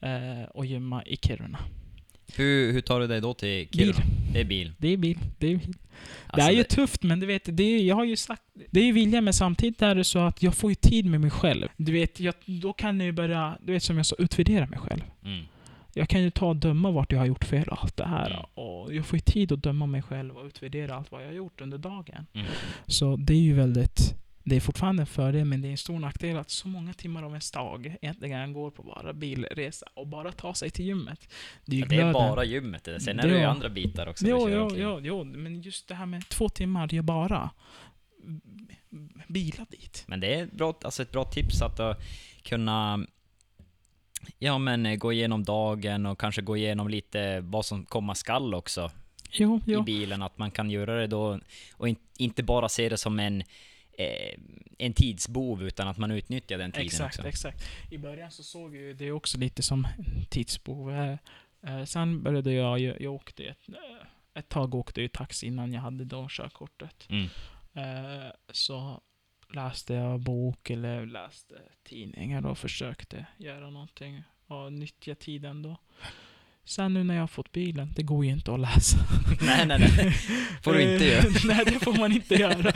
Eh, 0.00 0.48
och 0.50 0.66
gymma 0.66 1.02
i 1.04 1.16
Kiruna. 1.16 1.58
Hur, 2.34 2.72
hur 2.72 2.80
tar 2.80 3.00
du 3.00 3.06
dig 3.06 3.20
då 3.20 3.34
till 3.34 3.68
Kiruna? 3.72 3.92
Bil. 3.92 4.17
Det 4.32 4.40
är 4.40 4.44
bil. 4.44 4.72
Det 4.78 4.88
är 4.88 4.96
bil. 4.96 5.18
Det 5.38 5.46
är, 5.46 5.56
bil. 5.56 5.72
det 5.72 5.78
Alltså, 6.26 6.50
är 6.50 6.52
ju 6.52 6.64
tufft, 6.64 7.02
men 7.02 7.20
du 7.20 7.26
vet, 7.26 7.42
det 7.44 7.62
är, 7.62 7.78
jag 7.78 7.96
har 7.96 8.04
ju 8.04 8.16
sagt, 8.16 8.42
det 8.70 8.80
är 8.80 8.84
ju 8.84 8.92
vilja, 8.92 9.20
men 9.20 9.32
samtidigt 9.32 9.82
är 9.82 9.94
det 9.94 10.04
så 10.04 10.18
att 10.18 10.42
jag 10.42 10.54
får 10.54 10.70
ju 10.70 10.74
tid 10.74 11.06
med 11.06 11.20
mig 11.20 11.30
själv. 11.30 11.68
Du 11.76 11.92
vet, 11.92 12.20
jag, 12.20 12.34
då 12.44 12.72
kan 12.72 13.00
jag 13.00 13.06
ju 13.06 13.12
börja, 13.12 13.58
du 13.62 13.72
vet 13.72 13.82
som 13.82 13.96
jag 13.96 14.06
sa, 14.06 14.16
utvärdera 14.18 14.66
mig 14.66 14.78
själv. 14.78 15.02
Mm. 15.24 15.44
Jag 15.94 16.08
kan 16.08 16.22
ju 16.22 16.30
ta 16.30 16.46
och 16.46 16.56
döma 16.56 16.90
vart 16.90 17.12
jag 17.12 17.18
har 17.18 17.26
gjort 17.26 17.44
fel 17.44 17.68
och 17.68 17.82
allt 17.82 17.96
det 17.96 18.06
här. 18.06 18.30
Mm. 18.30 18.42
Och 18.54 18.94
jag 18.94 19.06
får 19.06 19.16
ju 19.16 19.20
tid 19.20 19.52
att 19.52 19.62
döma 19.62 19.86
mig 19.86 20.02
själv 20.02 20.36
och 20.36 20.46
utvärdera 20.46 20.94
allt 20.94 21.10
vad 21.12 21.22
jag 21.22 21.26
har 21.26 21.34
gjort 21.34 21.60
under 21.60 21.78
dagen. 21.78 22.26
Mm. 22.32 22.46
Så 22.86 23.16
det 23.16 23.32
är 23.32 23.38
ju 23.38 23.54
väldigt... 23.54 24.14
Det 24.48 24.56
är 24.56 24.60
fortfarande 24.60 25.02
en 25.02 25.06
fördel, 25.06 25.44
men 25.44 25.62
det 25.62 25.68
är 25.68 25.70
en 25.70 25.78
stor 25.78 25.98
nackdel 25.98 26.36
att 26.36 26.50
så 26.50 26.68
många 26.68 26.94
timmar 26.94 27.22
av 27.22 27.30
ens 27.30 27.50
dag 27.50 27.96
egentligen 28.02 28.52
går 28.52 28.70
på 28.70 28.82
bara 28.82 29.12
bilresa 29.12 29.86
och 29.94 30.06
bara 30.06 30.32
ta 30.32 30.54
sig 30.54 30.70
till 30.70 30.84
gymmet. 30.84 31.28
Det 31.64 31.76
är 31.76 31.80
ju 31.80 31.86
det 31.86 31.96
är 31.96 32.12
bara 32.12 32.44
gymmet 32.44 32.84
det. 32.84 33.00
Sen 33.00 33.18
är 33.18 33.28
det 33.28 33.38
ju 33.38 33.44
andra 33.44 33.68
bitar 33.68 34.06
också 34.06 34.26
Jo, 34.28 34.48
jo, 34.48 34.70
jo, 34.76 35.00
jo, 35.02 35.24
men 35.24 35.62
just 35.62 35.88
det 35.88 35.94
här 35.94 36.06
med 36.06 36.28
två 36.28 36.48
timmar, 36.48 36.86
det 36.86 36.96
är 36.96 37.02
bara 37.02 37.50
bila 39.28 39.66
dit. 39.68 40.04
Men 40.06 40.20
det 40.20 40.34
är 40.34 40.44
ett 40.44 40.52
bra, 40.52 40.78
alltså 40.82 41.02
ett 41.02 41.12
bra 41.12 41.24
tips 41.24 41.62
att 41.62 41.80
uh, 41.80 41.92
kunna 42.42 43.06
Ja 44.38 44.58
men 44.58 44.86
eh, 44.86 44.96
gå 44.96 45.12
igenom 45.12 45.44
dagen 45.44 46.06
och 46.06 46.20
kanske 46.20 46.42
gå 46.42 46.56
igenom 46.56 46.88
lite 46.88 47.40
vad 47.40 47.66
som 47.66 47.84
komma 47.84 48.14
skall 48.14 48.54
också 48.54 48.90
Jo, 49.30 49.56
i 49.56 49.72
jo. 49.72 49.82
bilen, 49.82 50.22
att 50.22 50.38
man 50.38 50.50
kan 50.50 50.70
göra 50.70 50.94
det 50.94 51.06
då 51.06 51.40
och 51.72 51.88
in, 51.88 51.96
inte 52.18 52.42
bara 52.42 52.68
se 52.68 52.88
det 52.88 52.96
som 52.96 53.18
en 53.18 53.42
eh, 53.98 54.38
en 54.78 54.92
tidsbov 54.92 55.62
utan 55.62 55.88
att 55.88 55.98
man 55.98 56.10
utnyttjar 56.10 56.58
den 56.58 56.72
tiden 56.72 56.86
Exakt, 56.86 57.18
också. 57.18 57.28
exakt. 57.28 57.64
I 57.90 57.98
början 57.98 58.30
så 58.30 58.42
såg 58.42 58.76
jag 58.76 58.96
det 58.96 59.12
också 59.12 59.38
lite 59.38 59.62
som 59.62 59.86
tidsbehov. 60.28 60.90
Eh, 60.92 61.16
eh, 61.62 61.84
sen 61.84 62.22
började 62.22 62.52
jag, 62.52 62.78
ju- 62.78 62.96
jag 63.00 63.14
åkte 63.14 63.44
ett, 63.44 63.68
eh, 63.68 64.06
ett 64.34 64.48
tag 64.48 64.74
åkte 64.74 65.02
jag 65.02 65.12
taxi 65.12 65.46
innan 65.46 65.72
jag 65.72 65.80
hade 65.80 66.04
då 66.04 66.26
körkortet. 66.30 67.08
Mm. 67.10 67.26
Eh, 67.74 68.30
så 68.52 69.00
läste 69.54 69.94
jag 69.94 70.20
bok 70.20 70.70
eller 70.70 71.06
läste 71.06 71.54
tidningar 71.84 72.46
och 72.46 72.58
försökte 72.58 73.26
göra 73.36 73.70
någonting 73.70 74.22
och 74.46 74.72
nyttja 74.72 75.14
tiden 75.14 75.62
då. 75.62 75.76
Sen 76.68 76.94
nu 76.94 77.04
när 77.04 77.14
jag 77.14 77.22
har 77.22 77.26
fått 77.26 77.52
bilen, 77.52 77.92
det 77.96 78.02
går 78.02 78.24
ju 78.24 78.30
inte 78.30 78.52
att 78.54 78.60
läsa. 78.60 78.96
nej, 79.40 79.66
nej, 79.66 79.78
nej. 79.78 80.12
Får 80.62 80.72
du 80.74 80.92
inte 80.92 81.04
göra. 81.04 81.24
Nej, 81.44 81.64
det 81.64 81.84
får 81.84 81.98
man 81.98 82.12
inte 82.12 82.34
göra. 82.44 82.72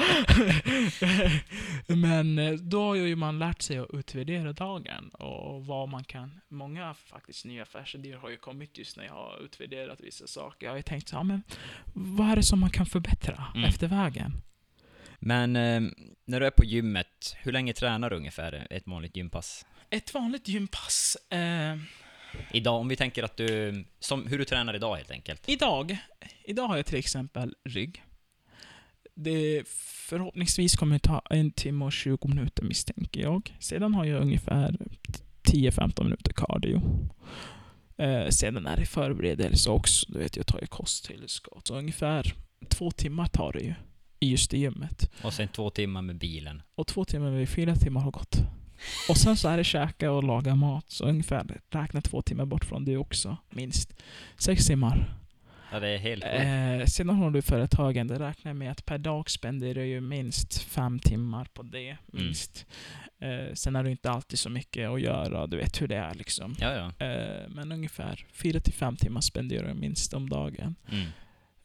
Men 1.87 2.39
eh, 2.39 2.53
då 2.53 2.83
har 2.83 2.95
ju 2.95 3.17
man 3.17 3.39
lärt 3.39 3.63
sig 3.63 3.79
att 3.79 3.89
utvärdera 3.93 4.53
dagen 4.53 5.09
och 5.09 5.67
vad 5.67 5.89
man 5.89 6.05
kan. 6.05 6.41
Många 6.49 6.95
faktiskt 6.95 7.45
nya 7.45 7.63
affärsidéer 7.63 8.17
har 8.17 8.31
ju 8.31 8.37
kommit 8.37 8.79
just 8.79 8.97
när 8.97 9.05
jag 9.05 9.13
har 9.15 9.45
utvärderat 9.45 10.01
vissa 10.01 10.27
saker. 10.27 10.67
Jag 10.67 10.73
har 10.73 10.77
ju 10.77 10.83
tänkt 10.83 11.09
så 11.09 11.17
här, 11.17 11.25
men 11.25 11.43
vad 11.95 12.31
är 12.31 12.37
det 12.37 12.43
som 12.43 12.61
man 12.61 12.71
kan 12.71 12.87
förbättra 12.87 13.45
Mm. 13.55 13.69
efter 13.69 13.89
vägen? 13.89 14.33
Men 15.19 15.57
eh, 15.57 15.81
när 16.25 16.41
du 16.41 16.47
är 16.47 16.51
på 16.51 16.65
gymmet, 16.65 17.37
hur 17.43 17.53
länge 17.53 17.73
tränar 17.73 18.11
du 18.11 18.17
ungefär 18.17 18.67
ett 18.71 18.87
vanligt 18.87 19.17
gympass? 19.17 19.67
Ett 19.91 20.15
vanligt 20.15 20.49
gympass. 20.49 21.17
Eh, 21.31 21.77
Idag, 22.53 22.81
om 22.81 22.89
vi 22.89 22.97
tänker 22.97 23.23
att 23.23 23.37
du, 23.37 23.85
som, 24.01 24.27
hur 24.27 24.39
du 24.39 24.45
tränar 24.45 24.75
idag 24.75 24.97
helt 24.97 25.11
enkelt. 25.11 25.49
idag, 25.49 25.97
idag 26.45 26.69
har 26.69 26.77
jag 26.77 26.87
till 26.87 26.99
exempel 26.99 27.55
rygg. 27.65 28.03
Det 29.15 29.69
förhoppningsvis 30.09 30.77
kommer 30.77 30.95
det 30.95 30.99
ta 30.99 31.23
en 31.31 31.51
timme 31.51 31.85
och 31.85 31.93
20 31.93 32.29
minuter 32.29 32.63
misstänker 32.63 33.21
jag. 33.21 33.57
Sedan 33.59 33.95
har 33.95 34.05
jag 34.05 34.23
ungefär 34.23 34.77
10-15 35.43 36.05
minuter 36.05 36.33
cardio. 36.33 36.83
Eh, 37.97 38.29
sedan 38.29 38.67
är 38.67 38.77
det 38.77 38.87
förberedelse 38.87 39.71
också. 39.71 40.13
Du 40.13 40.19
vet, 40.19 40.37
jag 40.37 40.47
tar 40.47 40.61
ju 40.61 40.67
kosttillskott. 40.67 41.67
Så 41.67 41.79
ungefär 41.79 42.35
två 42.69 42.91
timmar 42.91 43.27
tar 43.27 43.53
det 43.53 43.61
ju. 43.61 43.75
I 44.21 44.31
just 44.31 44.51
det 44.51 44.59
gymmet. 44.59 45.11
Och 45.23 45.33
sen 45.33 45.49
två 45.49 45.71
timmar 45.71 46.03
med 46.03 46.19
bilen. 46.19 46.63
Och 46.75 46.87
två 46.87 47.05
timmar 47.05 47.31
vid 47.31 47.49
fyra 47.49 47.77
timmar 47.77 48.01
har 48.01 48.11
gått. 48.11 48.39
Och 49.09 49.17
sen 49.17 49.37
så 49.37 49.49
är 49.49 49.57
det 49.57 49.65
käka 49.65 50.11
och 50.11 50.25
laga 50.25 50.55
mat. 50.55 50.85
Så 50.89 51.05
ungefär 51.05 51.61
räkna 51.71 52.01
två 52.01 52.23
timmar 52.23 52.45
bort 52.45 52.65
från 52.65 52.85
det 52.85 52.97
också. 52.97 53.37
Minst. 53.51 54.03
Sex 54.39 54.67
timmar. 54.67 55.15
Ja, 55.73 55.81
det 55.81 55.89
är 55.89 55.99
helt. 55.99 56.25
Eh, 56.25 56.87
sedan 56.87 57.09
har 57.09 57.31
du 57.31 57.43
företagen, 57.43 58.07
det 58.07 58.19
räknar 58.19 58.51
jag 58.51 58.57
med 58.57 58.71
att 58.71 58.85
per 58.85 58.99
dag 58.99 59.31
spenderar 59.31 59.83
ju 59.83 60.01
minst 60.01 60.63
fem 60.63 60.99
timmar 60.99 61.49
på 61.55 61.63
det. 61.63 61.97
Minst. 62.07 62.67
Eh, 63.21 63.55
sen 63.55 63.77
är 63.77 63.85
det 63.85 63.91
inte 63.91 64.11
alltid 64.11 64.39
så 64.39 64.51
mycket 64.51 64.91
att 64.91 65.01
göra, 65.01 65.47
du 65.47 65.57
vet 65.57 65.81
hur 65.83 65.89
det 65.89 65.97
är 65.97 66.15
liksom. 66.15 66.57
Ja, 66.61 66.73
ja. 66.99 67.07
Eh, 67.07 67.49
men 67.49 67.73
ungefär 67.73 68.27
fyra 68.33 68.61
till 68.61 68.73
fem 68.73 68.97
timmar 68.97 69.21
spenderar 69.21 69.69
jag 69.69 69.77
minst 69.77 70.15
om 70.15 70.29
dagen. 70.29 70.75
Mm. 70.93 71.07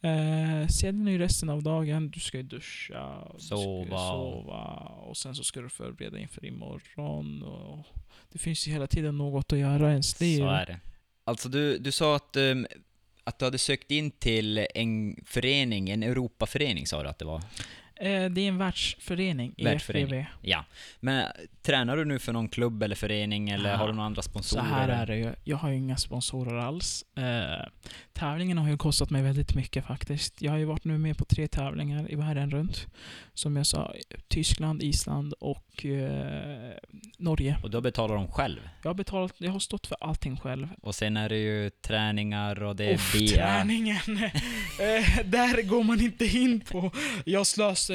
Eh, 0.00 0.68
sedan 0.68 1.08
är 1.08 1.12
ju 1.12 1.18
resten 1.18 1.50
av 1.50 1.62
dagen, 1.62 2.10
du 2.10 2.20
ska 2.20 2.36
ju 2.36 2.42
duscha, 2.42 3.28
du 3.34 3.40
ska 3.40 3.56
Sova. 3.56 3.98
sova 4.08 4.64
och 5.08 5.16
sen 5.16 5.34
så 5.34 5.44
ska 5.44 5.60
du 5.60 5.68
förbereda 5.68 6.18
inför 6.18 6.44
imorgon. 6.44 7.42
Och 7.42 7.86
det 8.32 8.38
finns 8.38 8.68
ju 8.68 8.72
hela 8.72 8.86
tiden 8.86 9.18
något 9.18 9.52
att 9.52 9.58
göra 9.58 9.88
i 9.88 9.90
ens 9.90 10.20
liv. 10.20 10.38
Så 10.38 10.48
är 10.48 10.66
det. 10.66 10.80
Alltså 11.24 11.48
du, 11.48 11.78
du 11.78 11.92
sa 11.92 12.16
att, 12.16 12.36
ehm, 12.36 12.66
att 13.24 13.38
du 13.38 13.44
hade 13.44 13.58
sökt 13.58 13.90
in 13.90 14.10
till 14.10 14.66
en 14.74 15.16
förening, 15.26 15.90
en 15.90 16.02
Europaförening 16.02 16.86
sa 16.86 17.02
du 17.02 17.08
att 17.08 17.18
det 17.18 17.24
var? 17.24 17.42
Eh, 18.00 18.24
det 18.30 18.40
är 18.40 18.48
en 18.48 18.58
världsförening, 18.58 19.54
Världsförening. 19.58 20.20
EFBB. 20.20 20.26
Ja. 20.42 20.64
Men 21.00 21.26
tränar 21.62 21.96
du 21.96 22.04
nu 22.04 22.18
för 22.18 22.32
någon 22.32 22.48
klubb 22.48 22.82
eller 22.82 22.96
förening 22.96 23.50
eller 23.50 23.70
Ja. 23.70 23.76
har 23.76 23.86
du 23.86 23.92
några 23.92 24.06
andra 24.06 24.22
Så 24.22 24.28
sponsorer? 24.30 24.62
här 24.62 24.88
är 24.88 25.06
det 25.06 25.16
ju. 25.16 25.32
Jag 25.44 25.56
har 25.56 25.70
ju 25.70 25.76
inga 25.76 25.96
sponsorer 25.96 26.56
alls. 26.58 27.04
Eh, 27.16 27.66
tävlingen 28.12 28.58
har 28.58 28.68
ju 28.70 28.76
kostat 28.76 29.10
mig 29.10 29.22
väldigt 29.22 29.54
mycket 29.54 29.84
faktiskt. 29.86 30.42
Jag 30.42 30.50
har 30.52 30.58
ju 30.58 30.64
varit 30.64 30.84
nu 30.84 30.98
med 30.98 31.18
på 31.18 31.24
tre 31.24 31.48
tävlingar 31.48 32.12
i 32.12 32.14
världen 32.14 32.50
runt. 32.50 32.86
Som 33.34 33.56
jag 33.56 33.66
sa, 33.66 33.94
Tyskland, 34.28 34.82
Island 34.82 35.32
och 35.40 35.84
eh, 35.86 36.70
Norge. 37.18 37.58
Och 37.62 37.70
då 37.70 37.80
betalar 37.80 38.14
de 38.14 38.28
själv? 38.32 38.58
Jag 38.82 38.88
har 38.90 38.94
betalat, 38.94 39.32
jag 39.38 39.52
har 39.52 39.58
stått 39.58 39.86
för 39.86 39.96
allting 40.00 40.36
själv. 40.36 40.68
Och 40.82 40.94
sen 40.94 41.16
är 41.16 41.28
det 41.28 41.36
ju 41.38 41.70
träningar 41.70 42.62
och 42.62 42.76
det 42.76 42.84
är 42.84 42.94
Uff, 42.94 43.12
bia. 43.12 43.36
träningen! 43.36 43.96
eh, 44.80 45.24
där 45.24 45.62
går 45.62 45.82
man 45.84 46.00
inte 46.00 46.26
in 46.26 46.60
på. 46.60 46.90
Jag 47.24 47.46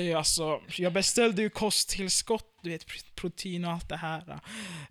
ju 0.02 0.14
alltså. 0.14 0.62
Jag 0.78 0.94
beställde 0.94 1.42
ju 1.42 1.50
kosttillskott, 1.50 2.60
du 2.62 2.70
vet 2.70 2.86
protein 3.16 3.66
och 3.66 3.72
allt 3.72 3.90
det 3.90 3.98
här. 3.98 4.40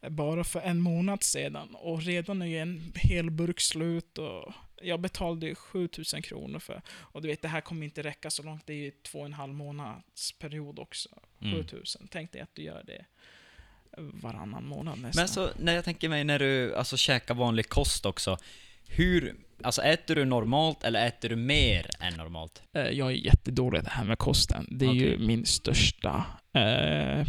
eh, 0.02 0.08
Bara 0.10 0.44
för 0.44 0.60
en 0.60 0.80
månad 0.80 1.22
sedan. 1.22 1.74
Och 1.74 2.02
redan 2.02 2.42
är 2.42 2.46
ju 2.46 2.58
en 2.58 2.92
hel 2.96 3.30
burk 3.30 3.60
slut 3.60 4.18
och 4.18 4.52
jag 4.82 5.00
betalade 5.00 5.46
ju 5.46 5.54
7000 5.54 6.22
kronor 6.22 6.58
för. 6.58 6.82
Och 6.88 7.22
du 7.22 7.28
vet, 7.28 7.42
det 7.42 7.48
här 7.48 7.60
kommer 7.60 7.84
inte 7.84 8.02
räcka 8.02 8.30
så 8.30 8.42
långt. 8.42 8.66
Det 8.66 8.72
är 8.72 8.76
ju 8.76 8.90
två 8.90 9.18
och 9.18 9.26
en 9.26 9.32
halv 9.32 9.54
månads 9.54 10.32
period 10.32 10.78
också. 10.78 11.08
Mm. 11.42 11.62
7000. 11.62 12.08
Tänk 12.10 12.32
dig 12.32 12.40
att 12.42 12.54
du 12.54 12.62
gör 12.62 12.82
det. 12.86 13.04
varannan 13.96 14.66
månad 14.66 14.98
nästan. 14.98 15.20
Men 15.22 15.28
så 15.28 15.50
när 15.58 15.74
jag 15.74 15.84
tänker 15.84 16.08
mig 16.08 16.24
när 16.24 16.38
du 16.38 16.74
alltså 16.76 16.96
käkar 16.96 17.34
vanlig 17.34 17.68
kost 17.68 18.06
också, 18.06 18.38
hur, 18.88 19.34
alltså 19.62 19.82
äter 19.82 20.14
du 20.14 20.24
normalt 20.24 20.84
eller 20.84 21.06
äter 21.06 21.28
du 21.28 21.36
mer 21.36 21.86
än 22.00 22.14
normalt? 22.14 22.62
Eh, 22.74 22.82
Jag 22.82 23.10
är 23.10 23.14
jättedålig 23.16 23.78
i 23.78 23.82
det 23.82 23.90
här 23.90 24.04
med 24.04 24.18
kosten. 24.18 24.66
Det 24.70 24.86
är 24.86 24.92
ju 24.92 25.14
Okej. 25.14 25.26
min 25.26 25.46
största 25.46 26.24
eh, 26.54 27.26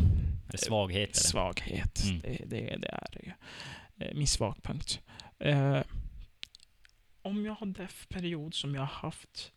svaghet 0.56 1.10
eller? 1.10 1.14
svaghet. 1.14 2.04
Mm. 2.06 2.20
Det, 2.20 2.38
det, 2.46 2.78
det 2.78 2.88
är 2.88 3.08
det 3.12 3.20
ju. 3.24 3.32
Eh, 4.06 4.14
Min 4.16 4.28
svagpunkt. 4.28 5.00
Eh, 5.40 5.80
om 7.22 7.46
jag 7.46 7.54
har 7.54 7.66
deff-period 7.68 8.54
som 8.54 8.76
jag 8.76 8.82
har 8.82 8.88
haft 8.88 9.52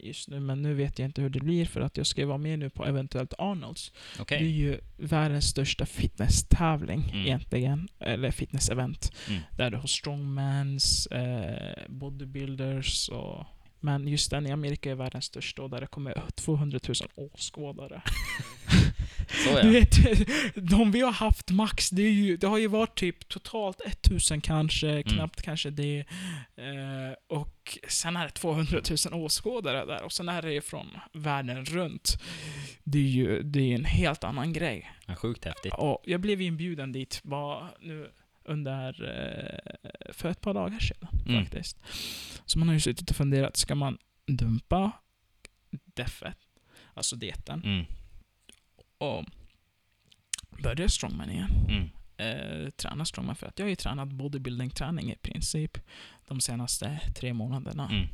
just 0.00 0.28
nu, 0.28 0.40
men 0.40 0.62
nu 0.62 0.74
vet 0.74 0.98
jag 0.98 1.06
inte 1.06 1.22
hur 1.22 1.30
det 1.30 1.40
blir 1.40 1.64
för 1.64 1.80
att 1.80 1.96
jag 1.96 2.06
ska 2.06 2.26
vara 2.26 2.38
med 2.38 2.58
nu 2.58 2.70
på 2.70 2.86
eventuellt 2.86 3.34
Arnolds. 3.38 3.92
Okej. 4.20 4.38
Det 4.38 4.44
är 4.44 4.48
ju 4.50 4.80
världens 4.96 5.44
största 5.48 5.86
fitness-tävling 5.86 7.10
Mm. 7.12 7.26
egentligen, 7.26 7.88
eller 7.98 8.30
fitness-event. 8.30 9.12
Mm. 9.28 9.40
Där 9.56 9.70
du 9.70 9.76
har 9.76 9.86
strongmans, 9.86 11.06
eh, 11.06 11.78
bodybuilders 11.88 13.08
och... 13.08 13.46
Men 13.80 14.08
just 14.08 14.30
den 14.30 14.46
i 14.46 14.50
Amerika 14.50 14.90
är 14.90 14.94
världens 14.94 15.24
största 15.24 15.62
och 15.62 15.70
där 15.70 15.80
det 15.80 15.86
kommer 15.86 16.22
200 16.34 16.78
000 16.88 16.94
åskådare. 17.14 18.02
Så 19.44 19.50
Du 19.62 19.66
ja. 19.66 19.70
vet, 19.72 19.90
de 20.54 20.92
vi 20.92 21.00
har 21.00 21.12
haft 21.12 21.50
max, 21.50 21.90
det, 21.90 22.02
ju, 22.02 22.36
det 22.36 22.46
har 22.46 22.58
ju 22.58 22.66
varit 22.66 22.98
typ 22.98 23.28
totalt 23.28 23.80
1000 23.80 24.40
kanske, 24.40 24.88
Mm. 24.88 25.02
knappt 25.02 25.42
kanske 25.42 25.70
det. 25.70 25.98
Eh, 26.56 27.36
och 27.38 27.78
sen 27.88 28.16
är 28.16 28.24
det 28.24 28.30
200 28.30 28.80
000 29.12 29.24
åskådare 29.24 29.84
där 29.84 30.02
och 30.02 30.12
sen 30.12 30.28
är 30.28 30.42
det 30.42 30.60
från 30.60 30.86
världen 31.12 31.64
runt. 31.64 32.18
Det 32.84 32.98
är 32.98 33.02
ju 33.02 33.42
det 33.42 33.60
är 33.60 33.74
en 33.74 33.84
helt 33.84 34.24
annan 34.24 34.52
grej. 34.52 34.90
ja. 35.06 35.14
Sjukt 35.14 35.44
häftigt. 35.44 35.72
Och 35.78 36.02
jag 36.06 36.20
blev 36.20 36.40
inbjuden 36.42 36.92
dit 36.92 37.20
bara 37.22 37.68
nu 37.80 38.10
under, 38.48 39.04
eh, 39.04 40.12
för 40.12 40.28
ett 40.28 40.40
par 40.40 40.54
dagar 40.54 40.78
sedan 40.78 41.08
Mm. 41.26 41.42
faktiskt. 41.44 41.78
Så 42.46 42.58
man 42.58 42.68
har 42.68 42.74
ju 42.74 42.80
suttit 42.80 43.10
och 43.10 43.16
funderat, 43.16 43.56
ska 43.56 43.74
man 43.74 43.98
dumpa 44.26 44.92
deffet, 45.70 46.36
alltså 46.94 47.16
dieten, 47.16 47.62
Mm. 47.64 47.84
och 48.98 49.24
börja 50.62 50.88
strongman 50.88 51.30
igen? 51.30 51.50
Mm. 51.68 51.88
Eh, 52.16 52.70
träna 52.70 53.04
strongman 53.04 53.36
för 53.36 53.46
att 53.46 53.58
jag 53.58 53.66
har 53.66 53.70
ju 53.70 53.76
tränat 53.76 54.08
bodybuilding-träning 54.08 55.12
i 55.12 55.16
princip 55.16 55.78
de 56.28 56.40
senaste 56.40 57.00
tre 57.16 57.32
månaderna. 57.32 57.90
Mm. 57.90 58.08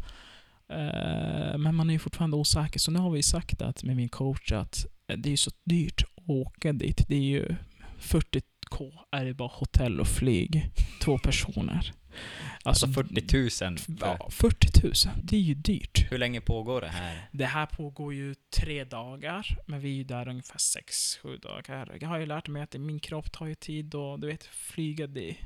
Eh, 0.69 1.59
men 1.59 1.74
man 1.74 1.90
är 1.90 1.94
ju 1.94 1.98
fortfarande 1.98 2.36
osäker, 2.36 2.78
så 2.81 2.90
nu 2.90 2.98
har 2.98 3.11
vi 3.11 3.23
sagt 3.23 3.62
att 3.62 3.85
med 3.85 3.97
min 3.97 4.09
coach 4.09 4.52
att 4.52 4.86
det 5.16 5.32
är 5.32 5.36
så 5.36 5.51
dyrt 5.65 6.02
att 6.02 6.28
åka 6.28 6.73
dit. 6.73 7.05
Det 7.09 7.16
är 7.16 7.20
ju 7.20 7.56
40k 8.65 8.93
är 9.11 9.24
det 9.24 9.35
bara 9.35 9.49
hotell 9.49 10.01
och 10.01 10.09
flyg. 10.09 10.70
Två 11.01 11.19
personer. 11.19 11.93
Alltså 12.62 12.86
40 12.86 13.65
000. 13.65 13.78
För, 13.78 13.95
Ja, 14.01 14.28
40 14.31 14.82
000. 14.82 14.93
Det 15.23 15.36
är 15.36 15.41
ju 15.41 15.55
dyrt. 15.55 16.12
Hur 16.12 16.19
länge 16.19 16.41
pågår 16.41 16.81
det 16.81 16.89
här? 16.89 17.28
Det 17.32 17.45
här 17.45 17.66
pågår 17.66 18.15
ju 18.15 18.35
tre 18.57 18.85
dagar, 18.85 19.59
men 19.66 19.81
vi 19.81 19.89
är 19.91 19.95
ju 19.95 20.05
där 20.05 20.28
ungefär 20.28 20.59
sex, 20.59 21.16
sju 21.23 21.36
dagar. 21.36 21.97
Jag 22.01 22.09
har 22.09 22.19
ju 22.19 22.27
lärt 22.27 22.49
mig 22.49 22.62
att 22.62 22.74
min 22.74 23.01
kropp 23.01 23.32
tar 23.32 23.47
ju 23.47 23.55
tid 23.55 23.95
och 23.95 24.20
du 24.20 24.27
vet, 24.27 24.45
flyga 24.45 25.07
det... 25.07 25.36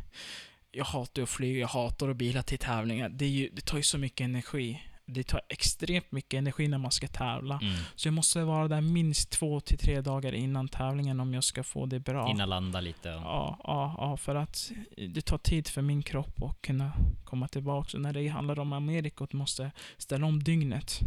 Jag 0.70 0.84
hatar 0.84 1.22
att 1.22 1.28
flyga, 1.28 1.60
jag 1.60 1.68
hatar 1.68 2.08
att 2.08 2.16
bila 2.16 2.42
till 2.42 2.58
tävlingar. 2.58 3.08
Det, 3.08 3.26
ju, 3.26 3.48
det 3.52 3.60
tar 3.60 3.76
ju 3.76 3.82
så 3.82 3.98
mycket 3.98 4.24
energi. 4.24 4.82
Det 5.10 5.24
tar 5.24 5.40
extremt 5.48 6.12
mycket 6.12 6.38
energi 6.38 6.68
när 6.68 6.78
man 6.78 6.90
ska 6.90 7.08
tävla. 7.08 7.58
Mm. 7.62 7.74
Så 7.94 8.08
jag 8.08 8.14
måste 8.14 8.44
vara 8.44 8.68
där 8.68 8.80
minst 8.80 9.30
två 9.30 9.60
till 9.60 9.78
tre 9.78 10.00
dagar 10.00 10.32
innan 10.32 10.68
tävlingen 10.68 11.20
om 11.20 11.34
jag 11.34 11.44
ska 11.44 11.64
få 11.64 11.86
det 11.86 12.00
bra. 12.00 12.30
Innan 12.30 12.48
landa 12.48 12.80
lite. 12.80 13.08
Ja, 13.08 13.58
ja, 13.64 13.94
ja, 13.98 14.16
för 14.16 14.34
att 14.34 14.72
det 15.14 15.20
tar 15.20 15.38
tid 15.38 15.68
för 15.68 15.82
min 15.82 16.02
kropp 16.02 16.42
att 16.42 16.62
kunna 16.62 16.92
komma 17.24 17.48
tillbaka. 17.48 17.96
Och 17.96 18.02
när 18.02 18.12
det 18.12 18.28
handlar 18.28 18.58
om 18.58 18.72
Amerika 18.72 19.24
och 19.24 19.34
måste 19.34 19.70
ställa 19.96 20.26
om 20.26 20.42
dygnet. 20.42 21.00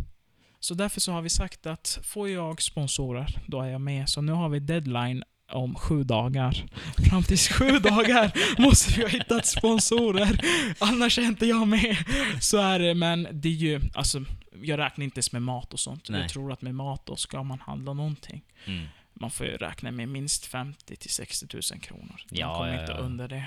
Så 0.60 0.73
därför 0.73 1.02
så 1.02 1.11
har 1.11 1.22
vi 1.22 1.30
sagt 1.30 1.65
att 1.65 1.99
får 2.03 2.30
jag 2.30 2.61
sponsorer, 2.61 3.41
då 3.48 3.61
är 3.61 3.68
jag 3.68 3.82
med. 3.82 4.10
Så 4.10 4.22
nu 4.22 4.32
har 4.32 4.49
vi 4.49 4.60
deadline 4.60 5.23
om 5.52 5.76
sju 5.76 6.03
dagar. 6.03 6.65
Fram 7.10 7.23
till 7.23 7.38
sju 7.38 7.80
dagar 7.84 8.32
måste 8.61 8.94
vi 8.94 9.02
ha 9.02 9.10
hittat 9.10 9.45
sponsorer. 9.45 10.41
Annars 10.80 11.18
är 11.18 11.22
inte 11.22 11.45
jag 11.45 11.68
med. 11.68 11.98
Så 12.41 12.57
är 12.57 12.80
det, 12.80 12.94
men 12.94 13.28
det 13.32 13.49
är 13.49 13.53
ju, 13.53 13.82
alltså, 13.94 14.26
jag 14.64 14.80
räknar 14.80 15.06
inte 15.06 15.18
ens 15.18 15.32
med 15.32 15.41
mat 15.41 15.73
och 15.73 15.80
sånt. 15.80 16.10
Nej. 16.10 16.22
Jag 16.22 16.30
tror 16.30 16.52
att 16.52 16.61
med 16.61 16.76
mat 16.76 17.06
då 17.06 17.15
ska 17.15 17.44
man 17.44 17.60
handla 17.60 17.94
någonting. 17.94 18.41
Mm. 18.65 18.86
Man 19.14 19.32
får 19.32 19.45
ju 19.45 19.57
räkna 19.57 19.91
med 19.91 20.10
minst 20.10 20.45
50 20.45 20.95
till 20.95 21.10
60 21.10 21.45
000 21.53 21.61
kronor. 21.82 22.06
Man 22.07 22.40
Ja, 22.40 22.56
kommer 22.57 22.73
ja, 22.73 22.82
inte 22.82 22.91
ja. 22.91 22.98
under 22.98 23.28
det. 23.28 23.45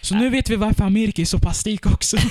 Så 0.00 0.14
nu 0.14 0.28
vet 0.30 0.50
vi 0.50 0.56
varför 0.56 0.84
Amerika 0.84 1.22
är 1.22 1.26
så 1.26 1.38
pass 1.38 1.66
rik 1.66 1.86
också. 1.86 2.16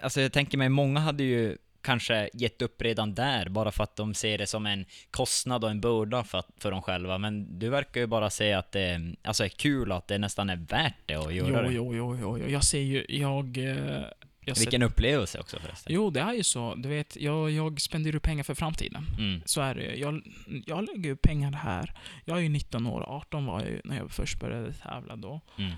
Alltså 0.00 0.20
jag 0.20 0.32
tänker 0.32 0.58
mig, 0.58 0.68
många 0.68 1.00
hade 1.00 1.24
ju 1.24 1.56
kanske 1.86 2.30
gett 2.34 2.62
upp 2.62 2.82
redan 2.82 3.14
där, 3.14 3.48
bara 3.48 3.72
för 3.72 3.84
att 3.84 3.96
de 3.96 4.14
ser 4.14 4.38
det 4.38 4.46
som 4.46 4.66
en 4.66 4.84
kostnad 5.10 5.64
och 5.64 5.70
en 5.70 5.80
börda 5.80 6.24
för, 6.24 6.38
att- 6.38 6.48
för 6.58 6.70
dem 6.70 6.82
själva. 6.82 7.18
Men 7.18 7.58
du 7.58 7.68
verkar 7.68 8.00
ju 8.00 8.06
bara 8.06 8.30
säga 8.30 8.58
att 8.58 8.72
det 8.72 9.14
alltså, 9.24 9.44
är 9.44 9.48
kul 9.48 9.90
och 9.90 9.96
att 9.98 10.08
det 10.08 10.18
nästan 10.18 10.50
är 10.50 10.56
värt 10.56 10.94
det 11.06 11.14
att 11.14 11.34
göra 11.34 11.48
jo, 11.48 11.68
det. 11.68 11.74
jo, 11.74 11.94
jo, 11.94 12.16
jo, 12.20 12.38
jo. 12.38 12.48
Jag 12.48 12.64
ser 12.64 12.80
ju, 12.80 13.06
jag... 13.08 13.58
eh, 13.58 14.02
jag 14.48 14.56
ser, 14.56 14.64
Vilken 14.64 14.82
upplevelse 14.82 15.38
också 15.40 15.58
förresten. 15.60 15.92
jo, 15.94 16.10
det 16.10 16.20
är 16.20 16.32
ju 16.32 16.42
så. 16.42 16.74
Du 16.74 16.88
vet, 16.88 17.16
jag, 17.16 17.50
jag 17.50 17.80
spenderar 17.80 18.18
pengar 18.18 18.44
för 18.44 18.54
framtiden. 18.54 19.04
Mm. 19.18 19.42
Så 19.44 19.60
är 19.60 19.74
det 19.74 19.82
ju. 19.82 19.96
jag, 20.00 20.22
jag 20.66 20.84
lägger 20.86 21.08
ju 21.10 21.16
pengar 21.16 21.52
här. 21.52 21.92
Jag 22.24 22.36
är 22.38 22.42
ju 22.42 22.48
19 22.48 22.86
år, 22.86 23.02
18 23.08 23.46
var 23.46 23.60
jag 23.60 23.70
ju 23.70 23.80
när 23.84 23.96
jag 23.96 24.10
först 24.10 24.40
började 24.40 24.72
tävla 24.72 25.16
då. 25.16 25.40
Mm. 25.58 25.72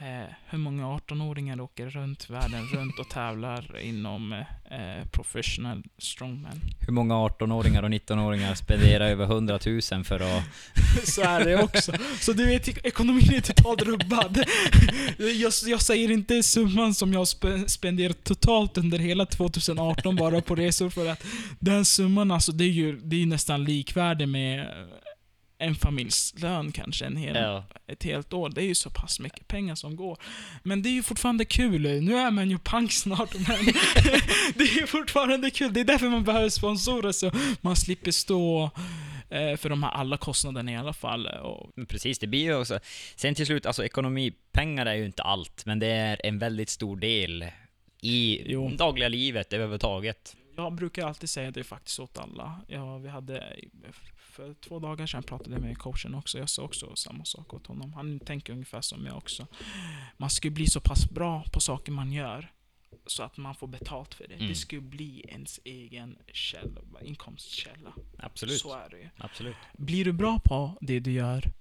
Eh, 0.00 0.34
hur 0.50 0.58
många 0.58 0.84
18-åringar 0.86 1.60
åker 1.60 1.90
runt 1.90 2.30
världen 2.30 2.66
runt 2.66 2.98
och 2.98 3.08
tävlar 3.08 3.80
inom 3.80 4.32
eh, 4.32 5.08
professional 5.12 5.82
strongman? 5.98 6.60
Hur 6.80 6.92
många 6.92 7.14
18-åringar 7.14 7.82
och 7.82 7.88
19-åringar 7.88 8.54
spenderar 8.54 9.06
över 9.06 9.24
100 9.24 9.58
000 9.92 10.04
för 10.04 10.20
att... 10.20 10.44
Så 11.04 11.22
är 11.22 11.44
det 11.44 11.62
också. 11.62 11.92
Så 12.20 12.32
du 12.32 12.46
vet, 12.46 12.86
ekonomin 12.86 13.34
är 13.34 13.40
totalt 13.40 13.82
rubbad. 13.82 14.44
Jag, 15.18 15.52
jag 15.66 15.82
säger 15.82 16.10
inte 16.10 16.42
summan 16.42 16.94
som 16.94 17.12
jag 17.12 17.24
spe- 17.24 17.68
spenderat 17.68 18.24
totalt 18.24 18.78
under 18.78 18.98
hela 18.98 19.26
2018 19.26 20.16
bara 20.16 20.40
på 20.40 20.54
resor 20.54 20.90
för 20.90 21.10
att 21.10 21.24
den 21.58 21.84
summan 21.84 22.30
alltså, 22.30 22.52
det 22.52 22.64
är 22.64 22.68
ju 22.68 23.00
det 23.00 23.22
är 23.22 23.26
nästan 23.26 23.64
likvärdig 23.64 24.28
med 24.28 24.68
en 25.58 25.74
familjs 25.74 26.34
lön 26.36 26.72
kanske 26.72 27.04
en 27.06 27.16
hel, 27.16 27.36
Ja. 27.36 27.64
ett 27.86 28.02
helt 28.04 28.32
år. 28.32 28.48
Det 28.48 28.62
är 28.62 28.66
ju 28.66 28.74
så 28.74 28.90
pass 28.90 29.20
mycket 29.20 29.48
pengar 29.48 29.74
som 29.74 29.96
går. 29.96 30.18
Men 30.62 30.82
det 30.82 30.88
är 30.88 30.92
ju 30.92 31.02
fortfarande 31.02 31.44
kul. 31.44 31.82
Nu 31.82 32.16
är 32.16 32.30
man 32.30 32.50
ju 32.50 32.58
pank 32.58 32.92
snart, 32.92 33.34
men 33.34 33.64
det 34.54 34.64
är 34.64 34.80
ju 34.80 34.86
fortfarande 34.86 35.50
kul. 35.50 35.72
Det 35.72 35.80
är 35.80 35.84
därför 35.84 36.08
man 36.08 36.24
behöver 36.24 36.48
sponsorer, 36.48 37.12
så 37.12 37.30
man 37.60 37.76
slipper 37.76 38.10
stå 38.10 38.70
eh, 39.30 39.56
för 39.56 39.68
de 39.68 39.82
här 39.82 39.90
alla 39.90 40.16
kostnaderna 40.16 40.72
i 40.72 40.76
alla 40.76 40.92
fall. 40.92 41.26
Och, 41.26 41.70
precis, 41.88 42.18
det 42.18 42.26
blir 42.26 42.42
ju 42.42 42.54
också... 42.56 42.78
Sen 43.16 43.34
till 43.34 43.46
slut, 43.46 43.66
alltså 43.66 43.84
ekonomi, 43.84 44.32
pengar 44.52 44.86
är 44.86 44.94
ju 44.94 45.06
inte 45.06 45.22
allt, 45.22 45.66
men 45.66 45.78
det 45.78 45.86
är 45.86 46.20
en 46.26 46.38
väldigt 46.38 46.68
stor 46.70 46.96
del 46.96 47.44
i 48.00 48.42
Jo. 48.52 48.68
dagliga 48.76 49.08
livet 49.08 49.52
överhuvudtaget. 49.52 50.36
jag 50.56 50.74
brukar 50.74 51.06
alltid 51.06 51.30
säga 51.30 51.50
det 51.50 51.64
faktiskt 51.64 52.00
åt 52.00 52.18
alla. 52.18 52.60
Ja, 52.68 52.98
vi 52.98 53.08
hade, 53.08 53.56
för 54.34 54.54
två 54.54 54.78
dagar 54.78 55.06
sedan 55.06 55.22
pratade 55.22 55.50
jag 55.50 55.62
med 55.62 55.78
coachen 55.78 56.14
också. 56.14 56.38
Jag 56.38 56.48
sa 56.48 56.62
också 56.62 56.96
samma 56.96 57.24
sak 57.24 57.54
åt 57.54 57.66
honom. 57.66 57.92
Han 57.92 58.20
tänker 58.20 58.52
ungefär 58.52 58.80
som 58.80 59.06
jag 59.06 59.16
också. 59.16 59.46
Man 60.16 60.30
ska 60.30 60.50
bli 60.50 60.66
så 60.66 60.80
pass 60.80 61.10
bra 61.10 61.44
på 61.52 61.60
saker 61.60 61.92
man 61.92 62.12
gör 62.12 62.52
så 63.06 63.22
att 63.22 63.36
man 63.36 63.54
får 63.54 63.66
betalt 63.66 64.14
för 64.14 64.28
det. 64.28 64.34
Mm. 64.34 64.48
Det 64.48 64.54
ska 64.54 64.80
bli 64.80 65.24
ens 65.28 65.60
egen 65.64 66.18
källa, 66.32 66.80
inkomstkälla. 67.02 67.92
Absolut. 68.18 68.60
Så 68.60 68.74
är 68.74 68.88
det 68.90 68.98
ju. 68.98 69.08
Absolut. 69.18 69.56
Blir 69.72 70.04
du 70.04 70.12
bra 70.12 70.38
på 70.44 70.78
det 70.80 71.00
du 71.00 71.12
gör, 71.12 71.52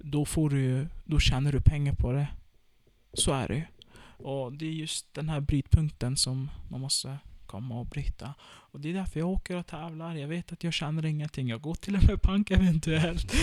då 0.00 0.24
får 0.24 0.50
du 0.50 0.88
då 1.04 1.20
tjänar 1.20 1.52
du 1.52 1.60
pengar 1.60 1.94
på 1.94 2.12
det. 2.12 2.28
Så 3.12 3.32
är 3.32 3.48
det 3.48 3.54
ju. 3.54 3.64
Och 4.24 4.52
det 4.52 4.66
är 4.66 4.72
just 4.72 5.14
den 5.14 5.28
här 5.28 5.40
brytpunkten 5.40 6.16
som 6.16 6.50
man 6.70 6.80
måste 6.80 7.18
komma 7.46 7.80
och 7.80 7.86
bryta. 7.86 8.34
Och 8.72 8.80
det 8.80 8.88
är 8.90 8.94
därför 8.94 9.20
jag 9.20 9.28
åker 9.28 9.56
och 9.56 9.66
tävlar. 9.66 10.14
Jag 10.14 10.28
vet 10.28 10.52
att 10.52 10.64
jag 10.64 10.72
tjänar 10.72 11.06
ingenting. 11.06 11.48
Jag 11.48 11.60
går 11.60 11.74
till 11.74 11.96
och 11.96 12.04
med 12.04 12.22
pank 12.22 12.50
eventuellt. 12.50 13.34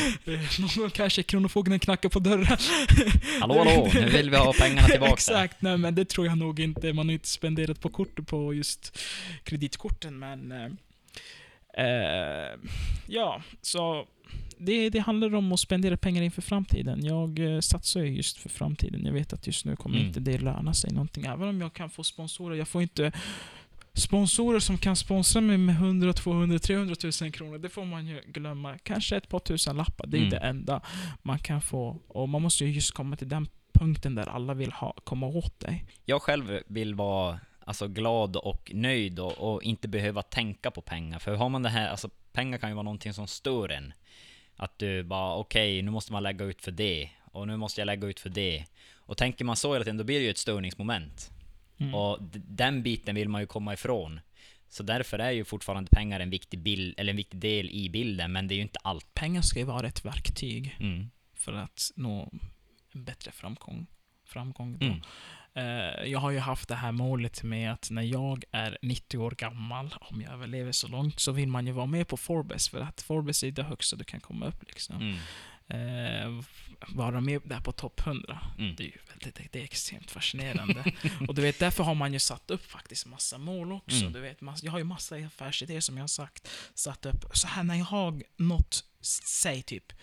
Någon 0.60 0.70
gång 0.78 0.90
kanske 0.90 1.24
Kronofogden 1.24 1.80
knackar 1.80 2.10
på 2.10 2.20
dörren. 2.20 2.58
Hallå, 3.40 3.58
hallå, 3.58 3.90
nu 3.94 4.06
vill 4.10 4.30
vi 4.30 4.38
ha 4.38 4.54
pengarna 4.60 4.88
tillbaka. 4.88 5.14
Exakt, 5.14 5.62
nej 5.62 5.78
men 5.78 5.96
det 5.96 6.06
tror 6.10 6.28
jag 6.28 6.38
nog 6.38 6.60
inte. 6.60 6.94
Man 6.94 7.08
har 7.08 7.14
inte 7.14 7.28
spenderat 7.28 7.82
på 7.82 7.90
kort 7.90 8.28
på 8.28 8.54
just 8.54 9.00
kreditkorten, 9.44 10.20
men... 10.20 10.52
Eh, 10.52 11.86
eh, 11.86 12.56
ja, 13.08 13.42
så 13.62 14.06
det, 14.58 14.90
det 14.90 15.00
handlar 15.00 15.36
om 15.36 15.52
att 15.52 15.60
spendera 15.60 15.98
pengar 15.98 16.22
inför 16.24 16.42
framtiden. 16.42 17.06
Jag 17.06 17.40
eh, 17.40 17.60
satsar 17.60 18.02
ju 18.02 18.16
just 18.16 18.38
för 18.38 18.50
framtiden. 18.50 19.06
Jag 19.06 19.14
vet 19.14 19.34
att 19.34 19.48
just 19.48 19.66
nu 19.66 19.76
kommer 19.76 19.96
Mm. 19.96 20.08
inte 20.08 20.20
det 20.20 20.38
löna 20.40 20.74
sig 20.74 20.92
någonting. 20.92 21.26
Även 21.26 21.48
om 21.50 21.62
jag 21.62 21.74
kan 21.74 21.90
få 21.90 22.04
sponsorer. 22.04 22.56
Jag 22.56 22.68
får 22.68 22.82
inte 22.82 23.12
Sponsorer 23.94 24.60
som 24.60 24.78
kan 24.78 24.96
sponsra 24.96 25.42
mig 25.42 25.58
med 25.58 25.76
100, 25.76 26.14
200, 26.14 26.60
300 26.60 26.96
000 27.22 27.32
kronor, 27.32 27.58
det 27.58 27.70
får 27.70 27.86
man 27.86 28.08
ju 28.08 28.22
glömma. 28.28 28.78
Kanske 28.84 29.18
ett 29.18 29.30
par 29.30 29.40
tusen 29.40 29.78
lappar, 29.78 30.08
det 30.08 30.18
är 30.18 30.20
Mm. 30.20 30.30
det 30.30 30.38
enda 30.38 30.82
man 31.22 31.40
kan 31.40 31.62
få. 31.62 32.02
Och 32.08 32.30
man 32.30 32.42
måste 32.42 32.66
ju 32.66 32.72
just 32.72 32.92
komma 32.92 33.16
till 33.16 33.30
den 33.30 33.48
punkten 33.74 34.16
där 34.16 34.30
alla 34.30 34.54
vill 34.54 34.72
ha, 34.72 34.94
komma 35.04 35.28
åt 35.28 35.60
dig. 35.60 35.86
Jag 36.06 36.22
själv 36.22 36.60
vill 36.68 36.96
vara 36.96 37.40
alltså, 37.60 37.88
glad 37.88 38.36
och 38.36 38.72
nöjd 38.74 39.20
och, 39.20 39.54
och 39.54 39.64
inte 39.64 39.88
behöva 39.88 40.22
tänka 40.22 40.72
på 40.72 40.82
pengar. 40.82 41.20
För 41.20 41.36
har 41.36 41.50
man 41.50 41.64
det 41.64 41.70
här, 41.70 41.90
alltså 41.90 42.10
pengar 42.32 42.58
kan 42.58 42.70
ju 42.70 42.76
vara 42.76 42.84
någonting 42.84 43.14
som 43.14 43.28
stör 43.28 43.70
en. 43.70 43.94
Att 44.56 44.80
du 44.80 45.04
bara, 45.04 45.36
okej, 45.36 45.82
nu 45.82 45.92
måste 45.92 46.12
man 46.12 46.24
lägga 46.24 46.46
ut 46.46 46.62
för 46.62 46.72
det. 46.72 47.10
Och 47.32 47.48
nu 47.48 47.58
måste 47.58 47.82
jag 47.82 47.86
lägga 47.86 48.08
ut 48.08 48.20
för 48.20 48.30
det. 48.30 48.66
Och 48.96 49.18
tänker 49.18 49.46
man 49.46 49.56
så 49.56 49.74
hela 49.74 49.84
tiden, 49.86 49.98
då 49.98 50.04
blir 50.04 50.20
det 50.20 50.26
ju 50.26 50.32
ett 50.32 50.38
störningsmoment. 50.38 51.32
Mm. 51.80 51.96
Och 51.96 52.18
den 52.34 52.84
biten 52.84 53.16
vill 53.16 53.30
man 53.30 53.42
ju 53.42 53.48
komma 53.48 53.74
ifrån. 53.74 54.20
Så 54.68 54.84
därför 54.84 55.20
är 55.20 55.32
ju 55.32 55.46
fortfarande 55.46 55.90
pengar 55.90 56.20
en 56.20 56.30
viktig, 56.30 56.60
bild, 56.60 56.94
eller 57.00 57.10
en 57.14 57.18
viktig 57.18 57.40
del 57.40 57.70
i 57.70 57.90
bilden, 57.90 58.32
men 58.32 58.48
det 58.48 58.54
är 58.54 58.56
ju 58.56 58.62
inte 58.62 58.80
allt. 58.84 59.14
Pengar 59.14 59.42
ska 59.42 59.60
ju 59.60 59.66
vara 59.66 59.88
ett 59.88 60.06
verktyg 60.06 60.76
Mm. 60.80 61.10
för 61.34 61.54
att 61.54 61.92
nå 61.96 62.32
en 62.92 63.04
bättre 63.04 63.32
framgång. 63.32 63.88
framgång 64.26 64.78
då. 64.78 64.86
Mm. 64.86 65.02
Eh, 65.54 66.04
jag 66.12 66.20
har 66.20 66.32
ju 66.32 66.40
haft 66.40 66.68
det 66.70 66.76
här 66.76 66.92
målet 66.92 67.44
med 67.44 67.72
att 67.72 67.90
när 67.92 68.02
jag 68.02 68.44
är 68.52 68.78
90 68.82 69.18
år 69.18 69.32
gammal, 69.32 69.96
om 70.02 70.22
jag 70.22 70.34
överlever 70.34 70.72
så 70.72 70.88
långt, 70.88 71.20
så 71.20 71.32
vill 71.32 71.48
man 71.48 71.66
ju 71.68 71.72
vara 71.72 71.86
med 71.86 72.08
på 72.08 72.18
Forbes, 72.18 72.70
för 72.70 72.80
att 72.82 73.02
Forbes 73.02 73.44
är 73.44 73.52
det 73.52 73.64
högsta 73.64 73.96
du 73.96 74.04
kan 74.04 74.20
komma 74.20 74.46
upp. 74.46 74.64
Liksom. 74.68 75.18
Eh, 75.70 76.44
vara 76.88 77.22
med 77.22 77.42
där 77.46 77.60
på 77.60 77.72
topp 77.72 78.02
100. 78.08 78.40
Mm. 78.58 78.76
Det 78.76 78.84
är 78.84 78.86
ju 78.86 78.98
väldigt, 79.10 79.52
det 79.52 79.60
är 79.60 79.64
extremt 79.64 80.12
fascinerande. 80.12 80.84
och 81.28 81.36
du 81.36 81.42
vet, 81.42 81.60
därför 81.60 81.84
har 81.84 81.96
man 81.96 82.14
ju 82.14 82.20
satt 82.20 82.52
upp 82.52 82.66
faktiskt 82.66 83.06
massa 83.06 83.38
mål 83.38 83.72
också. 83.72 84.02
Mm. 84.02 84.14
Du 84.14 84.20
vet, 84.20 84.38
jag 84.62 84.72
har 84.72 84.80
ju 84.80 84.84
massa 84.84 85.16
affärsidéer 85.16 85.82
som 85.82 85.98
jag 85.98 86.04
har 86.04 86.08
sagt, 86.08 86.50
satt 86.74 87.06
upp. 87.06 87.26
Så 87.34 87.48
här 87.48 87.64
när 87.64 87.76
jag 87.76 87.86
har 87.86 88.24
nått, 88.38 88.84
säg 89.02 89.62
typ 89.62 89.94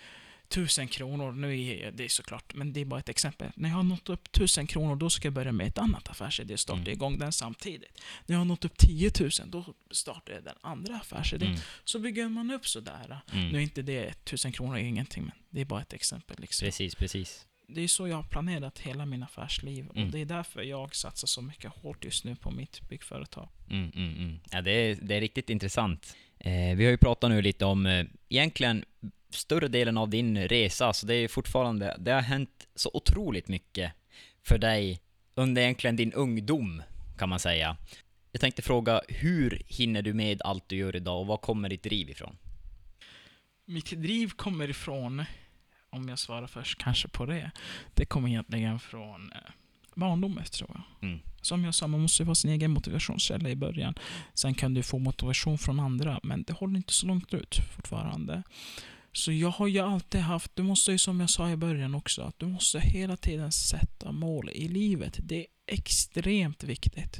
tusen 0.49 0.87
kronor, 0.87 1.31
nu 1.31 1.63
är 1.67 1.91
det 1.91 2.11
såklart, 2.11 2.53
men 2.55 2.73
det 2.73 2.81
är 2.81 2.85
bara 2.85 2.99
ett 2.99 3.09
exempel. 3.09 3.51
När 3.55 3.69
jag 3.69 3.75
har 3.75 3.83
nått 3.83 4.09
upp 4.09 4.31
tusen 4.31 4.67
kronor, 4.67 4.95
då 4.95 5.09
ska 5.09 5.25
jag 5.27 5.33
börja 5.33 5.51
med 5.51 5.67
ett 5.67 5.77
annat 5.77 6.07
affärsidé 6.09 6.53
och 6.53 6.59
starta 6.59 6.79
Mm. 6.81 6.91
igång 6.93 7.19
den 7.19 7.31
samtidigt. 7.31 8.01
När 8.25 8.35
jag 8.35 8.39
har 8.39 8.45
nått 8.45 8.65
upp 8.65 8.77
10 8.77 9.11
000, 9.19 9.29
då 9.45 9.65
startar 9.91 10.33
jag 10.33 10.43
den 10.43 10.55
andra 10.61 10.95
affärsidén. 10.95 11.47
Mm. 11.49 11.59
Så 11.83 11.99
bygger 11.99 12.29
man 12.29 12.51
upp 12.51 12.67
sådär. 12.67 13.19
Mm. 13.33 13.49
Nu 13.49 13.57
är 13.57 13.61
inte 13.61 13.81
det, 13.81 14.25
tusen 14.25 14.51
kronor 14.51 14.77
är 14.77 14.81
ingenting, 14.83 15.23
men 15.23 15.33
det 15.49 15.61
är 15.61 15.65
bara 15.65 15.81
ett 15.81 15.93
exempel. 15.93 16.37
Liksom. 16.39 16.65
Precis, 16.65 16.95
precis. 16.95 17.45
Det 17.69 17.81
är 17.81 17.87
så 17.87 18.07
jag 18.07 18.15
har 18.15 18.23
planerat 18.23 18.79
hela 18.79 19.05
min 19.05 19.23
affärsliv. 19.23 19.89
Mm. 19.91 20.05
Och 20.05 20.11
det 20.11 20.19
är 20.19 20.25
därför 20.25 20.61
jag 20.61 20.95
satsar 20.95 21.27
så 21.27 21.41
mycket 21.41 21.71
hårt 21.71 22.05
just 22.05 22.23
nu 22.25 22.35
på 22.35 22.51
mitt 22.51 22.89
byggföretag. 22.89 23.49
Mm, 23.69 23.91
mm, 23.95 24.15
mm. 24.17 24.39
Ja, 24.51 24.61
det 24.61 24.71
är, 24.71 24.95
det 25.01 25.15
är 25.15 25.21
riktigt 25.21 25.49
intressant. 25.49 26.15
Eh, 26.39 26.75
vi 26.75 26.83
har 26.85 26.91
ju 26.91 26.97
pratat 26.97 27.29
nu 27.29 27.41
lite 27.41 27.65
om 27.65 27.85
eh, 27.85 28.05
egentligen 28.29 28.85
större 29.29 29.67
delen 29.67 29.97
av 29.97 30.09
din 30.09 30.47
resa, 30.47 30.93
så 30.93 31.05
det 31.05 31.15
är 31.15 31.27
fortfarande, 31.27 31.97
det 31.99 32.11
har 32.11 32.21
hänt 32.21 32.67
så 32.75 32.91
otroligt 32.93 33.47
mycket 33.47 33.93
för 34.43 34.57
dig 34.57 35.01
under 35.35 35.61
egentligen 35.61 35.95
din 35.95 36.13
ungdom, 36.13 36.81
kan 37.17 37.29
man 37.29 37.39
säga. 37.39 37.77
Jag 38.31 38.41
tänkte 38.41 38.61
fråga, 38.61 39.01
hur 39.07 39.61
hinner 39.67 40.01
du 40.01 40.13
med 40.13 40.41
allt 40.41 40.69
du 40.69 40.75
gör 40.75 40.95
idag 40.95 41.19
och 41.19 41.27
var 41.27 41.37
kommer 41.37 41.69
ditt 41.69 41.83
driv 41.83 42.09
ifrån? 42.09 42.37
Mitt 43.65 43.91
driv 43.91 44.29
kommer 44.29 44.69
ifrån, 44.69 45.23
om 45.89 46.09
jag 46.09 46.19
svarar 46.19 46.47
först 46.47 46.77
kanske 46.77 47.07
på 47.07 47.25
det, 47.25 47.51
det 47.93 48.05
kommer 48.05 48.29
egentligen 48.29 48.79
från 48.79 49.31
eh, 49.31 49.51
barndomen 49.95 50.43
tror 50.43 50.69
jag. 50.73 51.09
Mm. 51.09 51.19
Som 51.41 51.63
jag 51.63 51.75
sa, 51.75 51.87
man 51.87 52.01
måste 52.01 52.23
vara 52.23 52.35
sin 52.35 52.51
egen 52.51 52.71
motivationskälla 52.71 53.49
i 53.49 53.55
början. 53.55 53.93
Sen 54.33 54.53
kan 54.53 54.73
du 54.73 54.83
få 54.83 54.99
motivation 54.99 55.57
från 55.57 55.79
andra, 55.79 56.19
men 56.23 56.43
det 56.43 56.53
håller 56.53 56.77
inte 56.77 56.93
så 56.93 57.07
långt 57.07 57.33
ut 57.33 57.55
fortfarande. 57.75 58.43
Så 59.17 59.31
jag 59.31 59.49
har 59.49 59.67
ju 59.67 59.79
alltid 59.79 60.21
haft, 60.21 60.51
du 60.55 60.63
måste 60.63 60.91
ju 60.91 60.97
som 60.97 61.19
jag 61.19 61.29
sa 61.29 61.49
i 61.49 61.55
början 61.55 61.95
också, 61.95 62.21
att 62.21 62.39
du 62.39 62.45
måste 62.45 62.79
hela 62.79 63.17
tiden 63.17 63.51
sätta 63.51 64.11
mål 64.11 64.49
i 64.49 64.67
livet. 64.67 65.19
Det 65.21 65.39
är 65.39 65.45
extremt 65.67 66.63
viktigt. 66.63 67.19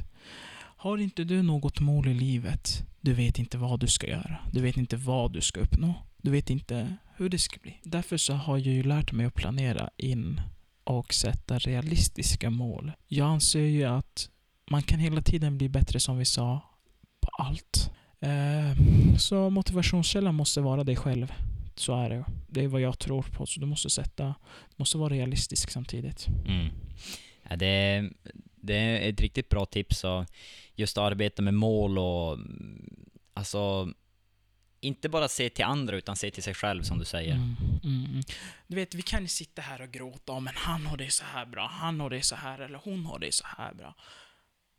Har 0.56 0.98
inte 0.98 1.24
du 1.24 1.42
något 1.42 1.80
mål 1.80 2.08
i 2.08 2.14
livet, 2.14 2.82
du 3.00 3.14
vet 3.14 3.38
inte 3.38 3.58
vad 3.58 3.80
du 3.80 3.86
ska 3.86 4.06
göra. 4.06 4.38
Du 4.52 4.60
vet 4.60 4.76
inte 4.76 4.96
vad 4.96 5.32
du 5.32 5.40
ska 5.40 5.60
uppnå. 5.60 5.94
Du 6.16 6.30
vet 6.30 6.50
inte 6.50 6.96
hur 7.16 7.28
det 7.28 7.38
ska 7.38 7.60
bli. 7.60 7.80
Därför 7.82 8.16
så 8.16 8.34
har 8.34 8.58
jag 8.58 8.74
ju 8.74 8.82
lärt 8.82 9.12
mig 9.12 9.26
att 9.26 9.34
planera 9.34 9.90
in 9.96 10.40
och 10.84 11.14
sätta 11.14 11.58
realistiska 11.58 12.50
mål. 12.50 12.92
Jag 13.06 13.28
anser 13.28 13.60
ju 13.60 13.84
att 13.84 14.30
man 14.70 14.82
kan 14.82 14.98
hela 14.98 15.22
tiden 15.22 15.58
bli 15.58 15.68
bättre 15.68 16.00
som 16.00 16.18
vi 16.18 16.24
sa 16.24 16.60
på 17.20 17.28
allt. 17.38 17.90
Eh, 18.20 18.76
så 19.18 19.50
motivationskällan 19.50 20.34
måste 20.34 20.60
vara 20.60 20.84
dig 20.84 20.96
själv. 20.96 21.32
Så 21.78 21.96
är 21.96 22.10
det. 22.10 22.24
Det 22.48 22.64
är 22.64 22.68
vad 22.68 22.80
jag 22.80 22.98
tror 22.98 23.22
på. 23.22 23.46
Så 23.46 23.60
du 23.60 23.66
måste 23.66 23.90
sätta, 23.90 24.24
du 24.68 24.74
måste 24.76 24.98
vara 24.98 25.14
realistisk 25.14 25.70
samtidigt. 25.70 26.26
Mm. 26.46 26.68
Ja, 27.48 27.56
det, 27.56 28.10
det 28.54 28.74
är 28.74 29.10
ett 29.10 29.20
riktigt 29.20 29.48
bra 29.48 29.66
tips 29.66 30.04
och 30.04 30.24
just 30.74 30.98
att 30.98 31.04
arbeta 31.04 31.42
med 31.42 31.54
mål 31.54 31.98
och 31.98 32.38
alltså 33.34 33.92
inte 34.80 35.08
bara 35.08 35.28
se 35.28 35.50
till 35.50 35.64
andra 35.64 35.96
utan 35.96 36.16
se 36.16 36.30
till 36.30 36.42
sig 36.42 36.54
själv 36.54 36.82
som 36.82 36.98
du 36.98 37.04
säger. 37.04 37.34
Mm, 37.34 37.56
mm, 37.84 38.04
mm. 38.04 38.22
Du 38.66 38.76
vet, 38.76 38.94
vi 38.94 39.02
kan 39.02 39.22
ju 39.22 39.28
sitta 39.28 39.62
här 39.62 39.82
och 39.82 39.90
gråta 39.90 40.32
om 40.32 40.44
men 40.44 40.54
han 40.56 40.86
har 40.86 40.96
det 40.96 41.10
så 41.10 41.24
här 41.24 41.46
bra, 41.46 41.66
han 41.66 42.00
har 42.00 42.10
det 42.10 42.22
så 42.22 42.36
här 42.36 42.58
eller 42.58 42.80
hon 42.84 43.06
har 43.06 43.18
det 43.18 43.34
så 43.34 43.44
här 43.46 43.74
bra. 43.74 43.94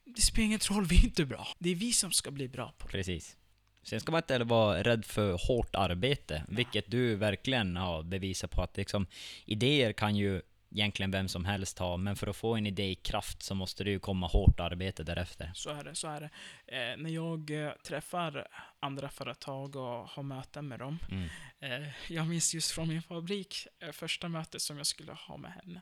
Det 0.05 0.21
spelar 0.21 0.45
ingen 0.45 0.59
roll, 0.59 0.85
vi 0.85 0.97
är 0.97 1.03
inte 1.03 1.25
bra. 1.25 1.47
Det 1.59 1.69
är 1.69 1.75
vi 1.75 1.93
som 1.93 2.11
ska 2.11 2.31
bli 2.31 2.47
bra 2.47 2.73
på 2.77 2.87
det. 2.87 2.91
Precis. 2.91 3.37
Sen 3.83 3.99
ska 3.99 4.11
man 4.11 4.19
inte 4.19 4.43
vara 4.43 4.83
rädd 4.83 5.05
för 5.05 5.47
hårt 5.47 5.75
arbete, 5.75 6.43
vilket 6.47 6.91
du 6.91 7.15
verkligen 7.15 7.77
har 7.77 8.03
bevisat 8.03 8.51
på 8.51 8.61
att 8.61 8.77
liksom, 8.77 9.07
idéer 9.45 9.93
kan 9.93 10.15
ju 10.15 10.41
egentligen 10.71 11.11
vem 11.11 11.27
som 11.27 11.45
helst 11.45 11.79
ha, 11.79 11.97
men 11.97 12.15
för 12.15 12.27
att 12.27 12.35
få 12.35 12.55
en 12.55 12.67
idé 12.67 12.83
i 12.83 12.95
kraft 12.95 13.43
så 13.43 13.55
måste 13.55 13.83
det 13.83 13.89
ju 13.89 13.99
komma 13.99 14.27
hårt 14.27 14.59
arbete 14.59 15.03
därefter. 15.03 15.51
Så 15.55 15.69
är 15.69 15.83
det, 15.83 15.95
så 15.95 16.07
är 16.07 16.21
det. 16.21 16.29
Eh, 16.77 16.97
när 16.97 17.09
jag 17.09 17.65
eh, 17.65 17.71
träffar 17.71 18.47
andra 18.79 19.09
företag 19.09 19.75
och 19.75 20.09
har 20.09 20.23
möten 20.23 20.67
med 20.67 20.79
dem. 20.79 20.99
Mm. 21.11 21.29
Eh, 21.59 21.89
jag 22.07 22.27
minns 22.27 22.53
just 22.53 22.71
från 22.71 22.87
min 22.87 23.01
fabrik, 23.01 23.67
eh, 23.79 23.91
första 23.91 24.29
mötet 24.29 24.61
som 24.61 24.77
jag 24.77 24.87
skulle 24.87 25.11
ha 25.11 25.37
med 25.37 25.51
henne. 25.51 25.81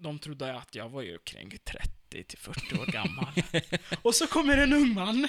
De 0.00 0.18
trodde 0.18 0.54
att 0.54 0.74
jag 0.74 0.88
var 0.88 1.02
ju 1.02 1.18
kring 1.18 1.50
30 1.64 2.24
till 2.24 2.38
40 2.38 2.78
år 2.78 2.86
gammal. 2.86 3.32
och 4.02 4.14
så 4.14 4.26
kommer 4.26 4.58
en 4.58 4.72
ung 4.72 4.94
man, 4.94 5.24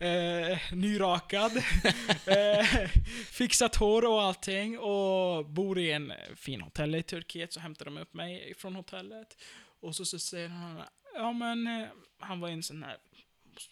eh, 0.00 0.58
nyrakad, 0.72 1.56
eh, 2.26 2.88
fixat 3.30 3.76
hår 3.76 4.04
och 4.04 4.22
allting 4.22 4.78
och 4.78 5.46
bor 5.46 5.78
i 5.78 5.90
en 5.92 6.12
fin 6.36 6.60
hotell 6.60 6.94
i 6.94 7.02
Turkiet. 7.02 7.52
Så 7.52 7.60
hämtar 7.60 7.84
de 7.84 7.96
upp 7.98 8.14
mig 8.14 8.54
från 8.58 8.76
hotellet. 8.76 9.36
Och 9.80 9.96
så, 9.96 10.04
så 10.04 10.18
säger 10.18 10.48
han, 10.48 10.82
ja 11.14 11.32
men, 11.32 11.66
eh, 11.66 11.88
han 12.20 12.40
var 12.40 12.48
en 12.48 12.62
sån 12.62 12.82
här 12.82 12.96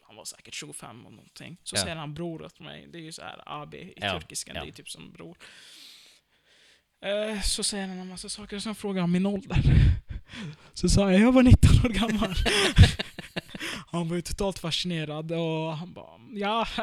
han 0.03 0.17
var 0.17 0.25
säkert 0.25 0.55
25 0.55 1.07
och 1.07 1.13
någonting. 1.13 1.57
Så 1.63 1.77
Ja. 1.77 1.83
säger 1.83 1.97
han 1.97 2.15
bror 2.15 2.43
åt 2.43 2.61
mig. 2.61 2.87
Det 2.93 2.99
är 2.99 3.03
ju 3.03 3.13
så 3.13 3.23
här 3.23 3.43
AB 3.47 3.75
i 3.75 3.93
Ja, 3.97 4.13
turkiskan, 4.21 4.57
ja. 4.57 4.63
det 4.65 4.69
är 4.71 4.73
typ 4.73 4.89
som 4.91 5.13
bror. 5.13 5.37
Eh, 7.05 7.41
så 7.43 7.65
säger 7.65 7.87
han 7.87 7.99
en 7.99 8.09
massa 8.09 8.29
saker, 8.29 8.57
och 8.57 8.63
sen 8.63 8.75
frågar 8.75 9.01
han 9.01 9.13
min 9.13 9.27
ålder. 9.27 9.57
Så 10.75 10.89
sa 10.89 11.13
jag, 11.13 11.21
jag 11.21 11.33
var 11.33 11.43
19 11.43 11.71
år 11.85 11.89
gammal. 11.89 12.35
han 13.87 14.09
var 14.09 14.17
ju 14.17 14.23
totalt 14.23 14.59
fascinerad 14.59 15.33
och 15.33 15.77
han 15.77 15.93
bara, 15.93 16.21
ja. 16.33 16.67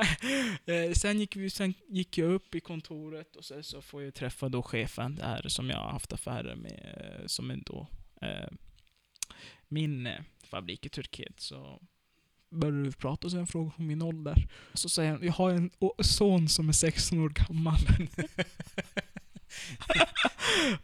Eh, 0.65 0.91
sen, 0.93 1.19
gick 1.19 1.35
vi, 1.35 1.49
sen 1.49 1.73
gick 1.87 2.17
jag 2.17 2.31
upp 2.31 2.55
i 2.55 2.59
kontoret 2.59 3.35
och 3.35 3.45
sen 3.45 3.63
så 3.63 3.81
får 3.81 4.03
jag 4.03 4.13
träffa 4.13 4.49
då 4.49 4.61
chefen 4.61 5.15
där 5.15 5.45
som 5.47 5.69
jag 5.69 5.77
har 5.77 5.91
haft 5.91 6.13
affärer 6.13 6.55
med, 6.55 6.95
eh, 6.97 7.27
som 7.27 7.51
är 7.51 7.59
då 7.65 7.87
eh, 8.21 8.49
min 9.67 10.07
eh, 10.07 10.21
fabrik 10.43 10.85
i 10.85 10.89
Turkiet. 10.89 11.39
Så 11.39 11.81
började 12.49 12.81
vi 12.81 12.91
prata 12.91 13.27
och 13.27 13.31
sen 13.31 13.47
frågade 13.47 13.73
hon 13.77 13.87
min 13.87 14.01
ålder. 14.01 14.47
Så 14.73 14.89
säger 14.89 15.11
han, 15.11 15.25
jag 15.25 15.33
har 15.33 15.51
en 15.51 15.69
son 15.99 16.49
som 16.49 16.69
är 16.69 16.73
16 16.73 17.19
år 17.19 17.29
gammal. 17.29 17.79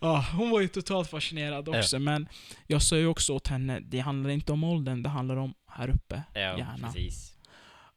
ja, 0.01 0.25
hon 0.37 0.49
var 0.49 0.61
ju 0.61 0.67
totalt 0.67 1.09
fascinerad 1.09 1.69
också, 1.69 1.99
men 1.99 2.27
jag 2.67 2.81
sa 2.81 2.97
ju 2.97 3.07
också 3.07 3.33
åt 3.33 3.47
henne, 3.47 3.79
det 3.79 3.99
handlar 3.99 4.29
inte 4.29 4.51
om 4.51 4.63
åldern, 4.63 5.03
det 5.03 5.09
handlar 5.09 5.35
om 5.37 5.53
här 5.71 5.89
uppe. 5.89 6.23
Ja, 6.33 6.39
Gärna. 6.39 6.77
precis. 6.87 7.33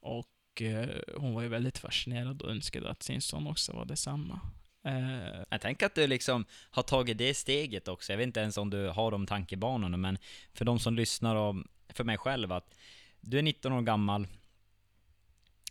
Och 0.01 0.63
eh, 0.63 0.89
hon 1.17 1.35
var 1.35 1.43
ju 1.43 1.49
väldigt 1.49 1.79
fascinerad 1.79 2.43
och 2.43 2.51
önskade 2.51 2.91
att 2.91 3.03
sin 3.03 3.21
son 3.21 3.47
också 3.47 3.73
var 3.73 3.85
detsamma. 3.85 4.41
Eh, 4.87 5.43
Jag 5.51 5.61
tänker 5.61 5.87
att 5.87 5.95
du 5.95 6.07
liksom 6.07 6.45
har 6.71 6.83
tagit 6.83 7.19
det 7.19 7.35
steget 7.35 7.89
också. 7.89 8.13
Jag 8.13 8.17
vet 8.19 8.27
inte 8.27 8.41
ens 8.41 8.57
om 8.57 8.71
du 8.71 8.89
har 8.89 9.11
de 9.11 9.27
tankebanorna, 9.27 9.97
men 9.97 10.19
för 10.55 10.65
de 10.65 10.79
som 10.79 10.95
lyssnar 10.95 11.37
och 11.37 11.55
för 11.89 12.05
mig 12.05 12.19
själv 12.19 12.53
att 12.53 12.75
du 13.21 13.39
är 13.39 13.43
19 13.43 13.73
år 13.73 13.83
gammal. 13.83 14.27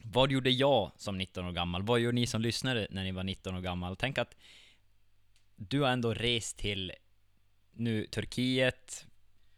Vad 0.03 0.31
gjorde 0.31 0.49
jag 0.49 0.91
som 0.97 1.17
19 1.17 1.45
år 1.45 1.51
gammal? 1.51 1.83
Vad 1.83 1.99
gör 1.99 2.11
ni 2.11 2.27
som 2.27 2.41
lyssnade 2.41 2.87
när 2.89 3.03
ni 3.03 3.11
var 3.11 3.23
19 3.23 3.55
år 3.55 3.61
gammal? 3.61 3.95
Tänk 3.95 4.17
att 4.17 4.35
du 5.59 5.81
har 5.81 5.89
ändå 5.89 6.13
rest 6.13 6.57
till 6.57 6.91
nu 7.73 8.05
Turkiet, 8.05 9.05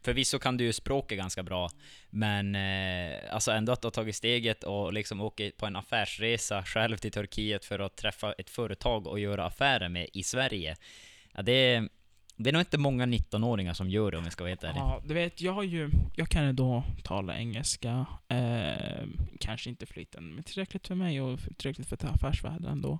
förvisso 0.02 0.38
kan 0.38 0.56
du 0.56 0.64
ju 0.64 0.72
språket 0.72 1.18
ganska 1.18 1.42
bra, 1.42 1.70
men 2.10 2.54
eh, 2.54 3.34
alltså 3.34 3.50
ändå 3.50 3.72
att 3.72 3.82
du 3.82 3.86
har 3.86 3.90
tagit 3.92 4.16
steget 4.16 4.64
och 4.64 4.92
liksom 4.92 5.20
åker 5.20 5.50
på 5.50 5.66
en 5.66 5.76
affärsresa 5.76 6.62
själv 6.64 6.96
till 6.96 7.12
Turkiet 7.12 7.64
för 7.64 7.78
att 7.78 7.96
träffa 7.96 8.32
ett 8.32 8.50
företag 8.50 9.06
och 9.06 9.20
göra 9.20 9.44
affärer 9.46 9.88
med 9.88 10.08
i 10.12 10.22
Sverige. 10.22 10.76
Ja, 11.32 11.42
det, 11.42 11.52
är, 11.52 11.88
det 12.36 12.50
är 12.50 12.52
nog 12.52 12.62
inte 12.62 12.78
många 12.78 13.06
19-åringar 13.06 13.74
som 13.74 13.90
gör 13.90 14.10
det 14.10 14.18
om 14.18 14.24
jag 14.24 14.32
ska 14.32 14.44
vara 14.44 14.50
helt 14.50 14.64
ärlig. 14.64 14.80
Ja, 14.80 15.02
du 15.06 15.14
vet, 15.14 15.40
jag 15.40 15.52
har 15.52 15.62
ju... 15.62 15.90
Jag 16.16 16.28
kan 16.28 16.46
ju 16.46 16.52
då 16.52 16.84
tala 17.02 17.36
engelska. 17.38 18.06
Eh, 18.28 19.06
kanske 19.40 19.70
inte 19.70 19.86
flytande, 19.86 20.34
men 20.34 20.44
tillräckligt 20.44 20.86
för 20.86 20.94
mig 20.94 21.20
och 21.20 21.40
tillräckligt 21.56 21.88
för 21.88 22.06
affärsvärlden 22.06 22.72
ändå. 22.72 22.98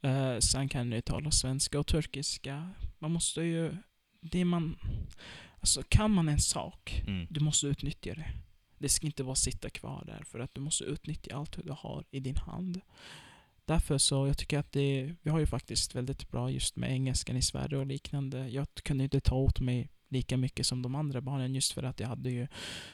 Eh, 0.00 0.38
sen 0.38 0.68
kan 0.68 0.88
jag 0.90 0.96
ju 0.96 1.02
tala 1.02 1.30
svenska 1.30 1.78
och 1.78 1.86
turkiska. 1.86 2.70
Man 2.98 3.10
måste 3.12 3.42
ju... 3.42 3.76
Det 4.20 4.44
man... 4.44 4.76
Alltså, 5.60 5.82
kan 5.88 6.10
man 6.10 6.28
en 6.28 6.40
sak, 6.40 7.02
Mm. 7.06 7.26
du 7.30 7.40
måste 7.40 7.66
utnyttja 7.66 8.14
det. 8.14 8.30
Det 8.78 8.88
ska 8.88 9.06
inte 9.06 9.24
bara 9.24 9.34
sitta 9.34 9.70
kvar 9.70 10.04
där, 10.06 10.22
för 10.24 10.38
att 10.40 10.54
du 10.54 10.60
måste 10.60 10.84
utnyttja 10.84 11.36
allt 11.36 11.64
du 11.64 11.72
har 11.78 12.04
i 12.10 12.20
din 12.20 12.36
hand. 12.36 12.80
Därför 13.70 13.98
så, 13.98 14.26
jag 14.26 14.38
tycker 14.38 14.58
att 14.58 14.72
det, 14.72 15.14
vi 15.22 15.30
har 15.30 15.38
ju 15.38 15.46
faktiskt 15.46 15.94
väldigt 15.94 16.30
bra 16.30 16.50
just 16.50 16.76
med 16.76 16.90
engelskan 16.90 17.36
i 17.36 17.42
Sverige 17.42 17.76
och 17.76 17.86
liknande. 17.86 18.48
Jag 18.48 18.66
kunde 18.74 19.04
inte 19.04 19.20
ta 19.20 19.34
åt 19.34 19.60
mig 19.60 19.90
lika 20.08 20.36
mycket 20.36 20.66
som 20.66 20.82
de 20.82 20.94
andra 20.94 21.20
barnen 21.20 21.54
just 21.54 21.72
för 21.72 21.82
att 21.82 22.00
jag 22.00 22.08
hade 22.08 22.30
ju, 22.30 22.48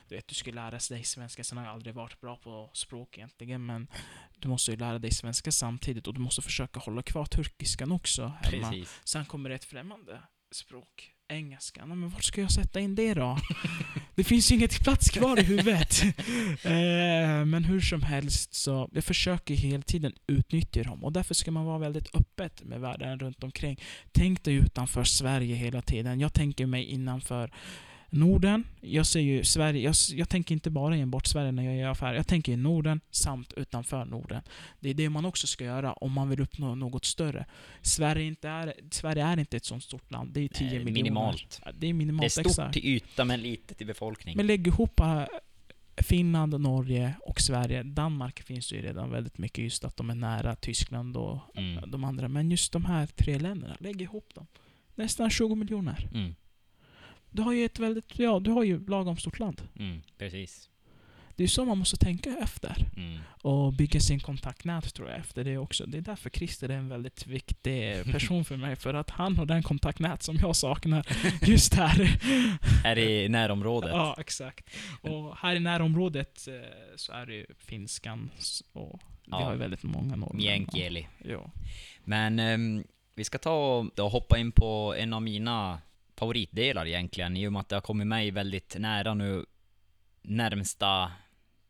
du 0.09 0.15
vet, 0.15 0.29
du 0.29 0.35
skulle 0.35 0.55
lära 0.55 0.79
dig 0.89 1.05
svenska, 1.05 1.45
sen 1.45 1.59
har 1.59 1.65
jag 1.65 1.75
aldrig 1.75 1.95
varit 1.95 2.21
bra 2.21 2.37
på 2.37 2.71
språk 2.73 3.19
egentligen, 3.19 3.67
men 3.67 3.89
du 4.39 4.49
måste 4.49 4.71
ju 4.71 4.77
lära 4.77 4.99
dig 4.99 5.11
svenska 5.11 5.53
samtidigt 5.53 6.07
och 6.07 6.15
du 6.15 6.21
måste 6.21 6.43
försöka 6.43 6.81
hålla 6.81 7.03
kvar 7.03 7.25
turkiskan 7.25 7.93
också 7.93 8.23
hemma. 8.23 8.71
Precis. 8.71 9.01
Sen 9.05 9.25
kommer 9.25 9.51
ett 9.51 9.65
främmande 9.65 10.23
språk, 10.53 11.13
engelska. 11.29 11.87
Nej, 11.87 11.97
men 11.97 12.09
vart 12.09 12.25
ska 12.25 12.41
jag 12.41 12.53
sätta 12.53 12.81
in 12.81 12.95
det 12.95 13.15
då? 13.15 13.39
det 14.15 14.25
finns 14.25 14.51
ju 14.51 14.55
inget 14.55 14.81
plats 14.81 15.11
kvar 15.11 15.39
i 15.39 15.43
huvudet. 15.43 16.03
eh, 16.63 17.45
men 17.45 17.65
hur 17.65 17.81
som 17.81 18.03
helst, 18.03 18.55
så 18.55 18.89
jag 18.93 19.05
försöker 19.05 19.55
hela 19.55 19.83
tiden 19.83 20.13
utnyttja 20.27 20.83
dem. 20.83 21.05
Och 21.05 21.13
därför 21.13 21.35
ska 21.35 21.51
man 21.51 21.65
vara 21.65 21.79
väldigt 21.79 22.15
öppet 22.15 22.65
med 22.65 22.81
världen 22.81 23.19
runt 23.19 23.45
omkring. 23.45 23.81
Tänk 24.13 24.45
dig 24.45 24.55
utanför 24.55 25.05
Sverige 25.05 25.55
hela 25.55 25.83
tiden. 25.83 26.21
Jag 26.21 26.33
tänker 26.33 26.67
mig 26.67 26.85
innanför 26.85 27.51
Norden. 28.17 28.65
Jag 28.81 29.07
ser 29.07 29.21
ju 29.21 29.45
Sverige, 29.45 29.81
jag, 29.81 29.95
jag 30.11 30.29
tänker 30.29 30.53
inte 30.55 30.71
bara 30.71 30.97
enbart 30.97 31.27
Sverige 31.27 31.53
när 31.53 31.63
jag 31.63 31.77
gör 31.77 31.89
affärer. 31.91 32.15
Jag 32.15 32.27
tänker 32.27 32.53
i 32.53 32.57
Norden 32.57 33.01
samt 33.11 33.53
utanför 33.53 34.05
Norden. 34.05 34.43
Det 34.81 34.91
är 34.91 34.95
det 34.95 35.09
man 35.11 35.25
också 35.25 35.47
ska 35.47 35.65
göra 35.65 35.93
om 35.93 36.13
man 36.13 36.29
vill 36.29 36.41
uppnå 36.41 36.75
något 36.75 37.05
större. 37.05 37.47
Sverige, 37.83 38.25
inte 38.27 38.49
är, 38.49 38.75
Sverige 38.91 39.25
är 39.25 39.39
inte 39.39 39.57
ett 39.57 39.65
sånt 39.65 39.83
stort 39.83 40.11
land. 40.11 40.31
Det 40.33 40.41
är 40.41 40.49
10 40.49 40.67
Nej, 40.69 40.79
miljoner. 40.79 40.93
minimalt. 40.93 41.61
Ja, 41.65 41.71
Det 41.75 41.87
är 41.87 41.93
minimalt, 41.95 42.21
Det 42.23 42.27
är 42.27 42.29
stort 42.43 42.47
exakt. 42.47 42.73
till 42.73 42.85
yta 42.87 43.25
men 43.25 43.41
litet 43.43 43.79
till 43.79 43.87
befolkning. 43.87 44.37
Men 44.37 44.47
lägg 44.47 44.67
ihop 44.67 45.01
äh, 45.01 45.23
Finland, 45.97 46.61
Norge 46.61 47.15
och 47.21 47.41
Sverige. 47.41 47.83
Danmark 47.83 48.43
finns 48.43 48.73
ju 48.73 48.83
redan 48.83 49.11
väldigt 49.11 49.39
mycket 49.39 49.65
just 49.65 49.85
att 49.85 49.97
de 49.97 50.11
är 50.11 50.15
nära 50.15 50.55
Tyskland 50.57 51.17
och 51.17 51.39
Mm. 51.57 51.91
de 51.91 52.05
andra. 52.05 52.29
Men 52.29 52.51
just 52.51 52.73
de 52.73 52.85
här 52.85 53.07
tre 53.07 53.39
länderna, 53.39 53.77
lägg 53.81 54.03
ihop 54.03 54.35
dem. 54.35 54.47
Nästan 54.95 55.31
20 55.31 55.55
miljoner. 55.55 56.09
Mm. 56.15 56.35
Du 57.37 57.43
har 57.43 57.53
ju 57.53 57.65
ett 57.65 57.79
väldigt, 57.79 58.19
ja, 58.19 58.41
du 58.41 58.51
har 58.51 58.65
ju 58.65 58.87
lagom 58.87 59.17
stort 59.17 59.39
land. 59.39 59.63
Mm. 59.79 60.03
Precis. 60.19 60.69
Det 61.37 61.45
är 61.45 61.49
så 61.49 61.65
man 61.65 61.79
måste 61.79 61.97
tänka 61.97 62.31
efter. 62.43 62.77
Mm. 62.97 63.19
Och 63.43 63.73
bygga 63.73 64.01
sin 64.01 64.21
kontaktnät 64.21 64.95
tror 64.95 65.09
jag 65.09 65.19
efter 65.19 65.45
det 65.45 65.59
också. 65.59 65.87
Det 65.87 65.99
är 65.99 66.03
därför 66.03 66.31
Christer 66.31 66.69
är 66.69 66.77
en 66.77 66.89
väldigt 66.89 67.27
viktig 67.27 68.05
person 68.13 68.45
för 68.45 68.57
mig. 68.57 68.77
För 68.77 68.95
att 68.95 69.11
han 69.11 69.37
har 69.37 69.47
den 69.47 69.63
kontaktnät 69.63 70.23
som 70.23 70.37
jag 70.37 70.57
saknar 70.57 71.07
just 71.47 71.75
här. 71.75 72.19
Här 72.85 72.99
i 72.99 73.29
närområdet. 73.29 73.91
Ja, 73.91 74.17
exakt. 74.19 74.71
Och 75.01 75.37
här 75.37 75.57
i 75.57 75.61
närområdet 75.61 76.49
eh, 76.49 76.55
så 76.97 77.13
är 77.13 77.27
det 77.27 77.35
ju 77.35 77.47
finskan 77.59 78.31
och 78.73 79.01
vi 79.25 79.31
Ja. 79.31 79.45
har 79.45 79.53
ju 79.53 79.59
väldigt 79.59 79.83
många 79.83 80.17
norrmän. 80.17 80.41
Ja. 81.25 81.51
Men 82.05 82.39
ehm, 82.39 82.85
vi 83.15 83.25
ska 83.25 83.39
ta 83.39 83.87
och 83.99 84.11
hoppa 84.11 84.39
in 84.39 84.53
på 84.53 84.95
en 84.99 85.13
av 85.13 85.23
mina 85.23 85.81
favoritdelar 86.17 86.87
egentligen, 86.87 87.37
i 87.37 87.49
och 87.49 87.53
med 87.53 87.61
att 87.61 87.69
det 87.69 87.77
har 87.77 87.81
kommit 87.81 88.07
mig 88.07 88.31
väldigt 88.31 88.77
nära 88.79 89.15
nu 89.15 89.45
närmsta 90.23 91.13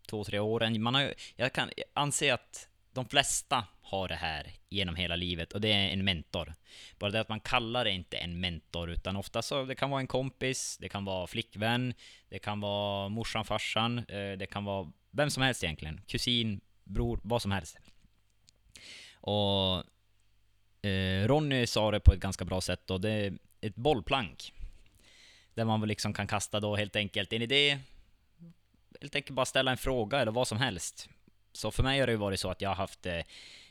två, 0.07 0.25
tre 0.25 0.39
åren. 0.39 0.83
Man 0.83 0.95
har, 0.95 1.15
jag 1.37 1.53
kan 1.53 1.71
anse 1.95 2.35
att 2.35 2.69
de 2.93 3.09
flesta 3.09 3.65
har 3.83 4.09
det 4.09 4.15
här 4.15 4.53
genom 4.69 4.97
hela 4.97 5.17
livet 5.17 5.53
och 5.53 5.61
det 5.61 5.73
är 5.73 5.89
en 5.89 6.05
mentor. 6.05 6.55
Bara 6.99 7.11
det 7.11 7.21
att 7.21 7.29
man 7.29 7.41
kallar 7.41 7.85
det 7.85 7.91
inte 7.91 8.17
en 8.17 8.41
mentor 8.41 8.91
utan 8.91 9.17
ofta 9.17 9.43
så 9.43 9.65
det 9.65 9.75
kan 9.75 9.91
vara 9.91 10.01
en 10.01 10.07
kompis, 10.07 10.79
det 10.81 10.89
kan 10.89 11.05
vara 11.05 11.27
flickvän, 11.27 11.95
det 12.29 12.39
kan 12.39 12.61
vara 12.61 13.09
morsan, 13.09 13.45
farsan, 13.45 13.99
eh, 13.99 14.33
det 14.39 14.47
kan 14.51 14.65
vara 14.65 14.93
vem 15.11 15.31
som 15.31 15.43
helst 15.43 15.65
egentligen. 15.65 16.01
Kusin, 16.07 16.61
bror, 16.85 17.21
vad 17.23 17.43
som 17.43 17.51
helst. 17.51 17.79
Och 19.15 19.85
eh, 20.89 21.27
Ronny 21.27 21.67
sa 21.67 21.91
det 21.91 22.01
på 22.01 22.13
ett 22.13 22.21
ganska 22.21 22.45
bra 22.45 22.61
sätt 22.61 22.91
och 22.91 23.01
det 23.01 23.33
ett 23.67 23.77
bollplank. 23.77 24.53
Där 25.55 25.65
man 25.65 25.89
liksom 25.89 26.13
kan 26.13 26.27
kasta 26.27 26.61
då 26.61 26.77
helt 26.77 26.97
enkelt 26.97 27.33
en 27.33 27.43
idé, 27.43 27.79
helt 29.01 29.17
enkelt 29.17 29.37
bara 29.37 29.47
ställa 29.47 29.71
en 29.71 29.77
fråga 29.77 30.21
eller 30.21 30.33
vad 30.33 30.49
som 30.49 30.59
helst. 30.59 31.09
Så 31.53 31.71
för 31.71 31.83
mig 31.83 32.01
har 32.01 32.07
det 32.07 32.13
ju 32.13 32.19
varit 32.19 32.41
så 32.41 32.51
att 32.51 32.61
jag 32.61 32.71
har 32.71 32.77
haft 32.77 33.07
eh, 33.07 33.21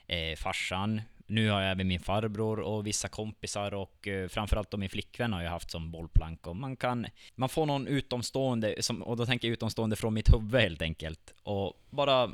eh, 0.07 0.35
farsan, 0.35 1.01
nu 1.27 1.49
har 1.49 1.61
jag 1.61 1.71
även 1.71 1.87
min 1.87 1.99
farbror 1.99 2.59
och 2.59 2.87
vissa 2.87 3.07
kompisar 3.07 3.73
och 3.73 4.07
eh, 4.07 4.27
framförallt 4.27 4.71
då 4.71 4.77
min 4.77 4.89
flickvän 4.89 5.33
har 5.33 5.41
jag 5.41 5.51
haft 5.51 5.71
som 5.71 5.91
bollplank 5.91 6.47
och 6.47 6.55
man 6.55 6.75
kan, 6.75 7.07
man 7.35 7.49
får 7.49 7.65
någon 7.65 7.87
utomstående, 7.87 8.83
som, 8.83 9.03
och 9.03 9.17
då 9.17 9.25
tänker 9.25 9.47
jag 9.47 9.53
utomstående 9.53 9.95
från 9.95 10.13
mitt 10.13 10.33
huvud 10.33 10.61
helt 10.61 10.81
enkelt, 10.81 11.33
och 11.43 11.73
bara 11.89 12.31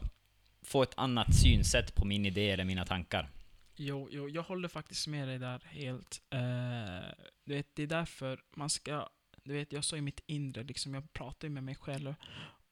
få 0.63 0.83
ett 0.83 0.93
annat 0.95 1.35
synsätt 1.35 1.95
på 1.95 2.05
min 2.05 2.25
idé 2.25 2.51
eller 2.51 2.63
mina 2.63 2.85
tankar. 2.85 3.29
Jo, 3.83 4.07
jo, 4.11 4.29
jag 4.29 4.43
håller 4.43 4.67
faktiskt 4.67 5.07
med 5.07 5.27
dig 5.27 5.39
där 5.39 5.61
helt. 5.65 6.21
Uh, 6.33 7.25
du 7.45 7.53
vet, 7.53 7.75
det 7.75 7.83
är 7.83 7.87
därför 7.87 8.43
man 8.55 8.69
ska... 8.69 9.09
Du 9.43 9.53
vet, 9.53 9.73
jag 9.73 9.83
sa 9.83 9.97
i 9.97 10.01
mitt 10.01 10.21
inre, 10.25 10.63
liksom, 10.63 10.93
jag 10.93 11.13
pratar 11.13 11.47
ju 11.47 11.53
med 11.53 11.63
mig 11.63 11.75
själv. 11.75 12.15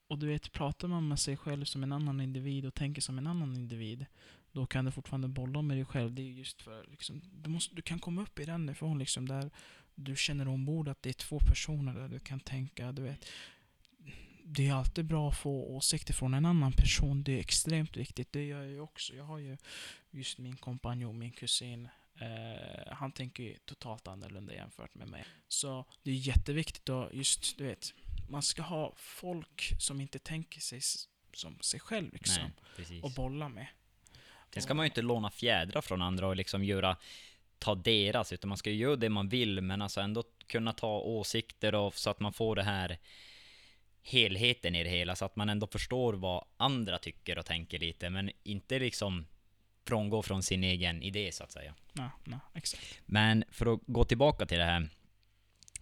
Och 0.07 0.19
du 0.19 0.27
vet, 0.27 0.51
pratar 0.51 0.87
man 0.87 1.07
med 1.07 1.19
sig 1.19 1.37
själv 1.37 1.65
som 1.65 1.83
en 1.83 1.91
annan 1.91 2.21
individ 2.21 2.65
och 2.65 2.73
tänker 2.73 3.01
som 3.01 3.17
en 3.17 3.27
annan 3.27 3.55
individ, 3.55 4.05
då 4.51 4.65
kan 4.65 4.85
du 4.85 4.91
fortfarande 4.91 5.27
bolla 5.27 5.61
med 5.61 5.77
dig 5.77 5.85
själv. 5.85 6.13
Det 6.13 6.21
är 6.21 6.31
just 6.31 6.61
för, 6.61 6.85
liksom, 6.87 7.21
du, 7.31 7.49
måste, 7.49 7.75
du 7.75 7.81
kan 7.81 7.99
komma 7.99 8.21
upp 8.21 8.39
i 8.39 8.45
den 8.45 8.65
nivån 8.65 8.99
liksom, 8.99 9.27
där 9.27 9.51
du 9.95 10.15
känner 10.15 10.47
ombord 10.47 10.87
att 10.87 11.01
det 11.01 11.09
är 11.09 11.13
två 11.13 11.39
personer 11.39 11.93
där 11.93 12.07
du 12.07 12.19
kan 12.19 12.39
tänka, 12.39 12.91
du 12.91 13.01
vet. 13.01 13.25
Det 14.51 14.67
är 14.67 14.73
alltid 14.73 15.05
bra 15.05 15.29
att 15.29 15.37
få 15.37 15.75
åsikter 15.75 16.13
från 16.13 16.33
en 16.33 16.45
annan 16.45 16.73
person. 16.73 17.23
Det 17.23 17.31
är 17.31 17.39
extremt 17.39 17.97
viktigt. 17.97 18.33
Det 18.33 18.45
gör 18.45 18.61
jag 18.61 18.71
ju 18.71 18.79
också. 18.79 19.15
Jag 19.15 19.23
har 19.23 19.37
ju 19.37 19.57
just 20.11 20.37
min 20.37 20.55
kompanjon, 20.57 21.19
min 21.19 21.31
kusin, 21.31 21.89
eh, 22.19 22.93
han 22.93 23.11
tänker 23.11 23.43
ju 23.43 23.57
totalt 23.65 24.07
annorlunda 24.07 24.53
jämfört 24.53 24.95
med 24.95 25.07
mig. 25.07 25.25
Så 25.47 25.85
det 26.03 26.11
är 26.11 26.15
jätteviktigt 26.15 26.89
att 26.89 27.13
just, 27.13 27.57
du 27.57 27.63
vet, 27.63 27.93
man 28.29 28.41
ska 28.41 28.61
ha 28.61 28.93
folk 28.97 29.73
som 29.79 30.01
inte 30.01 30.19
tänker 30.19 30.59
sig 30.61 30.81
som 31.33 31.59
sig 31.59 31.79
själv 31.79 32.13
liksom. 32.13 32.43
Nej. 32.77 33.01
Och 33.01 33.11
bolla 33.11 33.49
med. 33.49 33.67
Sen 34.53 34.63
ska 34.63 34.73
man 34.73 34.85
ju 34.85 34.89
inte 34.89 35.01
låna 35.01 35.29
fjädrar 35.29 35.81
från 35.81 36.01
andra 36.01 36.27
och 36.27 36.35
liksom 36.35 36.63
göra, 36.63 36.97
ta 37.59 37.75
deras, 37.75 38.33
utan 38.33 38.49
man 38.49 38.57
ska 38.57 38.69
ju 38.69 38.75
göra 38.77 38.95
det 38.95 39.09
man 39.09 39.29
vill, 39.29 39.61
men 39.61 39.81
alltså 39.81 40.01
ändå 40.01 40.23
kunna 40.47 40.73
ta 40.73 40.99
åsikter 40.99 41.75
och 41.75 41.95
så 41.95 42.09
att 42.09 42.19
man 42.19 42.33
får 42.33 42.55
det 42.55 42.63
här 42.63 42.97
helheten 44.09 44.75
i 44.75 44.83
det 44.83 44.89
hela, 44.89 45.15
så 45.15 45.25
att 45.25 45.35
man 45.35 45.49
ändå 45.49 45.67
förstår 45.67 46.13
vad 46.13 46.45
andra 46.57 46.97
tycker 46.97 47.37
och 47.37 47.45
tänker 47.45 47.79
lite, 47.79 48.09
men 48.09 48.31
inte 48.43 48.79
liksom 48.79 49.25
frångå 49.87 50.21
från 50.21 50.43
sin 50.43 50.63
egen 50.63 51.03
idé 51.03 51.31
så 51.31 51.43
att 51.43 51.51
säga. 51.51 51.73
Nej, 51.93 52.09
nej, 52.23 52.39
exakt. 52.53 53.01
Men 53.05 53.43
för 53.51 53.73
att 53.73 53.79
gå 53.85 54.03
tillbaka 54.03 54.45
till 54.45 54.57
det 54.57 54.65
här. 54.65 54.89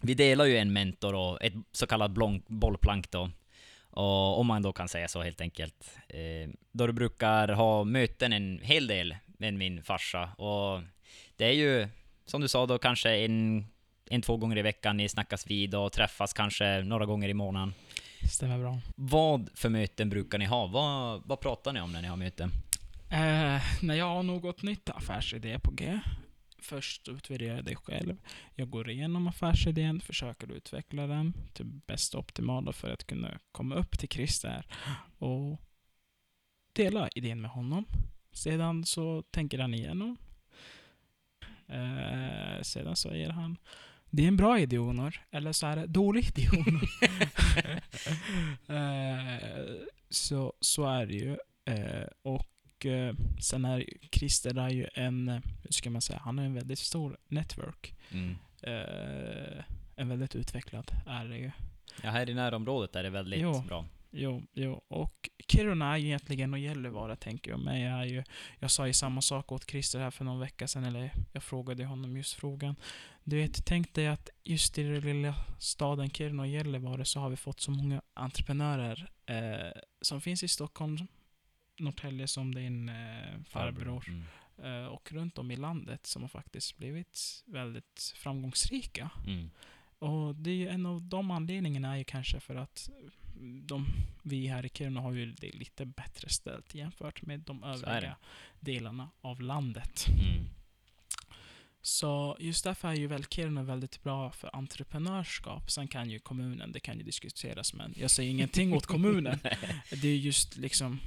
Vi 0.00 0.14
delar 0.14 0.44
ju 0.44 0.56
en 0.56 0.72
mentor 0.72 1.14
och 1.14 1.42
ett 1.42 1.52
så 1.72 1.86
kallat 1.86 2.10
blonk, 2.10 2.44
bollplank 2.48 3.10
då. 3.10 3.30
Och 3.90 4.40
om 4.40 4.46
man 4.46 4.62
då 4.62 4.72
kan 4.72 4.88
säga 4.88 5.08
så 5.08 5.22
helt 5.22 5.40
enkelt. 5.40 5.98
Eh, 6.08 6.50
då 6.72 6.86
du 6.86 6.92
brukar 6.92 7.48
ha 7.48 7.84
möten 7.84 8.32
en 8.32 8.60
hel 8.62 8.86
del 8.86 9.16
med 9.26 9.54
min 9.54 9.82
farsa. 9.82 10.30
Och 10.38 10.82
det 11.36 11.44
är 11.44 11.52
ju, 11.52 11.88
som 12.24 12.40
du 12.40 12.48
sa 12.48 12.66
då, 12.66 12.78
kanske 12.78 13.10
en, 13.10 13.66
en 14.10 14.22
två 14.22 14.36
gånger 14.36 14.58
i 14.58 14.62
veckan 14.62 14.96
ni 14.96 15.08
snackas 15.08 15.46
vid 15.46 15.74
och 15.74 15.92
träffas 15.92 16.32
kanske 16.32 16.82
några 16.82 17.06
gånger 17.06 17.28
i 17.28 17.34
månaden. 17.34 17.74
Stämmer 18.24 18.58
bra. 18.58 18.78
Vad 18.96 19.50
för 19.54 19.68
möten 19.68 20.08
brukar 20.10 20.38
ni 20.38 20.44
ha? 20.44 20.66
Vad, 20.66 21.22
vad 21.26 21.40
pratar 21.40 21.72
ni 21.72 21.80
om 21.80 21.92
när 21.92 22.02
ni 22.02 22.08
har 22.08 22.16
möten? 22.16 22.50
Eh, 23.10 23.62
när 23.82 23.94
jag 23.94 24.08
har 24.08 24.22
något 24.22 24.62
nytt 24.62 24.90
affärsidé 24.90 25.58
på 25.58 25.70
G. 25.70 26.00
Först 26.58 27.08
utvärdera 27.08 27.62
dig 27.62 27.76
själv. 27.76 28.16
Jag 28.54 28.70
går 28.70 28.90
igenom 28.90 29.26
affärsidén, 29.26 30.00
försöker 30.00 30.52
utveckla 30.52 31.06
den 31.06 31.34
till 31.52 31.66
bästa 31.66 32.18
optimala 32.18 32.72
för 32.72 32.90
att 32.90 33.06
kunna 33.06 33.38
komma 33.52 33.74
upp 33.74 33.98
till 33.98 34.08
Christer 34.08 34.66
och 35.18 35.60
dela 36.72 37.08
idén 37.08 37.40
med 37.40 37.50
honom. 37.50 37.86
Sedan 38.32 38.84
så 38.84 39.22
tänker 39.22 39.58
han 39.58 39.74
igenom. 39.74 40.16
Eh, 41.66 42.62
sedan 42.62 42.96
så 42.96 43.14
ger 43.14 43.30
han 43.30 43.56
Det 44.10 44.24
är 44.24 44.28
en 44.28 44.36
bra 44.36 44.58
idé 44.58 44.78
Onor, 44.78 45.20
eller 45.30 45.52
så 45.52 45.66
är 45.66 45.76
det 45.76 45.86
dålig 45.86 46.28
idé 46.28 46.48
Onor. 46.52 46.88
eh, 48.68 49.86
så, 50.10 50.52
så 50.60 50.86
är 50.86 51.06
det 51.06 51.14
ju. 51.14 51.36
Eh, 51.64 52.06
och 52.22 52.86
eh, 52.86 53.14
sen 53.40 53.64
är 53.64 53.84
Christer 54.12 54.58
är 54.58 54.70
ju 54.70 54.86
en, 54.94 55.28
hur 55.28 55.70
ska 55.72 55.90
man 55.90 56.02
säga, 56.02 56.20
han 56.24 56.38
har 56.38 56.44
en 56.44 56.54
väldigt 56.54 56.78
stor 56.78 57.16
network. 57.28 57.94
Mm. 58.10 58.36
Eh, 58.62 59.64
en 59.96 60.08
väldigt 60.08 60.36
utvecklad 60.36 60.90
är 61.06 61.24
det 61.24 61.38
ju. 61.38 61.50
Ja, 62.02 62.10
här 62.10 62.30
i 62.30 62.34
närområdet 62.34 62.96
är 62.96 63.02
det 63.02 63.10
väldigt 63.10 63.40
Jo. 63.40 63.64
bra. 63.68 63.86
Jo, 64.10 64.42
jo. 64.52 64.82
Och 64.88 65.30
Kiruna 65.48 65.98
egentligen 65.98 66.52
och 66.52 66.58
Gällivare 66.58 67.16
tänker 67.16 67.50
jag 67.50 67.60
mig. 67.60 67.82
Är 67.82 68.04
ju, 68.04 68.24
jag 68.58 68.70
sa 68.70 68.86
ju 68.86 68.92
samma 68.92 69.20
sak 69.22 69.52
åt 69.52 69.70
Christer 69.70 69.98
här 70.00 70.10
för 70.10 70.24
någon 70.24 70.40
vecka 70.40 70.68
sedan, 70.68 70.84
eller 70.84 71.10
jag 71.32 71.42
frågade 71.42 71.84
honom 71.84 72.16
just 72.16 72.34
frågan. 72.34 72.76
Du 73.24 73.36
vet, 73.36 73.66
tänk 73.66 73.94
dig 73.94 74.06
att 74.08 74.28
just 74.44 74.78
i 74.78 74.82
den 74.82 75.00
lilla 75.00 75.34
staden 75.58 76.10
Kiruna 76.10 76.42
och 76.42 76.48
Gällivare 76.48 77.04
så 77.04 77.20
har 77.20 77.30
vi 77.30 77.36
fått 77.36 77.60
så 77.60 77.70
många 77.70 78.02
entreprenörer 78.14 79.10
eh, 79.26 79.80
som 80.00 80.20
finns 80.20 80.42
i 80.42 80.48
Stockholm, 80.48 80.98
Norrtälje 81.78 82.26
som 82.26 82.54
din 82.54 82.88
eh, 82.88 83.40
farbror, 83.46 84.04
Mm. 84.08 84.82
eh, 84.82 84.86
och 84.86 85.12
runt 85.12 85.38
om 85.38 85.50
i 85.50 85.56
landet 85.56 86.06
som 86.06 86.22
har 86.22 86.28
faktiskt 86.28 86.76
blivit 86.76 87.42
väldigt 87.46 88.12
framgångsrika. 88.16 89.10
Mm. 89.26 89.50
Och 89.98 90.34
det 90.34 90.50
är 90.50 90.54
ju 90.54 90.68
en 90.68 90.86
av 90.86 91.02
de 91.02 91.30
anledningarna 91.30 91.92
är 91.92 91.96
ju 91.98 92.04
kanske 92.04 92.40
för 92.40 92.54
att 92.54 92.90
de, 93.40 93.86
vi 94.22 94.46
här 94.46 94.66
i 94.66 94.68
Kiruna 94.68 95.00
har 95.00 95.12
ju 95.12 95.32
det 95.32 95.50
lite 95.54 95.86
bättre 95.86 96.28
ställt 96.28 96.74
jämfört 96.74 97.22
med 97.22 97.40
de 97.40 97.64
övriga 97.64 98.16
delarna 98.60 99.10
av 99.20 99.40
landet. 99.40 100.06
Mm. 100.08 100.44
Så 101.82 102.36
just 102.40 102.64
därför 102.64 102.88
är 102.88 102.94
ju 102.94 103.06
väl 103.06 103.24
Kiruna 103.24 103.62
väldigt 103.62 104.02
bra 104.02 104.30
för 104.32 104.56
entreprenörskap. 104.56 105.70
Sen 105.70 105.88
kan 105.88 106.10
ju 106.10 106.18
kommunen, 106.18 106.72
det 106.72 106.80
kan 106.80 106.98
ju 106.98 107.04
diskuteras, 107.04 107.74
men 107.74 107.94
jag 107.96 108.10
säger 108.10 108.30
ingenting 108.30 108.72
åt 108.74 108.86
kommunen. 108.86 109.38
Det 110.02 110.08
är 110.08 110.16
just 110.16 110.56
liksom 110.56 111.00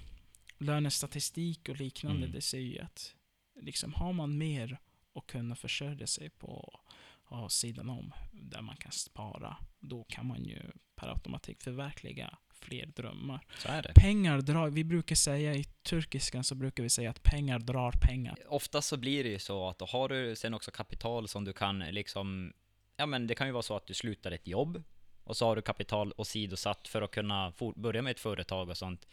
lönestatistik 0.58 1.70
och 1.70 1.76
liknande, 1.80 2.18
Mm. 2.20 2.32
det 2.32 2.42
säger 2.42 2.72
ju 2.72 2.80
att 2.80 3.16
liksom 3.62 3.94
har 3.94 4.14
man 4.14 4.38
mer 4.38 4.78
att 5.16 5.28
kunna 5.28 5.56
försörja 5.56 6.08
sig 6.08 6.30
på 6.30 6.80
av 7.26 7.50
sidan 7.50 7.90
om, 7.90 8.14
där 8.42 8.62
man 8.62 8.76
kan 8.76 8.92
spara, 8.92 9.58
då 9.80 10.04
kan 10.04 10.26
man 10.26 10.44
ju 10.44 10.62
per 10.96 11.08
automatik 11.08 11.62
förverkliga 11.62 12.38
fler 12.54 12.86
drömmar. 12.86 13.46
Så 13.58 13.68
är 13.68 13.82
det. 13.82 13.94
Pengar 13.96 14.42
drar, 14.42 14.70
vi 14.70 14.84
brukar 14.84 15.16
säga 15.16 15.54
i 15.54 15.64
turkiskan 15.64 16.44
så 16.44 16.56
brukar 16.56 16.84
vi 16.84 16.90
säga 16.90 17.10
att 17.10 17.24
pengar 17.24 17.60
drar 17.60 17.92
pengar. 17.92 18.38
Oftast 18.48 18.88
så 18.88 18.98
blir 18.98 19.24
det 19.24 19.30
ju 19.30 19.40
så 19.40 19.70
att 19.70 19.80
då 19.80 19.86
har 19.86 20.10
du 20.10 20.36
sen 20.36 20.54
också 20.54 20.72
kapital 20.72 21.28
som 21.28 21.46
du 21.46 21.54
kan 21.54 21.80
liksom, 21.80 22.54
ja 22.98 23.06
men 23.06 23.28
det 23.28 23.36
kan 23.36 23.48
ju 23.48 23.54
vara 23.54 23.64
så 23.64 23.76
att 23.76 23.88
du 23.88 23.94
slutar 23.94 24.32
ett 24.32 24.48
jobb 24.48 24.84
och 25.24 25.38
så 25.38 25.46
har 25.46 25.56
du 25.56 25.62
kapital 25.62 26.14
åsidosatt 26.18 26.88
för 26.88 27.02
att 27.02 27.12
kunna 27.12 27.54
börja 27.76 28.02
med 28.02 28.12
ett 28.12 28.20
företag 28.20 28.70
och 28.70 28.78
sånt. 28.78 29.08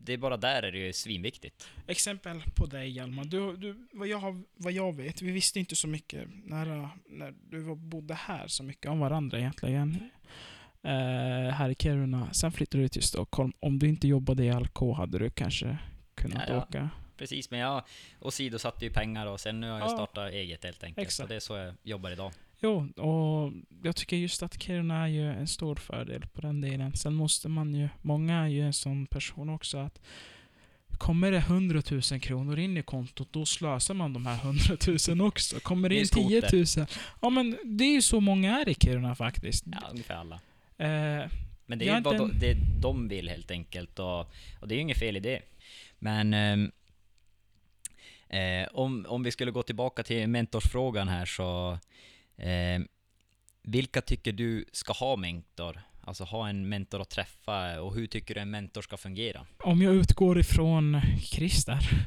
Det 0.00 0.12
är 0.12 0.18
bara 0.18 0.36
där 0.36 0.62
är 0.62 0.72
det 0.72 0.78
ju 0.78 0.92
svinviktigt. 0.92 1.68
Exempel 1.86 2.42
på 2.54 2.66
dig 2.66 2.90
Hjalmar. 2.90 3.24
Du, 3.24 3.56
du, 3.56 3.86
vad, 3.92 4.08
jag 4.08 4.18
har, 4.18 4.42
vad 4.56 4.72
jag 4.72 4.96
vet, 4.96 5.22
vi 5.22 5.30
visste 5.30 5.58
inte 5.58 5.76
så 5.76 5.88
mycket 5.88 6.28
när, 6.44 6.88
när 7.08 7.34
du 7.50 7.58
var, 7.60 7.74
bodde 7.74 8.14
här 8.14 8.48
så 8.48 8.62
mycket 8.62 8.90
om 8.90 8.98
varandra 9.00 9.38
egentligen. 9.38 10.10
Eh, 10.82 11.52
här 11.54 11.68
i 11.70 11.74
Kiruna. 11.74 12.32
Sen 12.34 12.52
flyttade 12.52 12.84
du 12.84 12.88
till 12.88 13.02
Stockholm. 13.02 13.52
Om 13.60 13.78
du 13.78 13.88
inte 13.88 14.08
jobbade 14.08 14.44
i 14.44 14.52
LK 14.52 14.78
hade 14.96 15.18
du 15.18 15.30
kanske 15.30 15.78
kunnat 16.14 16.42
Ja, 16.48 16.54
ja. 16.54 16.62
åka. 16.62 16.90
Precis, 17.16 17.50
men 17.50 17.60
jag 17.60 17.84
åsidosatte 18.20 18.84
ju 18.84 18.90
pengar 18.90 19.26
och 19.26 19.40
sen 19.40 19.60
nu 19.60 19.70
har 19.70 19.78
jag 19.78 19.86
Ja. 19.90 19.94
startat 19.96 20.32
eget 20.32 20.64
helt 20.64 20.84
enkelt. 20.84 21.06
Exakt. 21.06 21.16
Så 21.16 21.26
det 21.26 21.34
är 21.36 21.40
så 21.40 21.56
jag 21.56 21.74
jobbar 21.82 22.10
idag. 22.10 22.32
Jo, 22.66 22.88
och 23.02 23.52
jag 23.82 23.96
tycker 23.96 24.16
just 24.16 24.42
att 24.42 24.62
Kiruna 24.62 25.02
är 25.02 25.06
ju 25.08 25.32
en 25.32 25.46
stor 25.46 25.76
fördel 25.76 26.26
på 26.26 26.40
den 26.40 26.60
delen. 26.60 26.96
Sen 26.96 27.14
måste 27.14 27.48
man 27.48 27.74
ju, 27.74 27.88
många 28.02 28.36
är 28.36 28.46
ju 28.46 28.62
en 28.62 28.72
sån 28.72 29.06
person 29.06 29.48
också 29.48 29.78
att 29.78 30.00
Kommer 30.98 31.32
det 31.32 31.38
100 31.38 31.82
000 31.90 32.02
kronor 32.20 32.58
in 32.58 32.76
i 32.76 32.82
kontot, 32.82 33.28
då 33.32 33.44
slösar 33.46 33.94
man 33.94 34.12
de 34.12 34.26
här 34.26 34.44
100 34.44 34.62
000 35.08 35.20
också. 35.20 35.60
Kommer 35.60 35.88
det 35.88 35.94
in 35.94 36.06
10 36.06 36.42
skoter. 36.42 36.80
000, 36.80 36.86
ja 37.22 37.30
men 37.30 37.58
det 37.64 37.84
är 37.84 37.92
ju 37.92 38.02
så 38.02 38.20
många 38.20 38.60
är 38.60 38.68
i 38.68 38.74
Kiruna 38.74 39.14
faktiskt. 39.14 39.64
Ja, 39.66 39.88
ungefär 39.90 40.14
alla. 40.14 40.34
Eh, 40.78 41.30
Men 41.66 41.78
det 41.78 41.88
är 41.88 41.96
ju 41.96 42.02
vad 42.02 42.20
inte 42.20 42.54
de, 42.54 42.80
de 42.80 43.08
vill 43.08 43.28
helt 43.28 43.50
enkelt 43.50 43.98
och, 43.98 44.20
och 44.60 44.68
det 44.68 44.74
är 44.74 44.76
ju 44.76 44.82
inget 44.82 44.98
fel 44.98 45.16
i 45.16 45.20
det. 45.20 45.42
Men 45.98 46.34
ehm, 46.34 46.70
eh, 48.28 48.68
om, 48.72 49.06
om 49.08 49.22
vi 49.22 49.30
skulle 49.30 49.50
gå 49.50 49.62
tillbaka 49.62 50.02
till 50.02 50.28
mentorsfrågan 50.28 51.08
här 51.08 51.26
så 51.26 51.78
eh, 52.36 52.80
vilka 53.62 54.00
tycker 54.00 54.32
du 54.32 54.64
ska 54.72 54.92
ha 54.92 55.16
mentor? 55.16 55.80
Alltså 56.00 56.24
ha 56.24 56.48
en 56.48 56.68
mentor 56.68 57.00
att 57.00 57.10
träffa 57.10 57.80
och 57.80 57.94
hur 57.94 58.06
tycker 58.06 58.34
du 58.34 58.40
en 58.40 58.50
mentor 58.50 58.82
ska 58.82 58.96
fungera? 58.96 59.46
om 59.58 59.82
jag 59.82 59.94
utgår 59.94 60.38
ifrån 60.38 61.00
Christer, 61.22 62.06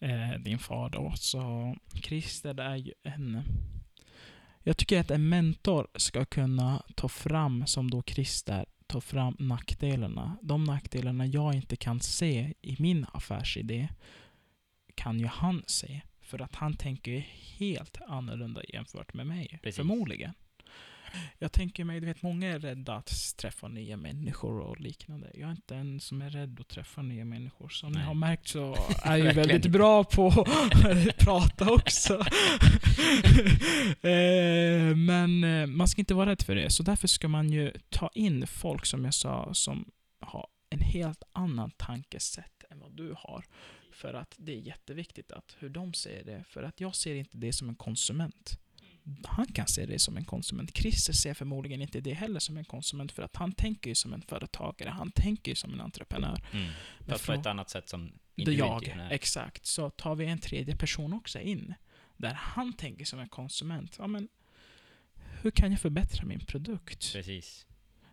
eh, 0.00 0.40
din 0.40 0.58
far 0.58 0.90
då, 0.90 1.12
så 1.16 1.74
Christer 2.02 2.60
är 2.60 2.76
ju 2.76 2.92
en... 3.02 3.42
Jag 4.62 4.76
tycker 4.76 5.00
att 5.00 5.10
en 5.10 5.28
mentor 5.28 5.88
ska 5.94 6.24
kunna 6.24 6.82
ta 6.94 7.08
fram, 7.08 7.66
som 7.66 7.90
då 7.90 8.02
Christer 8.02 8.66
ta 8.86 9.00
fram 9.00 9.36
nackdelarna. 9.38 10.38
De 10.42 10.64
nackdelarna 10.64 11.26
jag 11.26 11.54
inte 11.54 11.76
kan 11.76 12.00
se 12.00 12.54
i 12.62 12.76
min 12.78 13.06
affärsidé 13.12 13.88
kan 14.94 15.20
ju 15.20 15.26
han 15.26 15.62
se. 15.66 16.00
För 16.30 16.42
att 16.42 16.54
han 16.54 16.76
tänker 16.76 17.18
helt 17.58 17.98
annorlunda 18.06 18.62
jämfört 18.68 19.14
med 19.14 19.26
mig. 19.26 19.58
Precis. 19.62 19.76
Förmodligen. 19.76 20.32
Jag 21.38 21.52
tänker 21.52 21.84
mig, 21.84 22.00
du 22.00 22.06
vet, 22.06 22.22
många 22.22 22.48
är 22.48 22.58
rädda 22.58 22.94
att 22.94 23.36
träffa 23.36 23.68
nya 23.68 23.96
människor 23.96 24.60
och 24.60 24.80
liknande. 24.80 25.30
Jag 25.34 25.46
är 25.46 25.50
inte 25.50 25.76
en 25.76 26.00
som 26.00 26.22
är 26.22 26.30
rädd 26.30 26.60
att 26.60 26.68
träffa 26.68 27.02
nya 27.02 27.24
människor. 27.24 27.68
Som 27.68 27.92
ni 27.92 27.98
Nej. 27.98 28.06
har 28.06 28.14
märkt 28.14 28.48
så 28.48 28.76
är 29.02 29.16
jag 29.16 29.34
väldigt 29.34 29.66
bra 29.66 30.04
på 30.04 30.26
att 30.26 31.16
prata 31.18 31.72
också. 31.72 32.14
eh, 34.08 34.96
men 34.96 35.44
eh, 35.44 35.66
man 35.66 35.88
ska 35.88 36.00
inte 36.00 36.14
vara 36.14 36.30
rädd 36.30 36.42
för 36.42 36.54
det. 36.54 36.70
Så 36.70 36.82
därför 36.82 37.08
ska 37.08 37.28
man 37.28 37.50
ju 37.52 37.72
ta 37.88 38.10
in 38.14 38.46
folk, 38.46 38.86
som 38.86 39.04
jag 39.04 39.14
sa, 39.14 39.54
som 39.54 39.90
har 40.20 40.46
en 40.70 40.80
helt 40.80 41.22
annan 41.32 41.70
tankesätt 41.70 42.64
än 42.70 42.80
vad 42.80 42.92
du 42.92 43.14
har. 43.18 43.44
För 44.00 44.14
att 44.14 44.34
det 44.38 44.52
är 44.52 44.60
jätteviktigt 44.60 45.32
att 45.32 45.56
hur 45.58 45.68
de 45.68 45.94
ser 45.94 46.24
det. 46.24 46.44
För 46.48 46.62
att 46.62 46.80
jag 46.80 46.94
ser 46.94 47.14
inte 47.14 47.36
det 47.36 47.52
som 47.52 47.68
en 47.68 47.74
konsument. 47.74 48.58
Han 49.24 49.46
kan 49.46 49.66
se 49.66 49.86
det 49.86 49.98
som 49.98 50.16
en 50.16 50.24
konsument. 50.24 50.76
Christer 50.76 51.12
ser 51.12 51.34
förmodligen 51.34 51.82
inte 51.82 52.00
det 52.00 52.14
heller 52.14 52.40
som 52.40 52.56
en 52.56 52.64
konsument 52.64 53.12
för 53.12 53.22
att 53.22 53.36
han 53.36 53.52
tänker 53.52 53.90
ju 53.90 53.94
som 53.94 54.12
en 54.12 54.22
företagare. 54.22 54.90
Han 54.90 55.10
tänker 55.10 55.52
ju 55.52 55.54
som 55.54 55.74
en 55.74 55.80
entreprenör. 55.80 56.42
Mm. 56.52 56.72
Fast 57.06 57.26
på 57.26 57.32
ett 57.32 57.46
annat 57.46 57.70
sätt 57.70 57.88
som 57.88 58.12
du 58.34 58.52
jag, 58.52 58.96
exakt. 59.10 59.66
Så 59.66 59.90
tar 59.90 60.14
vi 60.14 60.26
en 60.26 60.38
tredje 60.38 60.76
person 60.76 61.12
också 61.12 61.40
in, 61.40 61.74
där 62.16 62.34
han 62.34 62.72
tänker 62.72 63.04
som 63.04 63.18
en 63.18 63.28
konsument. 63.28 63.96
Ja, 63.98 64.06
men 64.06 64.28
hur 65.42 65.50
kan 65.50 65.70
jag 65.70 65.80
förbättra 65.80 66.24
min 66.24 66.40
produkt? 66.40 67.12
Precis. 67.12 67.66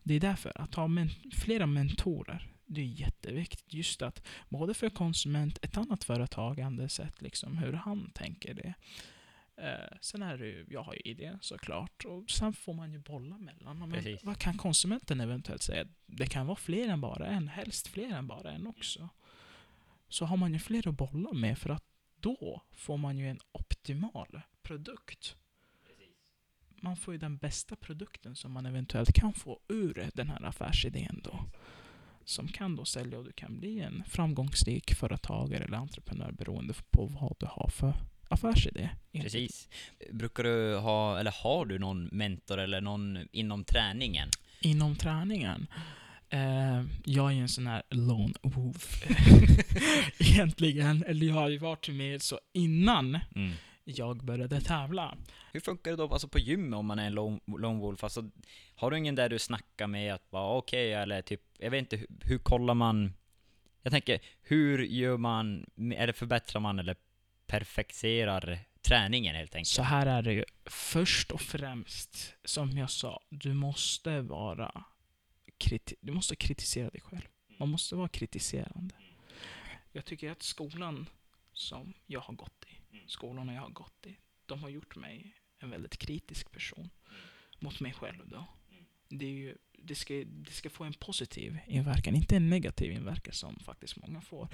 Det 0.03 0.13
är 0.13 0.19
därför, 0.19 0.61
att 0.61 0.75
ha 0.75 0.87
men 0.87 1.09
flera 1.33 1.65
mentorer, 1.65 2.56
det 2.67 2.81
är 2.81 2.85
jätteviktigt. 2.85 3.73
Just 3.73 4.01
att, 4.01 4.27
både 4.49 4.73
för 4.73 4.89
konsument, 4.89 5.59
ett 5.61 5.77
annat 5.77 6.03
företagande 6.03 6.89
sätt, 6.89 7.21
liksom, 7.21 7.57
hur 7.57 7.73
han 7.73 8.11
tänker 8.11 8.53
det. 8.53 8.73
Eh, 9.57 9.97
sen 10.01 10.21
är 10.21 10.37
det 10.37 10.45
ju, 10.45 10.65
jag 10.69 10.83
har 10.83 10.93
ju 10.93 10.99
idén 10.99 11.37
såklart, 11.41 12.05
och 12.05 12.29
sen 12.29 12.53
får 12.53 12.73
man 12.73 12.91
ju 12.91 12.99
bolla 12.99 13.37
mellan. 13.37 13.89
Men 13.89 14.17
vad 14.23 14.37
kan 14.37 14.57
konsumenten 14.57 15.21
eventuellt 15.21 15.61
säga? 15.61 15.87
Det 16.05 16.27
kan 16.27 16.47
vara 16.47 16.55
fler 16.55 16.87
än 16.87 17.01
bara 17.01 17.25
en, 17.25 17.47
helst 17.47 17.87
fler 17.87 18.09
än 18.09 18.27
bara 18.27 18.51
en 18.51 18.67
också. 18.67 19.09
Så 20.09 20.25
har 20.25 20.37
man 20.37 20.53
ju 20.53 20.59
fler 20.59 20.87
att 20.87 20.97
bolla 20.97 21.33
med, 21.33 21.57
för 21.57 21.69
att 21.69 21.83
då 22.19 22.61
får 22.71 22.97
man 22.97 23.17
ju 23.17 23.29
en 23.29 23.39
optimal 23.51 24.41
produkt 24.63 25.35
man 26.81 26.97
får 26.97 27.13
ju 27.13 27.17
den 27.17 27.37
bästa 27.37 27.75
produkten 27.75 28.35
som 28.35 28.51
man 28.51 28.65
eventuellt 28.65 29.13
kan 29.13 29.33
få 29.33 29.59
ur 29.67 30.09
den 30.13 30.29
här 30.29 30.45
affärsidén 30.45 31.21
då. 31.23 31.45
Som 32.27 32.47
kan 32.47 32.75
då 32.75 32.85
sälja 32.85 33.17
och 33.17 33.25
du 33.25 33.31
kan 33.31 33.59
bli 33.59 33.79
en 33.79 34.03
framgångsrik 34.09 34.93
företagare 34.93 35.63
eller 35.63 35.77
entreprenör 35.77 36.31
beroende 36.31 36.73
på 36.91 37.05
vad 37.05 37.35
du 37.39 37.45
har 37.45 37.69
för 37.69 37.93
affärsidé. 38.29 38.89
Precis. 39.13 39.69
Brukar 40.11 40.43
du 40.43 40.75
ha, 40.77 41.19
eller 41.19 41.31
har 41.43 41.65
du 41.65 41.79
någon 41.79 42.05
mentor 42.05 42.57
eller 42.59 42.81
någon 42.81 43.17
inom 43.31 43.63
träningen? 43.63 44.29
Inom 44.61 44.95
träningen. 44.95 45.67
Eh, 46.29 46.83
jag 47.05 47.31
är 47.31 47.35
ju 47.35 47.41
en 47.41 47.49
sån 47.49 47.67
här 47.67 47.83
lone 47.89 48.33
wolf. 48.41 49.03
Egentligen. 50.19 51.03
Eller 51.03 51.27
jag 51.27 51.35
har 51.35 51.49
ju 51.49 51.57
varit 51.57 51.89
med 51.89 52.21
så 52.21 52.39
innan 52.53 53.19
Mm. 53.35 53.51
Jag 53.89 54.23
började 54.23 54.61
tävla. 54.61 55.17
Hur 55.51 55.59
funkar 55.59 55.91
det 55.91 55.97
då 55.97 56.13
alltså 56.13 56.27
på 56.27 56.39
gym 56.39 56.73
om 56.73 56.85
man 56.85 56.99
är 56.99 57.07
en 57.07 57.13
lone, 57.13 57.39
lone 57.45 57.79
wolf? 57.79 58.03
Alltså, 58.03 58.29
har 58.75 58.91
du 58.91 58.97
ingen 58.97 59.15
där 59.15 59.29
du 59.29 59.39
snackar 59.39 59.87
med 59.87 60.13
att 60.13 60.31
vara 60.31 60.57
okej, 60.57 60.93
eller 60.93 61.21
typ, 61.21 61.41
jag 61.57 61.71
vet 61.71 61.79
inte, 61.79 61.97
hur, 61.97 62.07
hur 62.21 62.37
kollar 62.37 62.73
man? 62.73 63.13
Jag 63.81 63.91
tänker, 63.93 64.19
hur 64.41 64.83
gör 64.83 65.17
man, 65.17 65.65
eller 65.95 66.13
förbättrar 66.13 66.61
man 66.61 66.79
eller 66.79 66.95
perfekterar 67.45 68.59
träningen 68.81 69.35
helt 69.35 69.55
enkelt. 69.55 69.67
Så 69.67 69.81
här 69.81 70.05
är 70.05 70.21
det 70.21 70.33
ju. 70.33 70.43
Först 70.65 71.31
och 71.31 71.41
främst, 71.41 72.33
som 72.43 72.77
jag 72.77 72.89
sa, 72.89 73.21
du 73.29 73.53
måste 73.53 74.21
vara 74.21 74.83
kriti- 75.59 75.95
du 76.01 76.11
måste 76.11 76.35
kritisera 76.35 76.89
dig 76.89 77.01
själv. 77.01 77.27
Man 77.59 77.69
måste 77.69 77.95
vara 77.95 78.09
kritiserande. 78.09 78.95
Jag 79.91 80.05
tycker 80.05 80.31
att 80.31 80.43
skolan 80.43 81.09
som 81.53 81.93
jag 82.05 82.19
har 82.19 82.33
gått 82.33 82.65
i, 82.67 82.76
skolorna 83.07 83.53
jag 83.53 83.61
har 83.61 83.69
gått 83.69 84.05
i, 84.05 84.17
de 84.45 84.63
har 84.63 84.69
gjort 84.69 84.95
mig 84.95 85.35
en 85.59 85.69
väldigt 85.69 85.97
kritisk 85.97 86.51
person 86.51 86.89
mot 87.59 87.79
mig 87.79 87.93
själv 87.93 88.29
då. 88.29 88.45
Det, 89.09 89.25
är 89.25 89.29
ju, 89.29 89.57
det, 89.77 89.95
ska, 89.95 90.13
det 90.25 90.51
ska 90.51 90.69
få 90.69 90.83
en 90.83 90.93
positiv 90.93 91.59
inverkan, 91.67 92.15
inte 92.15 92.35
en 92.35 92.49
negativ 92.49 92.91
inverkan 92.91 93.33
som 93.33 93.59
faktiskt 93.59 93.97
många 93.97 94.21
får. 94.21 94.49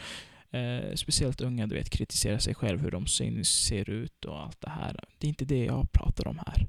Eh, 0.52 0.96
speciellt 0.96 1.42
unga, 1.42 1.68
du 1.68 1.76
vet, 1.76 1.90
kritiserar 1.90 2.38
sig 2.38 2.56
själv, 2.56 2.80
hur 2.82 2.92
de 2.92 3.08
syns, 3.08 3.50
ser 3.50 3.90
ut 3.90 4.26
och 4.26 4.42
allt 4.42 4.62
det 4.62 4.70
här. 4.70 5.00
Det 5.18 5.28
är 5.28 5.30
inte 5.30 5.46
det 5.46 5.66
jag 5.66 5.92
pratar 5.92 6.28
om 6.28 6.38
här. 6.38 6.68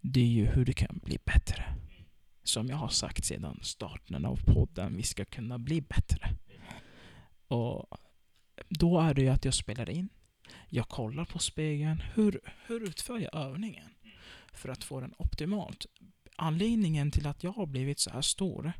Det 0.00 0.20
är 0.20 0.26
ju 0.26 0.46
hur 0.46 0.64
du 0.64 0.72
kan 0.72 1.00
bli 1.04 1.18
bättre. 1.24 1.64
Som 2.42 2.66
jag 2.68 2.76
har 2.76 2.88
sagt 2.88 3.24
sedan 3.24 3.58
starten 3.62 4.24
av 4.24 4.40
podden, 4.46 4.96
vi 4.96 5.02
ska 5.02 5.24
kunna 5.24 5.58
bli 5.58 5.80
bättre. 5.80 6.30
Och 7.48 7.98
då 8.68 9.00
är 9.00 9.14
det 9.14 9.22
ju 9.22 9.28
att 9.28 9.44
jag 9.44 9.54
spelar 9.54 9.90
in. 9.90 10.08
Jag 10.68 10.88
kollar 10.88 11.24
på 11.24 11.38
spegeln. 11.38 12.02
Hur, 12.14 12.40
hur 12.66 12.80
utför 12.80 13.18
jag 13.18 13.34
övningen? 13.34 13.90
För 14.52 14.68
att 14.68 14.84
få 14.84 15.00
den 15.00 15.14
optimalt. 15.18 15.86
Anledningen 16.36 17.10
till 17.10 17.26
att 17.26 17.44
jag 17.44 17.52
har 17.52 17.66
blivit 17.66 17.98
så 17.98 18.10
här 18.10 18.22
stor, 18.22 18.72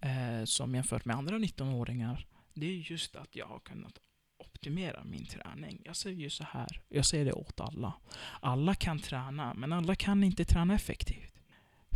eh, 0.00 0.44
som 0.44 0.74
jämfört 0.74 1.04
med 1.04 1.16
andra 1.16 1.38
19-åringar, 1.38 2.26
det 2.54 2.66
är 2.66 2.90
just 2.90 3.16
att 3.16 3.36
jag 3.36 3.46
har 3.46 3.58
kunnat 3.58 3.98
optimera 4.38 5.04
min 5.04 5.26
träning. 5.26 5.82
Jag 5.84 5.96
säger 5.96 6.16
ju 6.16 6.30
så 6.30 6.44
här, 6.44 6.80
jag 6.88 7.06
säger 7.06 7.24
det 7.24 7.32
åt 7.32 7.60
alla. 7.60 7.92
Alla 8.40 8.74
kan 8.74 8.98
träna, 8.98 9.54
men 9.54 9.72
alla 9.72 9.94
kan 9.94 10.24
inte 10.24 10.44
träna 10.44 10.74
effektivt. 10.74 11.34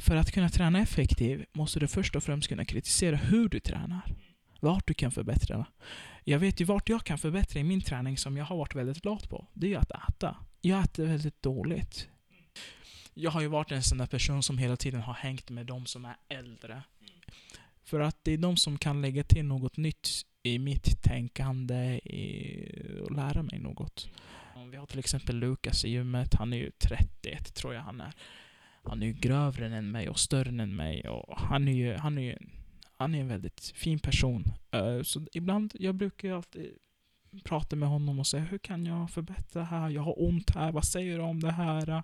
För 0.07 0.17
att 0.17 0.33
kunna 0.33 0.49
träna 0.49 0.79
effektivt 0.81 1.55
måste 1.55 1.81
du 1.81 1.89
först 1.89 2.17
och 2.17 2.23
främst 2.23 2.49
kunna 2.49 2.65
kritisera 2.65 3.17
hur 3.17 3.49
du 3.49 3.61
tränar. 3.61 4.15
Vart 4.63 4.87
du 4.87 4.95
kan 4.95 5.11
förbättra. 5.11 5.67
Jag 6.25 6.39
vet 6.39 6.61
ju 6.61 6.65
vart 6.65 6.89
jag 6.89 7.05
kan 7.05 7.19
förbättra 7.19 7.61
i 7.61 7.65
min 7.65 7.81
träning 7.81 8.19
som 8.19 8.37
jag 8.37 8.45
har 8.45 8.57
varit 8.57 8.75
väldigt 8.75 9.05
lat 9.05 9.29
på. 9.29 9.47
Det 9.53 9.67
är 9.67 9.71
ju 9.71 9.77
att 9.77 9.91
äta. 9.91 10.37
Jag 10.61 10.85
äter 10.85 11.07
väldigt 11.07 11.43
dåligt. 11.43 12.09
Jag 13.15 13.31
har 13.31 13.41
ju 13.41 13.49
varit 13.49 13.73
en 13.73 13.83
sån 13.83 13.99
där 13.99 14.07
person 14.07 14.43
som 14.43 14.59
hela 14.59 14.77
tiden 14.77 15.01
har 15.01 15.15
hängt 15.15 15.51
med 15.51 15.67
de 15.67 15.87
som 15.87 16.05
är 16.05 16.17
äldre. 16.29 16.83
För 17.85 18.01
att 18.01 18.25
det 18.25 18.33
är 18.33 18.39
de 18.39 18.57
som 18.57 18.79
kan 18.79 19.03
lägga 19.03 19.25
till 19.25 19.45
något 19.45 19.77
nytt 19.77 20.09
i 20.43 20.59
mitt 20.59 21.03
tänkande 21.03 21.99
i, 21.99 23.01
och 23.03 23.13
lära 23.13 23.43
mig 23.43 23.59
något. 23.59 24.09
Vi 24.71 24.77
har 24.77 24.87
till 24.87 24.99
exempel 24.99 25.37
Lukas 25.37 25.85
i 25.85 25.91
gymmet. 25.91 26.35
Han 26.35 26.53
är 26.53 26.57
ju 26.57 26.71
31 26.71 27.55
tror 27.55 27.75
jag 27.75 27.83
han 27.83 28.01
är. 28.01 28.13
Han 28.85 29.03
är 29.03 29.07
ju 29.07 29.13
grövre 29.13 29.77
än 29.77 29.91
mig 29.91 30.09
och 30.09 30.19
större 30.19 30.63
än 30.63 30.77
mig 30.77 31.09
och 31.09 31.39
han 31.41 31.69
är 31.69 31.73
ju, 31.73 31.95
han 31.95 32.19
är 32.19 32.23
ju 32.23 32.37
han 33.03 33.15
är 33.15 33.21
en 33.21 33.29
väldigt 33.29 33.73
fin 33.75 33.99
person. 33.99 34.45
Eh, 34.71 35.03
så 35.03 35.27
ibland, 35.33 35.73
jag 35.79 35.95
brukar 35.95 36.29
ju 36.29 36.37
alltid 36.37 36.71
prata 37.45 37.77
med 37.77 37.89
honom 37.89 38.19
och 38.19 38.27
säga 38.27 38.43
hur 38.43 38.59
kan 38.59 38.87
jag 38.87 39.11
förbättra 39.11 39.65
här? 39.65 39.91
Jag 39.91 40.03
har 40.03 40.23
ont 40.23 40.51
här, 40.51 40.73
vad 40.73 40.85
säger 40.85 41.19
du 41.19 41.25
om 41.25 41.41
det 41.41 41.53
här? 41.53 42.03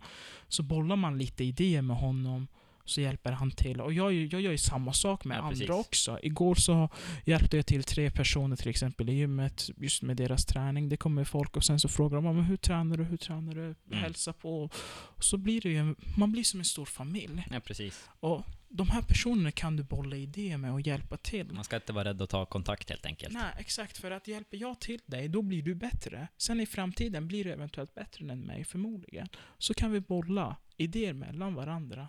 Så 0.49 0.62
bollar 0.62 0.97
man 0.97 1.19
lite 1.19 1.45
idéer 1.45 1.83
med 1.83 1.97
honom 1.97 2.47
så 2.89 3.01
hjälper 3.01 3.32
han 3.32 3.51
till. 3.51 3.81
Och 3.81 3.93
jag, 3.93 4.12
jag 4.12 4.40
gör 4.40 4.51
ju 4.52 4.59
samma 4.59 4.93
sak 4.93 5.24
med 5.24 5.36
Ja, 5.36 5.43
andra 5.43 5.51
precis. 5.51 5.70
också. 5.70 6.19
Igår 6.23 6.55
så 6.55 6.89
hjälpte 7.24 7.56
jag 7.56 7.66
till 7.66 7.85
tre 7.85 8.10
personer 8.10 8.56
till 8.56 8.69
exempel 8.69 9.09
i 9.09 9.12
gymmet, 9.12 9.70
just 9.77 10.02
med 10.02 10.16
deras 10.16 10.44
träning. 10.47 10.89
Det 10.89 10.97
kommer 10.97 11.24
folk 11.24 11.56
och 11.56 11.65
sen 11.65 11.81
så 11.81 11.89
frågar 11.89 12.16
de 12.16 12.24
"Men 12.24 12.44
hur 12.44 12.56
tränar 12.56 12.97
du, 12.97 13.05
hur 13.05 13.16
tränar 13.16 13.55
du? 13.55 13.97
Hälsa 13.97 14.32
på. 14.32 14.70
Och 15.16 15.24
så 15.24 15.36
blir 15.36 15.60
det 15.60 15.69
ju, 15.70 15.94
man 16.19 16.32
blir 16.32 16.44
som 16.44 16.60
en 16.60 16.65
stor 16.65 16.85
familj. 16.85 17.47
Ja, 17.51 17.60
precis. 17.60 18.09
Och 18.20 18.43
de 18.70 18.89
här 18.90 19.02
personerna 19.02 19.51
kan 19.51 19.77
du 19.77 19.82
bolla 19.82 20.16
idéer 20.16 20.56
med 20.56 20.73
och 20.73 20.81
hjälpa 20.81 21.16
till. 21.16 21.52
Man 21.52 21.65
ska 21.65 21.77
inte 21.77 21.93
vara 21.93 22.09
rädd 22.09 22.23
att 22.23 22.31
ta 22.31 22.47
kontakt 22.47 22.90
helt 22.90 23.06
enkelt. 23.06 23.32
Nej, 23.35 23.52
exakt. 23.59 23.98
För 23.98 24.10
att 24.10 24.28
hjälper 24.28 24.56
jag 24.56 24.81
till 24.81 25.01
dig, 25.06 25.28
då 25.28 25.43
blir 25.43 25.62
du 25.62 25.74
bättre. 25.74 26.28
Sen 26.36 26.60
i 26.60 26.66
framtiden 26.66 27.28
blir 27.28 27.44
du 27.44 27.52
eventuellt 27.52 27.94
bättre 27.94 28.32
än 28.32 28.40
mig, 28.40 28.65
förmodligen. 28.65 29.28
Så 29.59 29.74
kan 29.74 29.93
vi 29.93 30.01
bolla 30.01 30.56
idéer 30.77 31.12
mellan 31.12 31.55
varandra. 31.55 32.09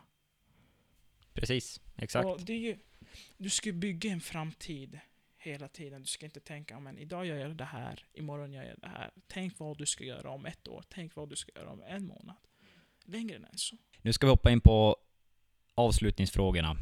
Precis, 1.40 1.82
exakt. 1.96 2.26
Och 2.26 2.42
det 2.42 2.54
är 2.54 2.58
ju, 2.58 2.78
du 3.38 3.50
ska 3.50 3.72
bygga 3.72 4.12
en 4.12 4.22
framtid 4.22 5.00
hela 5.38 5.68
tiden. 5.68 6.02
Du 6.02 6.08
ska 6.08 6.26
inte 6.26 6.40
tänka, 6.40 6.80
men 6.80 6.98
idag 6.98 7.26
gör 7.26 7.38
jag 7.38 7.56
det 7.56 7.64
här, 7.64 8.06
imorgon 8.14 8.54
gör 8.54 8.64
jag 8.64 8.80
det 8.80 8.88
här. 8.88 9.12
Tänk 9.28 9.60
vad 9.60 9.78
du 9.78 9.86
ska 9.86 10.04
göra 10.04 10.30
om 10.30 10.46
ett 10.46 10.68
år. 10.68 10.84
Tänk 10.90 11.16
vad 11.16 11.30
du 11.30 11.36
ska 11.36 11.52
göra 11.56 11.70
om 11.70 11.84
en 11.88 12.06
månad. 12.06 12.36
Längre 13.06 13.36
än 13.36 13.46
så. 13.58 13.76
Nu 14.02 14.14
ska 14.14 14.28
vi 14.28 14.32
hoppa 14.32 14.52
in 14.52 14.62
på 14.62 14.98
avslutningsfrågorna. 15.76 16.78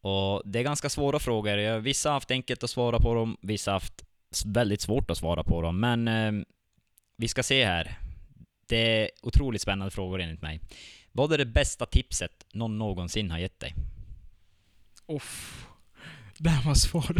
Och 0.00 0.42
det 0.44 0.58
är 0.58 0.62
ganska 0.62 0.88
svåra 0.88 1.18
frågor. 1.18 1.78
Vissa 1.78 2.08
har 2.08 2.14
haft 2.14 2.30
enkelt 2.30 2.64
att 2.64 2.70
svara 2.70 2.98
på 2.98 3.14
dem, 3.14 3.36
vissa 3.40 3.70
har 3.70 3.74
haft 3.74 4.04
väldigt 4.46 4.80
svårt 4.80 5.10
att 5.10 5.18
svara 5.18 5.44
på 5.44 5.62
dem. 5.62 5.80
Men 5.80 6.08
eh, 6.08 6.44
vi 7.16 7.28
ska 7.28 7.42
se 7.42 7.64
här. 7.64 7.98
Det 8.66 9.02
är 9.02 9.10
otroligt 9.22 9.62
spännande 9.62 9.90
frågor 9.90 10.20
enligt 10.20 10.42
mig. 10.42 10.60
Vad 11.12 11.32
är 11.32 11.38
det 11.38 11.46
bästa 11.46 11.86
tipset 11.86 12.46
någon 12.52 12.78
någonsin 12.78 13.30
har 13.30 13.38
gett 13.38 13.60
dig? 13.60 13.74
Uff, 15.10 15.66
det 16.38 16.50
här 16.50 16.66
var 16.66 16.74
svårt. 16.74 17.16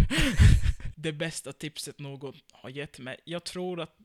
det 0.97 1.13
bästa 1.13 1.53
tipset 1.53 1.99
någon 1.99 2.41
har 2.53 2.71
gett 2.71 2.99
mig. 2.99 3.21
Jag 3.25 3.45
tror 3.45 3.81
att 3.81 3.99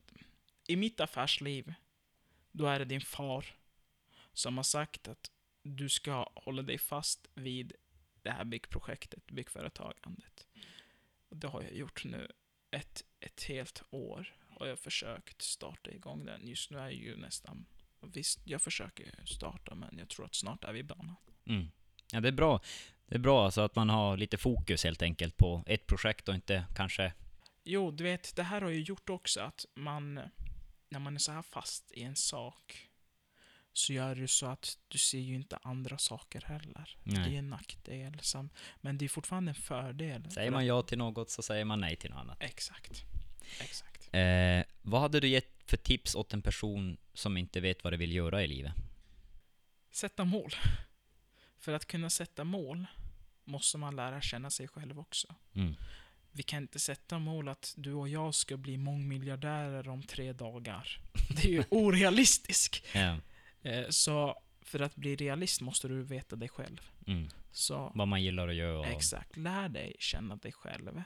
i 0.66 0.76
mitt 0.76 1.00
affärsliv, 1.00 1.74
då 2.52 2.66
är 2.66 2.78
det 2.78 2.84
din 2.84 3.00
far 3.00 3.46
som 4.32 4.56
har 4.56 4.64
sagt 4.64 5.08
att 5.08 5.30
du 5.62 5.88
ska 5.88 6.30
hålla 6.34 6.62
dig 6.62 6.78
fast 6.78 7.28
vid 7.34 7.72
det 8.22 8.30
här 8.30 8.44
byggprojektet, 8.44 9.26
byggföretagandet. 9.26 10.46
Och 11.28 11.36
det 11.36 11.48
har 11.48 11.62
jag 11.62 11.74
gjort 11.74 12.04
nu 12.04 12.32
ett, 12.70 13.04
ett 13.20 13.42
helt 13.42 13.82
år. 13.90 14.34
Och 14.56 14.66
jag 14.66 14.70
har 14.70 14.76
försökt 14.76 15.42
starta 15.42 15.90
igång 15.90 16.24
den. 16.24 16.48
Just 16.48 16.70
nu 16.70 16.78
är 16.78 16.82
jag 16.82 16.94
ju 16.94 17.16
nästan... 17.16 17.66
Visst, 18.00 18.40
jag 18.44 18.62
försöker 18.62 19.22
starta, 19.24 19.74
men 19.74 19.98
jag 19.98 20.08
tror 20.08 20.26
att 20.26 20.34
snart 20.34 20.64
är 20.64 20.72
vi 20.72 20.78
i 20.78 20.82
banan. 20.82 21.16
Mm. 21.46 21.66
Ja, 22.12 22.20
det 22.20 22.28
är 22.28 22.32
bra. 22.32 22.60
Det 23.06 23.14
är 23.14 23.18
bra 23.18 23.44
alltså 23.44 23.60
att 23.60 23.76
man 23.76 23.88
har 23.88 24.16
lite 24.16 24.38
fokus 24.38 24.84
helt 24.84 25.02
enkelt 25.02 25.36
på 25.36 25.64
ett 25.66 25.86
projekt 25.86 26.28
och 26.28 26.34
inte 26.34 26.64
kanske... 26.76 27.12
Jo, 27.64 27.90
du 27.90 28.04
vet, 28.04 28.36
det 28.36 28.42
här 28.42 28.60
har 28.60 28.70
ju 28.70 28.82
gjort 28.82 29.10
också 29.10 29.40
att 29.40 29.66
man, 29.74 30.20
när 30.88 30.98
man 30.98 31.14
är 31.14 31.18
så 31.18 31.32
här 31.32 31.42
fast 31.42 31.92
i 31.92 32.02
en 32.02 32.16
sak, 32.16 32.88
så 33.72 33.92
gör 33.92 34.14
det 34.14 34.28
så 34.28 34.46
att 34.46 34.78
du 34.88 34.98
ser 34.98 35.18
ju 35.18 35.34
inte 35.34 35.58
andra 35.62 35.98
saker 35.98 36.40
heller. 36.40 36.96
Det 37.04 37.16
är 37.16 37.20
Nej. 37.20 37.36
en 37.36 37.50
nackdel, 37.50 38.20
men 38.80 38.98
det 38.98 39.04
är 39.04 39.08
fortfarande 39.08 39.50
en 39.50 39.54
fördel. 39.54 40.30
Säger 40.30 40.50
man 40.50 40.66
ja 40.66 40.82
till 40.82 40.98
något 40.98 41.30
så 41.30 41.42
säger 41.42 41.64
man 41.64 41.80
nej 41.80 41.96
till 41.96 42.10
något 42.10 42.20
annat. 42.20 42.42
Exakt. 42.42 43.04
Exakt. 43.60 44.14
Eh, 44.14 44.62
vad 44.82 45.00
hade 45.00 45.20
du 45.20 45.28
gett 45.28 45.62
för 45.66 45.76
tips 45.76 46.14
åt 46.14 46.32
en 46.32 46.42
person 46.42 46.96
som 47.14 47.36
inte 47.36 47.60
vet 47.60 47.84
vad 47.84 47.92
de 47.92 47.96
vill 47.96 48.12
göra 48.12 48.42
i 48.42 48.46
livet? 48.46 48.72
Sätta 49.90 50.24
mål. 50.24 50.50
För 51.66 51.72
att 51.72 51.86
kunna 51.86 52.10
sätta 52.10 52.44
mål 52.44 52.86
måste 53.44 53.78
man 53.78 53.96
lära 53.96 54.20
känna 54.20 54.50
sig 54.50 54.68
själv 54.68 54.98
också. 54.98 55.34
Mm. 55.54 55.74
Vi 56.32 56.42
kan 56.42 56.62
inte 56.62 56.78
sätta 56.78 57.18
mål 57.18 57.48
att 57.48 57.74
du 57.76 57.92
och 57.92 58.08
jag 58.08 58.34
ska 58.34 58.56
bli 58.56 58.76
mångmiljardärer 58.76 59.88
om 59.88 60.02
tre 60.02 60.32
dagar. 60.32 61.00
Det 61.36 61.44
är 61.44 61.52
ju 61.52 61.64
orealistiskt. 61.70 62.86
Eh, 63.62 63.88
Så 63.88 64.42
för 64.60 64.80
att 64.80 64.96
bli 64.96 65.16
realist 65.16 65.60
måste 65.60 65.88
du 65.88 66.02
veta 66.02 66.36
dig 66.36 66.48
själv. 66.48 66.80
Mm. 67.06 67.28
Så 67.52 67.92
Vad 67.94 68.08
man 68.08 68.22
gillar 68.22 68.48
att 68.48 68.54
göra. 68.54 68.86
Exakt, 68.86 69.36
lär 69.36 69.68
dig 69.68 69.96
känna 69.98 70.36
dig 70.36 70.52
själv. 70.52 71.02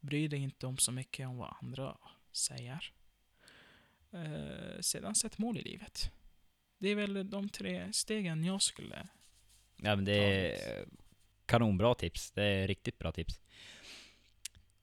Bry 0.00 0.28
dig 0.28 0.38
inte 0.40 0.66
om 0.66 0.78
så 0.78 0.92
mycket 0.92 1.28
om 1.28 1.36
vad 1.36 1.54
andra 1.62 1.96
säger. 2.32 2.92
Eh, 4.12 4.80
sedan 4.80 5.14
sätt 5.14 5.38
mål 5.38 5.58
i 5.58 5.62
livet. 5.62 6.10
Det 6.78 6.88
är 6.88 6.94
väl 6.94 7.30
de 7.30 7.48
tre 7.48 7.92
stegen 7.92 8.44
jag 8.44 8.62
skulle... 8.62 9.08
Ja, 9.82 9.96
men 9.96 10.04
det 10.04 10.16
är 10.16 10.84
kanonbra 11.46 11.94
tips. 11.94 12.30
Det 12.30 12.44
är 12.44 12.68
riktigt 12.68 12.98
bra 12.98 13.12
tips. 13.12 13.40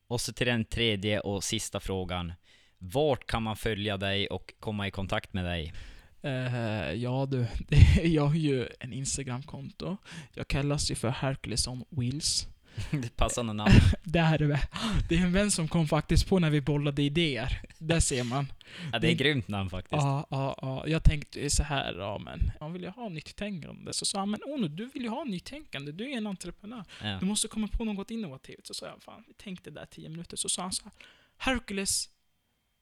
Och 0.08 0.22
så 0.22 0.34
till 0.34 0.48
den 0.48 0.66
tredje 0.66 1.20
och 1.20 1.44
sista 1.44 1.80
frågan. 1.80 2.34
Vart 2.78 3.28
kan 3.28 3.44
man 3.44 3.56
följa 3.56 3.98
dig 3.98 4.28
och 4.28 4.54
komma 4.60 4.88
i 4.88 4.92
kontakt 4.92 5.34
med 5.34 5.46
dig? 5.46 5.74
Eh, 6.22 6.92
ja 6.94 7.26
du, 7.26 7.48
jag 8.04 8.26
har 8.26 8.36
ju 8.36 8.68
en 8.80 8.94
Instagram-konto. 8.94 9.98
Jag 10.34 10.48
kallas 10.48 10.92
ju 10.92 10.96
för 10.96 11.10
Hercules 11.10 11.68
on 11.68 11.86
Wheels. 11.90 12.48
Det 12.92 13.16
passande 13.16 13.54
namn. 13.54 13.72
Det 14.04 14.20
är, 14.20 14.38
det 15.10 15.16
är 15.16 15.22
en 15.22 15.34
vän 15.34 15.52
som 15.52 15.68
kom 15.68 15.88
faktiskt 15.88 16.30
på 16.30 16.40
när 16.40 16.50
vi 16.50 16.62
bollade 16.62 17.02
idéer. 17.02 17.62
Där 17.78 18.00
ser 18.00 18.24
man. 18.24 18.52
Ja, 18.92 19.00
det 19.00 19.08
är 19.08 19.12
ett 19.12 19.18
grymt 19.18 19.48
namn 19.48 19.70
faktiskt. 19.70 20.04
Ja, 20.04 20.28
ja, 20.30 20.60
ja. 20.62 20.88
Jag 20.88 21.04
tänkte 21.04 21.50
så 21.50 21.64
här, 21.64 21.94
ja 21.94 22.18
men, 22.18 22.40
man 22.60 22.74
vill 22.74 22.82
ju 22.82 22.90
ha 22.90 23.10
nytt 23.10 23.36
tänkande. 23.36 23.94
Så 23.94 24.06
sa 24.06 24.20
han, 24.20 24.30
men 24.30 24.40
Ono, 24.44 24.68
du 24.68 24.86
vill 24.86 25.04
ju 25.04 25.10
ha 25.10 25.24
nytänkande, 25.24 25.92
du 25.92 26.12
är 26.12 26.18
en 26.18 26.28
entreprenör. 26.28 26.84
Ja. 27.04 27.18
Du 27.20 27.26
måste 27.26 27.48
komma 27.48 27.68
på 27.68 27.86
något 27.86 28.12
innovativt. 28.12 28.68
Så 28.68 28.74
sa 28.74 28.86
jag, 28.86 29.04
fan, 29.04 29.24
vi 29.28 29.34
tänkte 29.34 29.72
där 29.72 29.86
tio 29.86 30.10
minuter. 30.10 30.38
Så 30.38 30.50
sa 30.50 30.62
han 30.62 30.72
så 30.72 30.84
här, 30.84 30.94
Hercules, 31.38 32.10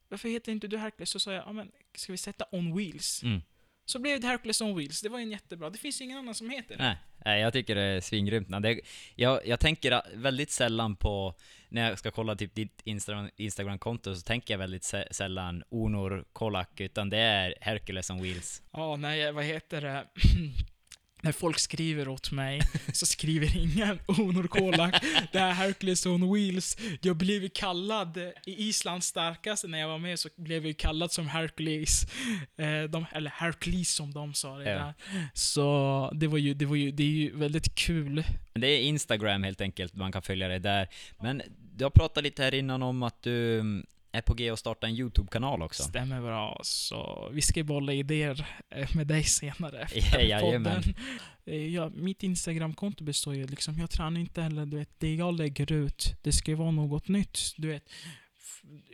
varför 0.08 0.28
heter 0.28 0.52
inte 0.52 0.68
du 0.68 0.78
Hercules? 0.78 1.10
Så 1.10 1.20
sa 1.20 1.32
jag, 1.32 1.44
ja 1.46 1.52
men 1.52 1.70
ska 1.94 2.12
vi 2.12 2.18
sätta 2.18 2.44
On 2.50 2.76
Wheels? 2.76 3.22
Mm. 3.22 3.42
Så 3.84 3.98
blev 3.98 4.20
det 4.20 4.26
Hercules 4.26 4.60
On 4.60 4.76
Wheels, 4.76 5.00
det 5.00 5.08
var 5.08 5.18
en 5.18 5.30
jättebra. 5.30 5.70
Det 5.70 5.78
finns 5.78 6.00
ju 6.00 6.04
ingen 6.04 6.18
annan 6.18 6.34
som 6.34 6.50
heter 6.50 6.76
det. 6.76 6.82
Nej, 6.82 6.98
nej, 7.24 7.40
jag 7.40 7.52
tycker 7.52 7.74
det 7.74 7.82
är 7.82 8.00
svingrymt. 8.00 8.62
Det, 8.62 8.80
jag, 9.14 9.46
jag 9.46 9.60
tänker 9.60 10.02
väldigt 10.14 10.50
sällan 10.50 10.96
på, 10.96 11.34
när 11.68 11.88
jag 11.88 11.98
ska 11.98 12.10
kolla 12.10 12.36
typ 12.36 12.54
ditt 12.54 12.80
Instagram, 12.84 13.30
Instagram-konto, 13.36 14.14
så 14.14 14.20
tänker 14.20 14.54
jag 14.54 14.58
väldigt 14.58 14.94
sällan 15.10 15.62
Onor 15.68 16.24
Kolak, 16.32 16.80
utan 16.80 17.10
det 17.10 17.18
är 17.18 17.54
Hercules 17.60 18.10
on 18.10 18.22
Wheels. 18.22 18.62
Ja, 18.72 18.96
nej, 18.96 19.32
vad 19.32 19.44
heter 19.44 19.80
det? 19.80 20.04
När 21.24 21.32
folk 21.32 21.58
skriver 21.58 22.08
åt 22.08 22.32
mig 22.32 22.60
så 22.92 23.06
skriver 23.06 23.56
ingen 23.56 23.98
Onur 24.06 24.46
Kolak. 24.46 25.04
Det 25.32 25.38
är 25.38 25.52
Hercules 25.52 26.06
on 26.06 26.34
Wheels. 26.34 26.76
Jag 27.00 27.16
blev 27.16 27.48
kallad, 27.48 28.16
i 28.46 28.68
Islands 28.68 29.06
starkaste 29.06 29.68
när 29.68 29.78
jag 29.78 29.88
var 29.88 29.98
med 29.98 30.18
så 30.18 30.28
blev 30.36 30.66
jag 30.66 30.76
kallad 30.76 31.12
som 31.12 31.28
Hercules. 31.28 32.06
Eh, 32.56 32.82
de, 32.82 33.06
eller 33.12 33.30
Hercules 33.30 33.94
som 33.94 34.12
de 34.12 34.34
sa 34.34 34.58
det 34.58 34.64
där. 34.64 34.94
Så 35.34 36.10
det 36.14 36.26
var 36.26 36.38
ju, 36.38 36.54
det 36.54 36.66
var 36.66 36.76
ju, 36.76 36.90
det 36.90 37.02
är 37.02 37.08
ju 37.08 37.36
väldigt 37.36 37.74
kul. 37.74 38.24
Det 38.52 38.66
är 38.66 38.80
Instagram 38.80 39.42
helt 39.42 39.60
enkelt, 39.60 39.94
man 39.94 40.12
kan 40.12 40.22
följa 40.22 40.48
dig 40.48 40.60
där. 40.60 40.88
Men 41.20 41.42
du 41.76 41.84
har 41.84 41.90
pratat 41.90 42.24
lite 42.24 42.42
här 42.42 42.54
innan 42.54 42.82
om 42.82 43.02
att 43.02 43.22
du 43.22 43.62
är 44.14 44.20
på 44.22 44.34
G 44.34 44.50
att 44.50 44.58
starta 44.58 44.86
en 44.86 44.94
YouTube-kanal 44.94 45.62
också. 45.62 45.82
Stämmer 45.82 46.20
bra. 46.20 46.60
Så 46.62 47.28
vi 47.32 47.42
ska 47.42 47.64
bolla 47.64 47.92
idéer 47.92 48.46
eh, 48.70 48.96
med 48.96 49.06
dig 49.06 49.24
senare 49.24 49.88
Ja, 49.94 49.98
efter 49.98 50.20
jajamän. 50.20 50.82
podden. 50.82 50.94
Eh, 51.44 51.66
Ja, 51.66 51.88
mitt 51.94 52.22
Instagramkonto 52.22 53.04
består 53.04 53.34
ju 53.34 53.46
liksom, 53.46 53.78
jag 53.78 53.90
tränar 53.90 54.20
inte 54.20 54.42
heller, 54.42 54.66
du 54.66 54.76
vet, 54.76 55.00
det 55.00 55.14
jag 55.14 55.34
lägger 55.36 55.72
ut, 55.72 56.14
det 56.22 56.32
ska 56.32 56.50
ju 56.50 56.54
vara 56.56 56.70
något 56.70 57.08
nytt. 57.08 57.38
Du 57.56 57.68
vet, 57.68 57.90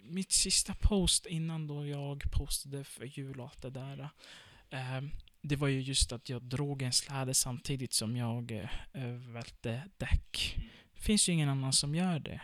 mitt 0.03 0.33
sista 0.33 0.75
post 0.75 1.27
innan 1.27 1.67
då 1.67 1.87
jag 1.87 2.23
postade 2.33 2.85
för 2.85 3.05
jul 3.05 3.41
och 3.41 3.47
allt 3.47 3.63
det 3.63 3.71
där. 3.71 4.09
Eh, 4.71 5.03
det 5.43 5.57
var 5.57 5.69
ju 5.69 5.81
just 5.81 6.13
att 6.13 6.29
jag 6.29 6.43
drog 6.43 6.83
en 6.83 6.93
släde 6.93 7.35
samtidigt 7.35 7.93
som 7.93 8.17
jag 8.17 8.53
eh, 8.93 9.05
välte 9.33 9.83
däck. 9.97 10.57
finns 10.95 11.29
ju 11.29 11.33
ingen 11.33 11.49
annan 11.49 11.73
som 11.73 11.95
gör 11.95 12.19
det. 12.19 12.41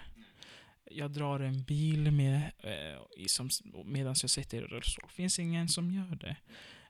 Jag 0.90 1.10
drar 1.10 1.40
en 1.40 1.62
bil 1.62 2.10
med, 2.10 2.52
eh, 2.58 3.82
medan 3.84 4.14
jag 4.22 4.30
sitter 4.30 4.58
i 4.58 4.60
rullstol. 4.60 5.10
finns 5.10 5.38
ingen 5.38 5.68
som 5.68 5.90
gör 5.90 6.16
det. 6.16 6.36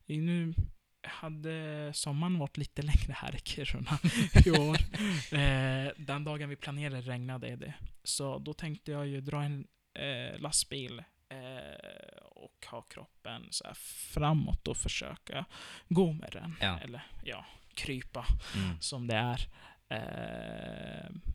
Nu 0.06 0.54
hade 1.02 1.90
sommaren 1.94 2.38
varit 2.38 2.56
lite 2.56 2.82
längre 2.82 3.12
här 3.12 3.36
i 3.36 3.38
Kiruna 3.38 3.98
i 4.46 4.50
år. 4.50 4.76
Eh, 5.38 5.92
den 5.96 6.24
dagen 6.24 6.48
vi 6.48 6.56
planerade 6.56 7.00
regnade 7.00 7.56
det. 7.56 7.74
Så 8.04 8.38
då 8.38 8.52
tänkte 8.54 8.92
jag 8.92 9.06
ju 9.06 9.20
dra 9.20 9.42
en 9.42 9.66
eh, 9.94 10.38
lastbil 10.40 11.02
eh, 11.28 12.22
och 12.24 12.66
ha 12.70 12.82
kroppen 12.82 13.46
så 13.50 13.64
framåt 14.14 14.68
och 14.68 14.76
försöka 14.76 15.44
gå 15.88 16.12
med 16.12 16.30
den. 16.32 16.56
Ja. 16.60 16.78
Eller 16.78 17.02
ja, 17.24 17.46
krypa 17.74 18.26
Mm. 18.56 18.80
som 18.80 19.06
det 19.06 19.16
är. 19.16 19.48
Eh, 19.88 19.98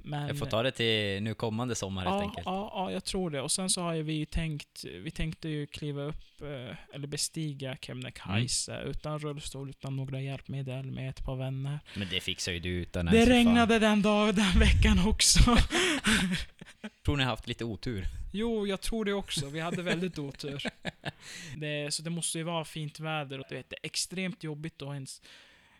men, 0.04 0.28
Jag 0.28 0.38
får 0.40 0.46
ta 0.46 0.64
det 0.64 0.72
till 0.72 1.24
nu 1.24 1.34
kommande 1.34 1.76
sommar 1.76 2.02
helt 2.06 2.14
ja, 2.16 2.22
enkelt. 2.22 2.46
ja, 2.46 2.72
ja, 2.76 2.92
jag 2.92 3.04
tror 3.04 3.30
det. 3.30 3.42
Och 3.42 3.52
sen 3.52 3.70
så 3.70 3.82
har 3.82 3.94
ju 3.94 4.04
vi 4.04 4.14
ju 4.14 4.26
tänkt, 4.26 4.84
vi 5.04 5.12
tänkte 5.12 5.50
ju 5.50 5.68
kliva 5.68 6.02
upp, 6.04 6.42
eh, 6.42 6.76
eller 6.96 7.08
bestiga 7.08 7.78
Kebnekaise 7.82 8.76
Mm. 8.76 8.90
utan 8.90 9.20
rullstol, 9.20 9.70
utan 9.70 9.96
några 9.96 10.22
hjälpmedel 10.22 10.92
med 10.92 11.10
ett 11.10 11.26
par 11.26 11.36
vänner. 11.36 11.80
Men 11.96 12.08
det 12.12 12.20
fixar 12.20 12.52
ju 12.52 12.60
du 12.60 12.70
utan 12.70 13.06
Det 13.06 13.12
för 13.12 13.18
fan. 13.20 13.28
regnade 13.34 13.80
den 13.80 14.02
dag, 14.02 14.36
den 14.36 14.60
veckan 14.60 15.08
också. 15.08 15.40
Tror 17.06 17.18
ni 17.18 17.24
har 17.24 17.30
haft 17.30 17.48
lite 17.48 17.66
otur? 17.66 18.06
jo, 18.34 18.68
jag 18.68 18.82
tror 18.82 19.06
det 19.06 19.14
också. 19.14 19.50
Vi 19.50 19.60
hade 19.60 19.82
väldigt 19.82 20.20
otur. 20.20 20.64
Det, 21.58 21.94
så 21.94 22.02
det 22.04 22.10
måste 22.10 22.38
ju 22.38 22.44
vara 22.44 22.66
fint 22.66 23.00
väder 23.00 23.40
och 23.40 23.46
du 23.50 23.56
vet, 23.56 23.70
det 23.70 23.76
är 23.76 23.86
extremt 23.86 24.44
jobbigt 24.44 24.82
att 24.82 24.94
ens 24.94 25.22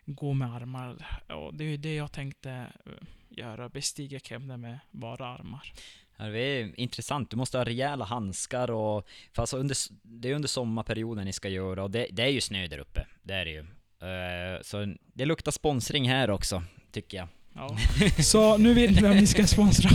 gå 0.04 0.32
med 0.32 0.54
armar. 0.54 1.20
Och 1.28 1.54
det 1.54 1.64
är 1.64 1.78
det 1.78 1.94
jag 1.94 2.12
tänkte 2.12 2.50
eh, 2.50 2.92
göra, 3.28 3.68
bestiga 3.68 4.18
Kebne 4.20 4.56
med 4.56 4.78
bara 4.90 5.26
armar. 5.26 5.72
Ja, 6.16 6.24
det 6.24 6.38
är 6.38 6.80
intressant, 6.80 7.30
du 7.30 7.36
måste 7.36 7.58
ha 7.58 7.64
rejäla 7.64 8.04
handskar 8.04 8.70
och... 8.70 9.06
För 9.32 9.42
alltså 9.42 9.56
under, 9.56 9.76
det 10.02 10.30
är 10.30 10.34
under 10.34 10.48
sommarperioden 10.48 11.24
ni 11.24 11.32
ska 11.32 11.48
göra 11.48 11.82
och 11.82 11.90
det, 11.90 12.06
det 12.10 12.22
är 12.22 12.28
ju 12.28 12.40
snö 12.40 12.66
där 12.66 12.78
uppe. 12.78 13.06
Det 13.22 13.34
är 13.34 13.44
det 13.44 13.50
ju. 13.50 13.58
Eh, 13.58 14.62
så 14.62 14.94
det 15.14 15.24
luktar 15.24 15.52
sponsring 15.52 16.08
här 16.08 16.30
också, 16.30 16.62
tycker 16.92 17.16
jag. 17.18 17.28
Ja. 17.54 17.76
Så 18.22 18.56
nu 18.58 18.74
vet 18.74 18.90
ni 18.90 19.00
vem 19.00 19.16
ni 19.16 19.26
ska 19.26 19.46
sponsra. 19.46 19.90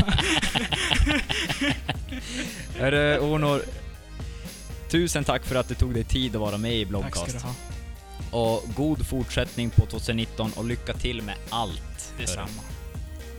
Hörru, 2.79 3.19
Onor. 3.19 3.61
Tusen 4.91 5.23
tack 5.23 5.45
för 5.45 5.55
att 5.55 5.69
du 5.69 5.75
tog 5.75 5.93
dig 5.93 6.03
tid 6.03 6.35
att 6.35 6.41
vara 6.41 6.57
med 6.57 6.75
i 6.75 6.85
Tack 6.85 6.87
ska 6.87 6.89
Blogcast. 6.89 7.39
du 7.39 7.47
ha. 7.47 7.76
Och 8.37 8.63
god 8.75 9.07
fortsättning 9.07 9.69
på 9.69 9.85
2019 9.85 10.51
och 10.55 10.65
lycka 10.65 10.93
till 10.93 11.21
med 11.21 11.35
allt. 11.49 12.13
Detsamma. 12.19 12.61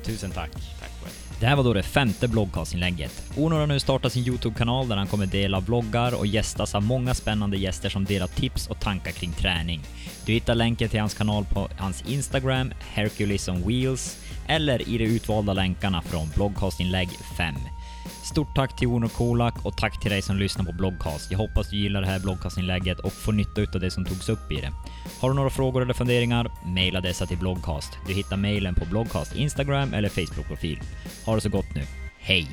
Tusen 0.05 0.31
tack. 0.31 0.53
Tack 0.53 0.91
själv. 1.03 1.41
Det 1.41 1.47
här 1.47 1.57
var 1.57 1.65
då 1.65 1.73
det 1.73 1.83
femte 1.83 2.29
bloggcastinlägget. 2.29 3.23
Onor 3.37 3.59
har 3.59 3.67
nu 3.67 3.81
startat 3.81 4.13
sin 4.13 4.27
YouTube-kanal 4.27 4.89
där 4.89 4.97
han 4.97 5.07
kommer 5.07 5.27
dela 5.27 5.61
vloggar 5.61 6.15
och 6.15 6.27
gästas 6.27 6.75
av 6.75 6.83
många 6.83 7.15
spännande 7.15 7.57
gäster 7.57 7.89
som 7.89 8.05
delar 8.05 8.27
tips 8.27 8.67
och 8.67 8.81
tankar 8.81 9.13
kring 9.13 9.33
träning. 9.33 9.81
Du 10.27 10.33
hittar 10.33 10.55
länken 10.55 10.89
till 10.89 11.01
hans 11.01 11.15
kanal 11.15 11.45
på 11.45 11.69
hans 11.79 12.03
Instagram, 12.03 12.73
Hercules 12.81 13.49
on 13.49 13.69
Wheels, 13.69 14.17
eller 14.47 14.89
i 14.89 14.99
de 14.99 15.05
utvalda 15.05 15.53
länkarna 15.53 16.03
från 16.03 16.29
bloggcastinlägg 16.35 17.09
5. 17.37 17.55
Stort 18.29 18.55
tack 18.55 18.77
till 18.77 18.89
Onor 18.89 19.09
Kolak 19.09 19.65
och 19.65 19.77
tack 19.77 20.01
till 20.01 20.11
dig 20.11 20.23
som 20.23 20.37
lyssnar 20.37 20.65
på 20.65 20.73
Bloggcast. 20.73 21.31
Jag 21.31 21.39
hoppas 21.39 21.71
du 21.71 21.77
gillar 21.77 22.01
det 22.01 22.07
här 22.07 22.21
bloggcastinlägget 22.21 23.01
och 23.01 23.13
får 23.13 23.33
nytta 23.33 23.61
utav 23.61 23.81
det 23.81 23.91
som 23.91 24.05
togs 24.05 24.29
upp 24.29 24.53
i 24.53 24.55
det. 24.55 24.73
Har 25.21 25.29
du 25.29 25.37
några 25.37 25.51
frågor 25.51 25.83
eller 25.83 25.95
funderingar? 25.95 26.51
Maila 26.65 27.01
dessa 27.01 27.27
till 27.27 27.39
Bloggcast. 27.39 27.99
Du 28.07 28.15
hittar 28.15 28.37
mailen 28.37 28.75
på 28.75 28.85
Bloggcast 28.85 29.37
Instagram 29.37 29.95
eller 29.95 30.09
Facebook-profil. 30.09 30.81
Ha 31.27 31.35
det 31.35 31.41
så 31.41 31.49
gott 31.49 31.75
nu. 31.75 31.83
Hej! 32.19 32.49